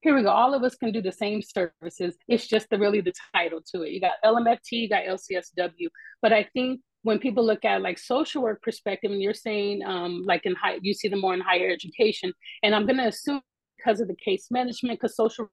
here 0.00 0.14
we 0.14 0.22
go. 0.22 0.30
All 0.30 0.54
of 0.54 0.62
us 0.62 0.74
can 0.74 0.92
do 0.92 1.02
the 1.02 1.12
same 1.12 1.42
services. 1.42 2.16
It's 2.28 2.46
just 2.46 2.68
the 2.70 2.78
really 2.78 3.00
the 3.00 3.14
title 3.34 3.60
to 3.74 3.82
it. 3.82 3.90
You 3.90 4.00
got 4.00 4.12
LMFT, 4.24 4.72
you 4.72 4.88
got 4.88 5.04
LCSW, 5.04 5.88
but 6.22 6.32
I 6.32 6.48
think 6.52 6.80
when 7.02 7.18
people 7.18 7.46
look 7.46 7.64
at 7.64 7.80
like 7.80 7.98
social 7.98 8.42
work 8.42 8.60
perspective, 8.62 9.10
and 9.10 9.22
you're 9.22 9.34
saying 9.34 9.82
um, 9.84 10.24
like 10.26 10.44
in 10.44 10.54
high, 10.54 10.78
you 10.82 10.94
see 10.94 11.08
them 11.08 11.20
more 11.20 11.34
in 11.34 11.40
higher 11.40 11.70
education, 11.70 12.32
and 12.62 12.74
I'm 12.74 12.86
going 12.86 12.98
to 12.98 13.06
assume 13.06 13.40
because 13.76 14.00
of 14.00 14.08
the 14.08 14.16
case 14.16 14.48
management, 14.50 15.00
because 15.00 15.16
social 15.16 15.44
work 15.44 15.50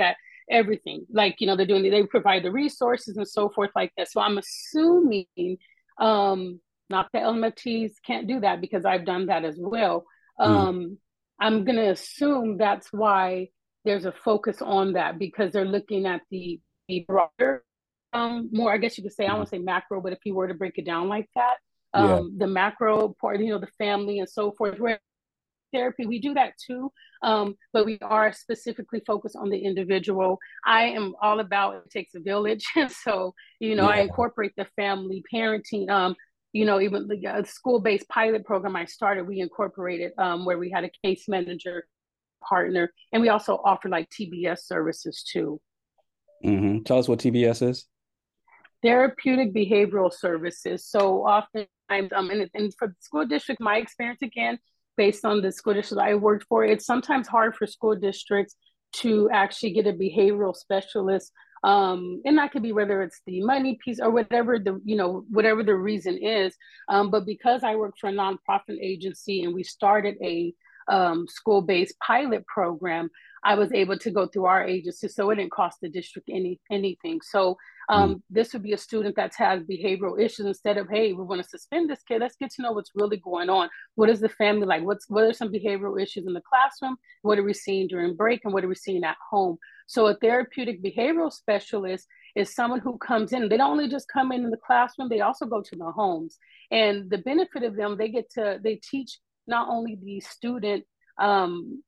at 0.00 0.16
everything, 0.50 1.06
like 1.12 1.36
you 1.40 1.46
know 1.46 1.56
they're 1.56 1.66
doing, 1.66 1.82
they 1.90 2.02
provide 2.04 2.42
the 2.42 2.52
resources 2.52 3.16
and 3.16 3.28
so 3.28 3.48
forth 3.50 3.70
like 3.74 3.92
that. 3.96 4.10
So 4.10 4.20
I'm 4.20 4.38
assuming, 4.38 5.58
um, 5.98 6.60
not 6.88 7.08
the 7.12 7.18
LMFTs 7.18 7.92
can't 8.06 8.26
do 8.28 8.40
that 8.40 8.60
because 8.60 8.84
I've 8.84 9.04
done 9.06 9.26
that 9.26 9.44
as 9.44 9.56
well. 9.58 10.04
Um, 10.38 10.98
I'm 11.40 11.64
going 11.64 11.76
to 11.76 11.90
assume 11.90 12.58
that's 12.58 12.88
why 12.92 13.48
there's 13.84 14.04
a 14.04 14.12
focus 14.24 14.62
on 14.62 14.92
that 14.94 15.18
because 15.18 15.52
they're 15.52 15.64
looking 15.64 16.06
at 16.06 16.20
the, 16.30 16.60
the 16.88 17.04
broader, 17.08 17.64
um, 18.12 18.48
more, 18.52 18.72
I 18.72 18.78
guess 18.78 18.96
you 18.96 19.02
could 19.04 19.12
say, 19.12 19.26
I 19.26 19.34
want 19.34 19.48
to 19.48 19.56
say 19.56 19.58
macro, 19.58 20.00
but 20.00 20.12
if 20.12 20.18
you 20.24 20.34
were 20.34 20.48
to 20.48 20.54
break 20.54 20.78
it 20.78 20.86
down 20.86 21.08
like 21.08 21.28
that, 21.34 21.56
um, 21.92 22.06
Yeah. 22.06 22.20
the 22.38 22.46
macro 22.46 23.14
part, 23.20 23.40
you 23.40 23.50
know, 23.50 23.58
the 23.58 23.68
family 23.78 24.18
and 24.20 24.28
so 24.28 24.52
forth, 24.52 24.78
where 24.78 25.00
therapy, 25.72 26.06
we 26.06 26.20
do 26.20 26.34
that 26.34 26.52
too, 26.64 26.90
um, 27.22 27.56
but 27.72 27.86
we 27.86 27.98
are 28.02 28.32
specifically 28.32 29.02
focused 29.06 29.36
on 29.36 29.50
the 29.50 29.58
individual. 29.58 30.38
I 30.64 30.84
am 30.86 31.14
all 31.20 31.40
about 31.40 31.76
it 31.76 31.90
takes 31.90 32.14
a 32.14 32.20
village. 32.20 32.64
so, 33.04 33.34
you 33.60 33.74
know, 33.74 33.86
I 33.86 33.98
incorporate 33.98 34.52
the 34.56 34.66
family 34.76 35.22
parenting, 35.32 35.88
um, 35.90 36.16
you 36.52 36.64
know, 36.64 36.80
even 36.80 37.06
the 37.06 37.26
uh, 37.26 37.42
school-based 37.42 38.08
pilot 38.08 38.44
program 38.44 38.76
I 38.76 38.86
started, 38.86 39.26
we 39.26 39.40
incorporated 39.40 40.12
um, 40.18 40.44
where 40.44 40.58
we 40.58 40.70
had 40.70 40.84
a 40.84 40.90
case 41.04 41.24
manager 41.28 41.86
partner, 42.48 42.92
and 43.12 43.22
we 43.22 43.28
also 43.28 43.60
offer 43.64 43.88
like 43.88 44.08
TBS 44.10 44.60
services 44.60 45.22
too. 45.30 45.60
hmm 46.42 46.80
Tell 46.80 46.98
us 46.98 47.08
what 47.08 47.18
TBS 47.18 47.68
is. 47.68 47.86
Therapeutic 48.82 49.54
behavioral 49.54 50.12
services. 50.12 50.86
So 50.86 51.26
oftentimes, 51.26 52.12
um, 52.14 52.30
and, 52.30 52.48
and 52.54 52.72
for 52.78 52.88
the 52.88 52.94
school 53.00 53.26
district, 53.26 53.60
my 53.60 53.78
experience 53.78 54.22
again, 54.22 54.58
based 54.96 55.24
on 55.24 55.42
the 55.42 55.52
school 55.52 55.74
district 55.74 56.02
I 56.02 56.14
worked 56.14 56.46
for, 56.48 56.64
it's 56.64 56.86
sometimes 56.86 57.28
hard 57.28 57.54
for 57.54 57.66
school 57.66 57.94
districts 57.94 58.56
to 58.94 59.28
actually 59.32 59.72
get 59.72 59.86
a 59.86 59.92
behavioral 59.92 60.54
specialist 60.54 61.32
um, 61.64 62.22
and 62.24 62.38
that 62.38 62.52
could 62.52 62.62
be 62.62 62.72
whether 62.72 63.02
it's 63.02 63.20
the 63.26 63.42
money 63.42 63.78
piece 63.84 63.98
or 64.00 64.10
whatever 64.10 64.58
the 64.58 64.80
you 64.84 64.96
know 64.96 65.24
whatever 65.30 65.62
the 65.62 65.74
reason 65.74 66.16
is 66.16 66.54
um, 66.88 67.10
but 67.10 67.26
because 67.26 67.62
i 67.62 67.74
work 67.74 67.94
for 68.00 68.08
a 68.08 68.12
nonprofit 68.12 68.78
agency 68.80 69.42
and 69.42 69.54
we 69.54 69.62
started 69.62 70.16
a 70.22 70.54
um, 70.88 71.26
school-based 71.28 71.94
pilot 72.00 72.46
program 72.46 73.10
i 73.44 73.54
was 73.54 73.72
able 73.72 73.98
to 73.98 74.10
go 74.10 74.26
through 74.26 74.46
our 74.46 74.64
agency 74.64 75.08
so 75.08 75.30
it 75.30 75.36
didn't 75.36 75.52
cost 75.52 75.78
the 75.80 75.88
district 75.88 76.28
any 76.32 76.60
anything. 76.70 77.20
So 77.22 77.56
um, 77.88 78.22
this 78.28 78.52
would 78.52 78.62
be 78.62 78.72
a 78.72 78.78
student 78.78 79.14
that's 79.14 79.36
had 79.36 79.66
behavioral 79.66 80.20
issues 80.20 80.46
instead 80.46 80.76
of 80.76 80.88
hey 80.88 81.12
we 81.12 81.24
want 81.24 81.42
to 81.42 81.48
suspend 81.48 81.88
this 81.88 82.02
kid. 82.02 82.20
Let's 82.20 82.36
get 82.36 82.50
to 82.52 82.62
know 82.62 82.72
what's 82.72 82.90
really 82.94 83.18
going 83.18 83.50
on. 83.50 83.68
What 83.94 84.10
is 84.10 84.20
the 84.20 84.28
family 84.28 84.66
like? 84.66 84.82
What's 84.82 85.08
what 85.08 85.24
are 85.24 85.32
some 85.32 85.52
behavioral 85.52 86.00
issues 86.00 86.26
in 86.26 86.32
the 86.32 86.42
classroom? 86.42 86.96
What 87.22 87.38
are 87.38 87.44
we 87.44 87.54
seeing 87.54 87.88
during 87.88 88.16
break 88.16 88.40
and 88.44 88.52
what 88.52 88.64
are 88.64 88.68
we 88.68 88.74
seeing 88.74 89.04
at 89.04 89.16
home? 89.30 89.58
So 89.86 90.06
a 90.06 90.16
therapeutic 90.16 90.82
behavioral 90.82 91.32
specialist 91.32 92.06
is 92.34 92.54
someone 92.54 92.80
who 92.80 92.98
comes 92.98 93.32
in. 93.32 93.48
They 93.48 93.56
don't 93.56 93.70
only 93.70 93.88
just 93.88 94.08
come 94.12 94.32
in, 94.32 94.44
in 94.44 94.50
the 94.50 94.58
classroom, 94.58 95.08
they 95.08 95.20
also 95.20 95.46
go 95.46 95.62
to 95.62 95.76
the 95.76 95.90
homes. 95.90 96.38
And 96.70 97.08
the 97.08 97.18
benefit 97.18 97.62
of 97.62 97.76
them, 97.76 97.96
they 97.96 98.08
get 98.08 98.28
to, 98.32 98.58
they 98.62 98.76
teach 98.90 99.18
not 99.46 99.68
only 99.68 99.98
the 100.02 100.20
student 100.20 100.84
um, 101.18 101.82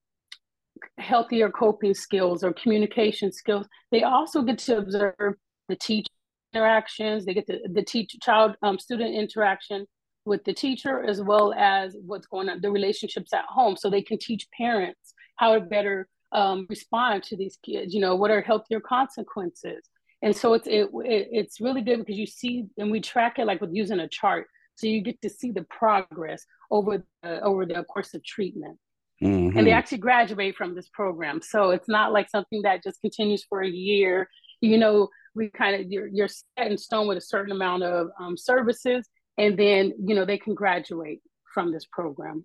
healthier 0.99 1.51
coping 1.51 1.95
skills 1.95 2.45
or 2.45 2.53
communication 2.53 3.33
skills, 3.33 3.67
they 3.91 4.03
also 4.03 4.43
get 4.43 4.59
to 4.59 4.79
observe 4.79 5.35
the 5.69 5.77
teacher 5.77 6.13
interactions, 6.55 7.25
they 7.25 7.35
get 7.35 7.47
the, 7.47 7.61
the 7.73 7.83
teach 7.83 8.17
child 8.23 8.57
um, 8.63 8.79
student 8.79 9.15
interaction 9.15 9.87
with 10.25 10.45
the 10.45 10.53
teacher 10.53 11.03
as 11.05 11.21
well 11.23 11.53
as 11.55 11.97
what's 12.07 12.27
going 12.27 12.49
on, 12.49 12.61
the 12.61 12.71
relationships 12.71 13.33
at 13.33 13.45
home. 13.47 13.77
So 13.77 13.91
they 13.91 14.03
can 14.03 14.19
teach 14.19 14.47
parents 14.57 15.15
how 15.37 15.55
to 15.55 15.61
better 15.61 16.09
um, 16.33 16.67
respond 16.69 17.23
to 17.25 17.37
these 17.37 17.59
kids, 17.65 17.95
you 17.95 18.01
know, 18.01 18.15
what 18.17 18.31
are 18.31 18.43
healthier 18.43 18.81
consequences. 18.81 19.89
And 20.21 20.37
so 20.37 20.55
it's 20.55 20.67
it, 20.67 20.89
it 20.93 21.29
it's 21.31 21.61
really 21.61 21.81
good 21.81 21.99
because 21.99 22.19
you 22.19 22.27
see 22.27 22.67
and 22.77 22.91
we 22.91 23.01
track 23.01 23.39
it 23.39 23.47
like 23.47 23.61
with 23.61 23.71
using 23.73 24.01
a 24.01 24.09
chart. 24.09 24.47
So 24.79 24.87
you 24.87 25.01
get 25.01 25.21
to 25.23 25.29
see 25.29 25.51
the 25.51 25.65
progress 25.65 26.45
over 26.71 27.05
the, 27.23 27.41
over 27.43 27.67
the 27.67 27.83
course 27.85 28.15
of 28.15 28.25
treatment. 28.25 28.79
And 29.21 29.53
they 29.57 29.63
Mhm. 29.63 29.73
actually 29.73 29.99
graduate 29.99 30.55
from 30.55 30.77
this 30.77 30.89
program. 30.89 31.43
So 31.43 31.71
it's 31.71 31.89
not 31.89 32.13
like 32.13 32.31
something 32.31 32.63
that 32.63 32.85
just 32.85 33.01
continues 33.01 33.43
for 33.43 33.61
a 33.61 33.69
year. 33.69 34.29
You 34.61 34.79
know, 34.79 35.09
we 35.35 35.51
kind 35.51 35.75
of 35.75 35.91
you're, 35.91 36.07
you're 36.07 36.29
set 36.29 36.71
in 36.71 36.79
stone 36.79 37.09
with 37.09 37.19
a 37.19 37.21
certain 37.35 37.51
amount 37.51 37.83
of 37.83 38.11
um, 38.21 38.37
services, 38.37 39.09
and 39.37 39.59
then 39.59 39.93
you 40.07 40.15
know 40.15 40.25
they 40.25 40.39
can 40.39 40.55
graduate 40.55 41.21
from 41.53 41.73
this 41.73 41.85
program. 41.91 42.45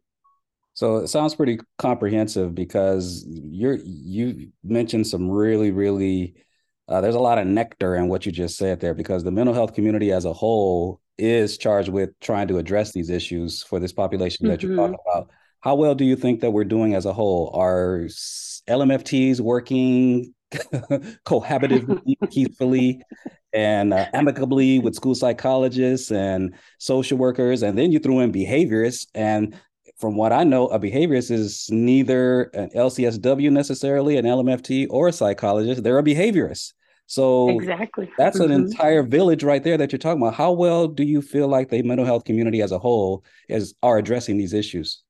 So 0.73 0.97
it 0.97 1.07
sounds 1.09 1.35
pretty 1.35 1.59
comprehensive 1.77 2.55
because 2.55 3.23
you're 3.27 3.77
you 3.83 4.51
mentioned 4.63 5.05
some 5.05 5.29
really 5.29 5.69
really 5.69 6.33
uh, 6.87 6.99
there's 7.01 7.15
a 7.15 7.19
lot 7.19 7.37
of 7.37 7.45
nectar 7.45 7.95
in 7.95 8.07
what 8.07 8.25
you 8.25 8.31
just 8.31 8.57
said 8.57 8.79
there 8.79 8.95
because 8.95 9.23
the 9.23 9.31
mental 9.31 9.53
health 9.53 9.75
community 9.75 10.11
as 10.11 10.25
a 10.25 10.33
whole 10.33 10.99
is 11.17 11.57
charged 11.57 11.89
with 11.89 12.09
trying 12.19 12.47
to 12.47 12.57
address 12.57 12.91
these 12.91 13.09
issues 13.09 13.63
for 13.63 13.79
this 13.79 13.93
population 13.93 14.47
that 14.47 14.63
you're 14.63 14.75
talking 14.75 14.97
about. 15.07 15.29
How 15.61 15.75
well 15.75 15.95
do 15.95 16.03
you 16.03 16.15
think 16.15 16.41
that 16.41 16.51
we're 16.51 16.65
doing 16.65 16.93
as 16.93 17.05
a 17.05 17.13
whole? 17.13 17.51
Are 17.53 18.01
LMFTs 18.67 19.39
working 19.39 20.33
cohabitively, 21.25 22.17
peacefully, 22.31 23.01
and 23.53 23.93
uh, 23.93 24.07
amicably 24.13 24.79
with 24.79 24.95
school 24.95 25.15
psychologists 25.15 26.11
and 26.11 26.53
social 26.79 27.17
workers? 27.17 27.63
And 27.63 27.77
then 27.77 27.91
you 27.91 27.99
threw 27.99 28.19
in 28.19 28.33
behaviorists. 28.33 29.07
And 29.15 29.57
from 29.97 30.17
what 30.17 30.33
I 30.33 30.43
know, 30.43 30.67
a 30.67 30.79
behaviorist 30.79 31.31
is 31.31 31.69
neither 31.71 32.43
an 32.53 32.69
LCSW 32.75 33.51
necessarily, 33.51 34.17
an 34.17 34.25
LMFT, 34.25 34.87
or 34.89 35.07
a 35.07 35.13
psychologist. 35.13 35.83
They're 35.83 35.99
a 35.99 36.03
behaviorist. 36.03 36.73
So 37.07 37.49
Exactly. 37.49 38.09
that's 38.17 38.39
an 38.39 38.49
Mhm. 38.49 38.55
entire 38.55 39.03
village 39.03 39.43
right 39.43 39.63
there 39.63 39.77
that 39.77 39.91
you're 39.91 39.99
talking 39.99 40.21
about. 40.21 40.35
How 40.35 40.51
well 40.51 40.87
do 40.87 41.03
you 41.03 41.21
feel 41.21 41.47
like 41.47 41.69
the 41.69 41.81
mental 41.83 42.05
health 42.05 42.25
community 42.25 42.61
as 42.61 42.71
a 42.71 42.79
whole 42.79 43.23
is 43.49 43.75
are 43.83 43.97
addressing 43.97 44.37
these 44.37 44.53
issues? 44.53 45.03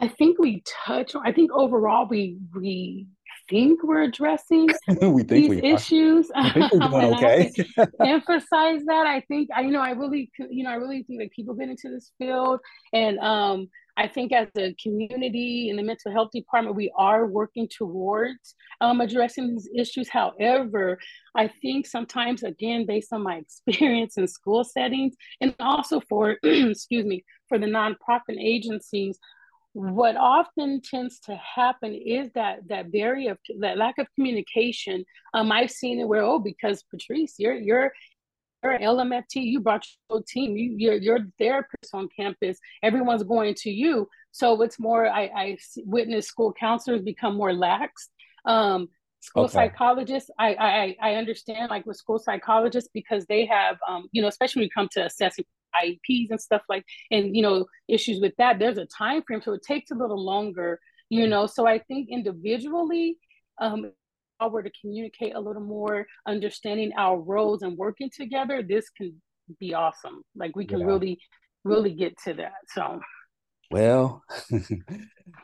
I 0.00 0.08
think 0.08 0.38
we 0.38 0.62
touch. 0.84 1.12
I 1.24 1.32
think 1.32 1.52
overall 1.52 2.08
we 2.08 2.38
we 2.54 3.06
think 3.48 3.82
we're 3.84 4.02
addressing 4.02 4.72
we 5.00 5.22
think 5.22 5.48
these 5.48 5.48
we 5.48 5.62
issues. 5.62 6.30
I 6.34 6.50
think 6.50 6.72
we're 6.72 6.80
doing 6.80 7.04
okay. 7.14 7.52
emphasize 8.04 8.80
that. 8.86 9.06
I 9.06 9.20
think 9.28 9.50
I, 9.54 9.60
you 9.62 9.70
know, 9.70 9.80
I 9.80 9.90
really, 9.90 10.30
you 10.50 10.64
know, 10.64 10.70
I 10.70 10.74
really 10.74 11.04
think 11.04 11.20
that 11.20 11.30
people 11.30 11.54
get 11.54 11.68
into 11.68 11.88
this 11.88 12.10
field, 12.18 12.60
and 12.92 13.18
um, 13.20 13.68
I 14.02 14.08
think 14.08 14.32
as 14.32 14.48
a 14.58 14.74
community 14.82 15.70
in 15.70 15.76
the 15.76 15.82
mental 15.84 16.10
health 16.10 16.30
department, 16.34 16.74
we 16.74 16.90
are 16.98 17.26
working 17.26 17.68
towards 17.68 18.56
um, 18.80 19.00
addressing 19.00 19.52
these 19.52 19.70
issues. 19.76 20.08
However, 20.08 20.98
I 21.36 21.46
think 21.46 21.86
sometimes, 21.86 22.42
again, 22.42 22.84
based 22.84 23.12
on 23.12 23.22
my 23.22 23.36
experience 23.44 24.18
in 24.18 24.26
school 24.26 24.64
settings, 24.64 25.14
and 25.40 25.54
also 25.60 26.00
for, 26.08 26.36
excuse 26.42 27.06
me, 27.06 27.24
for 27.48 27.60
the 27.60 27.66
nonprofit 27.66 28.40
agencies, 28.40 29.20
what 29.74 30.16
often 30.16 30.80
tends 30.82 31.20
to 31.20 31.36
happen 31.36 31.94
is 31.94 32.28
that 32.34 32.58
that 32.68 32.90
barrier 32.90 33.38
that 33.60 33.78
lack 33.78 33.98
of 33.98 34.08
communication. 34.16 35.04
Um, 35.32 35.52
I've 35.52 35.70
seen 35.70 36.00
it 36.00 36.08
where 36.08 36.22
oh, 36.22 36.40
because 36.40 36.84
Patrice, 36.90 37.36
you're 37.38 37.54
you're 37.54 37.92
you're 38.62 38.72
an 38.72 38.82
LMFT, 38.82 39.36
you 39.42 39.60
brought 39.60 39.84
your 39.86 40.16
whole 40.18 40.22
team, 40.22 40.56
you 40.56 40.74
you're 40.78 40.94
you're 40.94 41.18
the 41.20 41.32
therapist 41.38 41.94
on 41.94 42.08
campus, 42.16 42.58
everyone's 42.82 43.22
going 43.24 43.54
to 43.56 43.70
you. 43.70 44.08
So 44.32 44.60
it's 44.62 44.78
more 44.78 45.06
I 45.08 45.22
I 45.36 45.58
witness 45.84 46.26
school 46.26 46.52
counselors 46.52 47.02
become 47.02 47.36
more 47.36 47.52
lax. 47.52 48.08
Um, 48.44 48.88
school 49.20 49.46
Okay. 49.46 49.48
psychologists, 49.48 50.30
I, 50.38 50.54
I 50.54 51.10
I 51.12 51.14
understand 51.16 51.70
like 51.70 51.86
with 51.86 51.96
school 51.96 52.18
psychologists 52.18 52.90
because 52.92 53.26
they 53.26 53.46
have 53.46 53.76
um, 53.88 54.08
you 54.12 54.22
know, 54.22 54.28
especially 54.28 54.60
when 54.60 54.64
you 54.66 54.70
come 54.74 54.88
to 54.92 55.04
assessing 55.04 55.44
IEPs 55.82 56.30
and 56.30 56.40
stuff 56.40 56.62
like 56.68 56.84
and 57.10 57.34
you 57.34 57.42
know 57.42 57.66
issues 57.88 58.20
with 58.20 58.34
that 58.36 58.58
there's 58.58 58.76
a 58.76 58.84
time 58.86 59.22
frame 59.26 59.40
so 59.42 59.54
it 59.54 59.62
takes 59.62 59.90
a 59.90 59.94
little 59.94 60.22
longer 60.22 60.78
you 61.08 61.26
know 61.26 61.46
so 61.46 61.66
I 61.66 61.78
think 61.78 62.10
individually 62.10 63.16
um 63.58 63.90
were 64.40 64.62
to 64.62 64.70
communicate 64.80 65.34
a 65.34 65.40
little 65.40 65.62
more 65.62 66.06
understanding 66.26 66.92
our 66.96 67.18
roles 67.20 67.62
and 67.62 67.76
working 67.76 68.10
together 68.14 68.62
this 68.62 68.88
can 68.90 69.14
be 69.60 69.74
awesome 69.74 70.22
like 70.34 70.56
we 70.56 70.64
can 70.64 70.80
Yeah. 70.80 70.86
really 70.86 71.18
really 71.64 71.92
get 71.92 72.16
to 72.24 72.34
that 72.34 72.52
so 72.68 73.00
Well, 73.70 74.22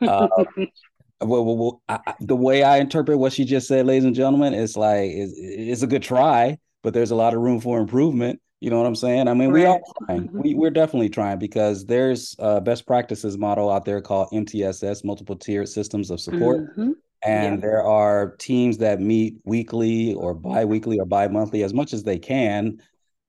uh, 0.01 0.27
well, 1.21 1.45
well, 1.45 1.57
well 1.57 1.81
I, 1.89 2.13
the 2.19 2.35
way 2.35 2.63
I 2.63 2.77
interpret 2.77 3.17
what 3.19 3.33
she 3.33 3.45
just 3.45 3.67
said, 3.67 3.85
ladies 3.85 4.05
and 4.05 4.15
gentlemen, 4.15 4.53
is 4.53 4.77
like 4.77 5.11
it's, 5.11 5.33
it's 5.37 5.81
a 5.81 5.87
good 5.87 6.03
try, 6.03 6.57
but 6.83 6.93
there's 6.93 7.11
a 7.11 7.15
lot 7.15 7.33
of 7.33 7.41
room 7.41 7.59
for 7.59 7.79
improvement. 7.79 8.41
You 8.61 8.69
know 8.69 8.77
what 8.77 8.87
I'm 8.87 8.95
saying? 8.95 9.27
I 9.29 9.33
mean, 9.33 9.51
we 9.51 9.65
are 9.65 9.79
trying. 10.05 10.29
We, 10.33 10.53
we're 10.53 10.69
definitely 10.69 11.09
trying 11.09 11.39
because 11.39 11.85
there's 11.85 12.35
a 12.39 12.59
best 12.59 12.85
practices 12.85 13.37
model 13.37 13.71
out 13.71 13.85
there 13.85 14.01
called 14.01 14.27
MTSS, 14.33 15.05
multiple 15.05 15.37
tiered 15.37 15.69
systems 15.69 16.11
of 16.11 16.19
support. 16.19 16.75
Mhm. 16.77 16.93
And 17.23 17.55
Yeah. 17.55 17.61
there 17.61 17.83
are 17.83 18.35
teams 18.37 18.77
that 18.79 19.01
meet 19.01 19.35
weekly 19.45 20.13
or 20.13 20.33
bi-weekly 20.33 20.99
or 20.99 21.05
bi-monthly 21.05 21.63
as 21.63 21.73
much 21.73 21.93
as 21.93 22.03
they 22.03 22.17
can 22.19 22.81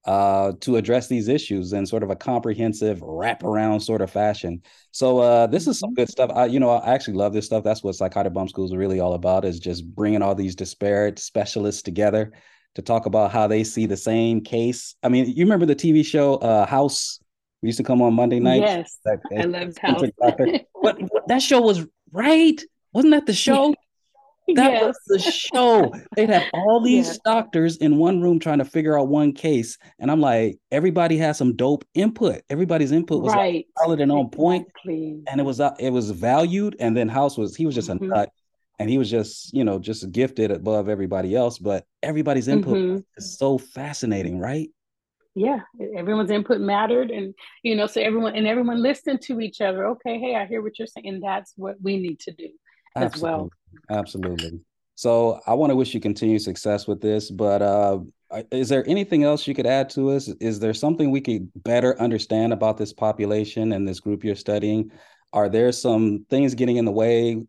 uh, 0.07 0.53
to 0.61 0.77
address 0.77 1.09
these 1.09 1.29
issues 1.29 1.73
in 1.75 1.85
sort 1.85 2.03
of 2.03 2.09
a 2.11 2.17
comprehensive 2.17 3.01
wraparound 3.01 3.83
sort 3.83 4.01
of 4.01 4.11
fashion. 4.11 4.62
So 4.93 5.19
uh, 5.19 5.47
this 5.47 5.67
is 5.67 5.79
some 5.79 5.93
good 5.93 6.09
stuff. 6.09 6.31
I, 6.35 6.47
you 6.47 6.59
know, 6.61 6.71
I 6.71 6.95
actually 6.95 7.15
love 7.15 7.33
this 7.35 7.45
stuff. 7.47 7.65
That's 7.65 7.83
what 7.83 7.95
Psychotic 7.97 8.33
Bump 8.33 8.49
School 8.49 8.65
is 8.65 8.75
really 8.75 9.01
all 9.01 9.12
about 9.15 9.45
is 9.45 9.59
just 9.61 9.85
bringing 9.95 10.23
all 10.23 10.35
these 10.35 10.55
disparate 10.55 11.19
specialists 11.19 11.83
together 11.83 12.33
to 12.77 12.83
talk 12.83 13.05
about 13.07 13.31
how 13.33 13.47
they 13.47 13.62
see 13.65 13.85
the 13.87 13.97
same 13.97 14.41
case. 14.41 14.95
I 15.03 15.09
mean, 15.11 15.27
you 15.27 15.45
remember 15.45 15.67
the 15.67 15.77
TV 15.77 16.05
show 16.07 16.37
uh, 16.37 16.65
House? 16.65 17.19
We 17.61 17.67
used 17.67 17.77
to 17.79 17.85
come 17.85 18.01
on 18.01 18.15
Monday 18.15 18.41
nights. 18.41 18.62
Yes, 18.62 18.99
That- 19.05 19.19
I 19.39 19.45
loved 19.45 19.79
House. 19.81 20.03
but, 20.19 20.39
but 20.83 20.99
that 21.27 21.43
show 21.43 21.61
was 21.61 21.85
right. 22.12 22.59
Wasn't 22.93 23.12
that 23.12 23.27
the 23.27 23.35
show? 23.35 23.75
That 24.57 24.83
was 24.83 24.99
the 25.07 25.21
show. 25.21 25.93
They'd 26.17 26.29
have 26.31 26.49
all 26.53 26.81
these 26.85 27.07
Yes. 27.07 27.21
doctors 27.25 27.77
in 27.77 27.99
one 27.99 28.21
room 28.21 28.41
trying 28.41 28.59
to 28.59 28.65
figure 28.65 28.99
out 28.99 29.07
one 29.07 29.33
case. 29.33 29.79
And 30.01 30.11
I'm 30.11 30.21
like, 30.21 30.59
everybody 30.73 31.19
has 31.19 31.39
some 31.39 31.55
dope 31.55 31.85
input. 31.95 32.43
Everybody's 32.51 32.91
input 32.91 33.23
was 33.23 33.31
like 33.33 33.39
Right. 33.39 33.67
solid 33.79 34.01
and 34.01 34.11
on 34.11 34.29
point. 34.31 34.67
Exactly. 34.67 35.23
And 35.29 35.41
it 35.41 35.45
was 35.45 35.61
uh, 35.61 35.77
it 35.79 35.91
was 35.91 36.11
valued. 36.11 36.75
And 36.81 36.97
then 36.97 37.09
House 37.09 37.39
was 37.39 37.55
he 37.55 37.65
was 37.65 37.77
just 37.77 37.91
a 37.91 37.95
Mhm. 37.95 38.09
nut. 38.09 38.31
And 38.81 38.91
he 38.91 38.99
was 38.99 39.09
just, 39.09 39.55
you 39.55 39.62
know, 39.62 39.79
just 39.79 40.11
gifted 40.11 40.51
above 40.51 40.89
everybody 40.89 41.37
else. 41.37 41.57
But 41.59 41.87
everybody's 42.03 42.49
input 42.49 42.77
Mhm. 42.79 43.05
is 43.19 43.39
so 43.39 43.57
fascinating, 43.57 44.39
right? 44.41 44.69
yeah 45.37 45.61
everyone's 45.97 46.33
input 46.33 46.61
mattered 46.61 47.12
and 47.12 47.33
you 47.62 47.77
know 47.77 47.87
so 47.87 48.01
everyone 48.01 48.35
and 48.35 48.49
everyone 48.49 48.83
listened 48.83 49.21
to 49.23 49.41
each 49.41 49.61
other 49.61 49.87
okay 49.87 50.19
hey 50.19 50.35
i 50.35 50.45
hear 50.45 50.61
what 50.61 50.77
you're 50.77 50.89
saying 50.89 51.07
and 51.07 51.23
that's 51.23 51.53
what 51.57 51.77
we 51.81 51.97
need 51.99 52.19
to 52.19 52.33
do 52.33 52.49
as 52.97 53.21
well 53.21 53.51
Absolutely. 53.91 54.41
Absolutely. 54.51 54.61
So 54.95 55.41
I 55.47 55.55
want 55.55 55.71
to 55.71 55.77
wish 55.77 55.95
you 55.95 56.01
continued 56.01 56.43
success 56.43 56.87
with 56.87 57.01
this, 57.01 57.31
but 57.31 57.62
uh, 57.62 58.01
is 58.51 58.69
there 58.69 58.87
anything 58.89 59.25
else 59.25 59.47
you 59.47 59.55
could 59.55 59.67
add 59.67 59.89
to 59.91 60.11
us? 60.11 60.29
Is 60.41 60.61
there 60.61 60.75
something 60.75 61.11
we 61.11 61.21
could 61.21 61.51
better 61.62 61.99
understand 62.01 62.53
about 62.53 62.77
this 62.77 62.93
population 62.93 63.73
and 63.73 63.89
this 63.89 64.01
group 64.01 64.23
you're 64.23 64.37
studying? 64.37 64.91
Are 65.33 65.49
there 65.49 65.73
some 65.73 66.27
things 66.29 66.55
getting 66.55 66.77
in 66.77 66.85
the 66.85 66.93
way 66.93 67.43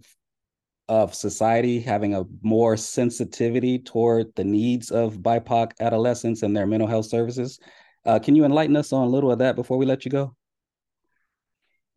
of 0.88 1.14
society 1.14 1.80
having 1.80 2.16
a 2.16 2.24
more 2.42 2.78
sensitivity 2.78 3.80
toward 3.80 4.34
the 4.36 4.44
needs 4.44 4.90
of 4.90 5.18
BIPOC 5.18 5.74
adolescents 5.80 6.44
and 6.44 6.56
their 6.56 6.68
mental 6.68 6.88
health 6.88 7.08
services? 7.08 7.60
Uh, 8.06 8.18
can 8.20 8.36
you 8.36 8.46
enlighten 8.46 8.76
us 8.76 8.94
on 8.94 9.04
a 9.04 9.10
little 9.10 9.32
of 9.32 9.40
that 9.40 9.56
before 9.56 9.78
we 9.78 9.86
let 9.86 10.06
you 10.06 10.12
go? 10.12 10.36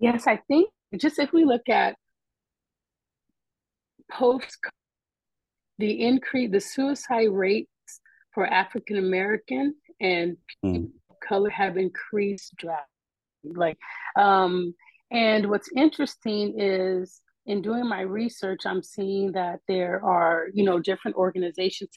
yes 0.01 0.27
i 0.27 0.37
think 0.49 0.69
just 0.97 1.21
if 1.21 1.33
we 1.33 1.45
look 1.45 1.69
at 1.69 1.95
post 4.11 4.59
the 5.79 6.03
increase 6.03 6.51
the 6.51 6.61
suicide 6.61 7.31
rates 7.31 7.69
for 8.33 8.47
african 8.47 8.97
american 8.97 9.75
and 10.01 10.37
people 10.63 10.91
of 11.11 11.21
color 11.21 11.51
have 11.51 11.77
increased 11.77 12.55
drastically. 12.57 12.89
Like 13.45 13.79
um 14.17 14.75
and 15.11 15.51
what's 15.51 15.69
interesting 15.77 16.55
is 16.59 17.21
in 17.47 17.61
doing 17.61 17.87
my 17.87 18.01
research 18.01 18.63
i'm 18.65 18.83
seeing 18.83 19.33
that 19.33 19.61
there 19.69 20.03
are 20.03 20.47
you 20.55 20.65
know 20.65 20.79
different 20.79 21.17
organizations 21.17 21.91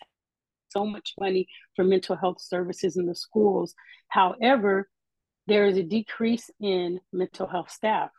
so 0.70 0.86
much 0.86 1.14
money 1.20 1.48
for 1.76 1.84
mental 1.84 2.16
health 2.16 2.42
services 2.42 2.98
in 2.98 3.06
the 3.06 3.16
schools. 3.16 3.74
However 4.10 4.90
there 5.48 5.66
is 5.66 5.78
a 5.78 5.84
decrease 5.84 6.50
in 6.60 7.00
mental 7.14 7.48
health 7.48 7.72
staff. 7.72 8.10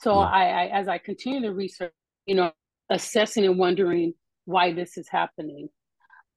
So 0.00 0.14
I, 0.14 0.46
I 0.46 0.66
as 0.66 0.88
i 0.88 0.98
continue 0.98 1.42
to 1.42 1.52
research 1.52 1.92
you 2.26 2.34
know 2.34 2.52
assessing 2.92 3.44
and 3.44 3.58
wondering 3.58 4.14
why 4.44 4.72
this 4.72 4.96
is 4.96 5.08
happening. 5.08 5.68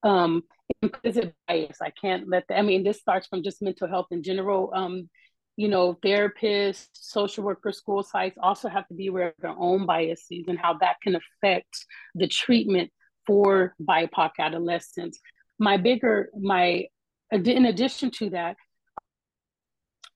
Um 0.04 0.44
implicit 0.82 1.34
bias 1.48 1.78
i 1.80 1.92
can't 1.92 2.28
let 2.28 2.44
that 2.48 2.58
i 2.58 2.62
mean 2.64 2.84
this 2.84 3.00
starts 3.00 3.28
from 3.28 3.44
just 3.44 3.62
mental 3.62 3.88
health 3.88 4.08
in 4.12 4.24
general. 4.24 4.72
Um 4.74 5.10
you 5.58 5.68
know 5.68 5.94
therapists 6.06 6.88
social 6.94 7.44
workers 7.44 7.78
school 7.78 8.04
sites 8.04 8.38
also 8.42 8.68
have 8.68 8.88
to 8.88 8.94
be 8.94 9.08
aware 9.08 9.30
of 9.30 9.34
their 9.40 9.56
own 9.58 9.86
biases 9.86 10.46
and 10.48 10.60
how 10.60 10.74
that 10.80 10.98
can 11.02 11.16
affect 11.16 11.86
the 12.16 12.28
treatment 12.28 12.92
for 13.26 13.74
bipoc 13.82 14.32
adolescents. 14.40 15.20
My 15.60 15.78
bigger 15.78 16.30
my 16.40 16.86
in 17.32 17.66
addition 17.66 18.12
to 18.12 18.30
that 18.32 18.56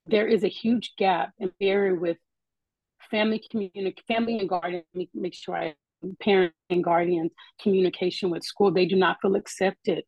there 0.05 0.27
is 0.27 0.43
a 0.43 0.47
huge 0.47 0.93
gap 0.97 1.31
and 1.39 1.51
barrier 1.59 1.95
with 1.95 2.17
family 3.11 3.41
community 3.49 3.95
family 4.07 4.39
and 4.39 4.49
guardian 4.49 4.83
make, 4.93 5.09
make 5.13 5.33
sure 5.33 5.55
i 5.55 5.73
parent 6.21 6.53
and 6.69 6.83
guardians 6.83 7.31
communication 7.61 8.29
with 8.29 8.43
school 8.43 8.71
they 8.71 8.85
do 8.85 8.95
not 8.95 9.17
feel 9.21 9.35
accepted. 9.35 10.03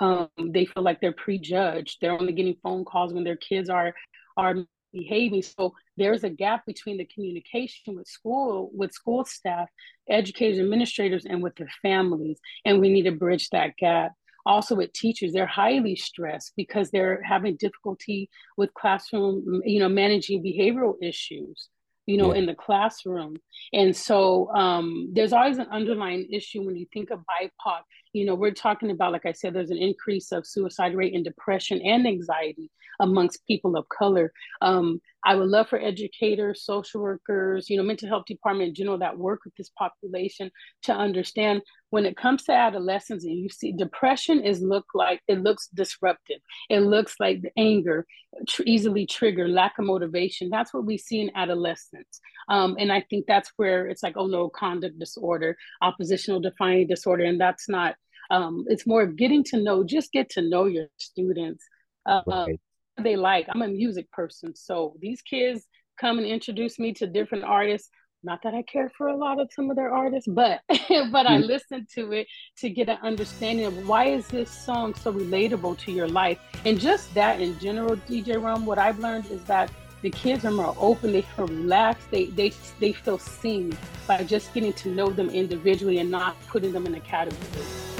Um, 0.00 0.28
they 0.38 0.64
feel 0.64 0.84
like 0.84 1.00
they're 1.00 1.12
prejudged. 1.12 1.98
They're 2.00 2.12
only 2.12 2.32
getting 2.32 2.56
phone 2.62 2.84
calls 2.84 3.12
when 3.12 3.24
their 3.24 3.36
kids 3.36 3.68
are 3.68 3.94
are 4.36 4.54
behaving 4.92 5.42
so 5.42 5.74
there's 5.98 6.24
a 6.24 6.30
gap 6.30 6.64
between 6.64 6.96
the 6.96 7.08
communication 7.12 7.94
with 7.94 8.06
school 8.06 8.70
with 8.72 8.92
school 8.92 9.22
staff 9.24 9.68
educators 10.08 10.58
administrators 10.58 11.26
and 11.26 11.42
with 11.42 11.54
their 11.56 11.68
families 11.82 12.38
and 12.64 12.80
we 12.80 12.88
need 12.88 13.02
to 13.02 13.12
bridge 13.12 13.50
that 13.50 13.76
gap. 13.76 14.12
Also 14.46 14.74
with 14.74 14.92
teachers 14.92 15.32
they're 15.32 15.46
highly 15.46 15.94
stressed 15.94 16.52
because 16.56 16.90
they're 16.90 17.20
having 17.22 17.56
difficulty 17.56 18.30
with 18.56 18.72
classroom 18.74 19.60
you 19.64 19.78
know 19.78 19.88
managing 19.88 20.42
behavioral 20.42 20.94
issues 21.02 21.68
you 22.08 22.16
know 22.20 22.30
Yeah. 22.32 22.38
in 22.40 22.46
the 22.46 22.54
classroom 22.66 23.32
and 23.80 23.90
so 23.94 24.18
um, 24.62 25.10
there's 25.14 25.34
always 25.38 25.58
an 25.58 25.68
underlying 25.78 26.24
issue 26.38 26.60
when 26.66 26.76
you 26.80 26.86
think 26.94 27.10
of 27.14 27.20
bipoc 27.32 27.82
you 28.12 28.24
know 28.24 28.34
we're 28.34 28.50
talking 28.50 28.90
about 28.90 29.12
like 29.12 29.26
i 29.26 29.32
said 29.32 29.54
there's 29.54 29.70
an 29.70 29.78
increase 29.78 30.32
of 30.32 30.46
suicide 30.46 30.94
rate 30.94 31.14
and 31.14 31.24
depression 31.24 31.80
and 31.82 32.06
anxiety 32.06 32.70
amongst 33.00 33.46
people 33.46 33.76
of 33.76 33.88
color. 33.88 34.32
Um, 34.60 35.00
i 35.24 35.34
would 35.34 35.48
love 35.48 35.68
for 35.68 35.80
educators 35.80 36.64
social 36.64 37.00
workers 37.00 37.68
you 37.68 37.76
know 37.76 37.82
mental 37.82 38.08
health 38.08 38.24
department 38.26 38.68
in 38.68 38.74
general 38.74 38.98
that 38.98 39.18
work 39.18 39.40
with 39.44 39.54
this 39.56 39.70
population 39.70 40.50
to 40.82 40.92
understand 40.92 41.62
when 41.90 42.06
it 42.06 42.16
comes 42.16 42.44
to 42.44 42.52
adolescence 42.52 43.24
and 43.24 43.38
you 43.38 43.48
see 43.48 43.72
depression 43.72 44.40
is 44.40 44.60
look 44.60 44.84
like 44.94 45.20
it 45.26 45.42
looks 45.42 45.68
disruptive. 45.68 46.38
It 46.68 46.80
looks 46.80 47.14
like 47.18 47.40
the 47.40 47.50
anger 47.56 48.06
tr- 48.46 48.62
easily 48.66 49.06
trigger 49.06 49.48
lack 49.48 49.78
of 49.78 49.86
motivation. 49.86 50.50
That's 50.50 50.74
what 50.74 50.84
we 50.84 50.98
see 50.98 51.20
in 51.20 51.30
adolescence 51.34 52.20
um, 52.48 52.76
and 52.78 52.92
i 52.92 53.00
think 53.08 53.26
that's 53.26 53.52
where 53.56 53.86
it's 53.86 54.02
like 54.02 54.14
oh 54.16 54.26
no 54.26 54.48
conduct 54.48 54.98
disorder 54.98 55.56
oppositional 55.82 56.40
defining 56.40 56.86
disorder 56.86 57.24
and 57.24 57.40
that's 57.40 57.68
not 57.68 57.94
um, 58.30 58.64
it's 58.68 58.86
more 58.86 59.02
of 59.02 59.16
getting 59.16 59.42
to 59.44 59.56
know 59.62 59.82
just 59.84 60.12
get 60.12 60.28
to 60.30 60.42
know 60.42 60.66
your 60.66 60.86
students 60.98 61.64
uh, 62.06 62.22
Right. 62.26 62.60
they 63.02 63.16
like 63.16 63.46
i'm 63.50 63.62
a 63.62 63.68
music 63.68 64.10
person 64.12 64.54
so 64.54 64.94
these 65.00 65.22
kids 65.22 65.66
come 66.00 66.18
and 66.18 66.26
introduce 66.26 66.78
me 66.78 66.92
to 66.94 67.06
different 67.06 67.44
artists 67.44 67.90
not 68.24 68.42
that 68.42 68.52
I 68.52 68.62
care 68.62 68.90
for 68.98 69.06
a 69.08 69.16
lot 69.16 69.40
of 69.40 69.48
some 69.54 69.70
of 69.70 69.76
their 69.76 69.92
artists, 69.94 70.28
but 70.28 70.60
but 70.68 71.26
I 71.26 71.38
Mhm. 71.38 71.46
listen 71.46 71.86
to 71.94 72.12
it 72.12 72.26
to 72.56 72.68
get 72.68 72.88
an 72.88 72.98
understanding 73.02 73.66
of 73.66 73.88
why 73.88 74.06
is 74.06 74.26
this 74.26 74.50
song 74.50 74.94
so 74.94 75.12
relatable 75.12 75.78
to 75.78 75.92
your 75.92 76.08
life, 76.08 76.38
and 76.64 76.80
just 76.80 77.14
that 77.14 77.40
in 77.40 77.56
general, 77.60 77.94
DJ 78.08 78.42
Rome. 78.42 78.66
What 78.66 78.78
I've 78.78 78.98
learned 78.98 79.26
is 79.30 79.44
that 79.44 79.70
the 80.02 80.10
kids 80.10 80.44
are 80.44 80.50
more 80.50 80.74
open, 80.78 81.12
they 81.12 81.22
feel 81.22 81.46
relaxed, 81.46 82.10
they 82.10 82.24
they 82.26 82.50
they 82.80 82.92
feel 82.92 83.18
seen 83.18 83.76
by 84.08 84.24
just 84.24 84.52
getting 84.52 84.72
to 84.72 84.88
know 84.90 85.10
them 85.10 85.30
individually 85.30 85.98
and 85.98 86.10
not 86.10 86.36
putting 86.48 86.72
them 86.72 86.86
in 86.86 86.94
a 86.96 87.00
category. 87.00 87.97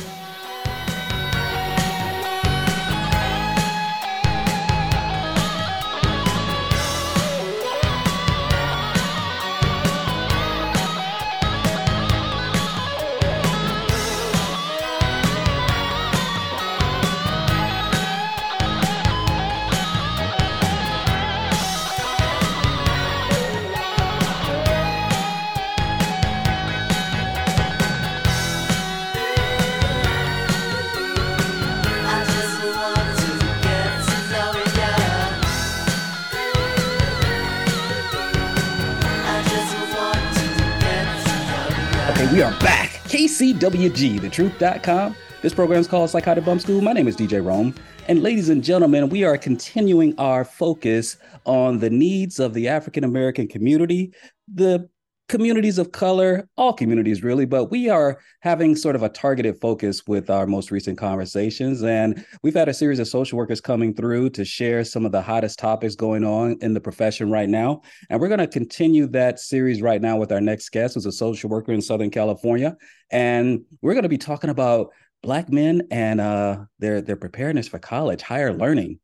Back. 42.60 42.90
KCWG, 43.04 44.20
thetruth.com. 44.20 45.16
This 45.40 45.54
program 45.54 45.80
is 45.80 45.86
called 45.86 46.10
Psychotic 46.10 46.44
Bump 46.44 46.60
School. 46.60 46.80
My 46.80 46.92
name 46.92 47.06
is 47.08 47.16
DJ 47.16 47.44
Rome. 47.44 47.74
And 48.08 48.22
ladies 48.22 48.48
and 48.48 48.64
gentlemen, 48.64 49.08
we 49.08 49.24
are 49.24 49.36
continuing 49.36 50.18
our 50.18 50.44
focus 50.44 51.16
on 51.44 51.78
the 51.78 51.90
needs 51.90 52.38
of 52.38 52.54
the 52.54 52.68
African 52.68 53.04
American 53.04 53.46
community, 53.46 54.12
the 54.52 54.88
communities 55.28 55.78
of 55.78 55.92
color, 55.92 56.48
all 56.56 56.72
communities 56.72 57.22
really, 57.22 57.44
but 57.44 57.66
we 57.66 57.88
are 57.88 58.18
having 58.40 58.74
sort 58.74 58.96
of 58.96 59.02
a 59.02 59.08
targeted 59.08 59.60
focus 59.60 60.06
with 60.06 60.30
our 60.30 60.46
most 60.46 60.70
recent 60.70 60.96
conversations. 60.96 61.82
And 61.82 62.24
we've 62.42 62.54
had 62.54 62.68
a 62.68 62.74
series 62.74 62.98
of 62.98 63.08
social 63.08 63.36
workers 63.36 63.60
coming 63.60 63.94
through 63.94 64.30
to 64.30 64.44
share 64.44 64.84
some 64.84 65.04
of 65.04 65.12
the 65.12 65.20
hottest 65.20 65.58
topics 65.58 65.94
going 65.94 66.24
on 66.24 66.56
in 66.62 66.72
the 66.72 66.80
profession 66.80 67.30
right 67.30 67.48
now. 67.48 67.82
And 68.08 68.20
we're 68.20 68.28
going 68.28 68.38
to 68.38 68.46
continue 68.46 69.06
that 69.08 69.38
series 69.38 69.82
right 69.82 70.00
now 70.00 70.16
with 70.16 70.32
our 70.32 70.40
next 70.40 70.70
guest, 70.70 70.94
who's 70.94 71.06
a 71.06 71.12
social 71.12 71.50
worker 71.50 71.72
in 71.72 71.82
Southern 71.82 72.10
California. 72.10 72.76
And 73.10 73.60
we're 73.82 73.94
going 73.94 74.04
to 74.04 74.08
be 74.08 74.18
talking 74.18 74.50
about 74.50 74.88
Black 75.22 75.50
men 75.50 75.82
and 75.90 76.20
uh, 76.20 76.58
their, 76.78 77.00
their 77.00 77.16
preparedness 77.16 77.68
for 77.68 77.78
college, 77.78 78.22
higher 78.22 78.54
learning. 78.54 79.00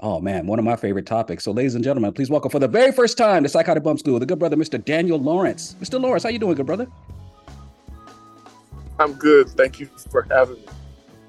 Oh 0.00 0.20
man, 0.20 0.46
one 0.46 0.60
of 0.60 0.64
my 0.64 0.76
favorite 0.76 1.06
topics. 1.06 1.42
So, 1.42 1.50
ladies 1.50 1.74
and 1.74 1.82
gentlemen, 1.82 2.12
please 2.12 2.30
welcome 2.30 2.52
for 2.52 2.60
the 2.60 2.68
very 2.68 2.92
first 2.92 3.18
time 3.18 3.42
to 3.42 3.48
Psychotic 3.48 3.82
Bump 3.82 3.98
School, 3.98 4.20
the 4.20 4.26
good 4.26 4.38
brother, 4.38 4.54
Mr. 4.54 4.82
Daniel 4.82 5.18
Lawrence. 5.18 5.74
Mr. 5.80 6.00
Lawrence, 6.00 6.22
how 6.22 6.28
you 6.28 6.38
doing, 6.38 6.54
good 6.54 6.66
brother? 6.66 6.86
I'm 9.00 9.14
good. 9.14 9.48
Thank 9.48 9.80
you 9.80 9.86
for 10.08 10.22
having 10.30 10.54
me. 10.54 10.66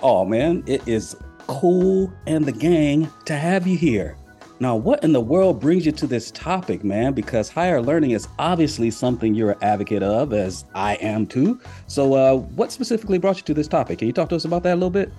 Oh 0.02 0.24
man, 0.24 0.64
it 0.68 0.88
is 0.88 1.18
cool 1.48 2.14
and 2.28 2.46
the 2.46 2.52
gang 2.52 3.10
to 3.26 3.36
have 3.36 3.66
you 3.66 3.76
here. 3.76 4.16
Now, 4.60 4.76
what 4.76 5.04
in 5.04 5.14
the 5.14 5.22
world 5.22 5.60
brings 5.60 5.88
you 5.88 5.92
to 5.94 6.06
this 6.06 6.30
topic, 6.30 6.84
man? 6.84 7.14
Because 7.14 7.50
higher 7.50 7.82
learning 7.82 8.12
is 8.12 8.28
obviously 8.38 8.92
something 8.92 9.34
you're 9.34 9.52
an 9.52 9.64
advocate 9.64 10.04
of, 10.04 10.32
as 10.32 10.66
I 10.76 10.94
am 10.96 11.26
too. 11.26 11.60
So, 11.88 12.14
uh, 12.14 12.36
what 12.36 12.72
specifically 12.72 13.18
brought 13.18 13.38
you 13.38 13.44
to 13.46 13.54
this 13.56 13.68
topic? 13.68 13.98
Can 13.98 14.06
you 14.08 14.14
talk 14.14 14.30
to 14.30 14.36
us 14.36 14.46
about 14.46 14.62
that 14.62 14.74
a 14.74 14.76
little 14.76 14.92
bit? 14.92 15.12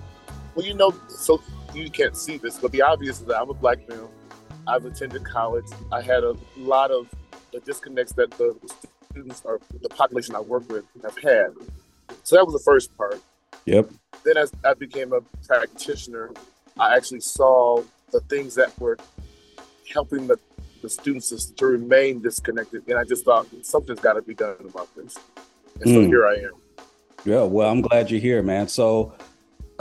Well, 0.55 0.65
you 0.65 0.73
know, 0.73 0.93
so 1.09 1.41
you 1.73 1.89
can't 1.89 2.15
see 2.17 2.37
this, 2.37 2.57
but 2.59 2.71
the 2.71 2.81
obvious 2.81 3.19
is 3.19 3.25
that 3.27 3.39
I'm 3.39 3.49
a 3.49 3.53
black 3.53 3.87
male. 3.87 4.11
I've 4.67 4.85
attended 4.85 5.23
college. 5.25 5.65
I 5.91 6.01
had 6.01 6.23
a 6.23 6.35
lot 6.57 6.91
of 6.91 7.07
the 7.51 7.59
disconnects 7.61 8.13
that 8.13 8.31
the 8.31 8.55
students 9.11 9.41
or 9.43 9.59
the 9.81 9.89
population 9.89 10.35
I 10.35 10.39
work 10.39 10.69
with 10.71 10.85
have 11.03 11.17
had. 11.17 11.53
So 12.23 12.35
that 12.35 12.45
was 12.45 12.53
the 12.53 12.63
first 12.63 12.95
part. 12.97 13.21
Yep. 13.65 13.89
Then 14.23 14.37
as 14.37 14.51
I 14.63 14.73
became 14.73 15.13
a 15.13 15.21
practitioner, 15.47 16.31
I 16.79 16.95
actually 16.95 17.21
saw 17.21 17.83
the 18.11 18.19
things 18.21 18.55
that 18.55 18.77
were 18.79 18.97
helping 19.91 20.27
the, 20.27 20.37
the 20.81 20.89
students 20.89 21.29
to- 21.29 21.55
to 21.55 21.65
remain 21.65 22.21
disconnected. 22.21 22.83
And 22.87 22.97
I 22.97 23.03
just 23.03 23.25
thought 23.25 23.47
something's 23.63 23.99
got 23.99 24.13
to 24.13 24.21
be 24.21 24.33
done 24.33 24.55
about 24.59 24.93
this. 24.95 25.17
And 25.81 25.89
so 25.89 25.99
Mm. 26.01 26.07
here 26.07 26.25
I 26.27 26.35
am. 26.35 26.51
Yeah, 27.25 27.43
well, 27.43 27.69
I'm 27.69 27.81
glad 27.81 28.09
you're 28.09 28.19
here, 28.19 28.41
man. 28.41 28.67
So, 28.67 29.13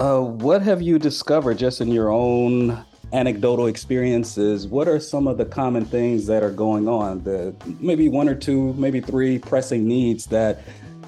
uh, 0.00 0.20
what 0.20 0.62
have 0.62 0.80
you 0.80 0.98
discovered 0.98 1.58
just 1.58 1.80
in 1.80 1.88
your 1.88 2.10
own 2.10 2.82
anecdotal 3.12 3.66
experiences? 3.66 4.66
What 4.66 4.88
are 4.88 4.98
some 4.98 5.26
of 5.26 5.36
the 5.36 5.44
common 5.44 5.84
things 5.84 6.26
that 6.26 6.42
are 6.42 6.50
going 6.50 6.88
on? 6.88 7.22
The 7.22 7.54
maybe 7.78 8.08
one 8.08 8.28
or 8.28 8.34
two, 8.34 8.72
maybe 8.74 9.00
three 9.00 9.38
pressing 9.38 9.86
needs 9.86 10.26
that 10.26 10.62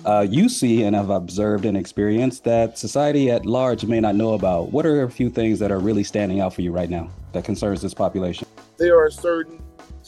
uh, 0.04 0.26
you 0.28 0.48
see 0.48 0.82
and 0.82 0.94
have 0.94 1.10
observed 1.10 1.64
and 1.64 1.76
experienced 1.76 2.44
that 2.44 2.76
society 2.76 3.30
at 3.30 3.46
large 3.46 3.84
may 3.86 4.00
not 4.00 4.14
know 4.14 4.34
about. 4.34 4.72
What 4.72 4.84
are 4.84 5.02
a 5.04 5.10
few 5.10 5.30
things 5.30 5.58
that 5.60 5.72
are 5.72 5.78
really 5.78 6.04
standing 6.04 6.40
out 6.40 6.52
for 6.52 6.60
you 6.60 6.70
right 6.70 6.90
now 6.90 7.08
that 7.32 7.44
concerns 7.44 7.80
this 7.80 7.94
population? 7.94 8.46
there 8.82 8.98
are 8.98 9.10
certain 9.10 9.62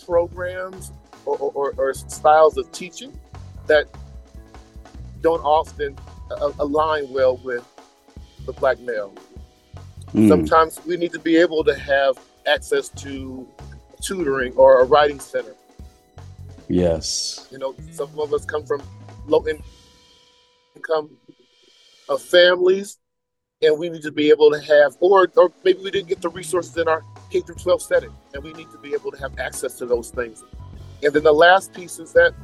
programs 0.05 0.91
or, 1.27 1.39
or, 1.39 1.75
or 1.77 1.95
styles 1.95 2.57
of 2.57 2.71
teaching 2.73 3.17
that 3.69 3.87
don't 5.21 5.43
often 5.43 5.97
align 6.59 7.09
well 7.13 7.37
with 7.39 7.65
the 8.47 8.53
black 8.53 8.79
male. 8.81 9.13
Mm, 10.15 10.29
Sometimes 10.29 10.81
we 10.87 10.97
need 10.97 11.13
to 11.13 11.19
be 11.19 11.37
able 11.37 11.65
to 11.65 11.75
have 11.75 12.19
access 12.47 12.89
to 12.91 13.47
tutoring 14.01 14.53
or 14.57 14.81
a 14.81 14.85
writing 14.85 15.19
center. 15.21 15.55
yes. 16.69 17.47
You 17.51 17.59
know, 17.59 17.75
some 17.93 18.11
of 18.19 18.33
us 18.33 18.45
come 18.45 18.65
from 18.65 18.83
low 19.27 19.45
income 20.77 21.11
of 22.09 22.21
families, 22.23 22.99
and 23.63 23.79
we 23.79 23.89
need 23.89 24.03
to 24.03 24.13
be 24.13 24.29
able 24.31 24.51
to 24.51 24.61
have, 24.61 24.97
or 25.01 25.31
or 25.37 25.51
maybe 25.65 25.81
we 25.83 25.91
didn't 25.91 26.09
get 26.09 26.21
the 26.21 26.29
resources 26.29 26.77
in 26.77 26.87
our 26.89 27.03
K 27.31 27.41
through 27.41 27.55
12 27.57 27.83
setting, 27.83 28.13
and 28.35 28.43
we 28.45 28.53
need 28.53 28.71
to 28.73 28.79
be 28.79 28.93
able 28.95 29.11
to 29.11 29.19
have 29.19 29.39
access 29.39 29.79
to 29.79 29.87
those 29.87 30.11
things. 30.11 30.43
And 31.03 31.13
then 31.13 31.23
the 31.23 31.33
last 31.33 31.73
piece 31.73 31.99
is 31.99 32.13
that 32.13 32.35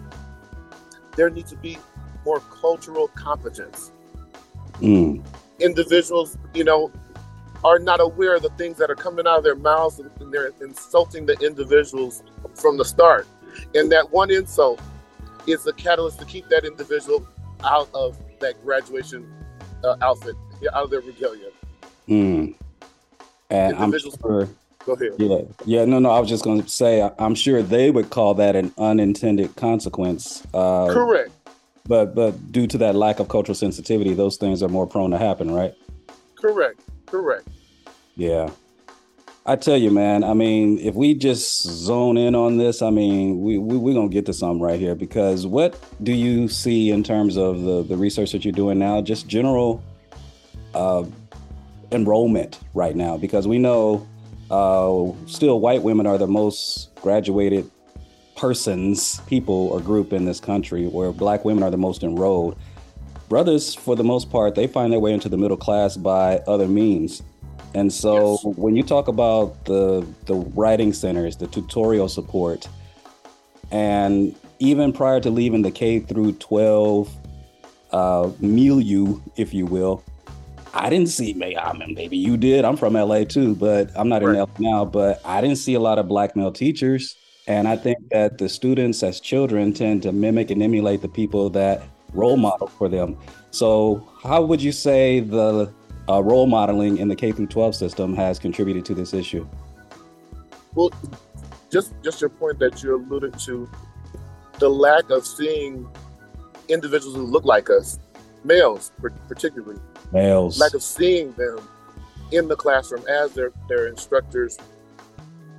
there 1.17 1.29
needs 1.31 1.51
to 1.51 1.57
be 1.57 1.79
more 2.25 2.41
cultural 2.41 3.09
competence. 3.09 3.93
Mm, 4.81 5.23
Individuals, 5.61 6.39
you 6.55 6.65
know, 6.65 6.91
are 7.63 7.79
not 7.79 8.01
aware 8.01 8.35
of 8.35 8.43
the 8.43 8.51
things 8.51 8.79
that 8.79 8.91
are 8.91 8.95
coming 8.95 9.27
out 9.27 9.39
of 9.39 9.45
their 9.45 9.55
mouths, 9.55 9.99
and 9.99 10.11
and 10.21 10.33
they're 10.33 10.53
insulting 10.61 11.27
the 11.27 11.35
individuals 11.41 12.23
from 12.55 12.77
the 12.77 12.85
start. 12.85 13.27
And 13.75 13.91
that 13.93 14.11
one 14.11 14.31
insult 14.31 14.81
is 15.47 15.65
the 15.65 15.73
catalyst 15.73 16.19
to 16.21 16.25
keep 16.25 16.49
that 16.49 16.65
individual 16.65 17.27
out 17.65 17.89
of 17.95 18.17
that 18.41 18.63
graduation 18.65 19.31
uh, 19.85 19.97
outfit, 20.01 20.37
out 20.73 20.85
of 20.85 20.91
their 20.91 21.01
regalia. 21.01 21.51
mm. 22.09 22.55
And 23.51 23.77
I'm 23.77 23.93
sure 23.99 24.49
Go 24.87 24.95
ahead. 24.95 25.13
Yeah, 25.19 25.41
yeah, 25.67 25.85
no, 25.85 25.99
no. 25.99 26.11
I 26.11 26.19
was 26.21 26.29
just 26.29 26.43
going 26.43 26.63
to 26.63 26.69
say, 26.69 27.09
I'm 27.19 27.35
sure 27.35 27.63
they 27.63 27.91
would 27.91 28.09
call 28.09 28.35
that 28.35 28.57
an 28.57 28.73
unintended 28.79 29.55
consequence. 29.57 30.43
Uh, 30.55 30.89
Correct. 30.93 31.31
But 31.87 32.15
but 32.15 32.53
due 32.53 32.67
to 32.69 32.79
that 32.79 32.95
lack 32.95 33.21
of 33.21 33.29
cultural 33.29 33.55
sensitivity, 33.55 34.15
those 34.15 34.37
things 34.37 34.63
are 34.63 34.69
more 34.69 34.87
prone 34.87 35.11
to 35.11 35.19
happen, 35.19 35.51
right? 35.51 35.75
Correct. 36.37 36.81
Correct. 37.07 37.49
Yeah. 38.17 38.51
I 39.47 39.57
tell 39.57 39.77
you, 39.77 39.91
man, 39.91 40.23
I 40.23 40.35
mean, 40.35 40.79
if 40.79 40.95
we 40.95 41.15
just 41.15 41.63
zone 41.63 42.19
in 42.19 42.35
on 42.35 42.59
this, 42.59 42.83
I 42.83 42.91
mean, 42.91 43.41
we, 43.41 43.57
we, 43.57 43.79
we're 43.79 43.95
going 43.95 44.11
to 44.11 44.13
get 44.13 44.27
to 44.27 44.35
something 44.35 44.61
right 44.61 44.79
here 44.79 44.95
because 44.95 45.47
what 45.47 45.83
do 46.03 46.13
you 46.13 46.47
see 46.47 46.91
in 46.91 47.03
terms 47.03 47.37
of 47.37 47.63
the, 47.63 47.83
the 47.83 47.97
research 47.97 48.33
that 48.33 48.45
you're 48.45 48.53
doing 48.53 48.79
now, 48.79 49.01
just 49.01 49.27
general 49.27 49.83
uh, 50.75 51.05
enrollment 51.91 52.61
right 52.75 52.95
now? 52.95 53.17
Because 53.17 53.49
we 53.49 53.59
know 53.59 54.07
uh, 54.51 55.11
still 55.27 55.59
white 55.59 55.83
women 55.83 56.07
are 56.07 56.19
the 56.19 56.27
most 56.27 56.95
graduated 56.97 57.69
persons, 58.41 59.21
people, 59.27 59.69
or 59.69 59.81
group 59.81 60.15
in 60.15 60.25
this 60.25 60.41
country, 60.41 60.87
where 60.87 61.13
black 61.13 61.45
women 61.45 61.63
are 61.63 61.71
the 61.71 61.77
most 61.77 62.03
enrolled. 62.03 62.57
Brothers, 63.29 63.75
for 63.75 63.95
the 63.95 64.03
most 64.03 64.31
part, 64.31 64.55
they 64.55 64.67
find 64.67 64.91
their 64.91 64.99
way 64.99 65.13
into 65.13 65.29
the 65.29 65.37
middle 65.37 65.59
class 65.59 65.97
by 65.97 66.39
other 66.47 66.67
means. 66.67 67.23
And 67.75 67.93
so 67.93 68.39
when 68.57 68.75
you 68.75 68.83
talk 68.83 69.09
about 69.09 69.65
the 69.67 70.07
the 70.25 70.35
writing 70.35 70.93
centers, 70.93 71.37
the 71.37 71.47
tutorial 71.47 72.09
support, 72.09 72.67
and 73.71 74.35
even 74.59 74.93
prior 74.93 75.21
to 75.21 75.31
leaving 75.31 75.63
the 75.63 75.71
K 75.71 76.01
through 76.01 76.33
12 76.33 77.15
uh, 77.93 78.31
milieu, 78.41 79.21
if 79.37 79.55
you 79.55 79.67
will, 79.67 80.03
I 80.75 80.91
didn't 80.91 81.09
see. 81.09 81.35
Maybe, 81.35 81.59
I 81.59 81.73
mean, 81.77 81.95
maybe 81.95 82.17
you 82.17 82.37
did. 82.37 82.65
I'm 82.65 82.77
from 82.77 82.95
LA 82.95 83.25
too, 83.25 83.55
but 83.55 83.91
I'm 83.95 84.09
not 84.09 84.23
in 84.23 84.33
LA 84.33 84.47
now. 84.59 84.85
But 84.85 85.21
I 85.25 85.41
didn't 85.41 85.59
see 85.59 85.75
a 85.75 85.81
lot 85.81 85.99
of 85.99 86.09
black 86.09 86.35
male 86.35 86.53
teachers, 86.53 87.17
and 87.51 87.67
I 87.67 87.75
think 87.75 88.11
that 88.11 88.39
the 88.39 88.49
students 88.49 89.03
as 89.03 89.19
children 89.19 89.73
tend 89.73 90.05
to 90.05 90.13
mimic 90.13 90.53
and 90.53 90.63
emulate 90.63 91.03
the 91.03 91.09
people 91.09 91.51
that 91.51 91.83
role 92.13 92.37
model 92.37 92.69
for 92.69 92.89
them. 92.89 93.19
So, 93.51 94.09
how 94.23 94.43
would 94.43 94.63
you 94.63 94.71
say 94.71 95.19
the 95.19 95.73
uh, 96.09 96.23
role 96.23 96.47
modeling 96.47 96.99
in 96.99 97.09
the 97.09 97.17
K 97.17 97.33
through 97.33 97.49
12 97.49 97.75
system 97.75 98.15
has 98.15 98.39
contributed 98.39 98.85
to 98.85 98.95
this 98.95 99.13
issue? 99.13 99.49
Well, 100.77 100.93
just 101.73 101.93
just 102.05 102.21
your 102.21 102.31
point 102.31 102.61
that 102.61 102.85
you 102.85 102.95
alluded 102.95 103.37
to, 103.41 103.69
the 104.61 104.69
lack 104.69 105.11
of 105.11 105.27
seeing 105.27 105.89
individuals 106.69 107.17
who 107.17 107.25
look 107.25 107.45
like 107.45 107.69
us, 107.69 107.99
males 108.45 108.93
particularly, 109.27 109.81
Males. 110.13 110.61
lack 110.61 110.75
of 110.75 110.85
seeing 110.85 111.33
them 111.33 111.59
in 112.31 112.47
the 112.47 112.55
classroom 112.55 113.05
as 113.09 113.33
their 113.33 113.51
their 113.69 113.89
instructors 113.89 114.57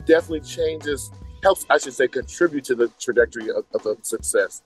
definitely 0.06 0.40
changes 0.40 1.12
helps 1.44 1.66
I 1.70 1.78
should 1.78 1.94
say 1.94 2.08
contribute 2.08 2.64
to 2.66 2.76
the 2.76 2.88
trajectory 3.00 3.50
of, 3.50 3.66
of 3.74 3.86
a 3.86 3.96
success. 4.04 4.62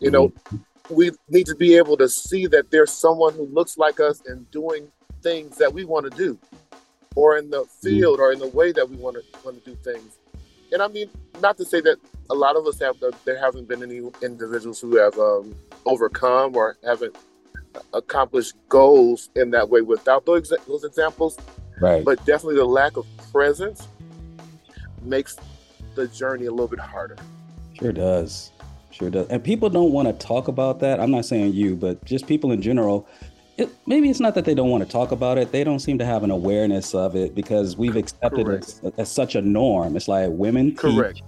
You 0.00 0.10
know, 0.10 0.28
mm-hmm. 0.28 0.94
we 0.94 1.10
need 1.28 1.46
to 1.46 1.54
be 1.54 1.76
able 1.76 1.96
to 1.96 2.08
see 2.08 2.46
that 2.48 2.70
there's 2.70 2.92
someone 2.92 3.34
who 3.34 3.46
looks 3.46 3.76
like 3.78 4.00
us 4.00 4.22
and 4.26 4.50
doing 4.50 4.88
things 5.22 5.56
that 5.58 5.72
we 5.72 5.84
want 5.84 6.10
to 6.10 6.16
do, 6.16 6.38
or 7.16 7.36
in 7.36 7.50
the 7.50 7.62
mm-hmm. 7.62 7.88
field 7.88 8.20
or 8.20 8.32
in 8.32 8.38
the 8.38 8.48
way 8.48 8.72
that 8.72 8.88
we 8.88 8.96
want 8.96 9.16
to 9.16 9.22
want 9.44 9.62
to 9.62 9.70
do 9.70 9.76
things. 9.82 10.18
And 10.72 10.82
I 10.82 10.88
mean, 10.88 11.08
not 11.40 11.56
to 11.58 11.64
say 11.64 11.80
that 11.80 11.96
a 12.30 12.34
lot 12.34 12.56
of 12.56 12.66
us 12.66 12.78
have 12.80 13.02
uh, 13.02 13.10
there 13.24 13.38
haven't 13.38 13.68
been 13.68 13.82
any 13.82 14.02
individuals 14.22 14.80
who 14.80 14.96
have 14.96 15.18
um, 15.18 15.54
overcome 15.86 16.56
or 16.56 16.76
haven't 16.84 17.16
uh, 17.74 17.80
accomplished 17.94 18.54
goals 18.68 19.30
in 19.34 19.50
that 19.50 19.68
way 19.68 19.80
without 19.80 20.26
those, 20.26 20.52
those 20.66 20.84
examples. 20.84 21.38
Right. 21.80 22.04
But 22.04 22.24
definitely 22.26 22.56
the 22.56 22.64
lack 22.64 22.96
of 22.96 23.06
presence 23.32 23.88
makes 25.02 25.36
the 25.98 26.08
journey 26.08 26.46
a 26.46 26.50
little 26.50 26.68
bit 26.68 26.78
harder. 26.78 27.16
Sure 27.74 27.92
does. 27.92 28.52
Sure 28.90 29.10
does. 29.10 29.26
And 29.28 29.42
people 29.42 29.68
don't 29.68 29.92
want 29.92 30.08
to 30.08 30.14
talk 30.14 30.48
about 30.48 30.80
that. 30.80 31.00
I'm 31.00 31.10
not 31.10 31.24
saying 31.24 31.52
you, 31.52 31.76
but 31.76 32.02
just 32.04 32.26
people 32.26 32.52
in 32.52 32.62
general. 32.62 33.06
It, 33.56 33.68
maybe 33.86 34.08
it's 34.08 34.20
not 34.20 34.36
that 34.36 34.44
they 34.44 34.54
don't 34.54 34.70
want 34.70 34.84
to 34.84 34.90
talk 34.90 35.10
about 35.10 35.36
it. 35.36 35.50
They 35.50 35.64
don't 35.64 35.80
seem 35.80 35.98
to 35.98 36.04
have 36.04 36.22
an 36.22 36.30
awareness 36.30 36.94
of 36.94 37.16
it 37.16 37.34
because 37.34 37.76
we've 37.76 37.96
accepted 37.96 38.48
it 38.48 38.94
as, 38.96 39.10
such 39.10 39.34
a 39.34 39.42
norm. 39.42 39.96
It's 39.96 40.06
like 40.06 40.30
women 40.30 40.76
Correct. 40.76 41.22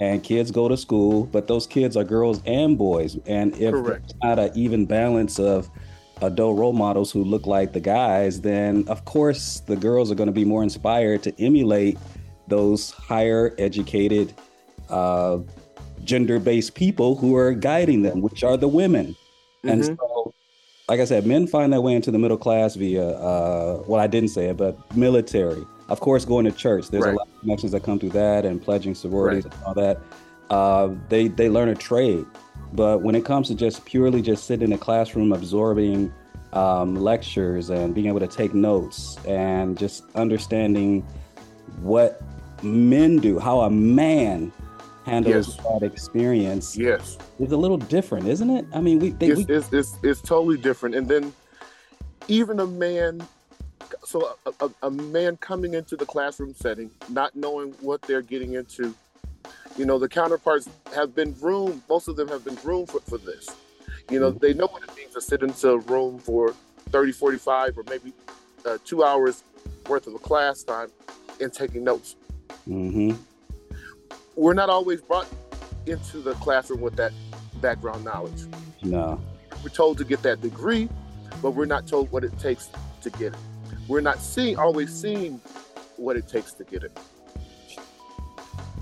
and 0.00 0.24
kids 0.24 0.50
go 0.50 0.66
to 0.68 0.76
school, 0.78 1.26
but 1.26 1.46
those 1.46 1.66
kids 1.66 1.96
are 1.98 2.04
girls 2.04 2.40
and 2.46 2.78
boys. 2.78 3.18
And 3.26 3.54
if 3.56 3.72
Correct. 3.72 4.14
not 4.22 4.38
an 4.38 4.52
even 4.54 4.86
balance 4.86 5.38
of 5.38 5.68
adult 6.22 6.58
role 6.58 6.72
models 6.72 7.12
who 7.12 7.22
look 7.22 7.46
like 7.46 7.74
the 7.74 7.80
guys, 7.80 8.40
then 8.40 8.84
of 8.88 9.04
course 9.04 9.60
the 9.66 9.76
girls 9.76 10.10
are 10.10 10.14
going 10.14 10.28
to 10.28 10.32
be 10.32 10.46
more 10.46 10.62
inspired 10.62 11.22
to 11.24 11.38
emulate 11.38 11.98
those 12.48 12.90
higher 12.90 13.54
educated, 13.58 14.34
uh, 14.90 15.38
gender 16.04 16.38
based 16.38 16.74
people 16.74 17.16
who 17.16 17.34
are 17.36 17.52
guiding 17.52 18.02
them, 18.02 18.20
which 18.20 18.44
are 18.44 18.56
the 18.56 18.68
women. 18.68 19.16
And 19.64 19.82
Mhm. 19.82 19.96
so, 19.96 20.34
like 20.88 21.00
I 21.00 21.06
said, 21.06 21.26
men 21.26 21.46
find 21.46 21.72
their 21.72 21.80
way 21.80 21.94
into 21.94 22.10
the 22.10 22.18
middle 22.18 22.36
class 22.36 22.74
via, 22.74 23.08
uh, 23.08 23.82
well, 23.86 24.00
I 24.00 24.06
didn't 24.06 24.28
say 24.28 24.46
it, 24.50 24.56
but 24.58 24.76
military. 24.94 25.64
Of 25.88 26.00
course, 26.00 26.24
going 26.24 26.44
to 26.44 26.52
church. 26.52 26.90
There's 26.90 27.04
Right. 27.04 27.14
a 27.14 27.16
lot 27.16 27.28
of 27.28 27.40
connections 27.40 27.72
that 27.72 27.82
come 27.82 27.98
through 27.98 28.10
that 28.10 28.44
and 28.44 28.60
pledging 28.60 28.94
sororities 28.94 29.44
and 29.44 29.54
all 29.66 29.74
that. 29.74 30.00
Uh, 30.50 30.90
they, 31.08 31.28
they 31.28 31.48
learn 31.48 31.70
a 31.70 31.74
trade. 31.74 32.26
But 32.74 33.02
when 33.02 33.14
it 33.14 33.24
comes 33.24 33.48
to 33.48 33.54
just 33.54 33.84
purely 33.84 34.20
just 34.20 34.44
sitting 34.44 34.68
in 34.68 34.72
a 34.72 34.78
classroom 34.78 35.32
absorbing 35.32 36.12
um, 36.52 36.96
lectures 36.96 37.70
and 37.70 37.94
being 37.94 38.06
able 38.06 38.20
to 38.20 38.26
take 38.26 38.52
notes 38.54 39.16
and 39.26 39.76
just 39.78 40.04
understanding 40.14 41.02
what 41.82 42.22
men 42.64 43.18
do, 43.18 43.38
how 43.38 43.60
a 43.60 43.70
man 43.70 44.52
handles 45.04 45.56
Yes. 45.56 45.80
that 45.80 45.82
experience 45.82 46.76
Yes. 46.76 47.18
is 47.38 47.52
a 47.52 47.56
little 47.56 47.76
different, 47.76 48.26
isn't 48.26 48.50
it? 48.50 48.66
I 48.72 48.80
mean, 48.80 48.98
we, 48.98 49.10
they, 49.10 49.28
it's, 49.28 49.46
we 49.46 49.54
it's, 49.54 49.72
it's, 49.72 49.98
it's 50.02 50.20
totally 50.20 50.56
different. 50.56 50.94
And 50.94 51.06
then 51.06 51.32
even 52.28 52.60
a 52.60 52.66
man, 52.66 53.26
so 54.04 54.34
a, 54.46 54.64
a, 54.64 54.70
a 54.84 54.90
man 54.90 55.36
coming 55.36 55.74
into 55.74 55.96
the 55.96 56.06
classroom 56.06 56.54
setting, 56.54 56.90
not 57.10 57.36
knowing 57.36 57.72
what 57.80 58.00
they're 58.02 58.22
getting 58.22 58.54
into, 58.54 58.94
you 59.76 59.84
know, 59.84 59.98
the 59.98 60.08
counterparts 60.08 60.68
have 60.94 61.14
been 61.14 61.32
groomed, 61.32 61.82
most 61.88 62.08
of 62.08 62.16
them 62.16 62.28
have 62.28 62.44
been 62.44 62.54
groomed 62.56 62.88
for, 62.88 63.00
for 63.00 63.18
this. 63.18 63.48
You 64.10 64.20
know, 64.20 64.30
they 64.30 64.54
know 64.54 64.66
what 64.66 64.82
it 64.82 64.94
means 64.96 65.14
to 65.14 65.20
sit 65.20 65.42
into 65.42 65.70
a 65.70 65.78
room 65.78 66.18
for 66.18 66.54
30, 66.90 67.12
45, 67.12 67.78
or 67.78 67.84
maybe 67.88 68.12
uh, 68.64 68.78
two 68.84 69.02
hours 69.04 69.42
worth 69.88 70.06
of 70.06 70.14
a 70.14 70.18
class 70.18 70.62
time 70.62 70.88
and 71.40 71.52
taking 71.52 71.84
notes. 71.84 72.16
Hmm 72.64 73.12
We're 74.36 74.54
not 74.54 74.70
always 74.70 75.00
brought 75.00 75.28
into 75.86 76.18
the 76.18 76.34
classroom 76.34 76.80
with 76.80 76.96
that 76.96 77.12
background 77.60 78.04
knowledge. 78.04 78.42
no. 78.82 79.20
We're 79.62 79.70
told 79.70 79.96
to 79.98 80.04
get 80.04 80.20
that 80.22 80.42
degree, 80.42 80.90
but 81.40 81.52
we're 81.52 81.64
not 81.64 81.86
told 81.86 82.12
what 82.12 82.22
it 82.22 82.38
takes 82.38 82.68
to 83.00 83.08
get 83.10 83.32
it. 83.32 83.38
We're 83.88 84.02
not 84.02 84.20
seeing 84.20 84.58
always 84.58 84.92
seeing 84.92 85.40
what 85.96 86.16
it 86.16 86.28
takes 86.28 86.52
to 86.54 86.64
get 86.64 86.82
it. 86.84 86.92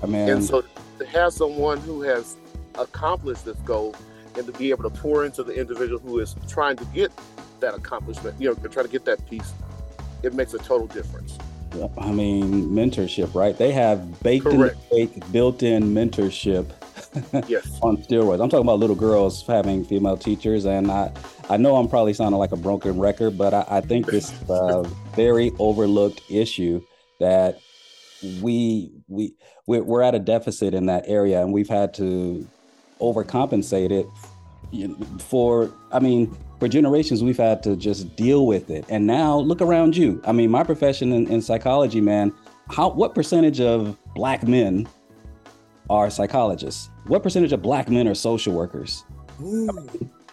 I 0.02 0.06
mean, 0.06 0.28
And 0.28 0.44
so 0.44 0.64
to 0.98 1.06
have 1.06 1.32
someone 1.32 1.78
who 1.78 2.02
has 2.02 2.36
accomplished 2.76 3.44
this 3.44 3.56
goal 3.58 3.94
and 4.36 4.44
to 4.46 4.52
be 4.52 4.70
able 4.70 4.82
to 4.88 4.90
pour 4.90 5.24
into 5.24 5.44
the 5.44 5.52
individual 5.52 6.00
who 6.00 6.18
is 6.18 6.34
trying 6.48 6.76
to 6.78 6.84
get 6.86 7.12
that 7.60 7.74
accomplishment, 7.74 8.40
you 8.40 8.48
know, 8.48 8.54
to 8.54 8.68
try 8.68 8.82
to 8.82 8.88
get 8.88 9.04
that 9.04 9.24
piece, 9.30 9.52
it 10.24 10.34
makes 10.34 10.52
a 10.54 10.58
total 10.58 10.88
difference. 10.88 11.38
I 11.98 12.12
mean, 12.12 12.68
mentorship, 12.70 13.34
right? 13.34 13.56
They 13.56 13.72
have 13.72 14.22
baked 14.22 14.44
Correct. 14.46 14.76
in 14.90 14.98
the 14.98 15.06
cake, 15.06 15.32
built-in 15.32 15.94
mentorship 15.94 16.70
Yes. 17.48 17.78
on 17.82 17.98
steroids. 17.98 18.42
I'm 18.42 18.48
talking 18.48 18.66
about 18.66 18.78
little 18.78 18.96
girls 18.96 19.46
having 19.46 19.84
female 19.84 20.16
teachers, 20.16 20.64
and 20.64 20.90
I, 20.90 21.12
I 21.48 21.56
know 21.56 21.76
I'm 21.76 21.88
probably 21.88 22.14
sounding 22.14 22.38
like 22.38 22.52
a 22.52 22.56
broken 22.56 22.98
record, 22.98 23.36
but 23.36 23.54
I, 23.54 23.64
I 23.68 23.80
think 23.80 24.06
this 24.06 24.32
is 24.32 24.50
a 24.50 24.82
very 25.14 25.52
overlooked 25.58 26.22
issue 26.30 26.82
that 27.20 27.60
we 28.40 28.90
we 29.08 29.34
we're, 29.66 29.82
we're 29.82 30.02
at 30.02 30.14
a 30.14 30.18
deficit 30.18 30.74
in 30.74 30.86
that 30.86 31.04
area, 31.06 31.40
and 31.40 31.52
we've 31.52 31.68
had 31.68 31.94
to 31.94 32.46
overcompensate 33.00 33.90
it 33.90 34.06
for. 35.20 35.70
I 35.90 35.98
mean, 35.98 36.36
for 36.62 36.68
generations, 36.68 37.24
we've 37.24 37.38
had 37.38 37.60
to 37.60 37.74
just 37.74 38.14
deal 38.14 38.46
with 38.46 38.70
it, 38.70 38.84
and 38.88 39.04
now 39.04 39.36
look 39.36 39.60
around 39.60 39.96
you. 39.96 40.22
I 40.24 40.30
mean, 40.30 40.48
my 40.48 40.62
profession 40.62 41.12
in, 41.12 41.26
in 41.26 41.42
psychology, 41.42 42.00
man. 42.00 42.32
How 42.70 42.88
what 42.88 43.16
percentage 43.16 43.60
of 43.60 43.98
black 44.14 44.46
men 44.46 44.86
are 45.90 46.08
psychologists? 46.08 46.88
What 47.08 47.24
percentage 47.24 47.52
of 47.52 47.62
black 47.62 47.90
men 47.90 48.06
are 48.06 48.14
social 48.14 48.54
workers? 48.54 49.02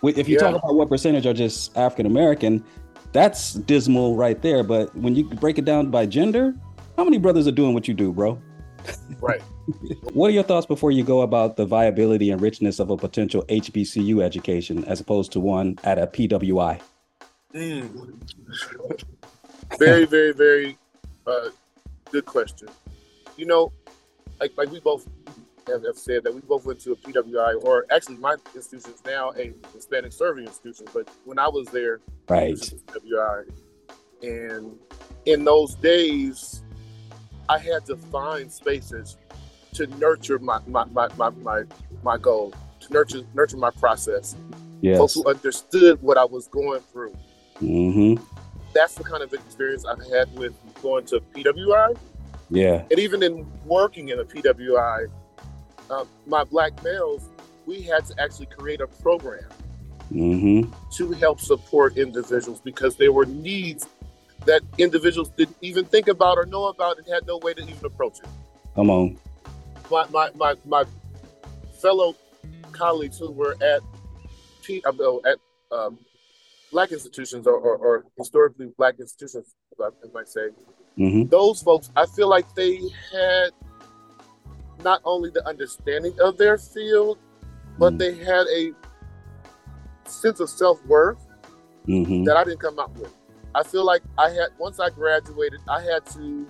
If 0.04 0.30
you 0.30 0.36
Yeah. 0.36 0.52
talk 0.52 0.64
about 0.64 0.76
what 0.76 0.88
percentage 0.88 1.26
are 1.26 1.34
just 1.34 1.76
African 1.76 2.06
American, 2.06 2.64
that's 3.12 3.56
dismal 3.56 4.16
right 4.16 4.40
there. 4.40 4.62
But 4.62 4.96
when 4.96 5.16
you 5.16 5.24
break 5.24 5.58
it 5.58 5.66
down 5.66 5.90
by 5.90 6.06
gender, 6.06 6.54
how 6.96 7.06
many 7.06 7.18
brothers 7.18 7.48
are 7.48 7.52
doing 7.52 7.74
what 7.74 7.88
you 7.88 7.96
do, 7.96 8.14
bro? 8.14 8.40
Right. 9.20 9.42
What 10.14 10.28
are 10.28 10.32
your 10.32 10.44
thoughts 10.44 10.66
before 10.66 10.92
you 10.92 11.04
go 11.04 11.22
about 11.22 11.56
the 11.58 11.66
viability 11.66 12.32
and 12.32 12.42
richness 12.42 12.80
of 12.80 12.90
a 12.90 12.98
potential 12.98 13.44
HBCU 13.50 14.22
education 14.22 14.84
as 14.86 15.00
opposed 15.00 15.32
to 15.34 15.40
one 15.40 15.78
at 15.84 15.98
a 16.00 16.08
PWI? 16.08 16.80
Mm. 17.54 18.14
Very, 19.78 20.06
very, 20.06 20.34
very 20.34 20.78
uh, 21.28 21.50
good 22.12 22.26
question. 22.26 22.68
you 23.38 23.46
know, 23.46 23.72
like 24.40 24.52
like 24.58 24.72
we 24.72 24.80
both 24.80 25.08
have, 25.68 25.84
have 25.86 25.98
said 25.98 26.24
that 26.24 26.34
we 26.34 26.42
both 26.42 26.66
went 26.66 26.80
to 26.82 26.92
a 26.94 26.96
PWI, 26.96 27.64
or 27.64 27.86
actually 27.92 28.18
my 28.18 28.36
institution 28.56 28.92
is 28.94 29.04
now 29.06 29.32
a 29.38 29.54
Hispanic 29.74 30.12
serving 30.12 30.46
institution. 30.46 30.86
But 30.94 31.10
when 31.26 31.40
I 31.40 31.48
was 31.48 31.68
there, 31.70 32.00
Right. 32.28 32.52
was 32.52 32.74
PWI, 32.88 33.46
and 34.24 34.78
in 35.26 35.44
those 35.44 35.76
days, 35.76 36.64
I 37.48 37.58
had 37.60 37.86
to 37.88 37.96
find 37.98 38.52
spaces 38.52 39.18
to 39.80 39.88
nurture 39.98 40.40
my 40.40 40.60
my 40.68 40.86
my 40.86 41.08
my 41.18 41.30
my, 41.30 41.64
my 42.04 42.18
goal, 42.18 42.54
to 42.82 42.94
nurture 42.94 43.22
nurture 43.34 43.58
my 43.58 43.72
process. 43.72 44.36
Folks 44.84 45.14
who 45.14 45.28
understood 45.28 46.02
what 46.02 46.18
I 46.18 46.26
was 46.26 46.48
going 46.48 46.82
through. 46.82 47.16
Mm-hmm. 47.62 48.24
That's 48.74 48.96
the 48.96 49.04
kind 49.04 49.24
of 49.24 49.34
experience 49.34 49.86
I've 49.86 50.00
had 50.10 50.34
with 50.38 50.54
going 50.82 51.06
to 51.08 51.20
PWI. 51.20 51.98
Yeah. 52.50 52.84
And 52.90 53.00
even 53.00 53.22
in 53.24 53.46
working 53.66 54.10
in 54.10 54.20
a 54.20 54.24
PWI, 54.24 55.10
uh, 55.90 56.06
my 56.26 56.44
black 56.46 56.82
males, 56.84 57.30
we 57.66 57.82
had 57.82 58.06
to 58.06 58.22
actually 58.22 58.48
create 58.48 58.82
a 58.82 58.88
program 58.88 59.44
Mm-hmm. 60.12 60.72
to 60.94 61.12
help 61.12 61.40
support 61.40 61.96
individuals 61.96 62.60
because 62.62 62.96
there 62.96 63.12
were 63.12 63.28
needs 63.28 63.88
that 64.46 64.64
individuals 64.80 65.30
didn't 65.38 65.58
even 65.62 65.86
think 65.86 66.08
about 66.08 66.40
or 66.40 66.48
know 66.48 66.66
about 66.66 66.98
and 66.98 67.06
had 67.08 67.28
no 67.28 67.38
way 67.38 67.54
to 67.54 67.62
even 67.62 67.86
approach 67.86 68.18
it. 68.18 68.28
Come 68.74 68.90
on. 68.90 69.20
My 69.90 70.06
my 70.10 70.30
my, 70.36 70.56
my 70.66 70.84
fellow 71.82 72.16
colleagues 72.72 73.18
who 73.18 73.32
were 73.32 73.56
at 73.62 73.82
P, 74.64 74.82
uh, 74.86 74.92
at 75.26 75.38
um, 75.72 75.98
black 76.72 76.92
institutions 76.92 77.48
or, 77.48 77.56
or, 77.56 77.76
or 77.78 78.06
historically 78.18 78.68
black 78.78 79.00
institutions, 79.00 79.56
I 79.82 79.90
might 80.14 80.28
say, 80.28 80.50
Mm-hmm. 80.98 81.30
those 81.30 81.62
folks, 81.62 81.90
I 81.96 82.06
feel 82.06 82.28
like 82.28 82.54
they 82.56 82.78
had 83.14 83.52
not 84.84 85.00
only 85.06 85.30
the 85.30 85.48
understanding 85.48 86.14
of 86.22 86.38
their 86.38 86.58
field, 86.58 87.18
but 87.78 87.98
they 87.98 88.16
had 88.16 88.46
a 88.48 88.72
sense 90.06 90.40
of 90.42 90.50
self 90.50 90.86
worth 90.86 91.26
Mm-hmm. 91.88 92.26
that 92.26 92.36
I 92.38 92.44
didn't 92.44 92.60
come 92.60 92.78
up 92.80 92.96
with. 92.98 93.14
I 93.56 93.64
feel 93.64 93.86
like 93.86 94.02
I 94.18 94.30
had 94.30 94.50
once 94.60 94.80
I 94.80 94.90
graduated, 94.90 95.62
I 95.70 95.82
had 95.82 96.06
to 96.08 96.46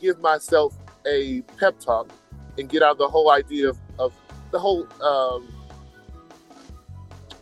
give 0.00 0.18
myself 0.20 0.74
a 1.06 1.42
pep 1.58 1.78
talk 1.80 2.08
and 2.58 2.68
get 2.68 2.82
out 2.82 2.98
the 2.98 3.08
whole 3.08 3.30
idea 3.30 3.68
of, 3.70 3.78
of 3.98 4.12
the 4.50 4.58
whole 4.58 4.86
um, 5.02 5.48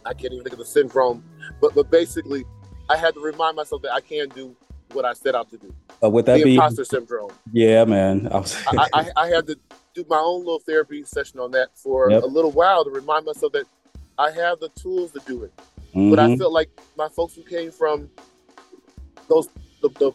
I 0.05 0.15
can't 0.15 0.33
even 0.33 0.43
think 0.45 0.53
of 0.53 0.59
the 0.59 0.65
syndrome, 0.65 1.23
but 1.61 1.75
but 1.75 1.91
basically 1.91 2.45
I 2.89 2.97
had 2.97 3.15
to 3.15 3.21
remind 3.21 3.57
myself 3.57 3.83
that 3.83 3.93
I 3.93 4.01
can 4.01 4.29
do 4.31 4.57
what 4.93 5.05
I 5.05 5.13
set 5.13 5.35
out 5.35 5.51
to 5.51 5.59
do. 5.59 5.75
Uh, 6.03 6.09
would 6.09 6.25
that 6.27 6.39
the 6.39 6.45
be? 6.45 6.55
imposter 6.55 6.85
syndrome. 6.85 7.31
Yeah, 7.53 7.85
man. 7.85 8.29
I 8.33 8.39
was. 8.39 8.63
I, 8.67 8.89
I, 8.95 9.11
I 9.17 9.27
had 9.29 9.47
to 9.49 9.59
do 9.95 10.05
my 10.09 10.19
own 10.19 10.41
little 10.41 10.61
therapy 10.61 11.03
session 11.05 11.41
on 11.41 11.51
that 11.53 11.69
for 11.75 12.11
Yep. 12.11 12.23
a 12.23 12.27
little 12.27 12.53
while 12.53 12.85
to 12.85 12.91
remind 12.91 13.27
myself 13.27 13.53
that 13.53 13.65
I 14.19 14.31
have 14.31 14.61
the 14.61 14.69
tools 14.71 15.13
to 15.13 15.21
do 15.27 15.43
it. 15.45 15.53
But 15.95 16.19
I 16.19 16.29
Mhm. 16.29 16.39
felt 16.39 16.53
like 16.53 16.71
my 16.97 17.09
folks 17.09 17.35
who 17.35 17.43
came 17.43 17.71
from 17.73 18.09
those 19.29 19.49
the, 19.83 19.89
the 19.91 20.13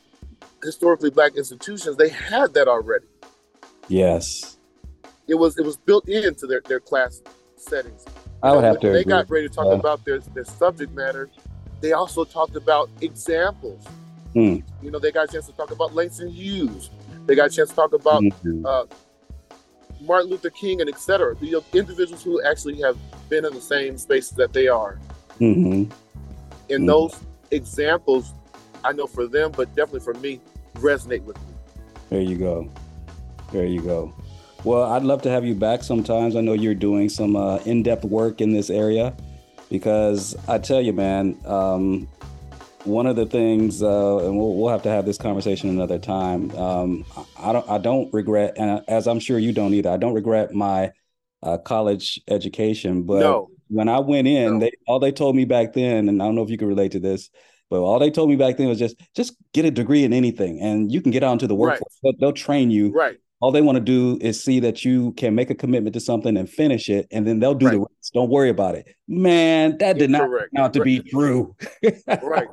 historically 0.64 1.10
black 1.10 1.36
institutions, 1.36 1.98
they 1.98 2.10
had 2.10 2.54
that 2.54 2.68
already. 2.68 3.06
Yes. 3.88 4.58
It 5.28 5.36
was 5.36 5.58
it 5.58 5.66
was 5.66 5.78
built 5.78 6.08
into 6.10 6.48
their, 6.48 6.62
their 6.68 6.80
class 6.80 7.22
settings. 7.56 8.06
I 8.42 8.52
would 8.54 8.64
have 8.66 8.80
to 8.82 8.88
They 8.90 9.02
agree. 9.02 9.10
got 9.12 9.30
ready 9.30 9.48
to 9.48 9.54
talk 9.54 9.68
Yeah. 9.68 9.74
about 9.74 10.04
their, 10.04 10.20
their 10.20 10.44
subject 10.44 10.94
matter. 10.94 11.30
They 11.80 11.94
also 11.94 12.26
talked 12.26 12.56
about 12.58 12.90
examples. 13.02 13.86
Hmm. 14.34 14.58
You 14.82 14.92
know, 14.92 15.00
they 15.00 15.12
got 15.12 15.30
a 15.30 15.32
chance 15.32 15.46
to 15.48 15.54
talk 15.54 15.72
about 15.72 15.94
Langston 15.96 16.28
Hughes. 16.30 16.90
They 17.26 17.36
got 17.36 17.48
a 17.48 17.56
chance 17.56 17.70
to 17.70 17.76
talk 17.76 17.94
about 17.94 18.22
Mhm. 18.22 18.66
uh, 18.66 18.86
Martin 20.02 20.30
Luther 20.30 20.50
King 20.50 20.82
and 20.82 20.90
et 20.90 21.00
cetera. 21.00 21.36
The 21.36 21.64
individuals 21.74 22.22
who 22.24 22.42
actually 22.44 22.82
have 22.82 22.98
been 23.30 23.46
in 23.46 23.54
the 23.54 23.62
same 23.62 23.98
spaces 23.98 24.32
that 24.38 24.52
they 24.52 24.68
are. 24.68 25.00
Mm-hmm. 25.40 25.90
And 26.70 26.84
Mhm. 26.84 26.88
those 26.88 27.16
examples, 27.52 28.34
I 28.84 28.92
know 28.92 29.08
for 29.08 29.26
them, 29.28 29.52
but 29.56 29.74
definitely 29.76 30.02
for 30.02 30.16
me, 30.16 30.42
resonate 30.76 31.24
with 31.24 31.38
me. 31.38 31.54
There 32.10 32.22
you 32.22 32.36
go. 32.36 32.68
There 33.54 33.68
you 33.68 33.82
go. 33.82 34.12
Well, 34.64 34.92
I'd 34.92 35.04
love 35.04 35.22
to 35.22 35.30
have 35.30 35.46
you 35.46 35.54
back 35.54 35.84
sometimes. 35.84 36.36
I 36.36 36.42
know 36.42 36.54
you're 36.54 36.74
doing 36.74 37.08
some 37.08 37.36
uh, 37.36 37.58
in-depth 37.66 38.04
work 38.04 38.42
in 38.42 38.52
this 38.52 38.72
area 38.72 39.16
because 39.70 40.36
I 40.50 40.58
tell 40.58 40.82
you, 40.82 40.92
man, 40.92 41.38
um, 41.46 42.08
one 42.84 43.06
of 43.06 43.16
the 43.16 43.28
things, 43.28 43.84
uh, 43.84 44.26
and 44.26 44.36
we'll, 44.36 44.56
we'll 44.56 44.72
have 44.72 44.82
to 44.84 44.90
have 44.90 45.06
this 45.06 45.20
conversation 45.20 45.70
another 45.70 46.00
time. 46.00 46.50
Um, 46.58 47.06
I 47.38 47.54
don't, 47.54 47.70
I 47.70 47.78
don't 47.78 48.12
regret, 48.12 48.56
and 48.58 48.82
as 48.88 49.08
I'm 49.08 49.20
sure 49.20 49.38
you 49.38 49.54
don't 49.54 49.76
either. 49.76 49.92
I 49.92 49.98
don't 49.98 50.16
regret 50.16 50.56
my 50.56 50.92
uh, 51.44 51.60
college 51.60 52.20
education, 52.28 53.04
but 53.04 53.20
No. 53.20 53.52
when 53.68 53.88
I 53.88 54.00
went 54.00 54.28
in, 54.28 54.58
they 54.60 54.72
all 54.88 55.00
they 55.00 55.12
told 55.12 55.36
me 55.36 55.46
back 55.46 55.74
then, 55.74 56.10
and 56.10 56.24
I 56.24 56.26
don't 56.26 56.34
know 56.34 56.44
if 56.44 56.50
you 56.50 56.58
can 56.58 56.68
relate 56.68 56.94
to 56.94 57.00
this, 57.00 57.30
but 57.70 57.82
all 57.82 58.00
they 58.00 58.10
told 58.10 58.30
me 58.30 58.36
back 58.36 58.58
then 58.58 58.68
was 58.68 58.80
just 58.80 58.96
just 59.16 59.36
get 59.54 59.64
a 59.66 59.72
degree 59.72 60.04
in 60.06 60.12
anything, 60.12 60.60
and 60.60 60.92
you 60.92 61.02
can 61.02 61.12
get 61.12 61.24
out 61.24 61.34
into 61.34 61.48
the 61.48 61.56
Right. 61.56 61.72
workforce. 61.74 62.00
They'll, 62.02 62.14
they'll 62.20 62.34
train 62.34 62.72
you. 62.72 62.92
Right. 62.92 63.20
All 63.44 63.52
they 63.52 63.62
want 63.62 63.76
to 63.76 63.82
do 63.82 64.18
is 64.22 64.42
see 64.42 64.62
that 64.62 64.86
you 64.86 65.12
can 65.18 65.36
make 65.36 65.50
a 65.50 65.54
commitment 65.54 65.94
to 65.96 66.00
something 66.00 66.38
and 66.38 66.50
finish 66.50 66.88
it, 66.88 67.10
and 67.12 67.28
then 67.28 67.40
they'll 67.40 67.54
do 67.54 67.70
the 67.70 67.80
rest. 67.80 68.14
Don't 68.14 68.30
worry 68.30 68.48
about 68.48 68.76
it, 68.76 68.88
man. 69.06 69.78
That 69.80 69.98
did 69.98 70.12
not 70.12 70.30
turn 70.30 70.48
out 70.56 70.72
to 70.76 70.82
be 70.82 71.02
true. 71.02 71.54
right. 72.08 72.48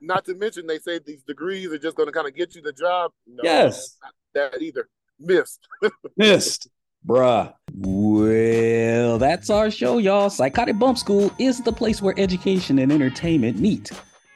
Not 0.00 0.24
to 0.24 0.34
mention, 0.34 0.66
they 0.66 0.78
say 0.78 0.98
these 0.98 1.22
degrees 1.24 1.70
are 1.72 1.78
just 1.78 1.94
going 1.94 2.06
to 2.06 2.12
kind 2.12 2.26
of 2.26 2.34
get 2.34 2.54
you 2.54 2.62
the 2.62 2.72
job. 2.72 3.12
No, 3.26 3.42
Yes. 3.44 3.98
that 4.32 4.62
either. 4.62 4.88
Missed. 5.18 5.68
Missed. 6.16 6.70
Bruh. 7.06 7.52
Well, 7.74 9.18
that's 9.18 9.50
our 9.50 9.70
show, 9.70 9.98
y'all. 9.98 10.30
Psychotic 10.30 10.78
Bump 10.78 10.96
School 10.96 11.30
is 11.38 11.60
the 11.60 11.72
place 11.72 12.00
where 12.00 12.14
education 12.16 12.78
and 12.78 12.90
entertainment 12.90 13.58
meet 13.58 13.90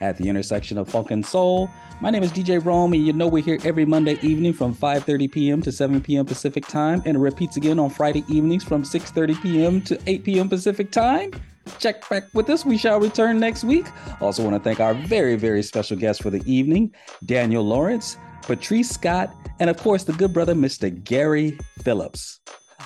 at 0.05 0.19
the 0.19 0.29
intersection 0.29 0.77
of 0.77 0.89
funk 0.89 1.11
and 1.11 1.25
soul. 1.25 1.71
My 2.01 2.11
name 2.11 2.23
is 2.23 2.31
DJ 2.31 2.63
Rome, 2.63 2.93
and 2.93 3.07
you 3.07 3.13
know 3.13 3.27
we're 3.27 3.43
here 3.43 3.59
every 3.65 3.87
Monday 3.87 4.19
evening 4.21 4.53
from 4.53 4.75
5:30 4.75 5.33
p.m. 5.33 5.63
to 5.63 5.73
7 5.73 6.01
p.m. 6.03 6.27
Pacific 6.27 6.67
time, 6.67 7.03
and 7.07 7.17
it 7.17 7.21
repeats 7.21 7.57
again 7.57 7.79
on 7.79 7.89
Friday 7.89 8.25
evenings 8.29 8.63
from 8.63 8.83
6:30 8.83 9.43
p.m. 9.43 9.81
to 9.83 9.99
8 10.07 10.25
p.m. 10.25 10.49
Pacific 10.49 10.91
time. 10.91 11.33
Check 11.79 12.07
back 12.11 12.25
with 12.35 12.51
us. 12.51 12.67
We 12.67 12.77
shall 12.77 13.01
return 13.01 13.41
next 13.41 13.65
week. 13.65 13.87
Also, 14.21 14.43
want 14.43 14.55
to 14.55 14.61
thank 14.61 14.81
our 14.81 14.93
very, 14.93 15.37
very 15.37 15.63
special 15.63 15.97
guest 15.97 16.23
for 16.23 16.29
the 16.29 16.43
evening, 16.45 16.95
Daniel 17.25 17.65
Lawrence, 17.65 18.19
Patrice 18.43 18.91
Scott, 18.91 19.35
and 19.59 19.71
of 19.71 19.79
course, 19.79 20.05
the 20.05 20.13
good 20.13 20.35
brother, 20.35 20.55
Mr. 20.55 20.93
Gary 21.03 21.59
Phillips. 21.83 22.41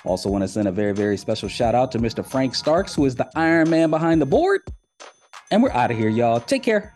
Also, 0.04 0.28
want 0.28 0.42
to 0.44 0.48
send 0.48 0.68
a 0.68 0.72
very, 0.72 0.92
very 0.92 1.16
special 1.16 1.48
shout 1.48 1.74
out 1.74 1.90
to 1.90 1.98
Mr. 1.98 2.24
Frank 2.24 2.54
Starks, 2.54 2.94
who 2.94 3.04
is 3.04 3.16
the 3.16 3.28
Iron 3.34 3.68
Man 3.68 3.90
behind 3.90 4.22
the 4.22 4.26
board. 4.26 4.60
And 5.50 5.62
we're 5.62 5.72
out 5.72 5.90
of 5.90 5.96
here, 5.96 6.10
y'all. 6.10 6.40
Take 6.40 6.62
care. 6.62 6.94